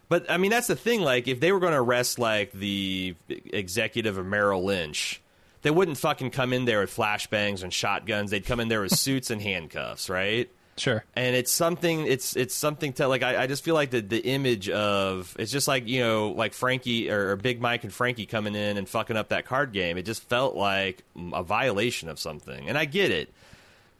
But 0.09 0.29
I 0.29 0.37
mean, 0.37 0.51
that's 0.51 0.67
the 0.67 0.75
thing. 0.75 1.01
Like, 1.01 1.27
if 1.27 1.39
they 1.39 1.51
were 1.51 1.59
going 1.59 1.73
to 1.73 1.79
arrest 1.79 2.19
like 2.19 2.51
the 2.51 3.15
executive 3.29 4.17
of 4.17 4.25
Merrill 4.25 4.63
Lynch, 4.63 5.21
they 5.61 5.71
wouldn't 5.71 5.97
fucking 5.97 6.31
come 6.31 6.53
in 6.53 6.65
there 6.65 6.81
with 6.81 6.95
flashbangs 6.95 7.63
and 7.63 7.73
shotguns. 7.73 8.31
They'd 8.31 8.45
come 8.45 8.59
in 8.59 8.67
there 8.67 8.81
with 8.81 8.91
suits 8.97 9.29
and 9.29 9.41
handcuffs, 9.41 10.09
right? 10.09 10.49
Sure. 10.77 11.03
and 11.15 11.35
it's 11.35 11.51
something 11.51 12.07
it's 12.07 12.35
it's 12.35 12.55
something 12.55 12.93
to 12.93 13.07
like 13.07 13.23
I, 13.23 13.43
I 13.43 13.47
just 13.47 13.63
feel 13.63 13.75
like 13.75 13.91
the 13.91 14.01
the 14.01 14.19
image 14.19 14.69
of 14.69 15.35
it's 15.37 15.51
just 15.51 15.67
like 15.67 15.87
you 15.87 15.99
know 15.99 16.29
like 16.29 16.53
Frankie 16.53 17.11
or, 17.11 17.31
or 17.31 17.35
Big 17.35 17.61
Mike 17.61 17.83
and 17.83 17.93
Frankie 17.93 18.25
coming 18.25 18.55
in 18.55 18.77
and 18.77 18.87
fucking 18.87 19.15
up 19.17 19.29
that 19.29 19.45
card 19.45 19.73
game 19.73 19.97
it 19.97 20.03
just 20.03 20.23
felt 20.23 20.55
like 20.55 21.03
a 21.33 21.43
violation 21.43 22.09
of 22.09 22.19
something 22.19 22.69
and 22.69 22.77
I 22.77 22.85
get 22.85 23.11
it 23.11 23.31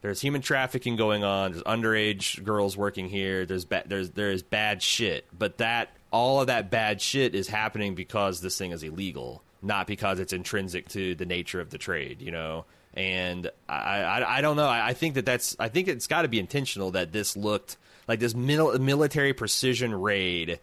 there's 0.02 0.20
human 0.20 0.42
trafficking 0.42 0.96
going 0.96 1.24
on 1.24 1.52
there's 1.52 1.64
underage 1.64 2.42
girls 2.44 2.76
working 2.76 3.08
here 3.08 3.46
there's 3.46 3.64
ba- 3.64 3.84
there's 3.86 4.10
there 4.10 4.30
is 4.30 4.42
bad 4.42 4.82
shit 4.82 5.26
but 5.36 5.58
that 5.58 5.88
all 6.12 6.40
of 6.40 6.48
that 6.48 6.70
bad 6.70 7.00
shit 7.00 7.34
is 7.34 7.48
happening 7.48 7.94
because 7.94 8.40
this 8.40 8.58
thing 8.58 8.72
is 8.72 8.82
illegal 8.82 9.42
not 9.62 9.86
because 9.86 10.20
it's 10.20 10.32
intrinsic 10.32 10.88
to 10.88 11.14
the 11.14 11.24
nature 11.24 11.60
of 11.60 11.70
the 11.70 11.78
trade 11.78 12.20
you 12.20 12.30
know 12.30 12.64
and 12.94 13.50
I, 13.68 14.02
I, 14.02 14.38
I 14.38 14.40
don't 14.40 14.56
know. 14.56 14.66
I, 14.66 14.88
I 14.88 14.92
think 14.92 15.14
that 15.14 15.24
that's. 15.24 15.56
I 15.58 15.68
think 15.68 15.88
it's 15.88 16.06
got 16.06 16.22
to 16.22 16.28
be 16.28 16.38
intentional 16.38 16.90
that 16.92 17.12
this 17.12 17.36
looked 17.36 17.78
like 18.06 18.20
this 18.20 18.34
mil- 18.34 18.78
military 18.78 19.32
precision 19.32 19.94
raid 19.94 20.60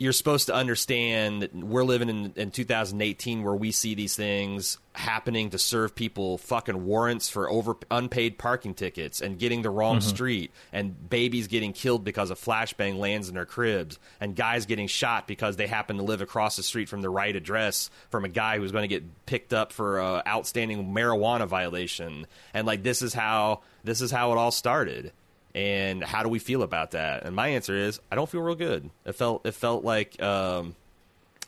you're 0.00 0.14
supposed 0.14 0.46
to 0.46 0.54
understand 0.54 1.42
that 1.42 1.54
we're 1.54 1.84
living 1.84 2.08
in, 2.08 2.32
in 2.34 2.50
2018 2.50 3.44
where 3.44 3.54
we 3.54 3.70
see 3.70 3.94
these 3.94 4.16
things 4.16 4.78
happening 4.94 5.50
to 5.50 5.58
serve 5.58 5.94
people 5.94 6.38
fucking 6.38 6.86
warrants 6.86 7.28
for 7.28 7.50
over 7.50 7.76
unpaid 7.90 8.38
parking 8.38 8.72
tickets 8.72 9.20
and 9.20 9.38
getting 9.38 9.60
the 9.60 9.68
wrong 9.68 9.98
mm-hmm. 9.98 10.08
street 10.08 10.52
and 10.72 11.10
babies 11.10 11.48
getting 11.48 11.74
killed 11.74 12.02
because 12.02 12.30
a 12.30 12.34
flashbang 12.34 12.98
lands 12.98 13.28
in 13.28 13.34
their 13.34 13.44
cribs 13.44 13.98
and 14.22 14.34
guys 14.34 14.64
getting 14.64 14.86
shot 14.86 15.28
because 15.28 15.56
they 15.56 15.66
happen 15.66 15.98
to 15.98 16.02
live 16.02 16.22
across 16.22 16.56
the 16.56 16.62
street 16.62 16.88
from 16.88 17.02
the 17.02 17.10
right 17.10 17.36
address 17.36 17.90
from 18.08 18.24
a 18.24 18.28
guy 18.28 18.56
who's 18.56 18.72
going 18.72 18.82
to 18.82 18.88
get 18.88 19.26
picked 19.26 19.52
up 19.52 19.70
for 19.70 19.98
a 19.98 20.22
outstanding 20.26 20.94
marijuana 20.94 21.46
violation 21.46 22.26
and 22.54 22.66
like 22.66 22.82
this 22.82 23.02
is 23.02 23.12
how 23.12 23.60
this 23.84 24.00
is 24.00 24.10
how 24.10 24.32
it 24.32 24.38
all 24.38 24.50
started 24.50 25.12
and 25.54 26.02
how 26.02 26.22
do 26.22 26.28
we 26.28 26.38
feel 26.38 26.62
about 26.62 26.92
that? 26.92 27.24
And 27.24 27.34
my 27.34 27.48
answer 27.48 27.76
is 27.76 28.00
I 28.10 28.14
don't 28.14 28.28
feel 28.28 28.40
real 28.40 28.54
good. 28.54 28.90
It 29.04 29.12
felt 29.14 29.46
it 29.46 29.54
felt 29.54 29.84
like 29.84 30.20
um, 30.22 30.76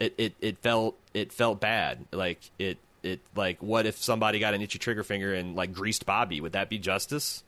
it, 0.00 0.14
it 0.18 0.34
it 0.40 0.58
felt 0.58 0.98
it 1.14 1.32
felt 1.32 1.60
bad. 1.60 2.06
Like 2.12 2.40
it 2.58 2.78
it 3.02 3.20
like 3.36 3.62
what 3.62 3.86
if 3.86 3.98
somebody 3.98 4.38
got 4.38 4.54
an 4.54 4.62
itchy 4.62 4.78
trigger 4.78 5.04
finger 5.04 5.34
and 5.34 5.54
like 5.54 5.72
greased 5.72 6.06
Bobby? 6.06 6.40
Would 6.40 6.52
that 6.52 6.68
be 6.68 6.78
justice? 6.78 7.44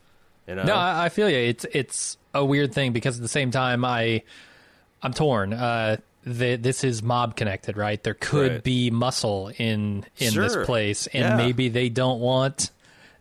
You 0.46 0.54
know? 0.56 0.64
No, 0.64 0.74
I, 0.74 1.06
I 1.06 1.08
feel 1.08 1.28
you. 1.28 1.38
It's 1.38 1.66
it's 1.72 2.18
a 2.32 2.44
weird 2.44 2.74
thing 2.74 2.92
because 2.92 3.16
at 3.16 3.22
the 3.22 3.28
same 3.28 3.50
time 3.50 3.84
I 3.84 4.22
I'm 5.02 5.12
torn. 5.12 5.52
Uh, 5.52 5.98
the, 6.24 6.56
this 6.56 6.84
is 6.84 7.02
mob 7.02 7.36
connected, 7.36 7.76
right? 7.76 8.02
There 8.02 8.14
could 8.14 8.52
right. 8.52 8.64
be 8.64 8.90
muscle 8.90 9.50
in 9.58 10.06
in 10.16 10.32
sure. 10.32 10.44
this 10.44 10.66
place, 10.66 11.06
and 11.08 11.22
yeah. 11.22 11.36
maybe 11.36 11.68
they 11.68 11.88
don't 11.90 12.20
want. 12.20 12.70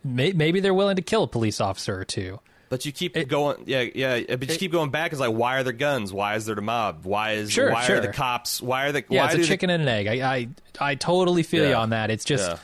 maybe 0.02 0.60
they're 0.60 0.74
willing 0.74 0.96
to 0.96 1.02
kill 1.02 1.24
a 1.24 1.28
police 1.28 1.60
officer 1.60 1.98
or 1.98 2.04
two. 2.04 2.40
But 2.74 2.84
you 2.84 2.90
keep 2.90 3.16
it, 3.16 3.28
going, 3.28 3.62
yeah, 3.66 3.82
yeah. 3.94 4.20
But 4.26 4.48
you 4.48 4.54
it, 4.56 4.58
keep 4.58 4.72
going 4.72 4.90
back. 4.90 5.12
Is 5.12 5.20
like, 5.20 5.30
why 5.30 5.58
are 5.58 5.62
there 5.62 5.72
guns? 5.72 6.12
Why 6.12 6.34
is 6.34 6.44
there 6.44 6.56
the 6.56 6.60
mob? 6.60 7.04
Why 7.04 7.34
is 7.34 7.52
sure, 7.52 7.70
why 7.70 7.84
sure. 7.84 7.98
are 7.98 8.00
the 8.00 8.08
cops? 8.08 8.60
Why 8.60 8.86
are 8.86 8.90
the 8.90 9.04
yeah? 9.08 9.26
Why 9.26 9.32
it's 9.32 9.44
a 9.44 9.46
chicken 9.46 9.68
the, 9.68 9.74
and 9.74 9.82
an 9.84 9.88
egg. 9.88 10.08
I 10.08 10.34
I, 10.34 10.48
I 10.80 10.94
totally 10.96 11.44
feel 11.44 11.62
yeah. 11.62 11.70
you 11.70 11.76
on 11.76 11.90
that. 11.90 12.10
It's 12.10 12.24
just 12.24 12.50
yeah. 12.50 12.58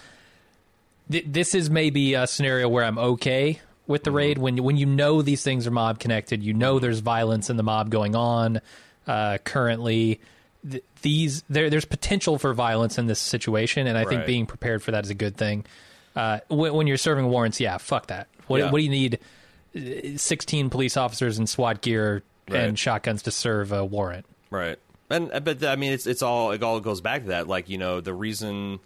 th- 1.12 1.24
this 1.28 1.54
is 1.54 1.70
maybe 1.70 2.14
a 2.14 2.26
scenario 2.26 2.68
where 2.68 2.82
I'm 2.82 2.98
okay 2.98 3.60
with 3.86 4.02
the 4.02 4.10
mm-hmm. 4.10 4.16
raid 4.16 4.38
when 4.38 4.64
when 4.64 4.76
you 4.76 4.86
know 4.86 5.22
these 5.22 5.44
things 5.44 5.64
are 5.68 5.70
mob 5.70 6.00
connected. 6.00 6.42
You 6.42 6.54
know 6.54 6.74
mm-hmm. 6.74 6.82
there's 6.82 6.98
violence 6.98 7.48
in 7.48 7.56
the 7.56 7.62
mob 7.62 7.88
going 7.88 8.16
on 8.16 8.60
uh, 9.06 9.38
currently. 9.44 10.20
Th- 10.68 10.82
these 11.02 11.44
there 11.48 11.70
there's 11.70 11.84
potential 11.84 12.36
for 12.36 12.52
violence 12.52 12.98
in 12.98 13.06
this 13.06 13.20
situation, 13.20 13.86
and 13.86 13.96
I 13.96 14.00
right. 14.00 14.08
think 14.08 14.26
being 14.26 14.46
prepared 14.46 14.82
for 14.82 14.90
that 14.90 15.04
is 15.04 15.10
a 15.10 15.14
good 15.14 15.36
thing. 15.36 15.66
Uh, 16.16 16.40
when, 16.48 16.74
when, 16.74 16.86
you're 16.88 16.96
serving 16.96 17.26
warrants, 17.26 17.60
yeah, 17.60 17.78
fuck 17.78 18.08
that. 18.08 18.26
What, 18.48 18.58
yeah. 18.58 18.70
what 18.72 18.78
do 18.78 18.84
you 18.84 18.90
need? 18.90 19.20
16 19.74 20.70
police 20.70 20.96
officers 20.96 21.38
in 21.38 21.46
SWAT 21.46 21.80
gear 21.80 22.22
right. 22.48 22.60
and 22.60 22.78
shotguns 22.78 23.22
to 23.22 23.30
serve 23.30 23.72
a 23.72 23.84
warrant. 23.84 24.26
Right. 24.50 24.78
And 25.08 25.32
uh, 25.32 25.40
but 25.40 25.64
I 25.64 25.76
mean 25.76 25.92
it's 25.92 26.06
it's 26.06 26.22
all 26.22 26.52
it 26.52 26.62
all 26.62 26.80
goes 26.80 27.00
back 27.00 27.22
to 27.22 27.28
that 27.28 27.48
like 27.48 27.68
you 27.68 27.78
know 27.78 28.00
the 28.00 28.14
reason 28.14 28.78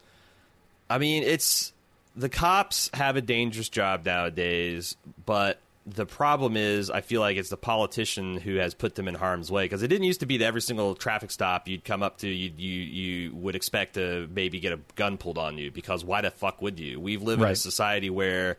I 0.89 0.99
mean 0.99 1.23
it's 1.23 1.73
the 2.17 2.29
cops 2.29 2.91
have 2.95 3.17
a 3.17 3.21
dangerous 3.21 3.69
job 3.69 4.07
nowadays 4.07 4.97
but 5.27 5.59
the 5.87 6.07
problem 6.07 6.57
is 6.57 6.91
I 6.91 7.03
feel 7.03 7.21
like 7.21 7.37
it's 7.37 7.51
the 7.51 7.59
politician 7.59 8.39
who 8.39 8.57
has 8.57 8.73
put 8.73 8.95
them 8.95 9.07
in 9.07 9.15
harm's 9.15 9.51
way 9.51 9.67
because 9.67 9.83
it 9.83 9.89
didn't 9.89 10.05
used 10.05 10.21
to 10.21 10.27
be 10.27 10.39
that 10.39 10.47
every 10.47 10.63
single 10.63 10.95
traffic 10.95 11.31
stop 11.31 11.69
you'd 11.69 11.85
come 11.85 12.03
up 12.03 12.19
to 12.19 12.29
you 12.29 12.53
you 12.57 12.81
you 12.81 13.35
would 13.35 13.55
expect 13.55 13.95
to 13.95 14.27
maybe 14.35 14.61
get 14.61 14.73
a 14.73 14.81
gun 14.95 15.19
pulled 15.19 15.37
on 15.37 15.59
you 15.59 15.71
because 15.71 16.03
why 16.03 16.23
the 16.23 16.31
fuck 16.31 16.63
would 16.63 16.81
you? 16.81 16.99
We've 16.99 17.23
lived 17.23 17.43
right. 17.43 17.49
in 17.49 17.53
a 17.53 17.57
society 17.57 18.09
where 18.09 18.57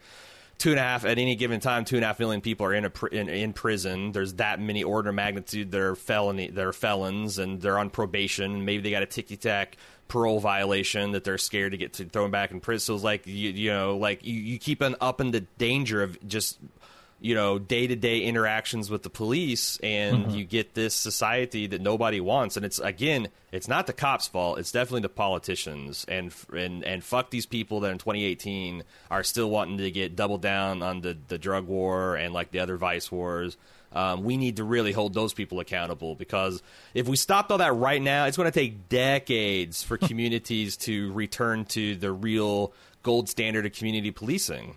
two 0.58 0.72
and 0.72 0.80
a 0.80 0.84
half 0.84 1.06
at 1.06 1.18
any 1.18 1.36
given 1.36 1.60
time, 1.60 1.86
two 1.86 1.96
and 1.96 2.04
a 2.04 2.08
half 2.08 2.20
million 2.20 2.42
people 2.42 2.66
are 2.66 2.74
in 2.74 2.86
a 2.86 3.06
in, 3.12 3.30
in 3.30 3.54
prison. 3.54 4.12
There's 4.12 4.36
that 4.36 4.60
many 4.60 4.84
order 4.84 5.12
magnitude 5.12 5.72
that 5.72 5.82
are 5.82 5.96
felony, 5.96 6.50
that 6.50 6.66
are 6.66 6.74
felons, 6.74 7.38
and 7.38 7.62
they're 7.62 7.78
on 7.78 7.90
probation. 7.90 8.66
Maybe 8.66 8.84
they 8.84 8.92
got 8.92 9.04
a 9.04 9.08
ticky 9.08 9.38
tack 9.38 9.78
parole 10.08 10.40
violation 10.40 11.12
that 11.12 11.24
they're 11.24 11.38
scared 11.38 11.72
to 11.72 11.78
get 11.78 11.94
to 11.94 12.06
thrown 12.06 12.32
back 12.32 12.52
in 12.52 12.60
prison. 12.60 12.86
So 12.86 12.96
it's 12.96 13.04
like 13.04 13.26
you, 13.28 13.50
you 13.52 13.72
know, 13.72 13.98
like 13.98 14.26
you, 14.26 14.40
you 14.40 14.60
keep 14.60 14.82
an 14.82 14.96
up 15.02 15.20
in 15.20 15.32
the 15.32 15.42
danger 15.42 16.04
of 16.04 16.18
just 16.28 16.60
you 17.20 17.34
know 17.34 17.58
day 17.58 17.88
to 17.88 17.96
day 17.96 18.22
interactions 18.22 18.90
with 18.90 19.04
the 19.04 19.10
police, 19.10 19.78
and 19.82 20.26
mm-hmm. 20.26 20.30
you 20.32 20.44
get 20.44 20.74
this 20.74 20.94
society 20.94 21.68
that 21.68 21.82
nobody 21.82 22.20
wants. 22.20 22.58
And 22.58 22.66
it's 22.66 22.80
again, 22.80 23.30
it's 23.52 23.68
not 23.68 23.88
the 23.88 23.94
cops' 23.94 24.28
fault. 24.28 24.60
It's 24.60 24.72
definitely 24.72 25.02
the 25.02 25.10
politicians. 25.10 26.06
And 26.08 26.34
and 26.54 26.84
and 26.84 27.04
fuck 27.04 27.30
these 27.30 27.46
people 27.46 27.80
that 27.82 27.92
in 27.92 27.98
2018 27.98 28.84
are 29.10 29.24
still 29.24 29.50
wanting 29.50 29.78
to 29.78 29.92
get 29.92 30.16
double 30.16 30.38
down 30.38 30.84
on 30.84 31.02
the 31.02 31.18
the 31.28 31.38
drug 31.38 31.68
war 31.68 32.16
and 32.16 32.34
like 32.34 32.52
the 32.52 32.60
other 32.60 32.78
vice 32.78 33.12
wars. 33.12 33.58
Um, 33.94 34.24
we 34.24 34.36
need 34.36 34.58
to 34.58 34.66
really 34.66 34.92
hold 34.92 35.14
those 35.14 35.34
people 35.34 35.62
accountable 35.62 36.16
because 36.16 36.62
if 36.94 37.08
we 37.08 37.16
stopped 37.16 37.50
all 37.50 37.60
that 37.60 37.74
right 37.76 38.02
now, 38.02 38.26
it's 38.26 38.36
going 38.36 38.52
to 38.52 38.60
take 38.60 38.90
decades 38.90 39.84
for 39.84 39.98
communities 39.98 40.76
to 40.78 41.14
return 41.14 41.64
to 41.66 41.96
the 41.96 42.12
real 42.12 42.74
gold 43.04 43.30
standard 43.30 43.66
of 43.66 43.72
community 43.72 44.12
policing. 44.12 44.76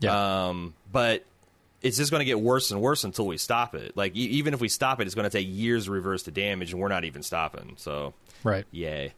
Yeah. 0.00 0.46
Um, 0.46 0.74
but 0.90 1.24
it's 1.84 1.98
just 1.98 2.10
going 2.10 2.20
to 2.20 2.24
get 2.24 2.40
worse 2.40 2.70
and 2.70 2.80
worse 2.80 3.04
until 3.04 3.26
we 3.26 3.36
stop 3.36 3.74
it. 3.74 3.96
Like 3.96 4.16
e- 4.16 4.20
even 4.20 4.54
if 4.54 4.60
we 4.60 4.68
stop 4.68 5.00
it, 5.00 5.06
it's 5.06 5.14
going 5.14 5.30
to 5.30 5.36
take 5.38 5.46
years 5.48 5.84
to 5.84 5.92
reverse 5.92 6.24
the 6.24 6.30
damage, 6.30 6.72
and 6.72 6.80
we're 6.80 6.88
not 6.88 7.04
even 7.04 7.22
stopping. 7.22 7.74
So 7.76 8.14
right, 8.42 8.64
yay. 8.72 9.12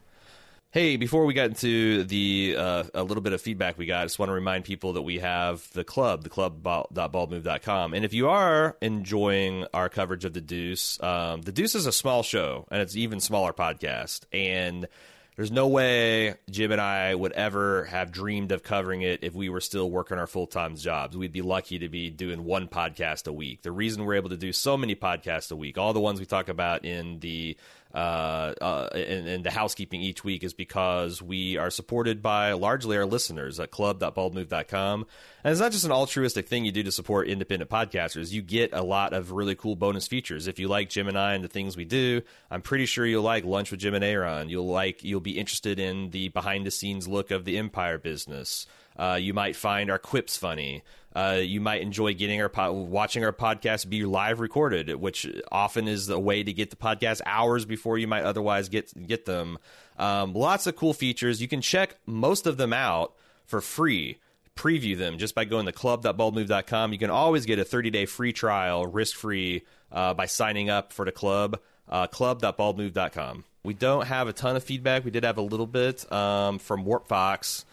Hey, 0.69 0.97
before 0.97 1.25
we 1.25 1.33
get 1.33 1.45
into 1.45 2.03
the 2.03 2.55
uh, 2.57 2.83
a 2.93 3.01
little 3.01 3.23
bit 3.23 3.31
of 3.31 3.41
feedback 3.41 3.77
we 3.77 3.85
got, 3.85 4.01
I 4.01 4.05
just 4.05 4.19
want 4.19 4.29
to 4.29 4.33
remind 4.33 4.65
people 4.65 4.93
that 4.93 5.01
we 5.01 5.19
have 5.19 5.65
the 5.71 5.85
club, 5.85 6.23
the 6.23 6.29
club.baldmove.com. 6.29 7.93
And 7.93 8.03
if 8.03 8.13
you 8.13 8.27
are 8.27 8.75
enjoying 8.81 9.65
our 9.73 9.87
coverage 9.87 10.25
of 10.25 10.33
the 10.33 10.41
Deuce, 10.41 11.01
um, 11.01 11.41
the 11.41 11.53
Deuce 11.53 11.73
is 11.73 11.85
a 11.85 11.93
small 11.93 12.21
show 12.21 12.67
and 12.69 12.81
it's 12.81 12.97
even 12.97 13.21
smaller 13.21 13.53
podcast. 13.53 14.25
And 14.33 14.89
there's 15.37 15.51
no 15.51 15.67
way 15.67 16.33
Jim 16.49 16.71
and 16.71 16.81
I 16.81 17.13
would 17.13 17.31
ever 17.33 17.85
have 17.85 18.11
dreamed 18.11 18.51
of 18.51 18.63
covering 18.63 19.03
it 19.03 19.23
if 19.23 19.35
we 19.35 19.49
were 19.49 19.61
still 19.61 19.89
working 19.89 20.17
our 20.17 20.25
full 20.25 20.47
time 20.47 20.75
jobs. 20.75 21.15
We'd 21.15 21.31
be 21.31 21.43
lucky 21.43 21.77
to 21.79 21.89
be 21.89 22.09
doing 22.09 22.43
one 22.43 22.67
podcast 22.67 23.27
a 23.27 23.31
week. 23.31 23.61
The 23.61 23.71
reason 23.71 24.03
we're 24.03 24.15
able 24.15 24.29
to 24.29 24.37
do 24.37 24.51
so 24.51 24.75
many 24.75 24.95
podcasts 24.95 25.51
a 25.51 25.55
week, 25.55 25.77
all 25.77 25.93
the 25.93 25.99
ones 25.99 26.19
we 26.19 26.25
talk 26.25 26.49
about 26.49 26.85
in 26.85 27.19
the 27.19 27.55
uh, 27.97 28.53
uh, 28.61 28.89
in, 28.93 29.25
in, 29.25 29.41
the 29.41 29.49
housekeeping 29.49 30.01
each 30.01 30.23
week 30.23 30.43
is 30.43 30.53
because 30.53 31.19
we 31.19 31.57
are 31.57 31.71
supported 31.71 32.21
by 32.21 32.51
largely 32.51 32.95
our 32.95 33.07
listeners 33.07 33.59
at 33.59 33.71
club.baldmove.com. 33.71 35.07
And 35.43 35.51
it's 35.51 35.59
not 35.59 35.71
just 35.71 35.83
an 35.83 35.91
altruistic 35.91 36.47
thing 36.47 36.63
you 36.63 36.71
do 36.71 36.83
to 36.83 36.91
support 36.91 37.27
independent 37.27 37.71
podcasters. 37.71 38.31
You 38.31 38.43
get 38.43 38.71
a 38.71 38.83
lot 38.83 39.13
of 39.13 39.31
really 39.31 39.55
cool 39.55 39.75
bonus 39.75 40.05
features. 40.05 40.45
If 40.45 40.59
you 40.59 40.67
like 40.67 40.89
Jim 40.89 41.07
and 41.07 41.17
I 41.17 41.33
and 41.33 41.43
the 41.43 41.47
things 41.47 41.75
we 41.75 41.85
do, 41.85 42.21
I'm 42.51 42.61
pretty 42.61 42.85
sure 42.85 43.03
you'll 43.03 43.23
like 43.23 43.45
Lunch 43.45 43.71
with 43.71 43.79
Jim 43.79 43.95
and 43.95 44.03
Aaron. 44.03 44.47
You'll 44.47 44.67
like 44.67 45.03
you'll 45.03 45.19
be 45.19 45.39
interested 45.39 45.79
in 45.79 46.11
the 46.11 46.29
behind 46.29 46.67
the 46.67 46.71
scenes 46.71 47.07
look 47.07 47.31
of 47.31 47.45
the 47.45 47.57
Empire 47.57 47.97
business. 47.97 48.67
Uh, 48.97 49.17
you 49.19 49.33
might 49.33 49.55
find 49.55 49.91
our 49.91 49.99
quips 49.99 50.37
funny. 50.37 50.83
Uh, 51.15 51.39
you 51.41 51.59
might 51.59 51.81
enjoy 51.81 52.13
getting 52.13 52.41
our 52.41 52.49
po- 52.49 52.71
watching 52.71 53.23
our 53.23 53.33
podcast 53.33 53.89
be 53.89 54.05
live 54.05 54.39
recorded, 54.39 54.95
which 54.95 55.27
often 55.51 55.87
is 55.87 56.09
a 56.09 56.19
way 56.19 56.43
to 56.43 56.53
get 56.53 56.69
the 56.69 56.75
podcast 56.75 57.21
hours 57.25 57.65
before 57.65 57.97
you 57.97 58.07
might 58.07 58.23
otherwise 58.23 58.69
get 58.69 59.07
get 59.07 59.25
them. 59.25 59.57
Um, 59.97 60.33
lots 60.33 60.67
of 60.67 60.75
cool 60.75 60.93
features. 60.93 61.41
You 61.41 61.47
can 61.47 61.61
check 61.61 61.95
most 62.05 62.45
of 62.45 62.57
them 62.57 62.71
out 62.71 63.13
for 63.45 63.61
free. 63.61 64.19
Preview 64.55 64.97
them 64.97 65.17
just 65.17 65.33
by 65.35 65.45
going 65.45 65.65
to 65.67 65.71
club.baldmove.com. 65.71 66.93
You 66.93 66.99
can 66.99 67.09
always 67.09 67.45
get 67.45 67.59
a 67.59 67.65
30 67.65 67.89
day 67.89 68.05
free 68.05 68.33
trial, 68.33 68.85
risk 68.85 69.15
free, 69.15 69.63
uh, 69.91 70.13
by 70.13 70.25
signing 70.25 70.69
up 70.69 70.93
for 70.93 71.05
the 71.05 71.11
club. 71.11 71.59
Uh, 71.89 72.05
club.baldmove.com. 72.05 73.43
We 73.63 73.73
don't 73.73 74.05
have 74.05 74.27
a 74.27 74.33
ton 74.33 74.55
of 74.55 74.63
feedback. 74.63 75.03
We 75.03 75.11
did 75.11 75.23
have 75.23 75.37
a 75.37 75.41
little 75.41 75.67
bit 75.67 76.11
um, 76.11 76.59
from 76.59 76.85
Warp 76.85 77.07
Fox. 77.07 77.65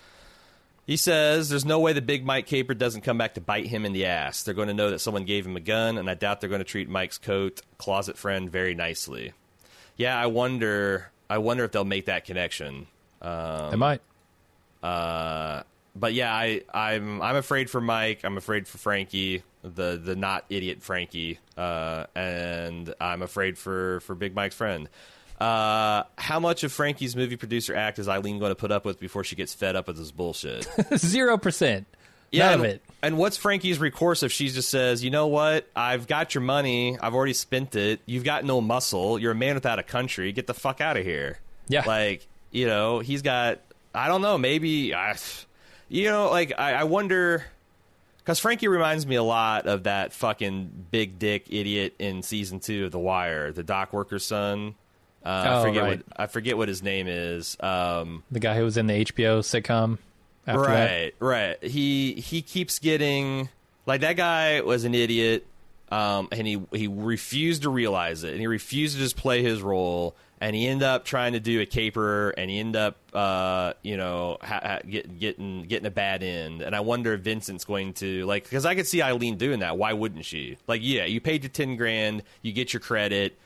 He 0.87 0.97
says 0.99 1.49
there's 1.49 1.65
no 1.65 1.81
way 1.81 1.95
the 1.95 2.03
big 2.03 2.27
Mike 2.27 2.47
caper 2.47 2.75
doesn't 2.75 3.01
come 3.01 3.17
back 3.17 3.35
to 3.35 3.41
bite 3.41 3.67
him 3.67 3.87
in 3.87 3.93
the 3.95 4.05
ass. 4.05 4.43
They're 4.43 4.55
going 4.55 4.69
to 4.69 4.75
know 4.75 4.91
that 4.91 4.99
someone 4.99 5.25
gave 5.25 5.47
him 5.47 5.57
a 5.57 5.61
gun, 5.61 5.97
and 5.97 6.11
I 6.11 6.15
doubt 6.15 6.41
they're 6.41 6.51
going 6.51 6.61
to 6.61 6.65
treat 6.65 6.89
Mike's 6.89 7.17
coat 7.17 7.63
closet 7.79 8.19
friend 8.19 8.51
very 8.51 8.75
nicely. 8.75 9.33
Yeah, 9.97 10.19
I 10.19 10.27
wonder. 10.27 11.11
I 11.31 11.39
wonder 11.39 11.65
if 11.65 11.73
they'll 11.73 11.85
make 11.85 12.07
that 12.07 12.27
connection. 12.27 12.87
Um, 13.23 13.71
they 13.71 13.77
might. 13.77 14.03
Uh, 14.83 15.63
but 15.97 16.13
yeah, 16.13 16.35
I, 16.35 16.63
I'm 16.75 17.23
I'm 17.23 17.37
afraid 17.37 17.71
for 17.71 17.81
Mike. 17.81 18.21
I'm 18.25 18.37
afraid 18.37 18.69
for 18.69 18.77
Frankie, 18.77 19.43
the 19.63 19.99
the 20.03 20.15
not 20.15 20.45
idiot 20.51 20.83
Frankie, 20.83 21.39
uh, 21.57 22.05
and 22.15 22.95
I'm 23.01 23.23
afraid 23.23 23.57
for 23.57 24.01
for 24.01 24.15
Big 24.15 24.35
Mike's 24.35 24.55
friend. 24.55 24.91
Uh, 25.41 26.05
how 26.17 26.39
much 26.39 26.63
of 26.63 26.73
Frankie's 26.73 27.17
movie 27.17 27.37
producer 27.37 27.75
act 27.75 27.99
is 27.99 28.09
Eileen 28.09 28.39
going 28.39 28.51
to 28.51 28.57
put 28.57 28.71
up 28.71 28.85
with 28.85 29.01
before 29.01 29.25
she 29.25 29.37
gets 29.37 29.53
fed 29.53 29.77
up 29.77 29.89
with 29.89 29.97
this 29.97 30.11
bullshit? 30.11 30.69
Zero 30.97 31.37
percent. 31.39 31.87
Yeah, 32.31 32.47
None 32.47 32.53
and, 32.55 32.63
of 32.63 32.71
it. 32.71 32.83
And 33.03 33.19
what's 33.19 33.37
Frankie's 33.37 33.79
recourse 33.79 34.23
if 34.23 34.33
she 34.33 34.49
just 34.49 34.69
says, 34.69 35.05
you 35.05 35.11
know 35.11 35.29
what? 35.29 35.69
I've 35.77 36.07
got 36.07 36.35
your 36.35 36.43
money. 36.43 36.99
I've 36.99 37.15
already 37.15 37.33
spent 37.33 37.77
it. 37.77 38.01
You've 38.07 38.25
got 38.25 38.45
no 38.45 38.61
muscle. 38.61 39.19
You're 39.19 39.33
a 39.33 39.37
man 39.37 39.55
without 39.55 39.79
a 39.79 39.85
country. 39.85 40.33
Get 40.33 40.47
the 40.47 40.55
fuck 40.55 40.81
out 40.81 40.97
of 40.97 41.05
here. 41.05 41.39
Yeah. 41.69 41.85
Like, 41.87 42.27
you 42.51 42.67
know, 42.67 42.99
he's 43.01 43.23
got, 43.23 43.61
I 43.95 44.09
don't 44.09 44.23
know, 44.23 44.37
maybe, 44.37 44.95
I. 44.95 45.17
you 45.89 46.11
know, 46.11 46.31
like, 46.31 46.53
I, 46.59 46.75
I 46.75 46.85
wonder. 46.85 47.45
Because 48.19 48.41
Frankie 48.41 48.69
reminds 48.69 49.07
me 49.07 49.17
a 49.17 49.23
lot 49.23 49.67
of 49.67 49.85
that 49.85 50.13
fucking 50.13 50.87
big 50.91 51.19
dick 51.19 51.47
idiot 51.51 51.95
in 51.99 52.23
season 52.23 52.59
two 52.59 52.87
of 52.87 52.91
The 52.91 52.99
Wire, 52.99 53.53
the 53.53 53.63
dock 53.63 53.93
worker's 53.93 54.25
son 54.25 54.75
Uh, 55.25 55.29
I 55.29 55.55
Oh, 55.59 55.63
forget 55.63 55.83
right. 55.83 55.89
what 55.99 56.03
I 56.17 56.27
forget 56.27 56.57
what 56.57 56.69
his 56.69 56.83
name 56.83 57.07
is. 57.09 57.57
Um, 57.61 58.23
The 58.31 58.41
guy 58.41 58.57
who 58.57 58.65
was 58.65 58.77
in 58.77 58.87
the 58.87 58.95
HBO 58.95 59.41
sitcom 59.41 59.99
after 60.47 60.63
that. 60.63 60.69
right, 60.69 61.15
right. 61.19 61.65
He 61.65 62.15
he 62.15 62.43
keeps 62.43 62.79
getting 62.79 63.49
like 63.87 64.03
that 64.03 64.17
guy 64.17 64.61
was 64.61 64.85
an 64.85 64.95
idiot, 64.95 65.47
um, 65.91 66.29
and 66.33 66.47
he 66.47 66.61
he 66.73 66.89
refused 66.89 67.63
to 67.63 67.71
realize 67.71 68.23
it, 68.25 68.33
and 68.33 68.41
he 68.41 68.47
refused 68.47 68.97
to 68.97 69.01
just 69.03 69.17
play 69.17 69.43
his 69.43 69.63
role, 69.63 70.15
and 70.43 70.55
he 70.55 70.67
ended 70.67 70.87
up 70.87 71.05
trying 71.07 71.33
to 71.33 71.41
do 71.41 71.59
a 71.61 71.67
caper, 71.67 72.31
and 72.31 72.51
he 72.51 72.59
ended 72.59 72.77
up 72.77 72.97
uh, 73.15 73.73
you 73.83 73.97
know 73.97 74.37
ha- 74.43 74.61
ha- 74.63 74.79
get, 74.89 75.19
getting 75.19 75.63
getting 75.63 75.87
a 75.87 75.91
bad 75.91 76.23
end, 76.23 76.61
and 76.61 76.77
I 76.77 76.81
wonder 76.81 77.15
if 77.15 77.21
Vincent's 77.23 77.65
going 77.65 77.95
to 77.95 78.27
like 78.27 78.45
because 78.45 78.67
I 78.67 78.75
could 78.75 78.87
see 78.87 79.01
Eileen 79.01 79.37
doing 79.39 79.61
that. 79.61 79.79
Why 79.79 79.95
wouldn't 79.95 80.27
she? 80.27 80.59
Like, 80.67 80.81
yeah, 80.85 81.07
you 81.07 81.21
paid 81.23 81.45
your 81.45 81.51
ten 81.51 81.77
grand, 81.77 82.23
you 82.43 82.53
get 82.53 82.75
your 82.75 82.81
credit. 82.81 83.39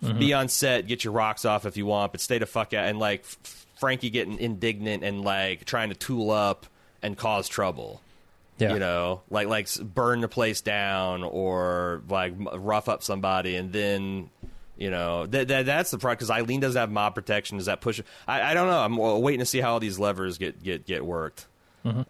Be 0.00 0.32
on 0.32 0.48
set, 0.48 0.86
get 0.86 1.02
your 1.02 1.12
rocks 1.12 1.44
off 1.44 1.66
if 1.66 1.76
you 1.76 1.84
want, 1.84 2.12
but 2.12 2.20
stay 2.20 2.38
the 2.38 2.46
fuck 2.46 2.72
out. 2.72 2.86
And 2.86 2.98
like 2.98 3.24
Frankie 3.80 4.10
getting 4.10 4.38
indignant 4.38 5.02
and 5.02 5.22
like 5.22 5.64
trying 5.64 5.88
to 5.88 5.96
tool 5.96 6.30
up 6.30 6.66
and 7.02 7.16
cause 7.16 7.48
trouble. 7.48 8.00
Yeah. 8.58 8.72
You 8.72 8.80
know, 8.80 9.22
like 9.30 9.46
like 9.48 9.68
burn 9.80 10.20
the 10.20 10.28
place 10.28 10.60
down 10.60 11.22
or 11.22 12.02
like 12.08 12.34
rough 12.36 12.88
up 12.88 13.04
somebody, 13.04 13.54
and 13.54 13.72
then 13.72 14.30
you 14.76 14.90
know 14.90 15.26
that 15.26 15.46
that 15.48 15.66
that's 15.66 15.92
the 15.92 15.98
problem 15.98 16.16
because 16.16 16.30
Eileen 16.30 16.58
doesn't 16.58 16.78
have 16.78 16.90
mob 16.90 17.14
protection. 17.14 17.58
Does 17.58 17.66
that 17.66 17.80
push? 17.80 18.00
I, 18.26 18.42
I 18.42 18.54
don't 18.54 18.66
know. 18.66 18.80
I'm 18.80 18.96
waiting 19.22 19.40
to 19.40 19.46
see 19.46 19.60
how 19.60 19.74
all 19.74 19.80
these 19.80 19.98
levers 19.98 20.38
get 20.38 20.62
get 20.62 20.86
get 20.86 21.04
worked. 21.04 21.46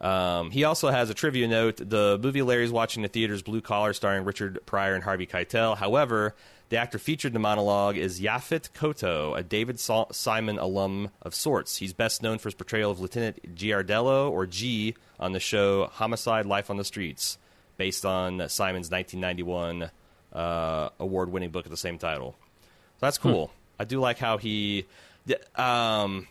Um, 0.01 0.51
he 0.51 0.65
also 0.65 0.89
has 0.89 1.09
a 1.09 1.13
trivia 1.13 1.47
note. 1.47 1.77
The 1.77 2.19
movie 2.21 2.41
Larry's 2.41 2.71
watching 2.71 3.01
in 3.01 3.03
the 3.03 3.13
theaters, 3.13 3.41
Blue 3.41 3.61
Collar, 3.61 3.93
starring 3.93 4.25
Richard 4.25 4.59
Pryor 4.65 4.93
and 4.93 5.03
Harvey 5.03 5.25
Keitel. 5.25 5.77
However, 5.77 6.35
the 6.69 6.77
actor 6.77 6.99
featured 6.99 7.29
in 7.29 7.33
the 7.33 7.39
monologue 7.39 7.97
is 7.97 8.21
Yaphet 8.21 8.71
Kotto, 8.71 9.37
a 9.37 9.43
David 9.43 9.79
Simon 9.79 10.59
alum 10.59 11.09
of 11.21 11.33
sorts. 11.33 11.77
He's 11.77 11.93
best 11.93 12.21
known 12.21 12.37
for 12.37 12.47
his 12.49 12.55
portrayal 12.55 12.91
of 12.91 12.99
Lieutenant 12.99 13.55
Giardello, 13.55 14.29
or 14.31 14.45
G, 14.45 14.95
on 15.19 15.31
the 15.31 15.39
show 15.39 15.87
Homicide: 15.87 16.45
Life 16.45 16.69
on 16.69 16.77
the 16.77 16.83
Streets, 16.83 17.37
based 17.77 18.05
on 18.05 18.47
Simon's 18.49 18.91
1991 18.91 19.89
uh, 20.31 20.89
award-winning 20.99 21.49
book 21.49 21.65
of 21.65 21.71
the 21.71 21.77
same 21.77 21.97
title. 21.97 22.35
So 22.61 23.05
that's 23.05 23.17
cool. 23.17 23.51
I 23.79 23.85
do 23.85 23.99
like 23.99 24.19
how 24.19 24.37
he. 24.37 24.85
Um, 25.55 26.27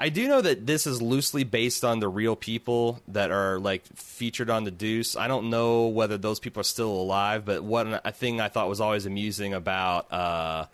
I 0.00 0.10
do 0.10 0.28
know 0.28 0.40
that 0.40 0.64
this 0.64 0.86
is 0.86 1.02
loosely 1.02 1.42
based 1.42 1.84
on 1.84 1.98
the 1.98 2.08
real 2.08 2.36
people 2.36 3.00
that 3.08 3.32
are 3.32 3.58
like 3.58 3.84
featured 3.96 4.48
on 4.48 4.62
the 4.64 4.70
Deuce. 4.70 5.16
I 5.16 5.26
don't 5.26 5.50
know 5.50 5.88
whether 5.88 6.16
those 6.16 6.38
people 6.38 6.60
are 6.60 6.64
still 6.64 6.90
alive, 6.90 7.44
but 7.44 7.64
what 7.64 8.02
a 8.04 8.12
thing 8.12 8.40
I 8.40 8.48
thought 8.48 8.68
was 8.68 8.80
always 8.80 9.06
amusing 9.06 9.54
about 9.54 10.12
uh, 10.12 10.66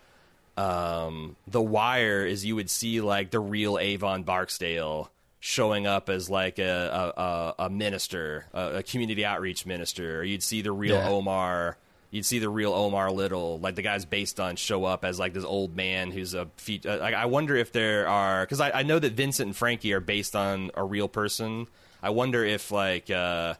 um, 0.59 1.37
The 1.47 1.63
Wire 1.63 2.27
is 2.27 2.45
you 2.45 2.57
would 2.57 2.69
see 2.69 3.01
like 3.01 3.31
the 3.31 3.41
real 3.41 3.79
Avon 3.79 4.25
Barksdale 4.25 5.11
showing 5.41 5.87
up 5.87 6.09
as 6.09 6.29
like 6.29 6.59
a 6.59 7.55
a, 7.59 7.65
a, 7.65 7.71
minister, 7.71 8.47
a, 8.53 8.77
a 8.77 8.83
community 8.83 9.25
outreach 9.25 9.65
minister, 9.67 10.21
or 10.21 10.25
you'd 10.25 10.43
see 10.43 10.61
the 10.63 10.73
real 10.73 10.97
Yeah. 10.97 11.09
Omar. 11.09 11.79
You'd 12.15 12.25
see 12.25 12.39
the 12.39 12.49
real 12.49 12.73
Omar 12.73 13.11
Little, 13.11 13.59
like 13.59 13.75
the 13.75 13.83
guy's 13.83 14.05
based 14.05 14.39
on, 14.39 14.55
show 14.55 14.85
up 14.85 15.05
as 15.05 15.19
like 15.19 15.33
this 15.33 15.43
old 15.43 15.75
man 15.75 16.13
who's 16.13 16.33
a 16.33 16.47
feat. 16.59 16.87
Uh, 16.87 17.01
I 17.01 17.27
wonder 17.27 17.57
if 17.57 17.73
there 17.73 18.07
are 18.07 18.45
because 18.45 18.61
I, 18.61 18.71
I 18.71 18.83
know 18.85 19.01
that 19.01 19.15
Vincent 19.15 19.49
and 19.49 19.57
Frankie 19.57 19.93
are 19.95 19.99
based 19.99 20.37
on 20.37 20.71
a 20.77 20.85
real 20.85 21.09
person. 21.09 21.67
I 22.01 22.11
wonder 22.11 22.45
if 22.45 22.71
like 22.71 23.11
uh, 23.11 23.55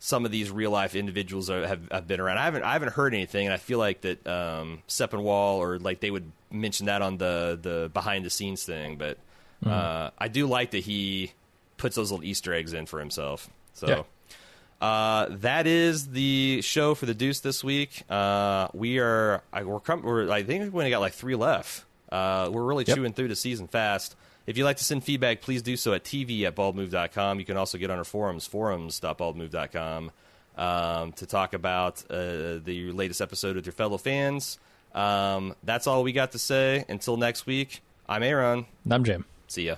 some 0.00 0.24
of 0.24 0.32
these 0.32 0.50
real 0.50 0.72
life 0.72 0.96
individuals 0.96 1.50
are, 1.50 1.64
have, 1.64 1.88
have 1.92 2.08
been 2.08 2.18
around. 2.18 2.38
I 2.38 2.46
haven't 2.46 2.64
I 2.64 2.72
haven't 2.72 2.94
heard 2.94 3.14
anything, 3.14 3.46
and 3.46 3.54
I 3.54 3.58
feel 3.58 3.78
like 3.78 4.00
that 4.00 4.26
um, 4.26 4.82
Sepinwall 4.88 5.58
or 5.58 5.78
like 5.78 6.00
they 6.00 6.10
would 6.10 6.32
mention 6.50 6.86
that 6.86 7.02
on 7.02 7.16
the 7.16 7.56
the 7.62 7.90
behind 7.94 8.24
the 8.24 8.30
scenes 8.30 8.64
thing. 8.64 8.96
But 8.96 9.18
uh, 9.64 10.10
I 10.18 10.26
do 10.26 10.48
like 10.48 10.72
that 10.72 10.82
he 10.82 11.30
puts 11.76 11.94
those 11.94 12.10
little 12.10 12.24
Easter 12.24 12.52
eggs 12.52 12.72
in 12.72 12.86
for 12.86 12.98
himself. 12.98 13.48
So. 13.74 13.86
Yeah. 13.86 14.02
Uh, 14.80 15.26
that 15.30 15.66
is 15.66 16.08
the 16.08 16.60
show 16.62 16.94
for 16.94 17.04
the 17.06 17.14
Deuce 17.14 17.40
this 17.40 17.62
week. 17.62 18.02
Uh, 18.08 18.68
we 18.72 18.98
are, 18.98 19.42
I, 19.52 19.62
we're, 19.64 19.80
com- 19.80 20.02
we're, 20.02 20.30
I 20.30 20.42
think 20.42 20.72
we 20.72 20.78
only 20.80 20.90
got 20.90 21.00
like 21.00 21.12
three 21.12 21.34
left. 21.34 21.84
Uh, 22.10 22.48
we're 22.50 22.62
really 22.64 22.84
Yep. 22.86 22.96
chewing 22.96 23.12
through 23.12 23.28
the 23.28 23.36
season 23.36 23.68
fast. 23.68 24.16
If 24.46 24.56
you'd 24.56 24.64
like 24.64 24.78
to 24.78 24.84
send 24.84 25.04
feedback, 25.04 25.42
please 25.42 25.60
do 25.62 25.76
so 25.76 25.92
at 25.92 26.02
tv 26.02 26.42
at 26.44 26.56
baldmove.com. 26.56 27.38
You 27.38 27.44
can 27.44 27.56
also 27.58 27.76
get 27.78 27.90
on 27.90 27.98
our 27.98 28.04
forums, 28.04 28.46
forums.baldmove.com, 28.46 30.10
um, 30.56 31.12
to 31.12 31.26
talk 31.26 31.52
about 31.52 32.02
uh, 32.10 32.58
the 32.64 32.90
latest 32.92 33.20
episode 33.20 33.56
with 33.56 33.66
your 33.66 33.74
fellow 33.74 33.98
fans. 33.98 34.58
Um, 34.94 35.54
that's 35.62 35.86
all 35.86 36.02
we 36.02 36.12
got 36.12 36.32
to 36.32 36.38
say. 36.38 36.84
Until 36.88 37.16
next 37.16 37.46
week, 37.46 37.82
I'm 38.08 38.22
Aaron. 38.22 38.64
And 38.84 38.94
I'm 38.94 39.04
Jim. 39.04 39.24
See 39.46 39.66
ya. 39.66 39.76